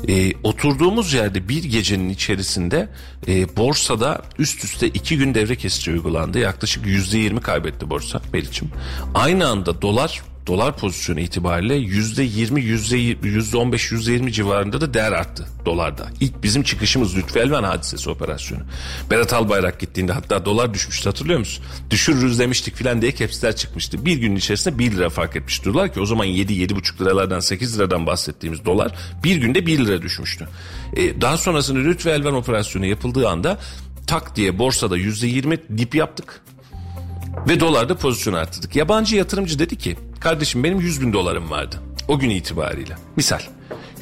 Ee, 0.08 0.34
oturduğumuz 0.44 1.14
yerde 1.14 1.50
bir 1.50 1.64
gecenin 1.64 2.10
içerisinde 2.10 2.90
e, 3.28 3.58
borsada 3.58 4.22
üst 4.40 4.64
üste 4.64 4.88
iki 4.88 5.18
gün 5.18 5.34
devre 5.34 5.56
kesici 5.56 5.92
uygulandı. 5.92 6.40
Yaklaşık 6.40 6.86
yüzde 6.86 7.18
yirmi 7.18 7.42
kaybetti 7.42 7.90
borsa 7.90 8.22
Meriç'im. 8.34 8.70
Aynı 9.14 9.48
anda 9.48 9.82
dolar 9.82 10.22
dolar 10.50 10.78
pozisyonu 10.78 11.20
itibariyle 11.20 11.76
yüzde 11.76 12.24
yirmi, 12.24 12.62
yüzde 12.62 12.98
yüzde 13.28 13.58
on 13.58 13.72
beş, 13.72 13.92
yüzde 13.92 14.12
yirmi 14.12 14.34
civarında 14.34 14.82
da 14.82 14.94
değer 14.94 15.12
arttı 15.12 15.48
dolarda. 15.66 16.08
İlk 16.20 16.44
bizim 16.44 16.64
çıkışımız 16.64 17.18
Lütfü 17.18 17.40
Elvan 17.40 17.64
hadisesi 17.64 18.10
operasyonu. 18.10 18.62
Berat 19.12 19.34
Albayrak 19.34 19.80
gittiğinde 19.80 20.14
hatta 20.14 20.46
dolar 20.46 20.74
düşmüştü 20.74 21.10
hatırlıyor 21.10 21.40
musun? 21.40 21.66
Düşürürüz 21.90 22.40
demiştik 22.40 22.76
filan 22.76 23.02
diye 23.02 23.12
kepsler 23.12 23.56
çıkmıştı. 23.56 24.06
Bir 24.06 24.18
gün 24.18 24.36
içerisinde 24.36 24.80
1 24.80 24.92
lira 24.92 25.10
fark 25.10 25.36
etmiş 25.36 25.66
dolar 25.66 25.94
ki 25.94 26.00
o 26.00 26.06
zaman 26.06 26.28
7-7,5 26.28 27.02
liralardan 27.02 27.40
8 27.40 27.80
liradan 27.80 28.06
bahsettiğimiz 28.08 28.66
dolar 28.66 28.92
bir 29.24 29.36
günde 29.36 29.66
1 29.66 29.86
lira 29.86 30.02
düşmüştü. 30.02 30.48
E, 30.96 31.22
daha 31.22 31.38
sonrasında 31.38 31.80
Lütfü 31.80 32.10
Elvan 32.10 32.34
operasyonu 32.34 32.86
yapıldığı 32.86 33.30
anda 33.30 33.60
tak 34.08 34.36
diye 34.36 34.60
borsada 34.60 34.98
yüzde 34.98 35.28
yirmi 35.28 35.58
dip 35.78 35.96
yaptık. 35.96 36.42
Ve 37.48 37.60
dolarda 37.60 37.96
pozisyon 37.98 38.34
arttırdık. 38.34 38.76
Yabancı 38.76 39.16
yatırımcı 39.16 39.60
dedi 39.60 39.76
ki 39.78 39.98
kardeşim 40.20 40.64
benim 40.64 40.80
100 40.80 41.02
bin 41.02 41.14
dolarım 41.14 41.52
vardı. 41.52 41.76
O 42.08 42.20
gün 42.20 42.30
itibariyle. 42.30 42.96
Misal 43.16 43.40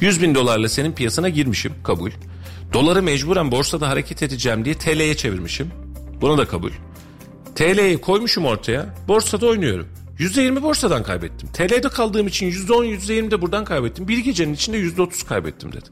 100 0.00 0.22
bin 0.22 0.34
dolarla 0.34 0.68
senin 0.68 0.92
piyasana 0.92 1.28
girmişim 1.28 1.72
kabul. 1.84 2.10
Doları 2.72 3.02
mecburen 3.02 3.52
borsada 3.52 3.88
hareket 3.88 4.22
edeceğim 4.22 4.64
diye 4.64 4.74
TL'ye 4.74 5.16
çevirmişim. 5.16 5.70
Buna 6.20 6.38
da 6.38 6.48
kabul. 6.48 6.70
TL'yi 7.54 8.00
koymuşum 8.00 8.44
ortaya. 8.44 8.94
Borsada 9.08 9.46
oynuyorum. 9.46 9.86
%20 10.18 10.62
borsadan 10.62 11.02
kaybettim. 11.02 11.48
TL'de 11.52 11.88
kaldığım 11.88 12.26
için 12.26 12.50
%10, 12.50 12.86
%20 12.86 13.30
de 13.30 13.42
buradan 13.42 13.64
kaybettim. 13.64 14.08
Bir 14.08 14.18
gecenin 14.18 14.54
içinde 14.54 14.78
%30 14.78 15.26
kaybettim 15.26 15.72
dedi. 15.72 15.84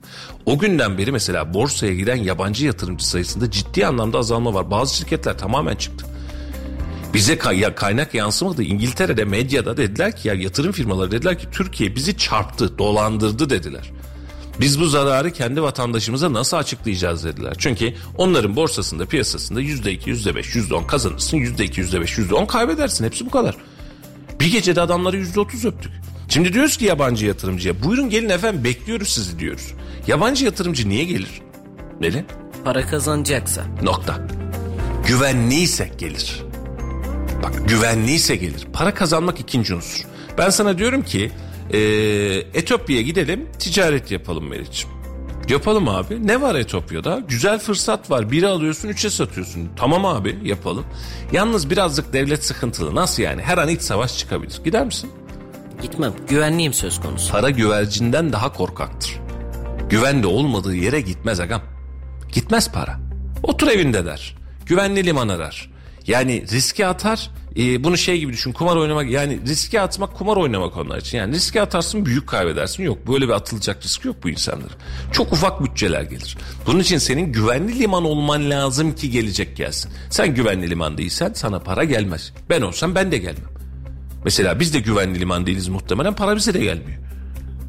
O 0.46 0.58
günden 0.58 0.98
beri 0.98 1.12
mesela 1.12 1.54
borsaya 1.54 1.94
giren 1.94 2.16
yabancı 2.16 2.66
yatırımcı 2.66 3.08
sayısında 3.08 3.50
ciddi 3.50 3.86
anlamda 3.86 4.18
azalma 4.18 4.54
var. 4.54 4.70
Bazı 4.70 4.96
şirketler 4.96 5.38
tamamen 5.38 5.76
çıktı. 5.76 6.06
Bize 7.14 7.38
kaynak 7.74 8.14
yansımadı. 8.14 8.62
İngiltere'de 8.62 9.24
medyada 9.24 9.76
dediler 9.76 10.16
ki 10.16 10.28
ya 10.28 10.34
yatırım 10.34 10.72
firmaları 10.72 11.10
dediler 11.10 11.38
ki 11.38 11.46
Türkiye 11.52 11.94
bizi 11.94 12.16
çarptı, 12.18 12.78
dolandırdı 12.78 13.50
dediler. 13.50 13.92
Biz 14.60 14.80
bu 14.80 14.86
zararı 14.86 15.30
kendi 15.30 15.62
vatandaşımıza 15.62 16.32
nasıl 16.32 16.56
açıklayacağız 16.56 17.24
dediler. 17.24 17.54
Çünkü 17.58 17.94
onların 18.18 18.56
borsasında 18.56 19.06
piyasasında 19.06 19.60
%2, 19.62 20.10
%5, 20.10 20.56
%10 20.56 20.86
kazanırsın. 20.86 21.36
%2, 21.38 21.80
%5, 21.80 22.18
%10 22.18 22.46
kaybedersin. 22.46 23.04
Hepsi 23.04 23.26
bu 23.26 23.30
kadar. 23.30 23.56
Bir 24.40 24.52
gecede 24.52 24.80
adamları 24.80 25.16
%30 25.16 25.68
öptük. 25.68 25.92
Şimdi 26.28 26.52
diyoruz 26.52 26.76
ki 26.76 26.84
yabancı 26.84 27.26
yatırımcıya 27.26 27.82
buyurun 27.82 28.10
gelin 28.10 28.28
efendim 28.28 28.64
bekliyoruz 28.64 29.08
sizi 29.08 29.38
diyoruz. 29.38 29.72
Yabancı 30.06 30.44
yatırımcı 30.44 30.88
niye 30.88 31.04
gelir? 31.04 31.42
Neli? 32.00 32.24
Para 32.64 32.86
kazanacaksa. 32.86 33.64
Nokta. 33.82 34.26
Güvenliyse 35.06 35.90
gelir. 35.98 36.45
Bak 37.42 37.68
güvenliyse 37.68 38.36
gelir. 38.36 38.66
Para 38.72 38.94
kazanmak 38.94 39.40
ikinci 39.40 39.74
unsur. 39.74 40.04
Ben 40.38 40.50
sana 40.50 40.78
diyorum 40.78 41.02
ki 41.02 41.30
e, 41.72 41.78
Etiyopya'ya 42.54 43.02
gidelim 43.02 43.48
ticaret 43.58 44.10
yapalım 44.10 44.48
Meriç'im. 44.48 44.90
Yapalım 45.48 45.88
abi. 45.88 46.26
Ne 46.26 46.40
var 46.40 46.54
Etiyopya'da? 46.54 47.22
Güzel 47.28 47.58
fırsat 47.58 48.10
var. 48.10 48.30
Biri 48.30 48.46
alıyorsun 48.46 48.88
üçe 48.88 49.10
satıyorsun. 49.10 49.68
Tamam 49.76 50.04
abi 50.06 50.38
yapalım. 50.42 50.84
Yalnız 51.32 51.70
birazcık 51.70 52.12
devlet 52.12 52.44
sıkıntılı. 52.44 52.94
Nasıl 52.94 53.22
yani? 53.22 53.42
Her 53.42 53.58
an 53.58 53.68
iç 53.68 53.82
savaş 53.82 54.18
çıkabilir. 54.18 54.60
Gider 54.64 54.84
misin? 54.86 55.10
Gitmem. 55.82 56.12
Güvenliğim 56.28 56.72
söz 56.72 57.00
konusu. 57.00 57.32
Para 57.32 57.50
güvercinden 57.50 58.32
daha 58.32 58.52
korkaktır. 58.52 59.20
Güvende 59.90 60.26
olmadığı 60.26 60.74
yere 60.74 61.00
gitmez 61.00 61.40
agam. 61.40 61.62
Gitmez 62.32 62.72
para. 62.72 63.00
Otur 63.42 63.68
evinde 63.68 64.04
der. 64.06 64.36
Güvenli 64.66 65.04
liman 65.04 65.28
arar. 65.28 65.70
Yani 66.06 66.44
riske 66.52 66.86
atar. 66.86 67.30
e, 67.56 67.84
bunu 67.84 67.96
şey 67.96 68.18
gibi 68.18 68.32
düşün 68.32 68.52
kumar 68.52 68.76
oynamak 68.76 69.10
yani 69.10 69.40
riske 69.48 69.80
atmak 69.80 70.14
kumar 70.14 70.36
oynamak 70.36 70.76
onlar 70.76 70.98
için. 70.98 71.18
Yani 71.18 71.34
riske 71.34 71.62
atarsın 71.62 72.06
büyük 72.06 72.26
kaybedersin. 72.26 72.82
Yok 72.82 73.08
böyle 73.08 73.28
bir 73.28 73.32
atılacak 73.32 73.84
risk 73.84 74.04
yok 74.04 74.16
bu 74.22 74.30
insanların. 74.30 74.76
Çok 75.12 75.32
ufak 75.32 75.64
bütçeler 75.64 76.02
gelir. 76.02 76.36
Bunun 76.66 76.80
için 76.80 76.98
senin 76.98 77.32
güvenli 77.32 77.78
liman 77.78 78.04
olman 78.04 78.50
lazım 78.50 78.94
ki 78.94 79.10
gelecek 79.10 79.56
gelsin. 79.56 79.92
Sen 80.10 80.34
güvenli 80.34 80.70
liman 80.70 80.98
değilsen 80.98 81.32
sana 81.34 81.58
para 81.58 81.84
gelmez. 81.84 82.32
Ben 82.50 82.62
olsam 82.62 82.94
ben 82.94 83.12
de 83.12 83.18
gelmem. 83.18 83.50
Mesela 84.24 84.60
biz 84.60 84.74
de 84.74 84.78
güvenli 84.80 85.20
liman 85.20 85.46
değiliz 85.46 85.68
muhtemelen 85.68 86.14
para 86.14 86.36
bize 86.36 86.54
de 86.54 86.58
gelmiyor. 86.58 87.05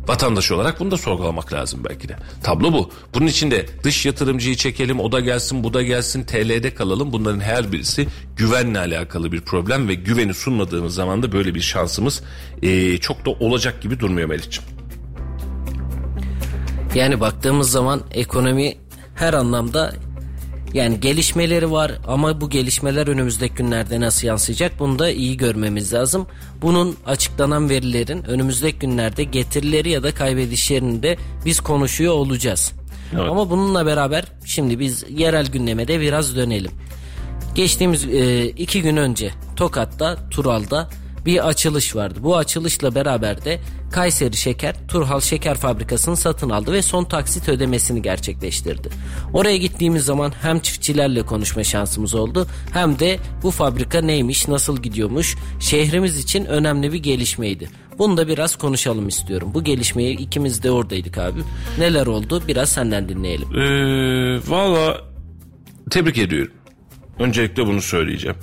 Vatandaş 0.07 0.51
olarak 0.51 0.79
bunu 0.79 0.91
da 0.91 0.97
sorgulamak 0.97 1.53
lazım 1.53 1.83
belki 1.89 2.09
de. 2.09 2.15
Tablo 2.43 2.73
bu. 2.73 2.91
Bunun 3.15 3.27
için 3.27 3.51
de 3.51 3.65
dış 3.83 4.05
yatırımcıyı 4.05 4.55
çekelim, 4.55 4.99
o 4.99 5.11
da 5.11 5.19
gelsin, 5.19 5.63
bu 5.63 5.73
da 5.73 5.83
gelsin, 5.83 6.23
TL'de 6.23 6.73
kalalım. 6.73 7.11
Bunların 7.13 7.39
her 7.39 7.71
birisi 7.71 8.07
güvenle 8.35 8.79
alakalı 8.79 9.31
bir 9.31 9.41
problem 9.41 9.87
ve 9.87 9.93
güveni 9.93 10.33
sunmadığımız 10.33 10.93
zaman 10.95 11.23
da 11.23 11.31
böyle 11.31 11.55
bir 11.55 11.61
şansımız 11.61 12.21
eee, 12.61 12.97
çok 12.97 13.25
da 13.25 13.29
olacak 13.29 13.81
gibi 13.81 13.99
durmuyor 13.99 14.27
Melih'ciğim. 14.29 14.69
Yani 16.95 17.19
baktığımız 17.19 17.71
zaman 17.71 18.01
ekonomi 18.11 18.77
her 19.15 19.33
anlamda 19.33 19.93
yani 20.73 20.99
gelişmeleri 20.99 21.71
var 21.71 21.91
ama 22.07 22.41
bu 22.41 22.49
gelişmeler 22.49 23.07
önümüzdeki 23.07 23.55
günlerde 23.55 23.99
nasıl 23.99 24.27
yansıyacak 24.27 24.79
bunu 24.79 24.99
da 24.99 25.09
iyi 25.09 25.37
görmemiz 25.37 25.93
lazım. 25.93 26.27
Bunun 26.61 26.97
açıklanan 27.05 27.69
verilerin 27.69 28.23
önümüzdeki 28.23 28.79
günlerde 28.79 29.23
getirileri 29.23 29.89
ya 29.89 30.03
da 30.03 30.13
kaybedişlerini 30.13 31.03
de 31.03 31.17
biz 31.45 31.59
konuşuyor 31.59 32.13
olacağız. 32.13 32.73
Evet. 33.13 33.29
Ama 33.29 33.49
bununla 33.49 33.85
beraber 33.85 34.25
şimdi 34.45 34.79
biz 34.79 35.05
yerel 35.09 35.47
gündeme 35.47 35.87
de 35.87 35.99
biraz 35.99 36.35
dönelim. 36.35 36.71
Geçtiğimiz 37.55 38.05
e, 38.05 38.45
iki 38.45 38.81
gün 38.81 38.97
önce 38.97 39.31
Tokat'ta 39.55 40.29
Tural'da 40.29 40.89
bir 41.27 41.47
açılış 41.47 41.95
vardı. 41.95 42.19
Bu 42.23 42.37
açılışla 42.37 42.95
beraber 42.95 43.45
de 43.45 43.59
Kayseri 43.91 44.37
Şeker 44.37 44.75
Turhal 44.87 45.19
Şeker 45.19 45.57
Fabrikası'nı 45.57 46.17
satın 46.17 46.49
aldı 46.49 46.73
ve 46.73 46.81
son 46.81 47.03
taksit 47.03 47.49
ödemesini 47.49 48.01
gerçekleştirdi. 48.01 48.89
Oraya 49.33 49.57
gittiğimiz 49.57 50.05
zaman 50.05 50.33
hem 50.41 50.59
çiftçilerle 50.59 51.21
konuşma 51.21 51.63
şansımız 51.63 52.15
oldu 52.15 52.47
hem 52.73 52.99
de 52.99 53.19
bu 53.43 53.51
fabrika 53.51 54.01
neymiş, 54.01 54.47
nasıl 54.47 54.77
gidiyormuş, 54.81 55.35
şehrimiz 55.59 56.19
için 56.19 56.45
önemli 56.45 56.93
bir 56.93 56.99
gelişmeydi. 57.03 57.69
Bunu 57.99 58.17
da 58.17 58.27
biraz 58.27 58.55
konuşalım 58.55 59.07
istiyorum. 59.07 59.51
Bu 59.53 59.63
gelişmeyi 59.63 60.17
ikimiz 60.17 60.63
de 60.63 60.71
oradaydık 60.71 61.17
abi. 61.17 61.39
Neler 61.79 62.07
oldu 62.07 62.43
biraz 62.47 62.69
senden 62.69 63.09
dinleyelim. 63.09 63.59
Ee, 63.59 64.39
Valla 64.47 65.01
tebrik 65.91 66.17
ediyorum. 66.17 66.53
Öncelikle 67.19 67.67
bunu 67.67 67.81
söyleyeceğim. 67.81 68.37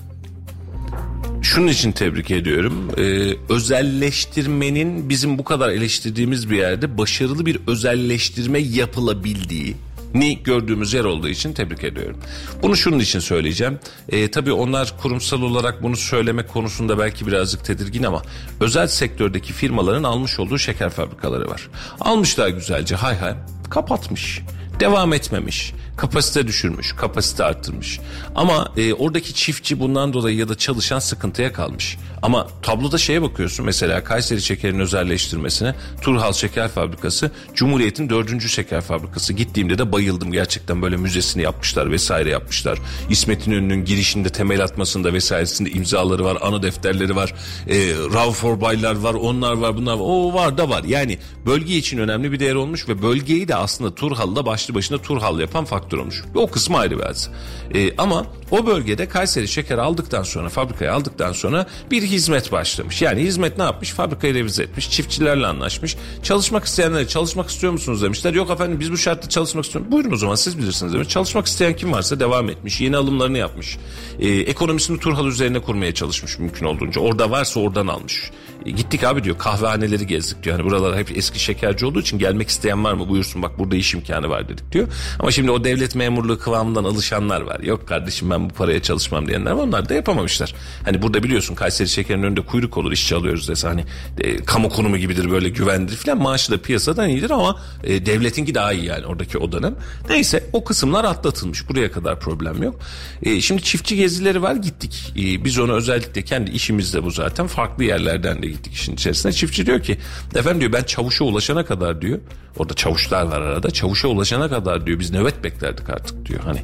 Şunun 1.45 1.67
için 1.67 1.93
tebrik 1.93 2.31
ediyorum. 2.31 2.91
Ee, 2.99 3.37
özelleştirmenin 3.49 5.09
bizim 5.09 5.39
bu 5.39 5.45
kadar 5.45 5.69
eleştirdiğimiz 5.69 6.51
bir 6.51 6.57
yerde 6.57 6.99
başarılı 6.99 7.47
bir 7.47 7.61
özelleştirme 7.67 8.59
yapılabildiği 8.59 9.77
ni 10.15 10.43
gördüğümüz 10.43 10.93
yer 10.93 11.05
olduğu 11.05 11.29
için 11.29 11.53
tebrik 11.53 11.85
ediyorum. 11.85 12.19
Bunu 12.63 12.77
şunun 12.77 12.99
için 12.99 13.19
söyleyeceğim. 13.19 13.79
Ee, 14.09 14.31
tabii 14.31 14.53
onlar 14.53 14.95
kurumsal 15.03 15.43
olarak 15.43 15.83
bunu 15.83 15.97
söylemek 15.97 16.49
konusunda 16.49 16.99
belki 16.99 17.27
birazcık 17.27 17.65
tedirgin 17.65 18.03
ama 18.03 18.23
özel 18.61 18.87
sektördeki 18.87 19.53
firmaların 19.53 20.03
almış 20.03 20.41
olduğu 20.41 20.59
şeker 20.59 20.91
fabrikaları 20.91 21.51
var. 21.51 21.69
Almışlar 22.01 22.49
güzelce 22.49 22.97
hay 22.97 23.17
hay 23.17 23.35
kapatmış. 23.71 24.41
Devam 24.81 25.13
etmemiş. 25.13 25.73
Kapasite 25.97 26.47
düşürmüş, 26.47 26.93
kapasite 26.93 27.45
arttırmış. 27.45 28.01
Ama 28.35 28.73
e, 28.77 28.95
oradaki 28.95 29.35
çiftçi 29.35 29.81
bundan 29.81 30.13
dolayı 30.13 30.37
ya 30.37 30.49
da 30.49 30.55
çalışan 30.55 30.99
sıkıntıya 30.99 31.53
kalmış. 31.53 31.99
Ama 32.23 32.47
tabloda 32.63 32.99
şeye 32.99 33.23
bakıyorsun 33.23 33.67
mesela 33.67 34.05
Kayseri 34.05 34.43
Şeker'in 34.43 34.81
özelleştirmesine 34.81 35.75
Turhal 36.03 36.33
Şeker 36.33 36.69
Fabrikası 36.69 37.31
Cumhuriyet'in 37.55 38.11
dördüncü 38.11 38.49
şeker 38.49 38.81
fabrikası. 38.81 39.33
Gittiğimde 39.33 39.79
de 39.79 39.93
bayıldım 39.93 40.33
gerçekten 40.33 40.83
böyle 40.83 40.97
müzesini 40.97 41.43
yapmışlar 41.43 41.91
vesaire 41.91 42.31
yapmışlar. 42.31 42.79
İsmet 43.11 43.47
İnönü'nün 43.47 43.85
girişinde 43.85 44.29
temel 44.29 44.65
atmasında 44.65 45.13
vesairesinde 45.13 45.71
imzaları 45.71 46.25
var, 46.25 46.39
anı 46.41 46.63
defterleri 46.63 47.17
var. 47.17 47.35
E, 47.69 47.77
Rav 47.95 48.61
Baylar 48.61 48.95
var, 48.97 49.15
onlar 49.15 49.53
var, 49.53 49.77
bunlar 49.77 49.95
var. 49.95 50.05
O 50.05 50.35
var 50.35 50.59
da 50.59 50.69
var. 50.69 50.85
Yani 50.85 51.19
bölge 51.47 51.77
için 51.77 51.99
önemli 51.99 52.33
bir 52.33 52.41
değer 52.41 52.55
olmuş 52.55 52.89
ve 52.89 53.03
bölgeyi 53.03 53.49
de 53.49 53.55
aslında 53.55 53.95
Turhal'da 53.95 54.47
başlı 54.47 54.75
başına 54.75 54.99
Turhal 54.99 55.41
yapan 55.41 55.65
faktör 55.65 55.84
olmuş. 55.93 56.25
O 56.35 56.47
kısmı 56.47 56.79
ayrı 56.79 56.99
bir 56.99 57.03
hadise. 57.03 57.31
E, 57.75 57.97
ama 57.97 58.27
o 58.51 58.67
bölgede 58.67 59.09
Kayseri 59.09 59.49
Şeker 59.49 59.79
aldıktan 59.79 60.23
sonra, 60.23 60.49
fabrikayı 60.49 60.93
aldıktan 60.93 61.33
sonra 61.33 61.67
bir 61.91 62.03
hizmet 62.03 62.53
başlamış. 62.53 63.03
Yani 63.03 63.23
hizmet 63.23 63.59
ne 63.59 63.65
yapmış? 63.65 63.91
Fabrikayı 63.91 64.35
revize 64.35 64.63
etmiş, 64.63 64.91
çiftçilerle 64.91 65.47
anlaşmış. 65.47 65.97
Çalışmak 66.23 66.65
isteyenlere 66.65 67.09
çalışmak 67.09 67.51
istiyor 67.51 67.73
musunuz 67.73 68.03
demişler. 68.03 68.35
Yok 68.35 68.51
efendim 68.51 68.81
biz 68.81 68.93
bu 68.93 68.97
şartta 68.97 69.29
çalışmak 69.29 69.65
istiyoruz. 69.65 69.93
Buyurun 69.93 70.13
o 70.13 70.17
zaman 70.17 70.35
siz 70.35 70.59
bilirsiniz 70.59 70.93
demiş. 70.93 71.09
Çalışmak 71.09 71.47
isteyen 71.47 71.77
kim 71.77 71.93
varsa 71.93 72.21
devam 72.21 72.51
etmiş. 72.51 72.81
Yeni 72.81 72.97
alımlarını 72.97 73.39
yapmış. 73.39 73.79
E, 74.21 74.29
ekonomisini 74.29 75.01
Turhal 75.01 75.27
üzerine 75.27 75.59
kurmaya 75.59 75.95
çalışmış 75.95 76.39
mümkün 76.39 76.67
olduğunca. 76.67 77.01
Orada 77.01 77.31
varsa 77.31 77.61
oradan 77.61 77.87
almış. 77.87 78.31
Gittik 78.65 79.05
abi 79.05 79.25
diyor 79.25 79.39
kahvehaneleri 79.39 80.07
gezdik 80.07 80.43
diyor. 80.43 80.57
Hani 80.57 80.67
buralar 80.67 80.99
hep 80.99 81.17
eski 81.17 81.39
şekerci 81.39 81.87
olduğu 81.87 82.01
için 82.01 82.19
gelmek 82.19 82.49
isteyen 82.49 82.85
var 82.85 82.93
mı 82.93 83.09
buyursun 83.09 83.43
bak 83.43 83.59
burada 83.59 83.77
iş 83.77 83.95
imkanı 83.95 84.29
var 84.29 84.49
dedi. 84.49 84.55
dedik 84.55 84.73
diyor. 84.73 84.89
Ama 85.19 85.31
şimdi 85.31 85.51
o 85.51 85.65
devlet 85.65 85.95
memurluğu 85.95 86.39
kıvamından 86.39 86.85
alışanlar 86.85 87.41
var. 87.41 87.61
Yok 87.61 87.89
kardeşim 87.89 88.31
ben 88.31 88.51
bu 88.51 88.55
paraya 88.55 88.83
çalışmam 88.83 89.29
diyenler 89.29 89.51
var. 89.51 89.63
Onlar 89.63 89.89
da 89.89 89.95
yapamamışlar. 89.95 90.55
Hani 90.85 91.03
burada 91.03 91.23
biliyorsun 91.23 91.55
Kayseri 91.55 91.89
Şeker'in 91.89 92.23
önünde 92.23 92.41
kuyruk 92.41 92.77
olur 92.79 92.93
işçi 92.93 93.15
alıyoruz 93.15 93.49
dese 93.49 93.69
hani 93.69 93.85
e, 94.21 94.37
kamu 94.37 94.69
kurumu 94.69 94.97
gibidir 94.97 95.31
böyle 95.31 95.49
güvendir 95.49 95.97
falan. 95.97 96.19
Maaşı 96.19 96.53
da 96.53 96.63
piyasadan 96.63 97.09
iyidir 97.09 97.31
ama 97.31 97.61
e, 97.85 98.07
devletinki 98.07 98.55
daha 98.55 98.73
iyi 98.73 98.85
yani 98.85 99.07
oradaki 99.07 99.39
o 99.39 99.53
dönem. 99.53 99.75
Neyse 100.09 100.45
o 100.53 100.65
kısımlar 100.65 101.05
atlatılmış. 101.05 101.69
Buraya 101.69 101.93
kadar 101.93 102.21
problem 102.21 102.63
yok. 102.63 102.81
E, 103.23 103.41
şimdi 103.41 103.63
çiftçi 103.63 103.97
gezileri 103.97 104.43
var 104.43 104.55
gittik. 104.55 105.13
E, 105.17 105.45
biz 105.45 105.59
onu 105.59 105.73
özellikle 105.73 106.23
kendi 106.23 106.51
işimizde 106.51 107.05
bu 107.05 107.11
zaten. 107.11 107.47
Farklı 107.47 107.85
yerlerden 107.85 108.43
de 108.43 108.54
gittik 108.57 108.75
işin 108.75 108.95
içerisine. 108.95 109.33
Çiftçi 109.33 109.67
diyor 109.67 109.83
ki 109.83 109.99
efendim 110.35 110.61
diyor 110.61 110.73
ben 110.73 110.83
çavuşa 110.83 111.25
ulaşana 111.25 111.65
kadar 111.65 112.03
diyor. 112.03 112.19
Orada 112.57 112.75
çavuşlar 112.75 113.23
var 113.23 113.41
arada. 113.41 113.71
Çavuşa 113.71 114.09
ulaşana 114.09 114.49
kadar 114.49 114.87
diyor 114.87 114.99
biz 114.99 115.11
nöbet 115.11 115.45
beklerdik 115.45 115.91
artık 115.91 116.27
diyor. 116.27 116.41
Hani 116.41 116.63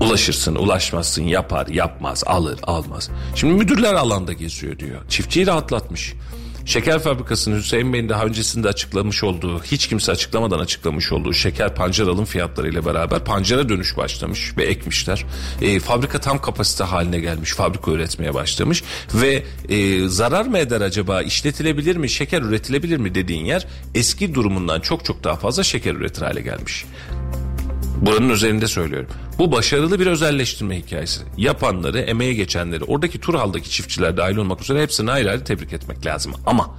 ulaşırsın, 0.00 0.54
ulaşmazsın, 0.54 1.22
yapar, 1.22 1.66
yapmaz, 1.66 2.24
alır, 2.26 2.58
almaz. 2.62 3.10
Şimdi 3.34 3.54
müdürler 3.54 3.94
alanda 3.94 4.32
geziyor 4.32 4.78
diyor. 4.78 5.00
Çiftçiyi 5.08 5.46
rahatlatmış. 5.46 6.14
Şeker 6.64 6.98
fabrikasının 6.98 7.58
Hüseyin 7.58 7.92
Bey'in 7.92 8.08
daha 8.08 8.24
öncesinde 8.24 8.68
açıklamış 8.68 9.24
olduğu, 9.24 9.62
hiç 9.62 9.86
kimse 9.86 10.12
açıklamadan 10.12 10.58
açıklamış 10.58 11.12
olduğu 11.12 11.32
şeker 11.32 11.74
pancar 11.74 12.06
alım 12.06 12.24
fiyatlarıyla 12.24 12.86
beraber 12.86 13.24
pancara 13.24 13.68
dönüş 13.68 13.96
başlamış 13.96 14.56
ve 14.56 14.64
ekmişler. 14.64 15.24
E, 15.62 15.80
fabrika 15.80 16.20
tam 16.20 16.40
kapasite 16.40 16.84
haline 16.84 17.20
gelmiş, 17.20 17.52
fabrika 17.52 17.90
üretmeye 17.90 18.34
başlamış 18.34 18.82
ve 19.14 19.42
e, 19.68 20.08
zarar 20.08 20.46
mı 20.46 20.58
eder 20.58 20.80
acaba, 20.80 21.22
işletilebilir 21.22 21.96
mi, 21.96 22.10
şeker 22.10 22.42
üretilebilir 22.42 22.96
mi 22.96 23.14
dediğin 23.14 23.44
yer 23.44 23.66
eski 23.94 24.34
durumundan 24.34 24.80
çok 24.80 25.04
çok 25.04 25.24
daha 25.24 25.36
fazla 25.36 25.62
şeker 25.62 25.94
üretir 25.94 26.22
hale 26.22 26.40
gelmiş. 26.40 26.84
Buranın 28.02 28.28
üzerinde 28.28 28.68
söylüyorum. 28.68 29.08
Bu 29.38 29.52
başarılı 29.52 30.00
bir 30.00 30.06
özelleştirme 30.06 30.78
hikayesi. 30.78 31.20
Yapanları, 31.36 32.00
emeğe 32.00 32.34
geçenleri, 32.34 32.84
oradaki 32.84 33.20
Turhal'daki 33.20 33.70
çiftçiler 33.70 34.16
dahil 34.16 34.36
olmak 34.36 34.62
üzere 34.62 34.82
hepsini 34.82 35.10
ayrı 35.10 35.30
ayrı 35.30 35.44
tebrik 35.44 35.72
etmek 35.72 36.06
lazım. 36.06 36.32
Ama 36.46 36.74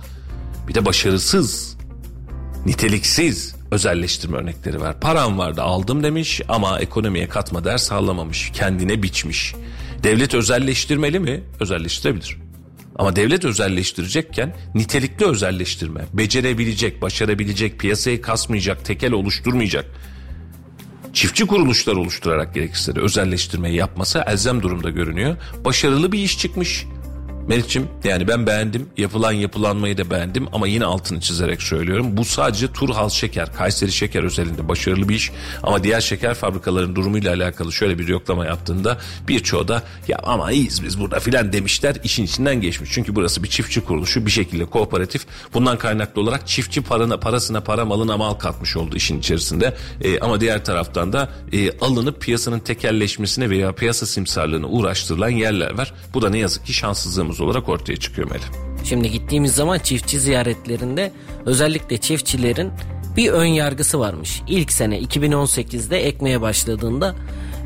bir 0.67 0.73
de 0.73 0.85
başarısız, 0.85 1.77
niteliksiz 2.65 3.55
özelleştirme 3.71 4.37
örnekleri 4.37 4.81
var. 4.81 4.99
Param 4.99 5.37
vardı 5.37 5.61
aldım 5.61 6.03
demiş 6.03 6.41
ama 6.49 6.79
ekonomiye 6.79 7.29
katma 7.29 7.63
ders 7.63 7.83
sağlamamış. 7.83 8.51
Kendine 8.53 9.03
biçmiş. 9.03 9.55
Devlet 10.03 10.33
özelleştirmeli 10.33 11.19
mi? 11.19 11.43
Özelleştirebilir. 11.59 12.37
Ama 12.95 13.15
devlet 13.15 13.45
özelleştirecekken 13.45 14.55
nitelikli 14.75 15.25
özelleştirme, 15.25 16.01
becerebilecek, 16.13 17.01
başarabilecek, 17.01 17.79
piyasayı 17.79 18.21
kasmayacak, 18.21 18.85
tekel 18.85 19.11
oluşturmayacak, 19.11 19.85
çiftçi 21.13 21.47
kuruluşlar 21.47 21.93
oluşturarak 21.93 22.53
gerekirse 22.53 22.95
de 22.95 22.99
özelleştirmeyi 22.99 23.75
yapması 23.75 24.23
elzem 24.27 24.61
durumda 24.61 24.89
görünüyor. 24.89 25.35
Başarılı 25.65 26.11
bir 26.11 26.19
iş 26.19 26.39
çıkmış. 26.39 26.85
Meriç'im 27.47 27.87
yani 28.03 28.27
ben 28.27 28.47
beğendim. 28.47 28.89
Yapılan 28.97 29.31
yapılanmayı 29.31 29.97
da 29.97 30.09
beğendim 30.09 30.47
ama 30.51 30.67
yine 30.67 30.85
altını 30.85 31.19
çizerek 31.19 31.61
söylüyorum. 31.61 32.17
Bu 32.17 32.25
sadece 32.25 32.71
Turhal 32.71 33.09
Şeker, 33.09 33.53
Kayseri 33.53 33.91
Şeker 33.91 34.23
özelinde 34.23 34.69
başarılı 34.69 35.09
bir 35.09 35.15
iş. 35.15 35.31
Ama 35.63 35.83
diğer 35.83 36.01
şeker 36.01 36.33
fabrikalarının 36.33 36.95
durumuyla 36.95 37.33
alakalı 37.33 37.71
şöyle 37.71 37.99
bir 37.99 38.07
yoklama 38.07 38.45
yaptığında 38.45 38.97
birçoğu 39.27 39.67
da 39.67 39.83
ya 40.07 40.17
ama 40.23 40.51
iyiyiz 40.51 40.83
biz 40.83 40.99
burada 40.99 41.19
filan 41.19 41.53
demişler. 41.53 41.95
işin 42.03 42.23
içinden 42.23 42.61
geçmiş. 42.61 42.89
Çünkü 42.93 43.15
burası 43.15 43.43
bir 43.43 43.49
çiftçi 43.49 43.81
kuruluşu 43.81 44.25
bir 44.25 44.31
şekilde 44.31 44.65
kooperatif. 44.65 45.25
Bundan 45.53 45.77
kaynaklı 45.77 46.21
olarak 46.21 46.47
çiftçi 46.47 46.81
parana, 46.81 47.19
parasına 47.19 47.61
para 47.61 47.85
malına 47.85 48.17
mal 48.17 48.33
katmış 48.33 48.77
oldu 48.77 48.95
işin 48.95 49.19
içerisinde. 49.19 49.73
E, 50.01 50.19
ama 50.19 50.41
diğer 50.41 50.65
taraftan 50.65 51.13
da 51.13 51.29
e, 51.51 51.79
alınıp 51.79 52.21
piyasanın 52.21 52.59
tekelleşmesine 52.59 53.49
veya 53.49 53.71
piyasa 53.71 54.05
simsarlığına 54.05 54.67
uğraştırılan 54.67 55.29
yerler 55.29 55.77
var. 55.77 55.93
Bu 56.13 56.21
da 56.21 56.29
ne 56.29 56.37
yazık 56.37 56.65
ki 56.65 56.73
şanssızlığımız 56.73 57.32
olarak 57.41 57.69
ortaya 57.69 57.97
çıkıyor 57.97 58.31
Melih. 58.31 58.45
Şimdi 58.83 59.11
gittiğimiz 59.11 59.55
zaman 59.55 59.79
çiftçi 59.79 60.19
ziyaretlerinde 60.19 61.11
özellikle 61.45 61.97
çiftçilerin 61.97 62.71
bir 63.17 63.31
ön 63.31 63.45
yargısı 63.45 63.99
varmış. 63.99 64.41
İlk 64.47 64.71
sene 64.71 64.99
2018'de 64.99 66.07
ekmeye 66.07 66.41
başladığında 66.41 67.15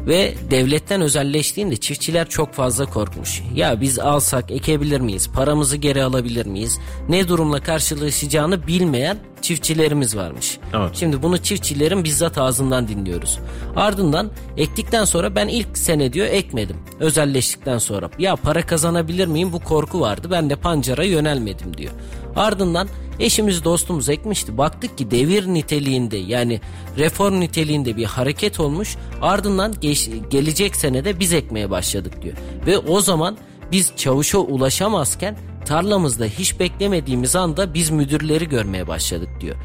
ve 0.07 0.33
devletten 0.51 1.01
özelleştiğinde 1.01 1.77
çiftçiler 1.77 2.29
çok 2.29 2.53
fazla 2.53 2.85
korkmuş. 2.85 3.41
Ya 3.55 3.81
biz 3.81 3.99
alsak 3.99 4.51
ekebilir 4.51 4.99
miyiz? 4.99 5.29
Paramızı 5.33 5.77
geri 5.77 6.03
alabilir 6.03 6.45
miyiz? 6.45 6.79
Ne 7.09 7.27
durumla 7.27 7.63
karşılaşacağını 7.63 8.67
bilmeyen 8.67 9.17
çiftçilerimiz 9.47 10.17
varmış. 10.17 10.57
Evet. 10.73 10.89
Şimdi 10.93 11.23
bunu 11.23 11.37
çiftçilerin 11.37 12.03
bizzat 12.03 12.37
ağzından 12.37 12.87
dinliyoruz. 12.87 13.39
Ardından 13.75 14.31
ektikten 14.57 15.05
sonra 15.05 15.35
ben 15.35 15.47
ilk 15.47 15.77
sene 15.77 16.13
diyor 16.13 16.27
ekmedim. 16.27 16.77
Özelleştikten 16.99 17.77
sonra. 17.77 18.09
Ya 18.19 18.35
para 18.35 18.65
kazanabilir 18.65 19.27
miyim? 19.27 19.53
Bu 19.53 19.59
korku 19.59 19.99
vardı. 19.99 20.27
Ben 20.31 20.49
de 20.49 20.55
pancara 20.55 21.03
yönelmedim 21.03 21.77
diyor. 21.77 21.91
Ardından 22.35 22.87
eşimiz 23.19 23.63
dostumuz 23.63 24.09
ekmişti. 24.09 24.57
Baktık 24.57 24.97
ki 24.97 25.11
devir 25.11 25.47
niteliğinde 25.47 26.17
yani 26.17 26.61
reform 26.97 27.39
niteliğinde 27.39 27.97
bir 27.97 28.05
hareket 28.05 28.59
olmuş. 28.59 28.95
Ardından 29.21 29.73
geç, 29.81 30.09
gelecek 30.29 30.75
senede 30.75 31.19
biz 31.19 31.33
ekmeye 31.33 31.69
başladık 31.69 32.21
diyor. 32.21 32.35
Ve 32.65 32.77
o 32.77 33.01
zaman 33.01 33.37
biz 33.71 33.93
çavuşa 33.95 34.37
ulaşamazken 34.37 35.37
tarlamızda 35.67 36.25
hiç 36.25 36.59
beklemediğimiz 36.59 37.35
anda 37.35 37.73
biz 37.73 37.89
müdürleri 37.89 38.49
görmeye 38.49 38.87
başladık 38.87 39.29
diyor. 39.41 39.55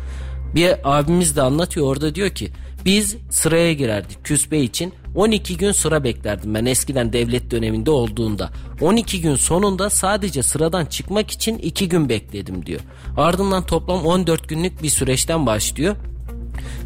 Bir 0.55 0.99
abimiz 0.99 1.37
de 1.37 1.43
anlatıyor 1.43 1.87
orada 1.87 2.15
diyor 2.15 2.31
ki 2.31 2.51
biz 2.85 3.16
sıraya 3.31 3.73
girerdik 3.73 4.24
küspe 4.24 4.61
için 4.61 4.93
12 5.15 5.57
gün 5.57 5.73
sıra 5.73 6.05
beklerdim 6.05 6.55
ben 6.55 6.66
eskiden 6.66 7.12
devlet 7.12 7.51
döneminde 7.51 7.91
olduğunda. 7.91 8.51
12 8.81 9.20
gün 9.20 9.35
sonunda 9.35 9.91
sadece 9.91 10.43
sıradan 10.43 10.87
çıkmak 10.87 11.31
için 11.31 11.59
2 11.59 11.89
gün 11.89 12.09
bekledim 12.09 12.66
diyor. 12.66 12.81
Ardından 13.16 13.66
toplam 13.66 14.07
14 14.07 14.49
günlük 14.49 14.83
bir 14.83 14.89
süreçten 14.89 15.47
başlıyor. 15.47 15.97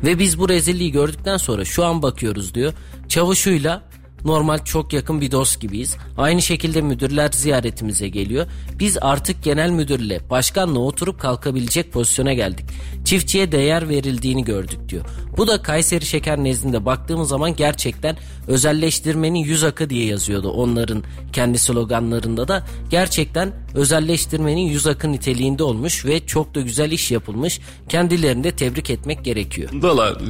Ve 0.04 0.18
biz 0.18 0.38
bu 0.38 0.48
rezilliği 0.48 0.92
gördükten 0.92 1.36
sonra 1.36 1.64
şu 1.64 1.84
an 1.84 2.02
bakıyoruz 2.02 2.54
diyor. 2.54 2.72
Çavuşuyla 3.08 3.82
normal 4.26 4.58
çok 4.64 4.92
yakın 4.92 5.20
bir 5.20 5.30
dost 5.30 5.60
gibiyiz. 5.60 5.96
Aynı 6.16 6.42
şekilde 6.42 6.80
müdürler 6.80 7.30
ziyaretimize 7.32 8.08
geliyor. 8.08 8.46
Biz 8.78 8.98
artık 9.00 9.42
genel 9.42 9.70
müdürle, 9.70 10.20
başkanla 10.30 10.78
oturup 10.78 11.20
kalkabilecek 11.20 11.92
pozisyona 11.92 12.32
geldik. 12.32 12.66
Çiftçiye 13.04 13.52
değer 13.52 13.88
verildiğini 13.88 14.44
gördük 14.44 14.88
diyor. 14.88 15.04
Bu 15.36 15.46
da 15.46 15.62
Kayseri 15.62 16.06
Şeker 16.06 16.38
nezdinde 16.38 16.84
baktığımız 16.84 17.28
zaman 17.28 17.56
gerçekten 17.56 18.16
özelleştirmenin 18.46 19.38
yüz 19.38 19.64
akı 19.64 19.90
diye 19.90 20.06
yazıyordu 20.06 20.50
onların 20.50 21.02
kendi 21.32 21.58
sloganlarında 21.58 22.48
da. 22.48 22.66
Gerçekten 22.90 23.52
özelleştirmenin 23.76 24.66
yüz 24.66 24.86
akı 24.86 25.12
niteliğinde 25.12 25.62
olmuş 25.62 26.04
ve 26.04 26.26
çok 26.26 26.54
da 26.54 26.60
güzel 26.60 26.90
iş 26.90 27.10
yapılmış. 27.10 27.60
Kendilerini 27.88 28.44
de 28.44 28.50
tebrik 28.50 28.90
etmek 28.90 29.24
gerekiyor. 29.24 29.70
Valla 29.72 30.10
e, 30.10 30.26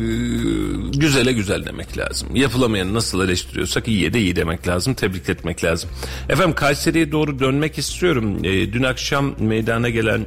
güzele 0.98 1.32
güzel 1.32 1.64
demek 1.64 1.98
lazım. 1.98 2.36
Yapılamayanı 2.36 2.94
nasıl 2.94 3.24
eleştiriyorsak 3.24 3.88
iyiye 3.88 4.12
de 4.12 4.20
iyi 4.20 4.36
demek 4.36 4.68
lazım. 4.68 4.94
Tebrik 4.94 5.28
etmek 5.28 5.64
lazım. 5.64 5.90
Efendim 6.28 6.54
Kayseri'ye 6.54 7.12
doğru 7.12 7.38
dönmek 7.38 7.78
istiyorum. 7.78 8.44
E, 8.44 8.72
dün 8.72 8.82
akşam 8.82 9.34
meydana 9.38 9.88
gelen 9.88 10.26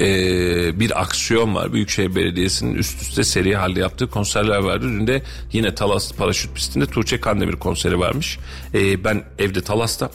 e, 0.00 0.80
bir 0.80 1.00
aksiyon 1.00 1.54
var. 1.54 1.72
Büyükşehir 1.72 2.14
Belediyesi'nin 2.14 2.74
üst 2.74 3.02
üste 3.02 3.24
seri 3.24 3.56
halde 3.56 3.80
yaptığı 3.80 4.10
konserler 4.10 4.58
vardı. 4.58 4.86
Dün 4.88 5.06
de 5.06 5.22
yine 5.52 5.74
Talas 5.74 6.12
Paraşüt 6.12 6.54
Pisti'nde 6.54 6.86
Tuğçe 6.86 7.20
Kandemir 7.20 7.56
konseri 7.56 7.98
varmış. 7.98 8.38
E, 8.74 9.04
ben 9.04 9.24
evde 9.38 9.60
Talas'ta 9.60 10.10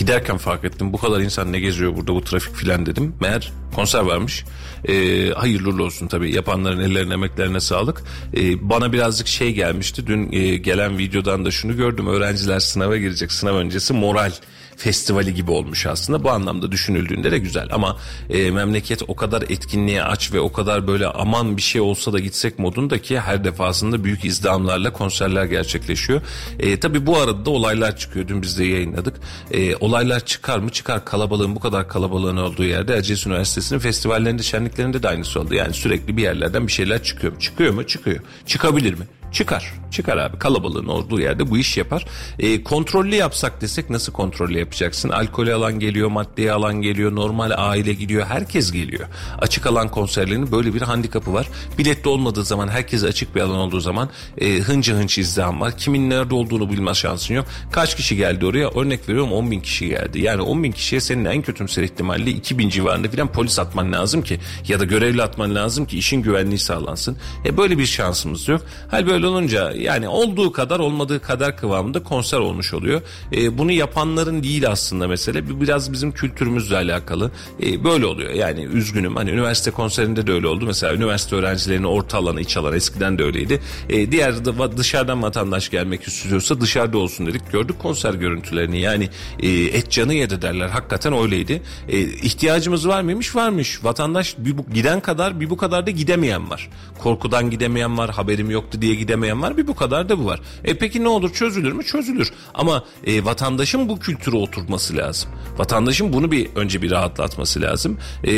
Giderken 0.00 0.36
fark 0.36 0.64
ettim 0.64 0.92
bu 0.92 0.98
kadar 0.98 1.20
insan 1.20 1.52
ne 1.52 1.60
geziyor 1.60 1.96
burada 1.96 2.14
bu 2.14 2.24
trafik 2.24 2.54
filan 2.54 2.86
dedim. 2.86 3.14
Meğer 3.20 3.52
konser 3.74 4.00
varmış. 4.00 4.44
Ee, 4.88 5.30
hayırlı 5.36 5.84
olsun 5.84 6.06
tabii 6.06 6.34
yapanların 6.34 6.80
ellerine 6.80 7.12
emeklerine 7.14 7.60
sağlık. 7.60 8.02
Ee, 8.36 8.70
bana 8.70 8.92
birazcık 8.92 9.26
şey 9.26 9.52
gelmişti 9.52 10.06
dün 10.06 10.32
e, 10.32 10.56
gelen 10.56 10.98
videodan 10.98 11.44
da 11.44 11.50
şunu 11.50 11.76
gördüm. 11.76 12.06
Öğrenciler 12.06 12.60
sınava 12.60 12.96
girecek 12.96 13.32
sınav 13.32 13.54
öncesi 13.54 13.92
moral 13.92 14.32
festivali 14.80 15.34
gibi 15.34 15.50
olmuş 15.50 15.86
aslında. 15.86 16.24
Bu 16.24 16.30
anlamda 16.30 16.72
düşünüldüğünde 16.72 17.30
de 17.30 17.38
güzel 17.38 17.68
ama 17.72 17.96
e, 18.30 18.50
memleket 18.50 19.02
o 19.08 19.16
kadar 19.16 19.42
etkinliğe 19.42 20.04
aç 20.04 20.32
ve 20.32 20.40
o 20.40 20.52
kadar 20.52 20.86
böyle 20.86 21.06
aman 21.06 21.56
bir 21.56 21.62
şey 21.62 21.80
olsa 21.80 22.12
da 22.12 22.18
gitsek 22.18 22.58
modundaki 22.58 23.20
her 23.20 23.44
defasında 23.44 24.04
büyük 24.04 24.24
izdamlarla 24.24 24.92
konserler 24.92 25.44
gerçekleşiyor. 25.44 26.22
E, 26.58 26.80
tabii 26.80 27.06
bu 27.06 27.18
arada 27.18 27.44
da 27.44 27.50
olaylar 27.50 27.96
çıkıyor. 27.96 28.28
Dün 28.28 28.42
biz 28.42 28.58
de 28.58 28.64
yayınladık. 28.64 29.16
E, 29.50 29.76
olaylar 29.76 30.20
çıkar 30.20 30.58
mı? 30.58 30.70
Çıkar. 30.70 31.04
Kalabalığın 31.04 31.54
bu 31.54 31.60
kadar 31.60 31.88
kalabalığın 31.88 32.36
olduğu 32.36 32.64
yerde 32.64 32.94
Erciyes 32.94 33.26
Üniversitesi'nin 33.26 33.78
festivallerinde, 33.78 34.42
şenliklerinde 34.42 35.02
de 35.02 35.08
aynısı 35.08 35.40
oldu. 35.40 35.54
Yani 35.54 35.74
sürekli 35.74 36.16
bir 36.16 36.22
yerlerden 36.22 36.66
bir 36.66 36.72
şeyler 36.72 37.02
çıkıyor? 37.02 37.40
Çıkıyor 37.40 37.74
mu? 37.74 37.86
Çıkıyor. 37.86 38.20
Çıkabilir 38.46 38.94
mi? 38.94 39.04
Çıkar. 39.32 39.72
Çıkar 39.90 40.16
abi 40.16 40.38
kalabalığın 40.38 40.86
olduğu 40.86 41.20
yerde 41.20 41.50
bu 41.50 41.58
iş 41.58 41.76
yapar. 41.76 42.04
E, 42.38 42.64
kontrollü 42.64 43.14
yapsak 43.14 43.60
desek 43.60 43.90
nasıl 43.90 44.12
kontrollü 44.12 44.58
yapacaksın? 44.58 45.08
Alkolü 45.08 45.54
alan 45.54 45.78
geliyor, 45.78 46.08
maddeyi 46.08 46.52
alan 46.52 46.82
geliyor, 46.82 47.14
normal 47.14 47.50
aile 47.56 47.92
gidiyor, 47.92 48.26
herkes 48.26 48.72
geliyor. 48.72 49.08
Açık 49.38 49.66
alan 49.66 49.88
konserlerinin 49.88 50.52
böyle 50.52 50.74
bir 50.74 50.80
handikapı 50.82 51.32
var. 51.32 51.48
Biletli 51.78 52.08
olmadığı 52.08 52.44
zaman, 52.44 52.68
herkes 52.68 53.04
açık 53.04 53.34
bir 53.34 53.40
alan 53.40 53.56
olduğu 53.58 53.80
zaman 53.80 54.08
e, 54.38 54.58
hınca 54.58 54.94
hınç 54.94 55.18
izdiham 55.18 55.60
var. 55.60 55.78
Kimin 55.78 56.10
nerede 56.10 56.34
olduğunu 56.34 56.70
bilme 56.70 56.94
şansın 56.94 57.34
yok. 57.34 57.46
Kaç 57.72 57.96
kişi 57.96 58.16
geldi 58.16 58.46
oraya? 58.46 58.68
Örnek 58.68 59.08
veriyorum 59.08 59.32
10 59.32 59.50
bin 59.50 59.60
kişi 59.60 59.88
geldi. 59.88 60.20
Yani 60.20 60.42
10 60.42 60.62
bin 60.62 60.72
kişiye 60.72 61.00
senin 61.00 61.24
en 61.24 61.42
kötümser 61.42 61.82
ihtimalle 61.82 62.30
2000 62.30 62.68
civarında 62.68 63.08
falan 63.10 63.32
polis 63.32 63.58
atman 63.58 63.92
lazım 63.92 64.22
ki 64.22 64.40
ya 64.68 64.80
da 64.80 64.84
görevli 64.84 65.22
atman 65.22 65.54
lazım 65.54 65.86
ki 65.86 65.98
işin 65.98 66.22
güvenliği 66.22 66.58
sağlansın. 66.58 67.16
E 67.44 67.56
böyle 67.56 67.78
bir 67.78 67.86
şansımız 67.86 68.48
yok. 68.48 68.62
Hal 68.90 69.06
böyle 69.06 69.19
olunca 69.22 69.72
yani 69.72 70.08
olduğu 70.08 70.52
kadar 70.52 70.78
olmadığı 70.78 71.20
kadar 71.22 71.56
kıvamında 71.56 72.02
konser 72.02 72.38
olmuş 72.38 72.74
oluyor. 72.74 73.02
E, 73.32 73.58
bunu 73.58 73.72
yapanların 73.72 74.42
değil 74.42 74.68
aslında 74.70 75.08
mesele. 75.08 75.60
Biraz 75.60 75.92
bizim 75.92 76.12
kültürümüzle 76.12 76.76
alakalı. 76.76 77.30
E, 77.62 77.84
böyle 77.84 78.06
oluyor. 78.06 78.30
Yani 78.30 78.60
üzgünüm. 78.64 79.16
Hani 79.16 79.30
üniversite 79.30 79.70
konserinde 79.70 80.26
de 80.26 80.32
öyle 80.32 80.46
oldu. 80.46 80.66
Mesela 80.66 80.94
üniversite 80.94 81.36
öğrencilerinin 81.36 81.84
orta 81.84 82.18
alanı, 82.18 82.40
iç 82.40 82.56
alanı 82.56 82.76
eskiden 82.76 83.18
de 83.18 83.24
öyleydi. 83.24 83.60
E, 83.88 84.12
diğer 84.12 84.32
dı- 84.32 84.76
dışarıdan 84.76 85.22
vatandaş 85.22 85.70
gelmek 85.70 86.02
istiyorsa 86.08 86.60
dışarıda 86.60 86.98
olsun 86.98 87.26
dedik. 87.26 87.52
Gördük 87.52 87.78
konser 87.78 88.14
görüntülerini. 88.14 88.80
Yani 88.80 89.08
e, 89.42 89.48
et 89.48 89.90
canı 89.90 90.14
yedi 90.14 90.42
derler. 90.42 90.68
Hakikaten 90.68 91.12
öyleydi. 91.18 91.62
E, 91.88 92.00
ihtiyacımız 92.00 92.88
var 92.88 93.02
mıymış? 93.02 93.36
Varmış. 93.36 93.84
Vatandaş 93.84 94.34
bir 94.38 94.58
bu, 94.58 94.66
giden 94.74 95.00
kadar 95.00 95.40
bir 95.40 95.50
bu 95.50 95.56
kadar 95.56 95.86
da 95.86 95.90
gidemeyen 95.90 96.50
var. 96.50 96.68
Korkudan 96.98 97.50
gidemeyen 97.50 97.98
var. 97.98 98.10
Haberim 98.10 98.50
yoktu 98.50 98.82
diye 98.82 98.94
gidemeyen 98.94 99.09
var. 99.18 99.56
Bir 99.56 99.66
bu 99.66 99.74
kadar 99.74 100.08
da 100.08 100.18
bu 100.18 100.24
var. 100.24 100.40
E 100.64 100.78
peki 100.78 101.04
ne 101.04 101.08
olur 101.08 101.32
çözülür 101.32 101.72
mü? 101.72 101.84
Çözülür. 101.84 102.32
Ama 102.54 102.84
e, 103.06 103.24
vatandaşın 103.24 103.88
bu 103.88 103.98
kültüre 103.98 104.36
oturtması 104.36 104.96
lazım. 104.96 105.30
Vatandaşın 105.58 106.12
bunu 106.12 106.30
bir 106.30 106.48
önce 106.54 106.82
bir 106.82 106.90
rahatlatması 106.90 107.60
lazım. 107.60 107.98
E, 108.24 108.32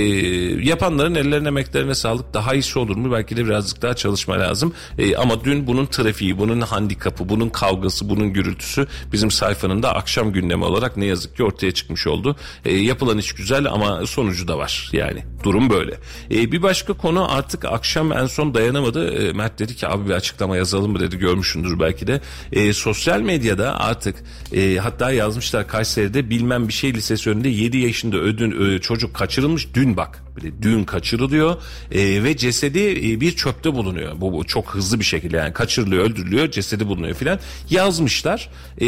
yapanların 0.63 1.15
ellerine 1.15 1.49
emeklerine 1.49 1.95
sağlık. 1.95 2.35
Daha 2.35 2.55
iyisi 2.55 2.79
olur 2.79 2.97
mu? 2.97 3.13
Belki 3.13 3.37
de 3.37 3.47
birazcık 3.47 3.83
daha 3.83 3.95
çalışma 3.95 4.39
lazım. 4.39 4.75
E, 4.99 5.17
ama 5.17 5.45
dün 5.45 5.67
bunun 5.67 5.87
trafiği, 5.87 6.39
bunun 6.39 6.61
handikapı, 6.61 7.29
bunun 7.29 7.49
kavgası, 7.49 8.09
bunun 8.09 8.33
gürültüsü 8.33 8.87
bizim 9.13 9.31
sayfanın 9.31 9.83
da 9.83 9.95
akşam 9.95 10.33
gündemi 10.33 10.65
olarak 10.65 10.97
ne 10.97 11.05
yazık 11.05 11.37
ki 11.37 11.45
ortaya 11.45 11.73
çıkmış 11.73 12.07
oldu. 12.07 12.37
E, 12.65 12.77
yapılan 12.77 13.19
iş 13.19 13.33
güzel 13.33 13.67
ama 13.67 14.07
sonucu 14.07 14.49
da 14.49 14.59
var. 14.59 14.91
Yani 14.93 15.25
durum 15.43 15.71
böyle. 15.71 15.95
E, 16.31 16.53
bir 16.53 16.63
başka 16.63 16.93
konu 16.93 17.35
artık 17.35 17.65
akşam 17.65 18.13
en 18.13 18.27
son 18.27 18.55
dayanamadı. 18.55 19.15
E, 19.15 19.33
Mert 19.33 19.59
dedi 19.59 19.77
ki 19.77 19.89
abi 19.89 20.09
bir 20.09 20.15
açıklama 20.15 20.57
yazalım 20.63 20.93
mı 20.93 21.01
dedi 21.01 21.19
görmüşsündür 21.19 21.81
belki 21.81 22.07
de. 22.07 22.21
E, 22.53 22.73
sosyal 22.73 23.21
medyada 23.21 23.81
artık 23.81 24.17
e, 24.53 24.77
hatta 24.77 25.13
yazmışlar 25.13 25.69
Kayseri'de 25.69 26.31
bilmem 26.31 26.69
bir 26.69 26.73
şey 26.73 26.95
lisesi 26.95 27.31
önünde 27.31 27.49
7 27.49 27.79
yaşında 27.79 28.17
ödün 28.17 28.75
e, 28.75 28.79
çocuk 28.79 29.15
kaçırılmış 29.15 29.75
dün 29.75 29.97
bak. 29.97 30.25
Dün 30.63 30.85
kaçırılıyor 30.85 31.57
e, 31.93 32.25
ve 32.25 32.37
cesedi 32.37 32.79
e, 32.79 33.21
bir 33.21 33.37
çöpte 33.37 33.75
bulunuyor. 33.75 34.21
Bu, 34.21 34.33
bu 34.33 34.45
çok 34.45 34.75
hızlı 34.75 34.99
bir 34.99 35.05
şekilde 35.05 35.37
yani 35.37 35.53
kaçırılıyor, 35.53 36.05
öldürülüyor, 36.05 36.51
cesedi 36.51 36.89
bulunuyor 36.89 37.15
filan. 37.15 37.39
Yazmışlar. 37.71 38.51
E, 38.81 38.87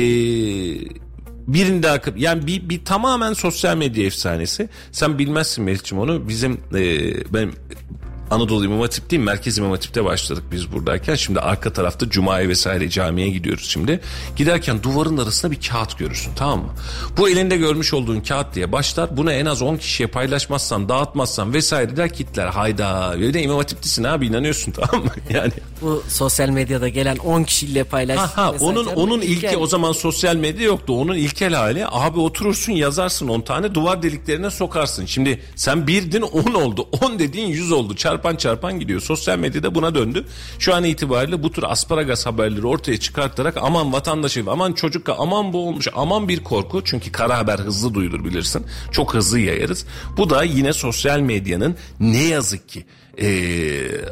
birinde 1.46 1.90
akıp 1.90 2.18
yani 2.18 2.46
bir, 2.46 2.68
bir 2.68 2.84
tamamen 2.84 3.32
sosyal 3.32 3.76
medya 3.76 4.06
efsanesi. 4.06 4.68
Sen 4.92 5.18
bilmezsin 5.18 5.64
Melih'ciğim 5.64 6.02
onu. 6.02 6.28
Bizim 6.28 6.52
e, 6.52 7.34
benim 7.34 7.52
Anadolu 8.30 8.64
İmam 8.64 8.80
Hatip 8.80 9.10
değil 9.10 9.22
Merkez 9.22 9.58
İmam 9.58 9.70
Hatip'te 9.70 10.04
başladık 10.04 10.44
biz 10.52 10.72
buradayken. 10.72 11.14
Şimdi 11.14 11.40
arka 11.40 11.72
tarafta 11.72 12.08
Cuma'ya 12.10 12.48
vesaire 12.48 12.90
camiye 12.90 13.28
gidiyoruz 13.28 13.66
şimdi. 13.68 14.00
Giderken 14.36 14.82
duvarın 14.82 15.16
arasında 15.18 15.52
bir 15.52 15.60
kağıt 15.60 15.98
görürsün 15.98 16.30
tamam 16.36 16.58
mı? 16.58 16.68
Bu 17.18 17.28
elinde 17.28 17.56
görmüş 17.56 17.94
olduğun 17.94 18.20
kağıt 18.20 18.54
diye 18.54 18.72
başlar. 18.72 19.16
Bunu 19.16 19.32
en 19.32 19.46
az 19.46 19.62
10 19.62 19.76
kişiye 19.76 20.06
paylaşmazsan, 20.06 20.88
dağıtmazsan 20.88 21.52
vesaire 21.54 21.96
der 21.96 22.12
kitler. 22.12 22.46
Hayda. 22.46 23.14
Bir 23.18 23.34
de 23.34 23.42
İmam 23.42 23.56
Hatip'lisin 23.56 24.04
abi 24.04 24.26
inanıyorsun 24.26 24.72
tamam 24.72 25.04
mı? 25.04 25.10
Yani 25.30 25.52
Bu 25.82 26.02
sosyal 26.08 26.48
medyada 26.48 26.88
gelen 26.88 27.16
10 27.16 27.44
kişiyle 27.44 27.84
paylaş. 27.84 28.18
Ha, 28.18 28.32
ha, 28.36 28.54
onun 28.60 28.86
onun 28.86 29.20
ilki 29.20 29.36
hikaye. 29.36 29.56
o 29.56 29.66
zaman 29.66 29.92
sosyal 29.92 30.36
medya 30.36 30.66
yoktu. 30.66 31.00
Onun 31.00 31.14
ilkel 31.14 31.54
hali 31.54 31.86
abi 31.86 32.20
oturursun 32.20 32.72
yazarsın 32.72 33.28
10 33.28 33.40
tane 33.40 33.74
duvar 33.74 34.02
deliklerine 34.02 34.50
sokarsın. 34.50 35.06
Şimdi 35.06 35.42
sen 35.56 35.86
birdin 35.86 36.22
10 36.22 36.54
oldu. 36.54 36.88
10 37.02 37.18
dediğin 37.18 37.46
100 37.48 37.72
oldu. 37.72 37.96
Çarpan 38.14 38.36
çarpan 38.36 38.80
gidiyor. 38.80 39.00
Sosyal 39.00 39.38
medyada 39.38 39.74
buna 39.74 39.94
döndü. 39.94 40.24
Şu 40.58 40.74
an 40.74 40.84
itibariyle 40.84 41.42
bu 41.42 41.52
tür 41.52 41.62
asparagas 41.62 42.26
haberleri 42.26 42.66
ortaya 42.66 43.00
çıkartarak 43.00 43.56
aman 43.56 43.92
vatandaşı 43.92 44.44
aman 44.48 44.72
çocuk 44.72 45.08
aman 45.08 45.52
bu 45.52 45.68
olmuş 45.68 45.88
aman 45.94 46.28
bir 46.28 46.44
korku. 46.44 46.84
Çünkü 46.84 47.12
kara 47.12 47.38
haber 47.38 47.58
hızlı 47.58 47.94
duyulur 47.94 48.24
bilirsin. 48.24 48.66
Çok 48.92 49.14
hızlı 49.14 49.40
yayarız. 49.40 49.86
Bu 50.16 50.30
da 50.30 50.44
yine 50.44 50.72
sosyal 50.72 51.20
medyanın 51.20 51.76
ne 52.00 52.22
yazık 52.22 52.68
ki 52.68 52.84
e, 53.20 53.28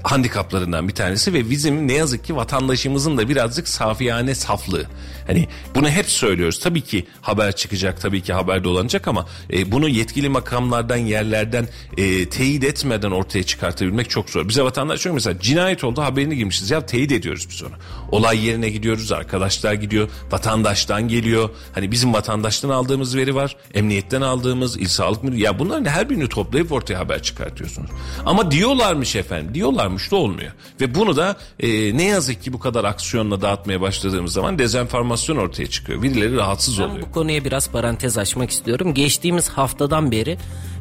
handikaplarından 0.02 0.88
bir 0.88 0.94
tanesi 0.94 1.32
ve 1.32 1.50
bizim 1.50 1.88
ne 1.88 1.92
yazık 1.92 2.24
ki 2.24 2.36
vatandaşımızın 2.36 3.18
da 3.18 3.28
birazcık 3.28 3.68
safiyane 3.68 4.34
saflığı. 4.34 4.86
Hani 5.26 5.48
bunu 5.74 5.88
hep 5.88 6.06
söylüyoruz. 6.06 6.60
Tabii 6.60 6.80
ki 6.80 7.06
haber 7.20 7.56
çıkacak, 7.56 8.00
tabii 8.00 8.20
ki 8.20 8.32
haber 8.32 8.64
dolanacak 8.64 9.08
ama 9.08 9.26
e, 9.52 9.72
bunu 9.72 9.88
yetkili 9.88 10.28
makamlardan, 10.28 10.96
yerlerden 10.96 11.68
e, 11.96 12.28
teyit 12.28 12.64
etmeden 12.64 13.10
ortaya 13.10 13.42
çıkartabilmek 13.42 14.10
çok 14.10 14.30
zor. 14.30 14.48
Bize 14.48 14.62
vatandaş 14.62 15.00
çok 15.00 15.14
mesela 15.14 15.40
cinayet 15.40 15.84
oldu 15.84 16.02
haberini 16.02 16.36
girmişiz. 16.36 16.70
Ya 16.70 16.86
teyit 16.86 17.12
ediyoruz 17.12 17.46
biz 17.50 17.62
onu. 17.62 17.72
Olay 18.10 18.46
yerine 18.46 18.70
gidiyoruz, 18.70 19.12
arkadaşlar 19.12 19.74
gidiyor, 19.74 20.08
vatandaştan 20.30 21.08
geliyor. 21.08 21.50
Hani 21.74 21.90
bizim 21.90 22.14
vatandaştan 22.14 22.68
aldığımız 22.68 23.16
veri 23.16 23.34
var, 23.34 23.56
emniyetten 23.74 24.20
aldığımız, 24.20 24.76
il 24.76 24.88
sağlık 24.88 25.24
müdürü. 25.24 25.40
Ya 25.40 25.58
bunların 25.58 25.84
her 25.84 26.10
birini 26.10 26.28
toplayıp 26.28 26.72
ortaya 26.72 26.98
haber 26.98 27.22
çıkartıyorsunuz. 27.22 27.90
Ama 28.26 28.50
diyorlarmış 28.50 29.16
efendim, 29.16 29.54
diyorlarmış 29.54 30.10
da 30.10 30.16
olmuyor. 30.16 30.52
Ve 30.80 30.94
bunu 30.94 31.16
da 31.16 31.36
e, 31.60 31.96
ne 31.96 32.04
yazık 32.04 32.42
ki 32.42 32.52
bu 32.52 32.58
kadar 32.58 32.84
aksiyonla 32.84 33.40
dağıtmaya 33.42 33.80
başladığımız 33.80 34.32
zaman 34.32 34.58
dezenformasyon 34.58 35.11
ortaya 35.36 35.66
çıkıyor. 35.66 36.02
Birileri 36.02 36.36
rahatsız 36.36 36.78
Ben 36.78 36.84
oluyor. 36.84 37.06
bu 37.08 37.12
konuya 37.12 37.44
biraz 37.44 37.68
parantez 37.70 38.18
açmak 38.18 38.50
istiyorum. 38.50 38.94
Geçtiğimiz 38.94 39.48
haftadan 39.48 40.10
beri 40.10 40.38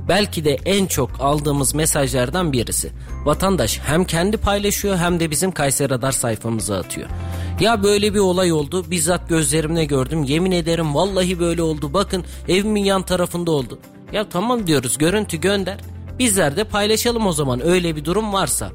belki 0.09 0.45
de 0.45 0.59
en 0.65 0.85
çok 0.85 1.09
aldığımız 1.19 1.75
mesajlardan 1.75 2.53
birisi. 2.53 2.91
Vatandaş 3.25 3.79
hem 3.85 4.05
kendi 4.05 4.37
paylaşıyor 4.37 4.97
hem 4.97 5.19
de 5.19 5.31
bizim 5.31 5.51
Kayseri 5.51 5.89
Radar 5.89 6.11
sayfamıza 6.11 6.77
atıyor. 6.77 7.09
Ya 7.59 7.83
böyle 7.83 8.13
bir 8.13 8.19
olay 8.19 8.51
oldu. 8.51 8.85
Bizzat 8.91 9.29
gözlerimle 9.29 9.85
gördüm. 9.85 10.23
Yemin 10.23 10.51
ederim 10.51 10.95
vallahi 10.95 11.39
böyle 11.39 11.61
oldu. 11.61 11.93
Bakın 11.93 12.23
evimin 12.47 12.83
yan 12.83 13.03
tarafında 13.03 13.51
oldu. 13.51 13.79
Ya 14.13 14.29
tamam 14.29 14.67
diyoruz 14.67 14.97
görüntü 14.97 15.37
gönder. 15.41 15.77
Bizler 16.19 16.57
de 16.57 16.63
paylaşalım 16.63 17.27
o 17.27 17.31
zaman 17.33 17.65
öyle 17.65 17.95
bir 17.95 18.05
durum 18.05 18.33
varsa. 18.33 18.71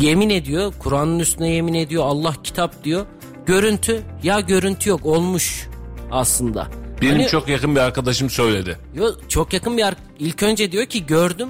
Yemin 0.00 0.30
ediyor 0.30 0.72
Kur'an'ın 0.78 1.18
üstüne 1.18 1.50
yemin 1.50 1.74
ediyor 1.74 2.04
Allah 2.06 2.34
kitap 2.44 2.84
diyor. 2.84 3.06
Görüntü 3.46 4.02
ya 4.22 4.40
görüntü 4.40 4.90
yok 4.90 5.06
olmuş 5.06 5.68
aslında. 6.10 6.68
Benim 7.02 7.12
Hani- 7.12 7.28
çok 7.28 7.48
yakın 7.48 7.74
bir 7.74 7.80
arkadaşım 7.80 8.30
söyledi. 8.30 8.76
Yo, 8.94 9.06
çok 9.28 9.52
yakın 9.52 9.76
bir 9.76 9.84
ilk 10.18 10.42
önce 10.42 10.72
diyor 10.72 10.86
ki 10.86 11.06
gördüm. 11.06 11.48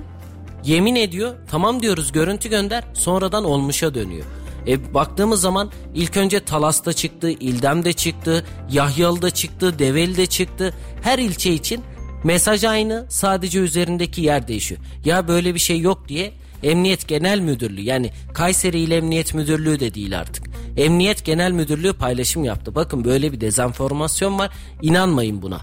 Yemin 0.64 0.94
ediyor. 0.94 1.34
Tamam 1.50 1.82
diyoruz 1.82 2.12
görüntü 2.12 2.48
gönder. 2.48 2.84
Sonradan 2.94 3.44
olmuşa 3.44 3.94
dönüyor. 3.94 4.24
E 4.66 4.94
baktığımız 4.94 5.40
zaman 5.40 5.70
ilk 5.94 6.16
önce 6.16 6.40
Talas'ta 6.40 6.92
çıktı, 6.92 7.30
İldem'de 7.30 7.92
çıktı, 7.92 8.44
Yahyalı'da 8.72 9.30
çıktı, 9.30 9.78
Develi'de 9.78 10.26
çıktı. 10.26 10.74
Her 11.02 11.18
ilçe 11.18 11.52
için 11.52 11.80
mesaj 12.24 12.64
aynı, 12.64 13.06
sadece 13.08 13.58
üzerindeki 13.58 14.20
yer 14.22 14.48
değişiyor. 14.48 14.80
Ya 15.04 15.28
böyle 15.28 15.54
bir 15.54 15.60
şey 15.60 15.80
yok 15.80 16.08
diye 16.08 16.32
Emniyet 16.62 17.08
Genel 17.08 17.40
Müdürlüğü 17.40 17.80
yani 17.80 18.10
Kayseri 18.34 18.80
İl 18.80 18.90
Emniyet 18.90 19.34
Müdürlüğü 19.34 19.80
de 19.80 19.94
değil 19.94 20.18
artık. 20.20 20.49
Emniyet 20.76 21.24
Genel 21.24 21.52
Müdürlüğü 21.52 21.92
paylaşım 21.92 22.44
yaptı. 22.44 22.74
Bakın 22.74 23.04
böyle 23.04 23.32
bir 23.32 23.40
dezenformasyon 23.40 24.38
var. 24.38 24.50
İnanmayın 24.82 25.42
buna. 25.42 25.60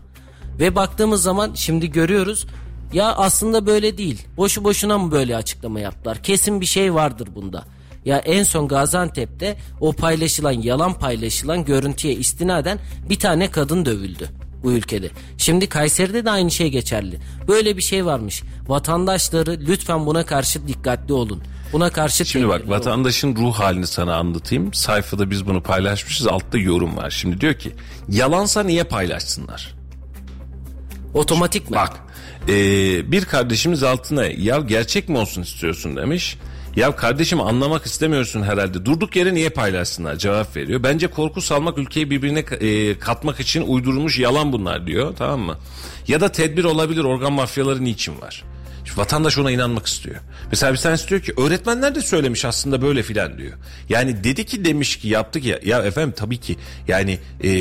Ve 0.59 0.75
baktığımız 0.75 1.23
zaman 1.23 1.51
şimdi 1.53 1.91
görüyoruz 1.91 2.47
ya 2.93 3.15
aslında 3.15 3.65
böyle 3.65 3.97
değil. 3.97 4.27
Boşu 4.37 4.63
boşuna 4.63 4.97
mı 4.97 5.11
böyle 5.11 5.35
açıklama 5.35 5.79
yaptılar? 5.79 6.23
Kesin 6.23 6.61
bir 6.61 6.65
şey 6.65 6.93
vardır 6.93 7.29
bunda. 7.35 7.63
Ya 8.05 8.17
en 8.17 8.43
son 8.43 8.67
Gaziantep'te 8.67 9.57
o 9.81 9.93
paylaşılan 9.93 10.51
yalan 10.51 10.93
paylaşılan 10.93 11.65
görüntüye 11.65 12.13
istinaden 12.13 12.79
bir 13.09 13.19
tane 13.19 13.51
kadın 13.51 13.85
dövüldü 13.85 14.29
bu 14.63 14.71
ülkede. 14.71 15.09
Şimdi 15.37 15.69
Kayseri'de 15.69 16.25
de 16.25 16.31
aynı 16.31 16.51
şey 16.51 16.69
geçerli. 16.69 17.19
Böyle 17.47 17.77
bir 17.77 17.81
şey 17.81 18.05
varmış. 18.05 18.43
Vatandaşları 18.67 19.59
lütfen 19.67 20.05
buna 20.05 20.25
karşı 20.25 20.67
dikkatli 20.67 21.13
olun. 21.13 21.41
Buna 21.73 21.89
karşı 21.89 22.25
Şimdi 22.25 22.47
bak 22.47 22.69
vatandaşın 22.69 23.35
ruh 23.35 23.53
halini 23.53 23.87
sana 23.87 24.15
anlatayım. 24.15 24.73
Sayfada 24.73 25.29
biz 25.29 25.45
bunu 25.45 25.63
paylaşmışız. 25.63 26.27
Altta 26.27 26.57
yorum 26.57 26.97
var. 26.97 27.09
Şimdi 27.09 27.41
diyor 27.41 27.53
ki 27.53 27.71
yalansa 28.09 28.63
niye 28.63 28.83
paylaşsınlar? 28.83 29.77
otomatik 31.13 31.69
mi? 31.69 31.75
Bak 31.75 31.93
e, 32.47 32.53
bir 33.11 33.25
kardeşimiz 33.25 33.83
altına 33.83 34.25
ya 34.25 34.59
gerçek 34.59 35.09
mi 35.09 35.17
olsun 35.17 35.41
istiyorsun 35.41 35.97
demiş. 35.97 36.37
Ya 36.75 36.95
kardeşim 36.95 37.41
anlamak 37.41 37.85
istemiyorsun 37.85 38.43
herhalde. 38.43 38.85
Durduk 38.85 39.15
yere 39.15 39.33
niye 39.33 39.49
paylaşsınlar 39.49 40.15
cevap 40.15 40.55
veriyor. 40.55 40.83
Bence 40.83 41.07
korku 41.07 41.41
salmak 41.41 41.77
ülkeyi 41.77 42.09
birbirine 42.09 42.39
e, 42.39 42.99
katmak 42.99 43.39
için 43.39 43.61
uydurulmuş 43.61 44.19
yalan 44.19 44.53
bunlar 44.53 44.87
diyor 44.87 45.13
tamam 45.17 45.39
mı? 45.39 45.57
Ya 46.07 46.21
da 46.21 46.31
tedbir 46.31 46.63
olabilir 46.63 47.03
organ 47.03 47.33
mafyaları 47.33 47.83
niçin 47.83 48.21
var? 48.21 48.43
Vatandaş 48.95 49.37
ona 49.37 49.51
inanmak 49.51 49.87
istiyor. 49.87 50.15
Mesela 50.51 50.73
bir 50.73 50.77
tanesi 50.77 51.07
diyor 51.07 51.21
ki 51.21 51.33
öğretmenler 51.37 51.95
de 51.95 52.01
söylemiş 52.01 52.45
aslında 52.45 52.81
böyle 52.81 53.03
filan 53.03 53.37
diyor. 53.37 53.53
Yani 53.89 54.23
dedi 54.23 54.45
ki 54.45 54.65
demiş 54.65 54.97
ki 54.97 55.07
yaptık 55.07 55.45
ya. 55.45 55.59
Ya 55.65 55.81
efendim 55.81 56.13
tabii 56.17 56.37
ki 56.37 56.57
yani 56.87 57.19
e, 57.43 57.51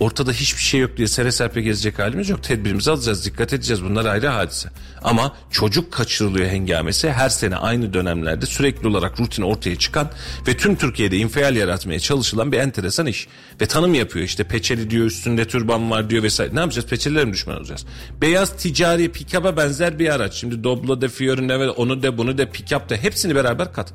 ortada 0.00 0.32
hiçbir 0.32 0.62
şey 0.62 0.80
yok 0.80 0.96
diye 0.96 1.08
sere 1.08 1.32
serpe 1.32 1.62
gezecek 1.62 1.98
halimiz 1.98 2.28
yok. 2.28 2.42
Tedbirimizi 2.42 2.90
alacağız 2.90 3.24
dikkat 3.24 3.52
edeceğiz 3.52 3.84
bunlar 3.84 4.04
ayrı 4.04 4.28
hadise. 4.28 4.68
Ama 5.02 5.36
çocuk 5.50 5.92
kaçırılıyor 5.92 6.48
hengamesi 6.48 7.12
her 7.12 7.28
sene 7.28 7.56
aynı 7.56 7.92
dönemlerde 7.92 8.46
sürekli 8.46 8.88
olarak 8.88 9.20
rutin 9.20 9.42
ortaya 9.42 9.76
çıkan 9.76 10.10
ve 10.48 10.56
tüm 10.56 10.76
Türkiye'de 10.76 11.16
infial 11.16 11.56
yaratmaya 11.56 12.00
çalışılan 12.00 12.52
bir 12.52 12.58
enteresan 12.58 13.06
iş. 13.06 13.28
Ve 13.60 13.66
tanım 13.66 13.94
yapıyor 13.94 14.24
işte 14.24 14.44
peçeli 14.44 14.90
diyor 14.90 15.06
üstünde 15.06 15.44
türban 15.44 15.90
var 15.90 16.10
diyor 16.10 16.22
vesaire. 16.22 16.54
Ne 16.54 16.60
yapacağız 16.60 16.86
peçeliler 16.86 17.24
mi 17.24 17.32
düşman 17.32 17.56
olacağız? 17.56 17.86
Beyaz 18.20 18.56
ticari 18.56 19.12
pikaba 19.12 19.56
benzer 19.56 19.98
bir 19.98 20.08
araç. 20.08 20.34
Şimdi 20.34 20.61
Doblo 20.64 21.00
de 21.00 21.08
Fiorino 21.08 21.60
ve 21.60 21.70
onu 21.70 22.02
de 22.02 22.18
bunu 22.18 22.38
de 22.38 22.50
pikap 22.50 22.88
de 22.88 22.96
hepsini 22.96 23.34
beraber 23.34 23.72
kat. 23.72 23.92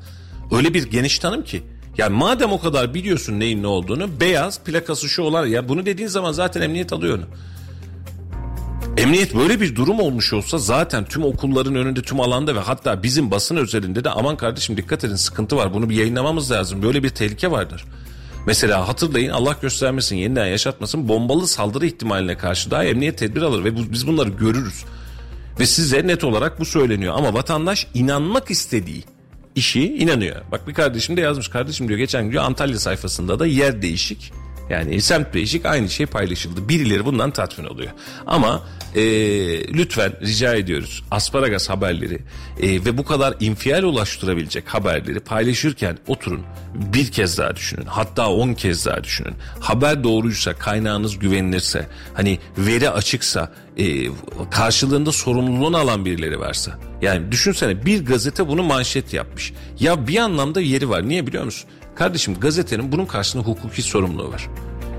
Öyle 0.52 0.74
bir 0.74 0.90
geniş 0.90 1.18
tanım 1.18 1.44
ki. 1.44 1.62
Yani 1.98 2.16
madem 2.16 2.52
o 2.52 2.60
kadar 2.60 2.94
biliyorsun 2.94 3.40
neyin 3.40 3.62
ne 3.62 3.66
olduğunu 3.66 4.20
beyaz 4.20 4.60
plakası 4.60 5.08
şu 5.08 5.22
olan 5.22 5.46
ya 5.46 5.68
bunu 5.68 5.86
dediğin 5.86 6.08
zaman 6.08 6.32
zaten 6.32 6.60
emniyet 6.60 6.92
alıyor 6.92 7.18
onu. 7.18 7.24
Emniyet 8.96 9.34
böyle 9.34 9.60
bir 9.60 9.76
durum 9.76 10.00
olmuş 10.00 10.32
olsa 10.32 10.58
zaten 10.58 11.04
tüm 11.04 11.24
okulların 11.24 11.74
önünde 11.74 12.02
tüm 12.02 12.20
alanda 12.20 12.54
ve 12.54 12.60
hatta 12.60 13.02
bizim 13.02 13.30
basın 13.30 13.56
özelinde 13.56 14.04
de 14.04 14.10
aman 14.10 14.36
kardeşim 14.36 14.76
dikkat 14.76 15.04
edin 15.04 15.14
sıkıntı 15.14 15.56
var 15.56 15.74
bunu 15.74 15.90
bir 15.90 15.94
yayınlamamız 15.94 16.50
lazım 16.50 16.82
böyle 16.82 17.02
bir 17.02 17.08
tehlike 17.08 17.50
vardır. 17.50 17.84
Mesela 18.46 18.88
hatırlayın 18.88 19.30
Allah 19.30 19.56
göstermesin 19.62 20.16
yeniden 20.16 20.46
yaşatmasın 20.46 21.08
bombalı 21.08 21.46
saldırı 21.46 21.86
ihtimaline 21.86 22.36
karşı 22.36 22.70
daha 22.70 22.84
emniyet 22.84 23.18
tedbir 23.18 23.42
alır 23.42 23.64
ve 23.64 23.76
bu, 23.76 23.92
biz 23.92 24.06
bunları 24.06 24.28
görürüz. 24.28 24.84
Ve 25.60 25.66
size 25.66 26.06
net 26.06 26.24
olarak 26.24 26.60
bu 26.60 26.64
söyleniyor 26.64 27.14
ama 27.16 27.34
vatandaş 27.34 27.86
inanmak 27.94 28.50
istediği 28.50 29.04
işi 29.54 29.96
inanıyor. 29.96 30.36
Bak 30.52 30.68
bir 30.68 30.74
kardeşim 30.74 31.16
de 31.16 31.20
yazmış 31.20 31.48
kardeşim 31.48 31.88
diyor 31.88 31.98
geçen 31.98 32.30
gün 32.30 32.38
Antalya 32.38 32.78
sayfasında 32.78 33.38
da 33.38 33.46
yer 33.46 33.82
değişik 33.82 34.32
yani 34.70 35.00
semt 35.00 35.34
değişik 35.34 35.66
aynı 35.66 35.88
şey 35.88 36.06
paylaşıldı. 36.06 36.68
Birileri 36.68 37.04
bundan 37.04 37.30
tatmin 37.30 37.66
oluyor. 37.66 37.90
Ama 38.26 38.62
e, 38.94 39.02
lütfen 39.74 40.12
rica 40.22 40.54
ediyoruz 40.54 41.04
asparagas 41.10 41.70
haberleri 41.70 42.18
e, 42.60 42.84
ve 42.84 42.98
bu 42.98 43.04
kadar 43.04 43.34
infial 43.40 43.82
ulaştırabilecek 43.82 44.68
haberleri 44.68 45.20
paylaşırken 45.20 45.98
oturun 46.06 46.42
bir 46.74 47.12
kez 47.12 47.38
daha 47.38 47.56
düşünün. 47.56 47.86
Hatta 47.86 48.30
on 48.30 48.54
kez 48.54 48.86
daha 48.86 49.04
düşünün. 49.04 49.34
Haber 49.60 50.04
doğruysa 50.04 50.54
kaynağınız 50.54 51.18
güvenilirse 51.18 51.86
hani 52.14 52.38
veri 52.58 52.90
açıksa 52.90 53.52
e, 53.78 54.06
karşılığında 54.50 55.12
sorumluluğunu 55.12 55.76
alan 55.76 56.04
birileri 56.04 56.40
varsa. 56.40 56.78
Yani 57.02 57.32
düşünsene 57.32 57.86
bir 57.86 58.06
gazete 58.06 58.48
bunu 58.48 58.62
manşet 58.62 59.12
yapmış. 59.12 59.52
Ya 59.80 60.06
bir 60.08 60.16
anlamda 60.16 60.60
yeri 60.60 60.88
var. 60.88 61.08
Niye 61.08 61.26
biliyor 61.26 61.44
musun? 61.44 61.70
Kardeşim 61.94 62.40
gazetenin 62.40 62.92
bunun 62.92 63.06
karşısında 63.06 63.42
hukuki 63.42 63.82
sorumluluğu 63.82 64.32
var. 64.32 64.48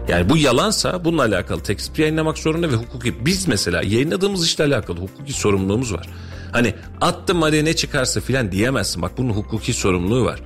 Yani 0.08 0.30
bu 0.30 0.38
yalansa 0.38 1.06
bununla 1.06 1.22
alakalı 1.22 1.64
tekst 1.64 2.00
yayınlamak 2.00 2.38
zorunda 2.38 2.72
ve 2.72 2.76
hukuki 2.76 3.26
biz 3.26 3.48
mesela 3.48 3.82
yayınladığımız 3.84 4.46
işle 4.46 4.64
alakalı 4.64 5.00
hukuki 5.00 5.34
sorumluluğumuz 5.34 5.94
var. 5.94 6.10
Hani 6.52 6.74
attım 7.02 7.44
araya 7.44 7.64
ne 7.64 7.76
çıkarsa 7.76 8.22
filan 8.22 8.52
diyemezsin. 8.52 9.02
Bak 9.02 9.12
bunun 9.18 9.30
hukuki 9.30 9.74
sorumluluğu 9.74 10.26
var. 10.26 10.40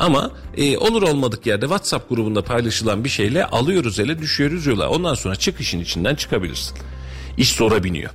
Ama 0.00 0.30
e, 0.56 0.78
olur 0.78 1.02
olmadık 1.02 1.46
yerde 1.46 1.66
WhatsApp 1.66 2.08
grubunda 2.08 2.44
paylaşılan 2.44 3.04
bir 3.04 3.08
şeyle 3.08 3.44
alıyoruz 3.44 4.00
ele 4.00 4.18
düşüyoruz 4.18 4.66
yola. 4.66 4.88
Ondan 4.88 5.14
sonra 5.14 5.36
çık 5.36 5.60
işin 5.60 5.80
içinden 5.80 6.14
çıkabilirsin. 6.14 6.76
İş 7.36 7.52
zora 7.52 7.84
biniyor. 7.84 8.10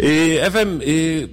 E, 0.00 0.08
efendim 0.34 0.82
e, 0.86 1.26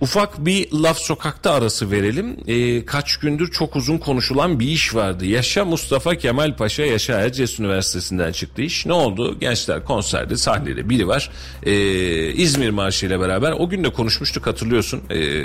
Ufak 0.00 0.44
bir 0.46 0.72
laf 0.72 0.98
sokakta 0.98 1.52
arası 1.52 1.90
verelim. 1.90 2.36
Ee, 2.46 2.84
kaç 2.84 3.16
gündür 3.16 3.50
çok 3.50 3.76
uzun 3.76 3.98
konuşulan 3.98 4.60
bir 4.60 4.66
iş 4.66 4.94
vardı. 4.94 5.26
Yaşa 5.26 5.64
Mustafa 5.64 6.14
Kemal 6.14 6.56
Paşa 6.56 6.82
Yaşa 6.82 7.20
Erciyes 7.20 7.60
Üniversitesi'nden 7.60 8.32
çıktı 8.32 8.62
iş. 8.62 8.86
Ne 8.86 8.92
oldu? 8.92 9.38
Gençler 9.38 9.84
konserde 9.84 10.36
sahnede 10.36 10.88
biri 10.88 11.08
var. 11.08 11.30
Ee, 11.62 12.32
İzmir 12.32 12.70
Marşı 12.70 13.06
ile 13.06 13.20
beraber 13.20 13.52
o 13.52 13.68
gün 13.68 13.84
de 13.84 13.92
konuşmuştuk 13.92 14.46
hatırlıyorsun. 14.46 15.02
Ee, 15.10 15.44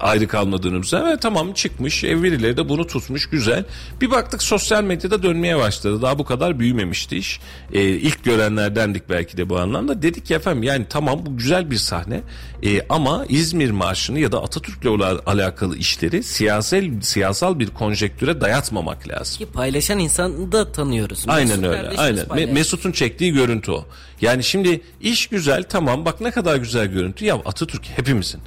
ayrı 0.00 0.28
kalmadığımızda. 0.28 1.04
Evet 1.08 1.22
tamam 1.22 1.52
çıkmış. 1.52 2.04
Ev 2.04 2.22
birileri 2.22 2.56
de 2.56 2.68
bunu 2.68 2.86
tutmuş 2.86 3.26
güzel. 3.30 3.64
Bir 4.00 4.10
baktık 4.10 4.42
sosyal 4.42 4.84
medyada 4.84 5.22
dönmeye 5.22 5.58
başladı. 5.58 6.02
Daha 6.02 6.18
bu 6.18 6.24
kadar 6.24 6.58
büyümemişti 6.58 7.16
iş. 7.16 7.40
Ee, 7.72 7.82
ilk 7.82 8.24
görenlerdendik 8.24 9.08
belki 9.10 9.36
de 9.36 9.48
bu 9.48 9.58
anlamda. 9.58 10.02
Dedik 10.02 10.26
ki 10.26 10.34
efendim 10.34 10.62
yani 10.62 10.86
tamam 10.90 11.26
bu 11.26 11.36
güzel 11.36 11.70
bir 11.70 11.76
sahne. 11.76 12.20
Ee, 12.62 12.80
ama 12.88 13.24
İzmir 13.28 13.70
Marşı'nı 13.70 14.18
ya 14.18 14.32
da 14.32 14.42
Atatürk'le 14.42 14.86
alakalı 15.26 15.76
işleri 15.76 16.22
siyasal 16.22 17.00
siyasal 17.02 17.58
bir 17.58 17.66
konjektüre 17.66 18.40
dayatmamak 18.40 19.08
lazım. 19.08 19.38
Ki 19.38 19.46
paylaşan 19.52 19.98
insanı 19.98 20.52
da 20.52 20.72
tanıyoruz. 20.72 21.24
Aynen 21.28 21.48
Mesut 21.48 21.64
öyle. 21.64 21.76
kardeşimiz 21.76 22.00
Aynen. 22.00 22.28
Paylaştı. 22.28 22.54
Mesut'un 22.54 22.92
çektiği 22.92 23.32
görüntü 23.32 23.72
o. 23.72 23.84
Yani 24.20 24.44
şimdi 24.44 24.80
iş 25.00 25.26
güzel 25.26 25.62
tamam 25.62 26.04
bak 26.04 26.20
ne 26.20 26.30
kadar 26.30 26.56
güzel 26.56 26.86
görüntü. 26.86 27.24
Ya 27.24 27.34
Atatürk 27.34 27.84
hepimizin. 27.96 28.40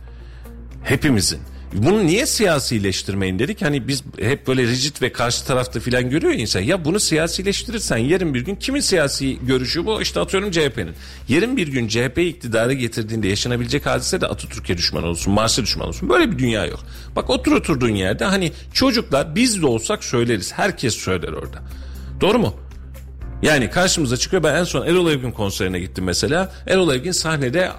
Hepimizin. 0.84 1.40
Bunu 1.74 2.06
niye 2.06 2.26
siyasileştirmeyin 2.26 3.40
dedik. 3.40 3.62
Hani 3.62 3.88
biz 3.88 4.03
hep 4.20 4.48
böyle 4.48 4.64
rigid 4.64 5.02
ve 5.02 5.12
karşı 5.12 5.45
tarafta 5.45 5.80
filan 5.80 6.10
görüyor 6.10 6.34
insan. 6.34 6.60
Ya 6.60 6.86
bunu 6.86 6.99
siyasileştirirsen 6.99 7.98
yarın 7.98 8.34
bir 8.34 8.41
gün 8.45 8.56
kimin 8.56 8.80
siyasi 8.80 9.45
görüşü 9.45 9.86
bu? 9.86 10.02
İşte 10.02 10.20
atıyorum 10.20 10.52
CHP'nin. 10.52 10.94
Yarın 11.30 11.58
bir 11.58 11.68
gün 11.68 11.88
CHP 11.88 12.18
iktidara 12.18 12.74
getirdiğinde 12.74 13.28
yaşanabilecek 13.28 13.86
hadise 13.86 14.22
de 14.22 14.28
Atatürk'e 14.28 14.78
düşman 14.78 15.03
olsun, 15.03 15.34
Mars'a 15.34 15.62
düşman 15.62 15.88
olsun. 15.88 16.10
Böyle 16.10 16.32
bir 16.32 16.40
dünya 16.40 16.66
yok. 16.66 16.80
Bak 17.16 17.30
otur 17.30 17.52
oturduğun 17.52 17.95
yerde 17.95 18.26
hani 18.26 18.52
çocuklar 18.74 19.36
biz 19.36 19.62
de 19.62 19.66
olsak 19.66 20.03
söyleriz. 20.03 20.53
Herkes 20.53 20.95
söyler 20.95 21.34
orada. 21.34 21.64
Doğru 22.22 22.40
mu? 22.40 22.56
Yani 23.41 23.70
karşımıza 23.70 24.18
çıkıyor. 24.18 24.44
Ben 24.44 24.56
en 24.56 24.64
son 24.64 24.88
Erol 24.88 25.12
Evgin 25.12 25.32
konserine 25.32 25.80
gittim 25.80 26.03
mesela. 26.03 26.52
Erol 26.68 26.94
Evgin 26.94 27.12
sahnede 27.12 27.72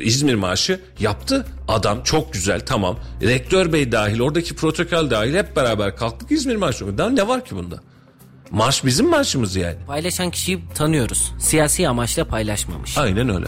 İzmir 0.00 0.34
Marşı 0.34 0.80
yaptı. 0.98 1.46
Adam 1.68 2.02
çok 2.02 2.32
güzel 2.32 2.60
tamam. 2.60 2.98
Rektör 3.22 3.72
Bey 3.72 3.92
dahil 3.92 4.20
oradaki 4.20 4.56
protokol 4.56 5.10
dahil 5.10 5.34
hep 5.34 5.56
beraber 5.56 5.96
kalktık 5.96 6.30
İzmir 6.32 6.56
Marşı. 6.56 6.98
Daha 6.98 7.10
ne 7.10 7.28
var 7.28 7.44
ki 7.44 7.56
bunda? 7.56 7.76
Marş 8.50 8.84
bizim 8.84 9.10
marşımız 9.10 9.56
yani. 9.56 9.76
Paylaşan 9.86 10.30
kişiyi 10.30 10.60
tanıyoruz. 10.74 11.32
Siyasi 11.38 11.88
amaçla 11.88 12.24
paylaşmamış. 12.24 12.98
Aynen 12.98 13.28
öyle. 13.28 13.46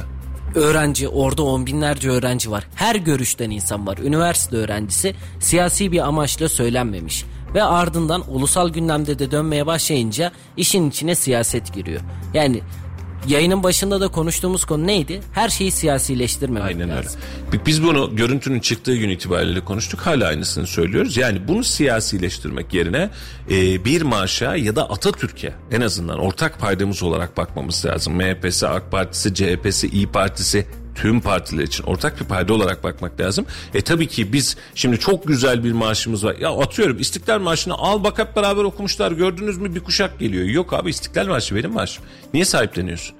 Öğrenci 0.54 1.08
orada 1.08 1.42
on 1.42 1.66
binlerce 1.66 2.10
öğrenci 2.10 2.50
var. 2.50 2.64
Her 2.74 2.94
görüşten 2.96 3.50
insan 3.50 3.86
var. 3.86 3.98
Üniversite 3.98 4.56
öğrencisi 4.56 5.14
siyasi 5.40 5.92
bir 5.92 5.98
amaçla 6.08 6.48
söylenmemiş. 6.48 7.24
Ve 7.54 7.62
ardından 7.62 8.24
ulusal 8.34 8.68
gündemde 8.68 9.18
de 9.18 9.30
dönmeye 9.30 9.66
başlayınca 9.66 10.32
işin 10.56 10.90
içine 10.90 11.14
siyaset 11.14 11.74
giriyor. 11.74 12.00
Yani 12.34 12.60
yayının 13.26 13.62
başında 13.62 14.00
da 14.00 14.08
konuştuğumuz 14.08 14.64
konu 14.64 14.86
neydi? 14.86 15.20
Her 15.32 15.48
şeyi 15.48 15.70
siyasileştirmemek 15.70 16.68
Aynen 16.68 16.90
öyle. 16.90 17.04
lazım. 17.04 17.20
Biz 17.66 17.82
bunu 17.82 18.16
görüntünün 18.16 18.60
çıktığı 18.60 18.96
gün 18.96 19.08
itibariyle 19.08 19.60
konuştuk. 19.64 20.00
Hala 20.00 20.26
aynısını 20.26 20.66
söylüyoruz. 20.66 21.16
Yani 21.16 21.48
bunu 21.48 21.64
siyasileştirmek 21.64 22.74
yerine 22.74 23.10
e, 23.50 23.84
bir 23.84 24.02
marşa 24.02 24.56
ya 24.56 24.76
da 24.76 24.90
Atatürk'e 24.90 25.52
en 25.72 25.80
azından 25.80 26.18
ortak 26.18 26.58
paydamız 26.60 27.02
olarak 27.02 27.36
bakmamız 27.36 27.84
lazım. 27.86 28.14
MHP'si, 28.14 28.68
AK 28.68 28.90
Partisi, 28.90 29.34
CHP'si, 29.34 29.88
İyi 29.88 30.06
Partisi 30.06 30.66
tüm 31.02 31.20
partiler 31.20 31.62
için 31.62 31.84
ortak 31.84 32.20
bir 32.20 32.24
payda 32.24 32.54
olarak 32.54 32.84
bakmak 32.84 33.20
lazım. 33.20 33.46
E 33.74 33.80
tabii 33.80 34.06
ki 34.06 34.32
biz 34.32 34.56
şimdi 34.74 34.98
çok 34.98 35.26
güzel 35.26 35.64
bir 35.64 35.72
marşımız 35.72 36.24
var. 36.24 36.36
Ya 36.40 36.50
atıyorum 36.50 36.98
İstiklal 36.98 37.40
Marşı'nı 37.40 37.74
al 37.74 38.04
bak 38.04 38.18
hep 38.18 38.36
beraber 38.36 38.64
okumuşlar 38.64 39.12
gördünüz 39.12 39.58
mü 39.58 39.74
bir 39.74 39.80
kuşak 39.80 40.18
geliyor. 40.18 40.44
Yok 40.44 40.72
abi 40.72 40.90
İstiklal 40.90 41.26
Marşı 41.26 41.54
benim 41.54 41.72
marşım. 41.72 42.04
Niye 42.34 42.44
sahipleniyorsun? 42.44 43.16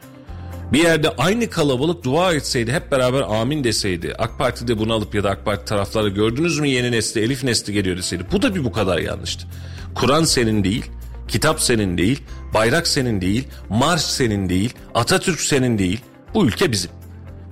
Bir 0.73 0.83
yerde 0.83 1.09
aynı 1.19 1.51
kalabalık 1.51 2.05
dua 2.05 2.35
etseydi 2.35 2.73
hep 2.73 2.93
beraber 2.93 3.21
amin 3.21 3.65
deseydi 3.65 4.15
AK 4.19 4.39
Parti 4.39 4.69
de 4.69 4.79
bunu 4.79 4.93
alıp 4.93 5.15
ya 5.15 5.25
da 5.25 5.31
AK 5.31 5.45
Parti 5.45 5.65
tarafları 5.65 6.09
gördünüz 6.09 6.59
mü 6.59 6.69
yeni 6.69 6.93
nesli 6.93 7.21
Elif 7.21 7.45
nesli 7.45 7.73
geliyor 7.73 7.97
deseydi 7.97 8.25
bu 8.33 8.43
da 8.43 8.55
bir 8.55 8.65
bu 8.65 8.73
kadar 8.73 8.99
yanlıştı. 8.99 9.47
Kur'an 9.95 10.25
senin 10.25 10.65
değil, 10.65 10.85
kitap 11.29 11.61
senin 11.61 11.99
değil, 11.99 12.23
bayrak 12.55 12.87
senin 12.89 13.21
değil, 13.21 13.49
marş 13.69 14.01
senin 14.01 14.49
değil, 14.49 14.75
Atatürk 14.95 15.41
senin 15.41 15.79
değil. 15.79 16.01
Bu 16.35 16.47
ülke 16.47 16.73
bizim. 16.73 16.91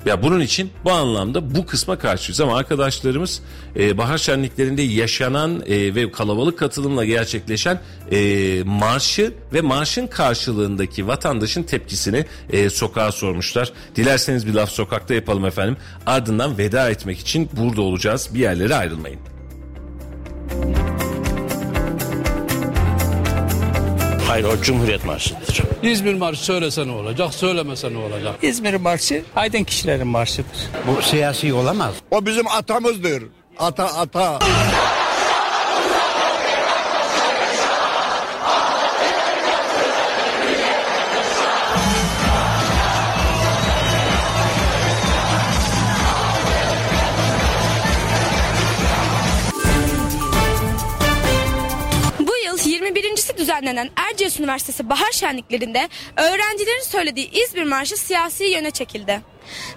Ya 0.07 0.23
bunun 0.23 0.41
için 0.41 0.71
bu 0.85 0.93
anlamda 0.93 1.55
bu 1.55 1.67
kısma 1.67 1.99
karşıyız 1.99 2.41
ama 2.41 2.57
arkadaşlarımız 2.57 3.43
e, 3.77 3.99
bahar 3.99 4.19
şenliklerinde 4.19 4.83
yaşanan 4.83 5.63
e, 5.67 5.95
ve 5.95 6.13
kalabalık 6.13 6.59
katılımla 6.59 7.05
gerçekleşen 7.05 7.81
e, 8.13 8.63
marşı 8.65 9.35
ve 9.53 9.61
marşın 9.61 10.07
karşılığındaki 10.07 11.07
vatandaşın 11.07 11.63
tepkisini 11.63 12.25
e, 12.51 12.71
sokağa 12.71 13.13
sormuşlar. 13.13 13.73
Dilerseniz 13.97 14.47
bir 14.47 14.55
laf 14.55 14.71
sokakta 14.71 15.15
yapalım 15.15 15.45
efendim. 15.45 15.77
Ardından 16.07 16.59
veda 16.59 16.91
etmek 16.91 17.19
için 17.19 17.51
burada 17.53 17.83
olacağız. 17.83 18.31
Bir 18.35 18.41
yerlere 18.41 18.75
ayrılmayın. 18.75 19.21
Hayır 24.37 24.47
o 24.47 24.63
Cumhuriyet 24.63 25.05
Marşı'dır. 25.05 25.63
İzmir 25.83 26.15
Marşı 26.15 26.45
söylese 26.45 26.87
ne 26.87 26.93
olacak, 26.93 27.35
söylemese 27.35 27.93
ne 27.93 27.99
olacak? 27.99 28.35
İzmir 28.43 28.75
Marşı 28.75 29.23
aydın 29.37 29.65
kişilerin 29.65 30.07
marşıdır. 30.07 30.59
Bu 30.87 31.03
siyasi 31.03 31.53
olamaz. 31.55 31.95
O 32.11 32.27
bizim 32.27 32.47
atamızdır. 32.49 33.25
Ata 33.59 33.85
ata. 33.85 34.39
Düzenlenen 53.63 53.91
Erciyes 53.97 54.41
Üniversitesi 54.41 54.91
Bahar 54.91 55.13
Şenliklerinde 55.13 55.89
öğrencilerin 56.17 56.83
söylediği 56.89 57.31
İzmir 57.31 57.63
Marşı 57.65 57.97
siyasi 57.97 58.45
yöne 58.45 58.71
çekildi. 58.71 59.21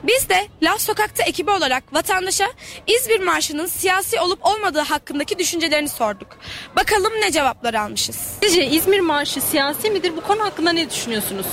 Biz 0.04 0.30
de 0.30 0.48
Laf 0.64 0.82
Sokak'ta 0.82 1.24
ekibi 1.24 1.52
olarak 1.52 1.94
vatandaşa 1.94 2.48
İzmir 2.88 3.20
Marşı'nın 3.20 3.66
siyasi 3.66 4.20
olup 4.20 4.46
olmadığı 4.46 4.80
hakkındaki 4.80 5.40
düşüncelerini 5.40 5.90
sorduk. 5.90 6.28
Bakalım 6.76 7.12
ne 7.22 7.32
cevaplar 7.32 7.74
almışız. 7.74 8.18
Sizce 8.44 8.66
İzmir 8.66 9.00
Marşı 9.00 9.42
siyasi 9.42 9.92
midir? 9.92 10.14
Bu 10.18 10.22
konu 10.22 10.44
hakkında 10.44 10.72
ne 10.72 10.90
düşünüyorsunuz? 10.90 11.46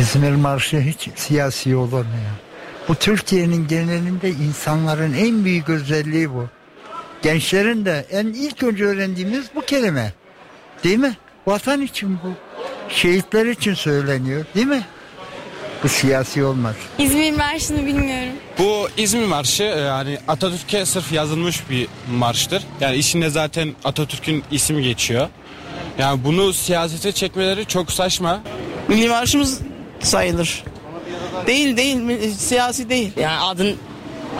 İzmir 0.00 0.32
Marşı 0.32 0.80
hiç 0.80 1.08
siyasi 1.16 1.76
olur 1.76 2.02
mu 2.04 2.16
ya? 2.24 2.32
Bu 2.88 2.94
Türkiye'nin 2.94 3.68
genelinde 3.68 4.30
insanların 4.30 5.14
en 5.14 5.44
büyük 5.44 5.68
özelliği 5.68 6.34
bu. 6.34 6.46
Gençlerin 7.22 7.84
de 7.84 8.06
en 8.10 8.26
ilk 8.26 8.62
önce 8.62 8.84
öğrendiğimiz 8.84 9.46
bu 9.54 9.60
kelime. 9.60 10.12
Değil 10.84 10.98
mi? 10.98 11.16
Vatan 11.46 11.80
için 11.82 12.18
bu. 12.24 12.28
Şehitler 12.88 13.46
için 13.46 13.74
söyleniyor 13.74 14.44
değil 14.54 14.66
mi? 14.66 14.82
Bu 15.82 15.88
siyasi 15.88 16.44
olmaz. 16.44 16.74
İzmir 16.98 17.32
Marşı'nı 17.32 17.86
bilmiyorum. 17.86 18.32
Bu 18.58 18.88
İzmir 18.96 19.24
Marşı 19.26 19.62
e, 19.62 19.80
yani 19.80 20.18
Atatürk'e 20.28 20.86
sırf 20.86 21.12
yazılmış 21.12 21.70
bir 21.70 21.88
marştır. 22.18 22.62
Yani 22.80 22.96
içinde 22.96 23.30
zaten 23.30 23.74
Atatürk'ün 23.84 24.44
ismi 24.50 24.82
geçiyor. 24.82 25.28
Yani 25.98 26.24
bunu 26.24 26.52
siyasete 26.52 27.12
çekmeleri 27.12 27.66
çok 27.66 27.92
saçma. 27.92 28.42
Milli 28.88 29.08
marşımız 29.08 29.60
sayılır. 30.00 30.64
Değil 31.46 31.76
değil 31.76 32.30
siyasi 32.38 32.90
değil. 32.90 33.12
Yani 33.16 33.38
adın 33.38 33.76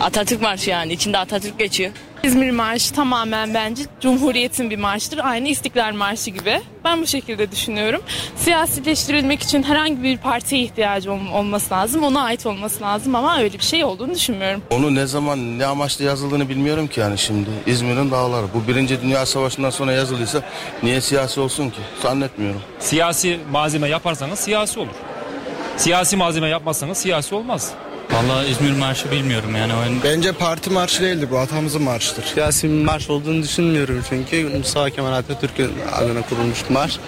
Atatürk 0.01 0.41
Marşı 0.41 0.69
yani 0.69 0.93
içinde 0.93 1.17
Atatürk 1.17 1.59
geçiyor. 1.59 1.91
İzmir 2.27 2.51
Marşı 2.51 2.93
tamamen 2.93 3.53
bence 3.53 3.83
Cumhuriyet'in 4.01 4.69
bir 4.69 4.77
marşıdır. 4.77 5.19
Aynı 5.23 5.47
İstiklal 5.47 5.93
Marşı 5.93 6.29
gibi. 6.29 6.61
Ben 6.83 7.01
bu 7.01 7.07
şekilde 7.07 7.51
düşünüyorum. 7.51 8.01
Siyasileştirilmek 8.35 9.43
için 9.43 9.63
herhangi 9.63 10.03
bir 10.03 10.17
partiye 10.17 10.61
ihtiyacı 10.61 11.11
ol- 11.11 11.31
olması 11.33 11.73
lazım. 11.73 12.03
Ona 12.03 12.21
ait 12.21 12.45
olması 12.45 12.81
lazım 12.83 13.15
ama 13.15 13.39
öyle 13.39 13.53
bir 13.53 13.63
şey 13.63 13.83
olduğunu 13.83 14.13
düşünmüyorum. 14.15 14.61
Onu 14.69 14.95
ne 14.95 15.05
zaman 15.07 15.59
ne 15.59 15.65
amaçla 15.65 16.05
yazıldığını 16.05 16.49
bilmiyorum 16.49 16.87
ki 16.87 16.99
yani 16.99 17.17
şimdi. 17.17 17.49
İzmir'in 17.67 18.11
dağları. 18.11 18.45
Bu 18.53 18.67
Birinci 18.67 19.01
Dünya 19.01 19.25
Savaşı'ndan 19.25 19.69
sonra 19.69 19.91
yazıldıysa 19.91 20.41
niye 20.83 21.01
siyasi 21.01 21.39
olsun 21.39 21.69
ki? 21.69 21.79
Zannetmiyorum. 22.03 22.61
Siyasi 22.79 23.39
malzeme 23.51 23.87
yaparsanız 23.89 24.39
siyasi 24.39 24.79
olur. 24.79 24.95
Siyasi 25.77 26.17
malzeme 26.17 26.49
yapmazsanız 26.49 26.97
siyasi 26.97 27.35
olmaz. 27.35 27.71
Vallahi 28.11 28.47
İzmir 28.49 28.71
Marşı 28.71 29.11
bilmiyorum 29.11 29.55
yani. 29.55 29.73
Bence 30.03 30.31
parti 30.31 30.69
marşı 30.69 31.01
değildir 31.01 31.27
bu 31.31 31.37
atamızın 31.37 31.81
marşıdır. 31.81 32.25
Bir 32.63 32.83
marş 32.85 33.09
olduğunu 33.09 33.43
düşünmüyorum 33.43 34.03
çünkü 34.09 34.43
Mustafa 34.57 34.89
Kemal 34.89 35.13
Atatürk'ün 35.13 35.71
adına 35.93 36.21
kurulmuş 36.21 36.69
bir 36.69 36.73
marş. 36.73 36.99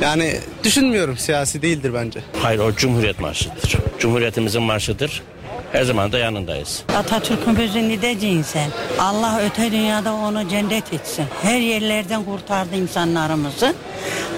Yani 0.00 0.40
düşünmüyorum 0.64 1.18
siyasi 1.18 1.62
değildir 1.62 1.94
bence. 1.94 2.20
Hayır 2.42 2.58
o 2.58 2.74
Cumhuriyet 2.74 3.20
Marşı'dır. 3.20 3.76
Cumhuriyetimizin 3.98 4.62
marşıdır. 4.62 5.22
Her 5.72 5.84
zaman 5.84 6.12
da 6.12 6.18
yanındayız. 6.18 6.82
Atatürk'ün 6.96 7.58
bizi 7.58 7.88
nideci 7.88 8.44
sen. 8.44 8.70
Allah 8.98 9.40
öte 9.44 9.72
dünyada 9.72 10.14
onu 10.14 10.48
cennet 10.48 10.92
etsin. 10.92 11.24
Her 11.42 11.58
yerlerden 11.58 12.24
kurtardı 12.24 12.76
insanlarımızı. 12.76 13.74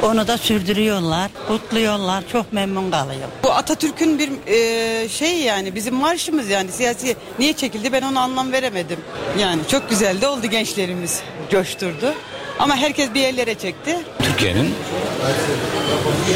Onu 0.02 0.26
da 0.28 0.38
sürdürüyorlar, 0.38 1.30
kutluyorlar. 1.48 2.24
Çok 2.32 2.52
memnun 2.52 2.90
kalıyor. 2.90 3.28
Bu 3.44 3.52
Atatürk'ün 3.52 4.18
bir 4.18 4.30
e, 4.46 5.08
şey 5.08 5.38
yani 5.38 5.74
bizim 5.74 5.94
marşımız 5.94 6.48
yani 6.48 6.72
siyasi 6.72 7.16
niye 7.38 7.52
çekildi 7.52 7.92
ben 7.92 8.02
ona 8.02 8.20
anlam 8.20 8.52
veremedim. 8.52 8.98
Yani 9.38 9.60
çok 9.68 9.90
güzel 9.90 10.20
de 10.20 10.28
oldu 10.28 10.46
gençlerimiz 10.46 11.22
coşturdu. 11.50 12.14
Ama 12.58 12.76
herkes 12.76 13.14
bir 13.14 13.20
yerlere 13.20 13.54
çekti. 13.54 13.96
Türkiye'nin 14.22 14.74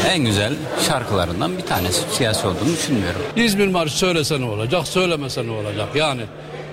en 0.09 0.25
güzel 0.25 0.53
şarkılarından 0.87 1.57
bir 1.57 1.63
tanesi 1.63 2.01
siyasi 2.11 2.47
olduğunu 2.47 2.73
düşünmüyorum. 2.73 3.21
İzmir 3.35 3.67
Marşı 3.67 3.97
söylese 3.97 4.41
ne 4.41 4.45
olacak, 4.45 4.87
söylemese 4.87 5.47
ne 5.47 5.51
olacak? 5.51 5.89
Yani 5.95 6.21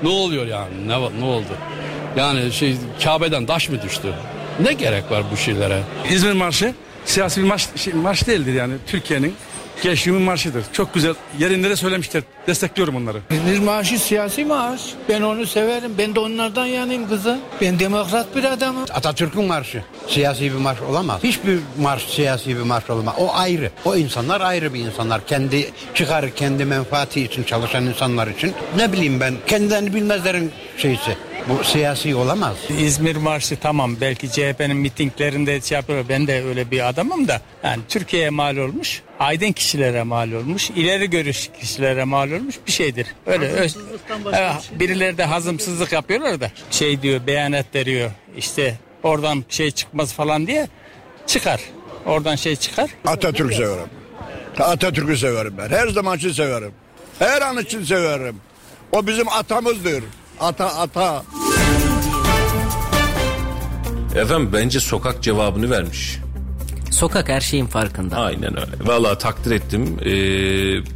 ne 0.02 0.08
oluyor 0.08 0.46
yani? 0.46 0.88
Ne, 0.88 1.20
ne 1.20 1.24
oldu? 1.24 1.56
Yani 2.16 2.52
şey 2.52 2.76
Kabe'den 3.04 3.46
taş 3.46 3.68
mı 3.68 3.82
düştü? 3.82 4.14
Ne 4.60 4.72
gerek 4.72 5.10
var 5.10 5.22
bu 5.32 5.36
şeylere? 5.36 5.82
İzmir 6.10 6.32
Marşı 6.32 6.74
siyasi 7.04 7.42
bir 7.42 7.46
marş, 7.46 7.68
şey, 7.76 7.94
marş 7.94 8.26
değildir 8.26 8.54
yani 8.54 8.74
Türkiye'nin 8.86 9.34
gençliğimin 9.82 10.24
marşıdır. 10.24 10.64
Çok 10.72 10.94
güzel 10.94 11.14
yerinde 11.38 11.70
de 11.70 11.76
söylemişler. 11.76 12.22
Destekliyorum 12.46 12.96
onları. 12.96 13.18
İzmir 13.30 13.58
Marşı 13.58 13.98
siyasi 13.98 14.44
marş. 14.44 14.80
Ben 15.08 15.22
onu 15.22 15.46
severim. 15.46 15.94
Ben 15.98 16.14
de 16.14 16.20
onlardan 16.20 16.66
yanayım 16.66 17.08
kızım. 17.08 17.38
Ben 17.60 17.78
demokrat 17.78 18.36
bir 18.36 18.44
adamım. 18.44 18.82
Atatürk'ün 18.82 19.44
marşı 19.44 19.82
siyasi 20.08 20.42
bir 20.42 20.58
marş 20.58 20.80
olamaz. 20.80 21.24
Hiçbir 21.24 21.58
marş 21.80 22.02
siyasi 22.02 22.48
bir 22.56 22.62
marş 22.62 22.90
olamaz. 22.90 23.14
O 23.18 23.34
ayrı. 23.34 23.70
O 23.84 23.96
insanlar 23.96 24.40
ayrı 24.40 24.74
bir 24.74 24.80
insanlar. 24.80 25.26
Kendi 25.26 25.70
çıkar, 25.94 26.34
kendi 26.34 26.64
menfaati 26.64 27.22
için 27.22 27.44
çalışan 27.44 27.84
insanlar 27.84 28.26
için. 28.26 28.52
Ne 28.76 28.92
bileyim 28.92 29.20
ben 29.20 29.34
kendilerini 29.46 29.94
bilmezlerin 29.94 30.52
şeysi. 30.78 31.16
Bu 31.48 31.64
siyasi 31.64 32.14
olamaz. 32.14 32.56
İzmir 32.78 33.16
Marşı 33.16 33.56
tamam 33.56 33.96
belki 34.00 34.30
CHP'nin 34.30 34.76
mitinglerinde 34.76 35.60
şey 35.60 35.76
yapıyor. 35.76 36.04
Ben 36.08 36.26
de 36.26 36.44
öyle 36.44 36.70
bir 36.70 36.88
adamım 36.88 37.28
da 37.28 37.40
yani 37.64 37.82
Türkiye'ye 37.88 38.30
mal 38.30 38.56
olmuş, 38.56 39.02
aydın 39.20 39.52
kişilere 39.52 40.02
mal 40.02 40.32
olmuş, 40.32 40.70
ileri 40.70 41.10
görüş 41.10 41.50
kişilere 41.60 42.04
mal 42.04 42.30
olmuş 42.32 42.54
bir 42.66 42.72
şeydir. 42.72 43.06
Öyle 43.26 43.46
öz, 43.46 43.76
Evet, 44.32 44.70
birileri 44.80 45.18
de 45.18 45.24
hazımsızlık 45.24 45.92
yapıyorlar 45.92 46.40
da 46.40 46.50
şey 46.70 47.02
diyor 47.02 47.26
beyanat 47.26 47.74
veriyor 47.74 48.10
işte 48.36 48.78
oradan 49.02 49.44
şey 49.48 49.70
çıkmaz 49.70 50.12
falan 50.12 50.46
diye 50.46 50.68
çıkar. 51.26 51.60
Oradan 52.06 52.36
şey 52.36 52.56
çıkar. 52.56 52.90
Atatürk 53.06 53.54
severim. 53.54 53.88
Atatürk'ü 54.58 55.16
severim 55.16 55.54
ben. 55.58 55.68
Her 55.68 55.88
zaman 55.88 56.18
için 56.18 56.32
severim. 56.32 56.72
Her 57.18 57.42
an 57.42 57.58
için 57.58 57.84
severim. 57.84 58.36
O 58.92 59.06
bizim 59.06 59.28
atamızdır. 59.28 60.04
Ata 60.40 60.66
ata. 60.78 61.24
Efendim 64.16 64.50
bence 64.52 64.80
sokak 64.80 65.22
cevabını 65.22 65.70
vermiş. 65.70 66.18
Sokak 66.90 67.28
her 67.28 67.40
şeyin 67.40 67.66
farkında. 67.66 68.16
Aynen 68.16 68.60
öyle. 68.60 68.72
Vallahi 68.80 69.18
takdir 69.18 69.50
ettim. 69.50 69.96
Ee, 70.04 70.10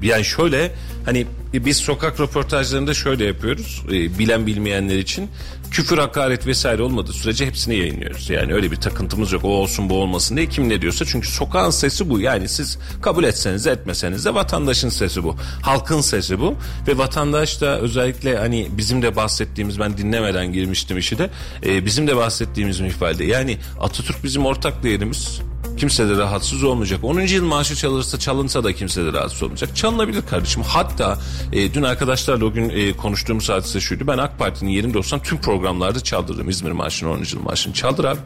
yani 0.06 0.24
şöyle 0.24 0.72
hani 1.04 1.26
biz 1.54 1.76
sokak 1.76 2.20
röportajlarında 2.20 2.94
şöyle 2.94 3.24
yapıyoruz. 3.24 3.82
Ee, 3.88 4.18
bilen 4.18 4.46
bilmeyenler 4.46 4.98
için 4.98 5.30
küfür, 5.70 5.98
hakaret 5.98 6.46
vesaire 6.46 6.82
olmadığı 6.82 7.12
sürece 7.12 7.46
hepsini 7.46 7.76
yayınlıyoruz. 7.76 8.30
Yani 8.30 8.54
öyle 8.54 8.70
bir 8.70 8.76
takıntımız 8.76 9.32
yok. 9.32 9.44
O 9.44 9.48
olsun 9.48 9.90
bu 9.90 9.94
olmasın 9.94 10.36
diye 10.36 10.48
kim 10.48 10.68
ne 10.68 10.82
diyorsa. 10.82 11.04
Çünkü 11.04 11.28
sokağın 11.28 11.70
sesi 11.70 12.10
bu. 12.10 12.20
Yani 12.20 12.48
siz 12.48 12.78
kabul 13.02 13.24
etseniz 13.24 13.64
de 13.64 13.70
etmeseniz 13.70 14.24
de 14.24 14.34
vatandaşın 14.34 14.88
sesi 14.88 15.24
bu. 15.24 15.36
Halkın 15.62 16.00
sesi 16.00 16.40
bu. 16.40 16.54
Ve 16.88 16.98
vatandaş 16.98 17.60
da 17.60 17.78
özellikle 17.80 18.36
hani 18.36 18.68
bizim 18.70 19.02
de 19.02 19.16
bahsettiğimiz 19.16 19.78
ben 19.78 19.98
dinlemeden 19.98 20.52
girmiştim 20.52 20.98
işi 20.98 21.18
de. 21.18 21.30
e, 21.66 21.84
bizim 21.84 22.06
de 22.06 22.16
bahsettiğimiz 22.16 22.80
ifade. 22.80 23.24
Yani 23.24 23.58
Atatürk 23.80 24.24
bizim 24.24 24.46
ortak 24.46 24.82
değerimiz. 24.82 25.40
Kimse 25.78 26.08
de 26.08 26.18
rahatsız 26.18 26.64
olmayacak. 26.64 27.04
10. 27.04 27.20
yıl 27.20 27.44
maaşı 27.44 27.76
çalırsa 27.76 28.18
çalınsa 28.18 28.64
da 28.64 28.72
kimse 28.72 29.04
de 29.04 29.12
rahatsız 29.12 29.42
olmayacak. 29.42 29.76
Çalınabilir 29.76 30.22
kardeşim. 30.22 30.62
Hatta 30.62 31.18
e, 31.52 31.74
dün 31.74 31.82
arkadaşlarla 31.82 32.44
o 32.44 32.52
gün 32.52 32.68
e, 32.68 32.92
konuştuğumuz 32.92 33.48
hadise 33.48 33.80
şuydu. 33.80 34.06
Ben 34.06 34.18
AK 34.18 34.38
Parti'nin 34.38 34.70
yerinde 34.70 34.98
olsam 34.98 35.22
tüm 35.22 35.40
programlarda 35.40 36.00
çaldırırım. 36.00 36.48
İzmir 36.48 36.70
maaşını 36.70 37.10
10. 37.10 37.18
yıl 37.18 37.42
maaşını 37.42 37.74
çaldır 37.74 38.04
abi. 38.04 38.20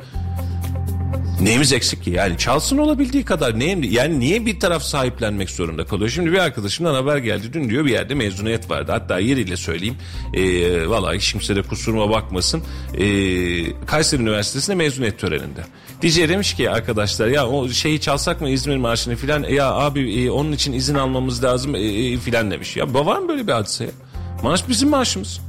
Neyimiz 1.41 1.73
eksik 1.73 2.03
ki? 2.03 2.11
Yani 2.11 2.39
çalsın 2.39 2.79
olabildiği 2.79 3.25
kadar. 3.25 3.59
Neyim, 3.59 3.83
yani 3.83 4.21
niye 4.21 4.47
bir 4.47 4.61
taraf 4.61 4.83
sahiplenmek 4.83 5.51
zorunda 5.51 5.85
kalıyor? 5.85 6.11
Şimdi 6.11 6.33
bir 6.33 6.39
arkadaşımdan 6.39 6.95
haber 6.95 7.17
geldi. 7.17 7.53
Dün 7.53 7.71
diyor 7.71 7.85
bir 7.85 7.91
yerde 7.91 8.15
mezuniyet 8.15 8.71
vardı. 8.71 8.93
Hatta 8.93 9.19
yeriyle 9.19 9.57
söyleyeyim. 9.57 9.97
E, 10.35 10.89
vallahi 10.89 11.17
hiç 11.17 11.33
kimse 11.33 11.57
de 11.57 11.63
kusuruma 11.63 12.11
bakmasın. 12.11 12.63
E, 12.95 13.07
Kayseri 13.87 14.23
Üniversitesi'nde 14.23 14.77
mezuniyet 14.77 15.19
töreninde. 15.19 15.61
DJ 16.03 16.17
demiş 16.17 16.55
ki 16.55 16.71
arkadaşlar 16.71 17.27
ya 17.29 17.49
o 17.49 17.69
şeyi 17.69 18.01
çalsak 18.01 18.41
mı 18.41 18.49
İzmir 18.49 18.77
Marşı'nı 18.77 19.17
filan 19.17 19.43
ya 19.43 19.73
abi 19.73 20.25
e, 20.25 20.31
onun 20.31 20.53
için 20.53 20.73
izin 20.73 20.95
almamız 20.95 21.45
lazım 21.45 21.75
e, 21.75 21.79
e, 21.79 22.17
filan 22.19 22.51
demiş. 22.51 22.77
Ya 22.77 22.95
var 22.95 23.19
mı 23.19 23.29
böyle 23.29 23.47
bir 23.47 23.53
hadise 23.53 23.85
ya? 23.85 23.91
Marş 24.43 24.69
bizim 24.69 24.89
marşımız. 24.89 25.41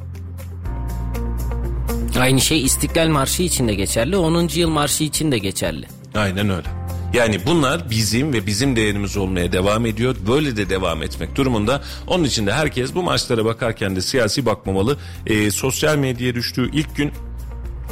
Aynı 2.19 2.41
şey 2.41 2.63
İstiklal 2.63 3.07
Marşı 3.07 3.43
için 3.43 3.67
de 3.67 3.73
geçerli, 3.73 4.17
10. 4.17 4.49
yıl 4.53 4.69
marşı 4.69 5.03
için 5.03 5.31
de 5.31 5.37
geçerli. 5.37 5.85
Aynen 6.15 6.49
öyle. 6.49 6.67
Yani 7.13 7.39
bunlar 7.45 7.89
bizim 7.89 8.33
ve 8.33 8.45
bizim 8.45 8.75
değerimiz 8.75 9.17
olmaya 9.17 9.51
devam 9.51 9.85
ediyor. 9.85 10.15
Böyle 10.27 10.57
de 10.57 10.69
devam 10.69 11.03
etmek 11.03 11.35
durumunda. 11.35 11.81
Onun 12.07 12.23
için 12.23 12.47
de 12.47 12.53
herkes 12.53 12.95
bu 12.95 13.03
maçlara 13.03 13.45
bakarken 13.45 13.95
de 13.95 14.01
siyasi 14.01 14.45
bakmamalı. 14.45 14.97
Ee, 15.27 15.51
sosyal 15.51 15.97
medyaya 15.97 16.35
düştüğü 16.35 16.71
ilk 16.71 16.95
gün 16.95 17.11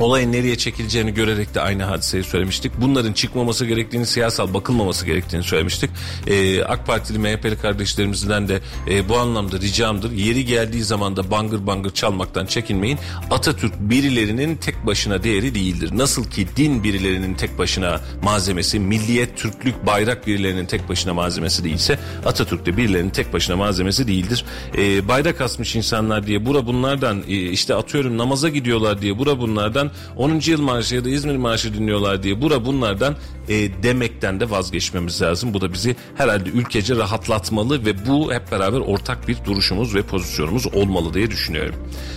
olayın 0.01 0.31
nereye 0.31 0.55
çekileceğini 0.55 1.13
görerek 1.13 1.55
de 1.55 1.61
aynı 1.61 1.83
hadiseyi 1.83 2.23
söylemiştik. 2.23 2.71
Bunların 2.81 3.13
çıkmaması 3.13 3.65
gerektiğini, 3.65 4.05
siyasal 4.05 4.53
bakılmaması 4.53 5.05
gerektiğini 5.05 5.43
söylemiştik. 5.43 5.89
Ee, 6.27 6.63
AK 6.63 6.87
Partili 6.87 7.19
MHP'li 7.19 7.57
kardeşlerimizden 7.57 8.47
de 8.47 8.59
e, 8.89 9.09
bu 9.09 9.17
anlamda 9.17 9.57
ricamdır. 9.57 10.11
Yeri 10.11 10.45
geldiği 10.45 10.83
zaman 10.83 11.17
da 11.17 11.31
bangır 11.31 11.67
bangır 11.67 11.91
çalmaktan 11.91 12.45
çekinmeyin. 12.45 12.99
Atatürk 13.31 13.79
birilerinin 13.79 14.55
tek 14.55 14.85
başına 14.85 15.23
değeri 15.23 15.55
değildir. 15.55 15.89
Nasıl 15.93 16.23
ki 16.23 16.47
din 16.57 16.83
birilerinin 16.83 17.33
tek 17.33 17.57
başına 17.57 18.01
malzemesi, 18.23 18.79
milliyet, 18.79 19.37
Türklük, 19.37 19.85
bayrak 19.85 20.27
birilerinin 20.27 20.65
tek 20.65 20.89
başına 20.89 21.13
malzemesi 21.13 21.63
değilse 21.63 21.99
Atatürk 22.25 22.65
de 22.65 22.77
birilerinin 22.77 23.09
tek 23.09 23.33
başına 23.33 23.55
malzemesi 23.55 24.07
değildir. 24.07 24.45
Ee, 24.77 25.07
bayrak 25.07 25.41
asmış 25.41 25.75
insanlar 25.75 26.27
diye 26.27 26.45
bura 26.45 26.65
bunlardan 26.65 27.23
e, 27.27 27.33
işte 27.33 27.75
atıyorum 27.75 28.17
namaza 28.17 28.49
gidiyorlar 28.49 29.01
diye 29.01 29.17
bura 29.17 29.39
bunlardan 29.39 29.90
10. 30.17 30.41
yıl 30.45 30.61
marşı 30.61 30.95
ya 30.95 31.05
da 31.05 31.09
İzmir 31.09 31.35
marşı 31.35 31.73
dinliyorlar 31.73 32.23
diye 32.23 32.41
bura 32.41 32.65
bunlardan 32.65 33.15
e, 33.49 33.83
demekten 33.83 34.39
de 34.39 34.49
vazgeçmemiz 34.49 35.21
lazım. 35.21 35.53
Bu 35.53 35.61
da 35.61 35.73
bizi 35.73 35.95
herhalde 36.15 36.49
ülkece 36.49 36.95
rahatlatmalı 36.95 37.85
ve 37.85 38.07
bu 38.07 38.33
hep 38.33 38.51
beraber 38.51 38.79
ortak 38.79 39.27
bir 39.27 39.37
duruşumuz 39.45 39.95
ve 39.95 40.01
pozisyonumuz 40.01 40.67
olmalı 40.73 41.13
diye 41.13 41.31
düşünüyorum. 41.31 41.75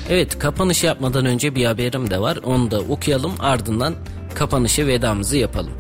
Evet 0.09 0.39
kapanış 0.39 0.85
yapmadan 0.85 1.27
önce 1.27 1.55
bir 1.55 1.65
haberim 1.65 2.11
de 2.11 2.21
var. 2.21 2.39
Onu 2.45 2.71
da 2.71 2.81
okuyalım 2.81 3.33
ardından 3.39 3.95
kapanışı 4.35 4.87
vedamızı 4.87 5.37
yapalım. 5.37 5.73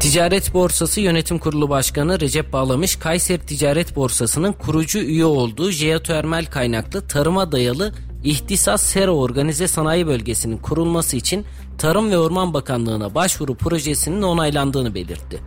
Ticaret 0.00 0.54
Borsası 0.54 1.00
Yönetim 1.00 1.38
Kurulu 1.38 1.68
Başkanı 1.68 2.20
Recep 2.20 2.52
Bağlamış, 2.52 2.96
Kayseri 2.96 3.46
Ticaret 3.46 3.96
Borsası'nın 3.96 4.52
kurucu 4.52 4.98
üye 4.98 5.24
olduğu 5.24 5.70
jeotermal 5.70 6.44
kaynaklı 6.44 7.08
tarıma 7.08 7.52
dayalı 7.52 7.92
İhtisas 8.26 8.82
Sera 8.82 9.10
Organize 9.10 9.68
Sanayi 9.68 10.06
Bölgesi'nin 10.06 10.58
kurulması 10.58 11.16
için 11.16 11.44
Tarım 11.78 12.10
ve 12.10 12.18
Orman 12.18 12.54
Bakanlığı'na 12.54 13.14
başvuru 13.14 13.54
projesinin 13.54 14.22
onaylandığını 14.22 14.94
belirtti. 14.94 15.40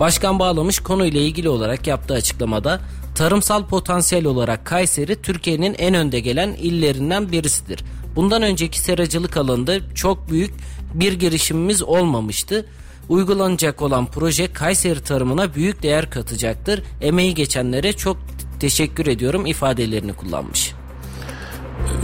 Başkan 0.00 0.38
Bağlamış 0.38 0.78
konuyla 0.78 1.20
ilgili 1.20 1.48
olarak 1.48 1.86
yaptığı 1.86 2.14
açıklamada 2.14 2.80
tarımsal 3.14 3.66
potansiyel 3.66 4.26
olarak 4.26 4.66
Kayseri 4.66 5.22
Türkiye'nin 5.22 5.74
en 5.78 5.94
önde 5.94 6.20
gelen 6.20 6.52
illerinden 6.52 7.32
birisidir. 7.32 7.84
Bundan 8.16 8.42
önceki 8.42 8.78
seracılık 8.78 9.36
alanında 9.36 9.94
çok 9.94 10.30
büyük 10.30 10.52
bir 10.94 11.12
girişimimiz 11.12 11.82
olmamıştı. 11.82 12.66
Uygulanacak 13.08 13.82
olan 13.82 14.06
proje 14.06 14.52
Kayseri 14.52 15.02
tarımına 15.02 15.54
büyük 15.54 15.82
değer 15.82 16.10
katacaktır. 16.10 16.82
Emeği 17.00 17.34
geçenlere 17.34 17.92
çok 17.92 18.16
teşekkür 18.60 19.06
ediyorum 19.06 19.46
ifadelerini 19.46 20.12
kullanmış. 20.12 20.79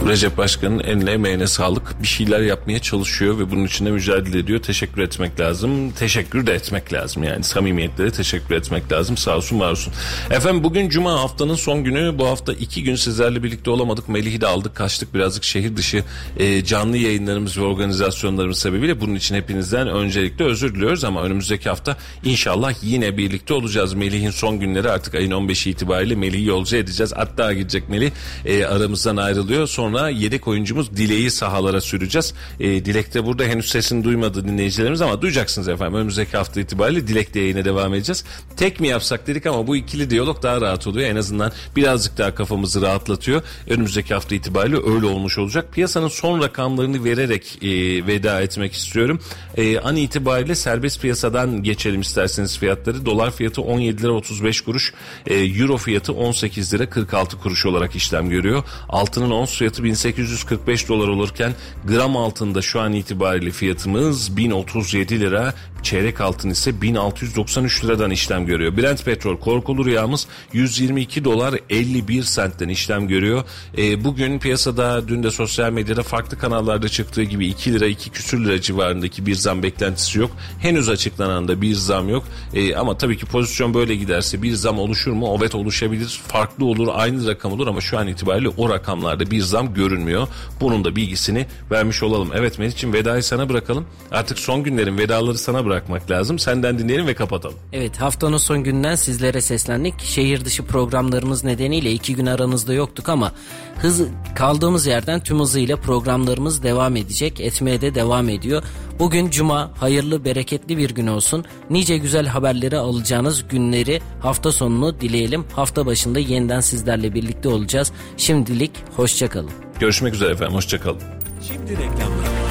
Recep 0.07 0.37
Başkan'ın 0.37 0.79
eline 0.79 1.11
emeğine 1.11 1.47
sağlık. 1.47 2.01
Bir 2.01 2.07
şeyler 2.07 2.39
yapmaya 2.39 2.79
çalışıyor 2.79 3.39
ve 3.39 3.51
bunun 3.51 3.65
için 3.65 3.85
de 3.85 3.91
mücadele 3.91 4.39
ediyor. 4.39 4.61
Teşekkür 4.61 5.01
etmek 5.01 5.39
lazım. 5.39 5.91
Teşekkür 5.91 6.47
de 6.47 6.53
etmek 6.53 6.93
lazım 6.93 7.23
yani. 7.23 7.43
Samimiyetle 7.43 8.03
de 8.03 8.11
teşekkür 8.11 8.55
etmek 8.55 8.91
lazım. 8.91 9.17
Sağ 9.17 9.37
olsun 9.37 9.59
var 9.59 9.71
olsun. 9.71 9.93
Efendim 10.31 10.63
bugün 10.63 10.89
Cuma 10.89 11.21
haftanın 11.21 11.55
son 11.55 11.83
günü. 11.83 12.19
Bu 12.19 12.27
hafta 12.27 12.53
iki 12.53 12.83
gün 12.83 12.95
sizlerle 12.95 13.43
birlikte 13.43 13.71
olamadık. 13.71 14.09
Melih'i 14.09 14.41
de 14.41 14.47
aldık 14.47 14.75
kaçtık 14.75 15.13
birazcık 15.13 15.43
şehir 15.43 15.77
dışı 15.77 16.03
e, 16.37 16.63
canlı 16.63 16.97
yayınlarımız 16.97 17.57
ve 17.57 17.61
organizasyonlarımız 17.61 18.59
sebebiyle. 18.59 19.01
Bunun 19.01 19.15
için 19.15 19.35
hepinizden 19.35 19.87
öncelikle 19.87 20.45
özür 20.45 20.75
diliyoruz 20.75 21.03
ama 21.03 21.23
önümüzdeki 21.23 21.69
hafta 21.69 21.97
inşallah 22.23 22.73
yine 22.83 23.17
birlikte 23.17 23.53
olacağız. 23.53 23.93
Melih'in 23.93 24.31
son 24.31 24.59
günleri 24.59 24.91
artık 24.91 25.15
ayın 25.15 25.31
15'i 25.31 25.71
itibariyle 25.71 26.15
Melih'i 26.15 26.45
yolcu 26.45 26.75
edeceğiz. 26.75 27.13
Hatta 27.15 27.53
gidecek 27.53 27.89
Melih 27.89 28.11
e, 28.45 28.65
aramızdan 28.65 29.17
ayrılıyor. 29.17 29.66
Sonra 29.67 30.09
yedek 30.09 30.47
oyuncumuz 30.47 30.97
Dilek'i 30.97 31.31
sahalara 31.31 31.81
süreceğiz. 31.81 32.33
E, 32.59 32.85
Dilek 32.85 33.13
de 33.13 33.25
burada 33.25 33.43
henüz 33.43 33.69
sesini 33.69 34.03
duymadı 34.03 34.47
dinleyicilerimiz 34.47 35.01
ama 35.01 35.21
duyacaksınız 35.21 35.67
efendim. 35.67 35.95
Önümüzdeki 35.95 36.37
hafta 36.37 36.61
itibariyle 36.61 37.07
Dilek 37.07 37.33
de 37.33 37.39
yayına 37.39 37.65
devam 37.65 37.93
edeceğiz. 37.93 38.23
Tek 38.57 38.79
mi 38.79 38.87
yapsak 38.87 39.27
dedik 39.27 39.45
ama 39.45 39.67
bu 39.67 39.75
ikili 39.75 40.09
diyalog 40.09 40.43
daha 40.43 40.61
rahat 40.61 40.87
oluyor. 40.87 41.09
En 41.09 41.15
azından 41.15 41.51
birazcık 41.75 42.17
daha 42.17 42.35
kafamızı 42.35 42.81
rahatlatıyor. 42.81 43.41
Önümüzdeki 43.69 44.13
hafta 44.13 44.35
itibariyle 44.35 44.77
öyle 44.77 45.05
olmuş 45.05 45.37
olacak. 45.37 45.73
Piyasanın 45.73 46.07
son 46.07 46.41
rakamlarını 46.41 47.03
vererek 47.03 47.63
e, 47.63 47.67
veda 48.07 48.41
etmek 48.41 48.73
istiyorum. 48.73 49.19
E, 49.57 49.79
an 49.79 49.95
itibariyle 49.95 50.55
serbest 50.55 51.01
piyasadan 51.01 51.63
geçelim 51.63 52.01
isterseniz 52.01 52.57
fiyatları. 52.57 53.05
Dolar 53.05 53.31
fiyatı 53.31 53.61
17 53.61 54.03
lira 54.03 54.11
35 54.11 54.61
kuruş. 54.61 54.93
E, 55.27 55.35
Euro 55.35 55.77
fiyatı 55.77 56.13
18 56.13 56.73
lira 56.73 56.89
46 56.89 57.37
kuruş 57.37 57.65
olarak 57.65 57.95
işlem 57.95 58.29
görüyor. 58.29 58.63
Altının 58.89 59.31
ons 59.31 59.56
fiyatı 59.57 59.83
1845 59.83 60.89
dolar 60.89 61.07
olurken 61.07 61.53
gram 61.87 62.17
altında 62.17 62.61
şu 62.61 62.79
an 62.79 62.93
itibariyle 62.93 63.51
fiyatımız 63.51 64.37
1037 64.37 65.19
lira. 65.19 65.53
Çeyrek 65.83 66.21
altın 66.21 66.49
ise 66.49 66.81
1693 66.81 67.85
liradan 67.85 68.11
işlem 68.11 68.45
görüyor. 68.45 68.77
Brent 68.77 69.05
petrol 69.05 69.37
korkulu 69.37 69.85
rüyamız 69.85 70.27
122 70.53 71.23
dolar 71.23 71.55
51 71.69 72.23
sentten 72.23 72.69
işlem 72.69 73.07
görüyor. 73.07 73.43
E, 73.77 74.03
bugün 74.03 74.39
piyasada 74.39 75.07
dün 75.07 75.23
de 75.23 75.31
sosyal 75.31 75.71
medyada 75.71 76.03
farklı 76.03 76.37
kanallarda 76.37 76.89
çıktığı 76.89 77.23
gibi 77.23 77.47
2 77.47 77.73
lira 77.73 77.85
2 77.85 78.09
küsür 78.09 78.45
lira 78.45 78.61
civarındaki 78.61 79.25
bir 79.25 79.35
zam 79.35 79.63
beklentisi 79.63 80.19
yok. 80.19 80.31
Henüz 80.59 80.89
açıklanan 80.89 81.47
da 81.47 81.61
bir 81.61 81.73
zam 81.73 82.09
yok. 82.09 82.23
E, 82.53 82.75
ama 82.75 82.97
tabii 82.97 83.17
ki 83.17 83.25
pozisyon 83.25 83.73
böyle 83.73 83.95
giderse 83.95 84.41
bir 84.41 84.53
zam 84.53 84.79
oluşur 84.79 85.11
mu? 85.11 85.37
Evet 85.39 85.55
oluşabilir. 85.55 86.21
Farklı 86.27 86.65
olur 86.65 86.87
aynı 86.91 87.27
rakam 87.27 87.51
olur 87.51 87.67
ama 87.67 87.81
şu 87.81 87.99
an 87.99 88.07
itibariyle 88.07 88.49
o 88.57 88.69
rakamlarda 88.69 89.31
bir 89.31 89.41
zam 89.41 89.73
görünmüyor. 89.73 90.27
Bunun 90.61 90.83
da 90.83 90.95
bilgisini 90.95 91.45
vermiş 91.71 92.03
olalım. 92.03 92.29
Evet 92.35 92.59
Melih'ciğim 92.59 92.93
vedayı 92.93 93.23
sana 93.23 93.49
bırakalım. 93.49 93.85
Artık 94.11 94.39
son 94.39 94.63
günlerin 94.63 94.97
vedaları 94.97 95.37
sana 95.37 95.65
bırakmak 95.77 96.11
lazım. 96.11 96.39
Senden 96.39 96.79
dinleyelim 96.79 97.07
ve 97.07 97.13
kapatalım. 97.13 97.55
Evet 97.73 98.01
haftanın 98.01 98.37
son 98.37 98.63
günden 98.63 98.95
sizlere 98.95 99.41
seslendik. 99.41 99.99
Şehir 99.99 100.45
dışı 100.45 100.65
programlarımız 100.65 101.43
nedeniyle 101.43 101.91
iki 101.91 102.15
gün 102.15 102.25
aranızda 102.25 102.73
yoktuk 102.73 103.09
ama 103.09 103.31
hız 103.77 104.01
kaldığımız 104.35 104.87
yerden 104.87 105.19
tüm 105.19 105.39
hızıyla 105.39 105.77
programlarımız 105.77 106.63
devam 106.63 106.95
edecek. 106.95 107.39
Etmeye 107.39 107.81
de 107.81 107.95
devam 107.95 108.29
ediyor. 108.29 108.63
Bugün 108.99 109.29
cuma 109.29 109.71
hayırlı 109.79 110.25
bereketli 110.25 110.77
bir 110.77 110.89
gün 110.89 111.07
olsun. 111.07 111.45
Nice 111.69 111.97
güzel 111.97 112.27
haberleri 112.27 112.77
alacağınız 112.77 113.47
günleri 113.47 114.01
hafta 114.19 114.51
sonunu 114.51 115.01
dileyelim. 115.01 115.45
Hafta 115.55 115.85
başında 115.85 116.19
yeniden 116.19 116.59
sizlerle 116.59 117.13
birlikte 117.13 117.49
olacağız. 117.49 117.91
Şimdilik 118.17 118.71
hoşçakalın. 118.95 119.51
Görüşmek 119.79 120.13
üzere 120.13 120.31
efendim 120.31 120.55
hoşçakalın. 120.55 121.01
Şimdi 121.47 121.71
reklamlar. 121.71 122.46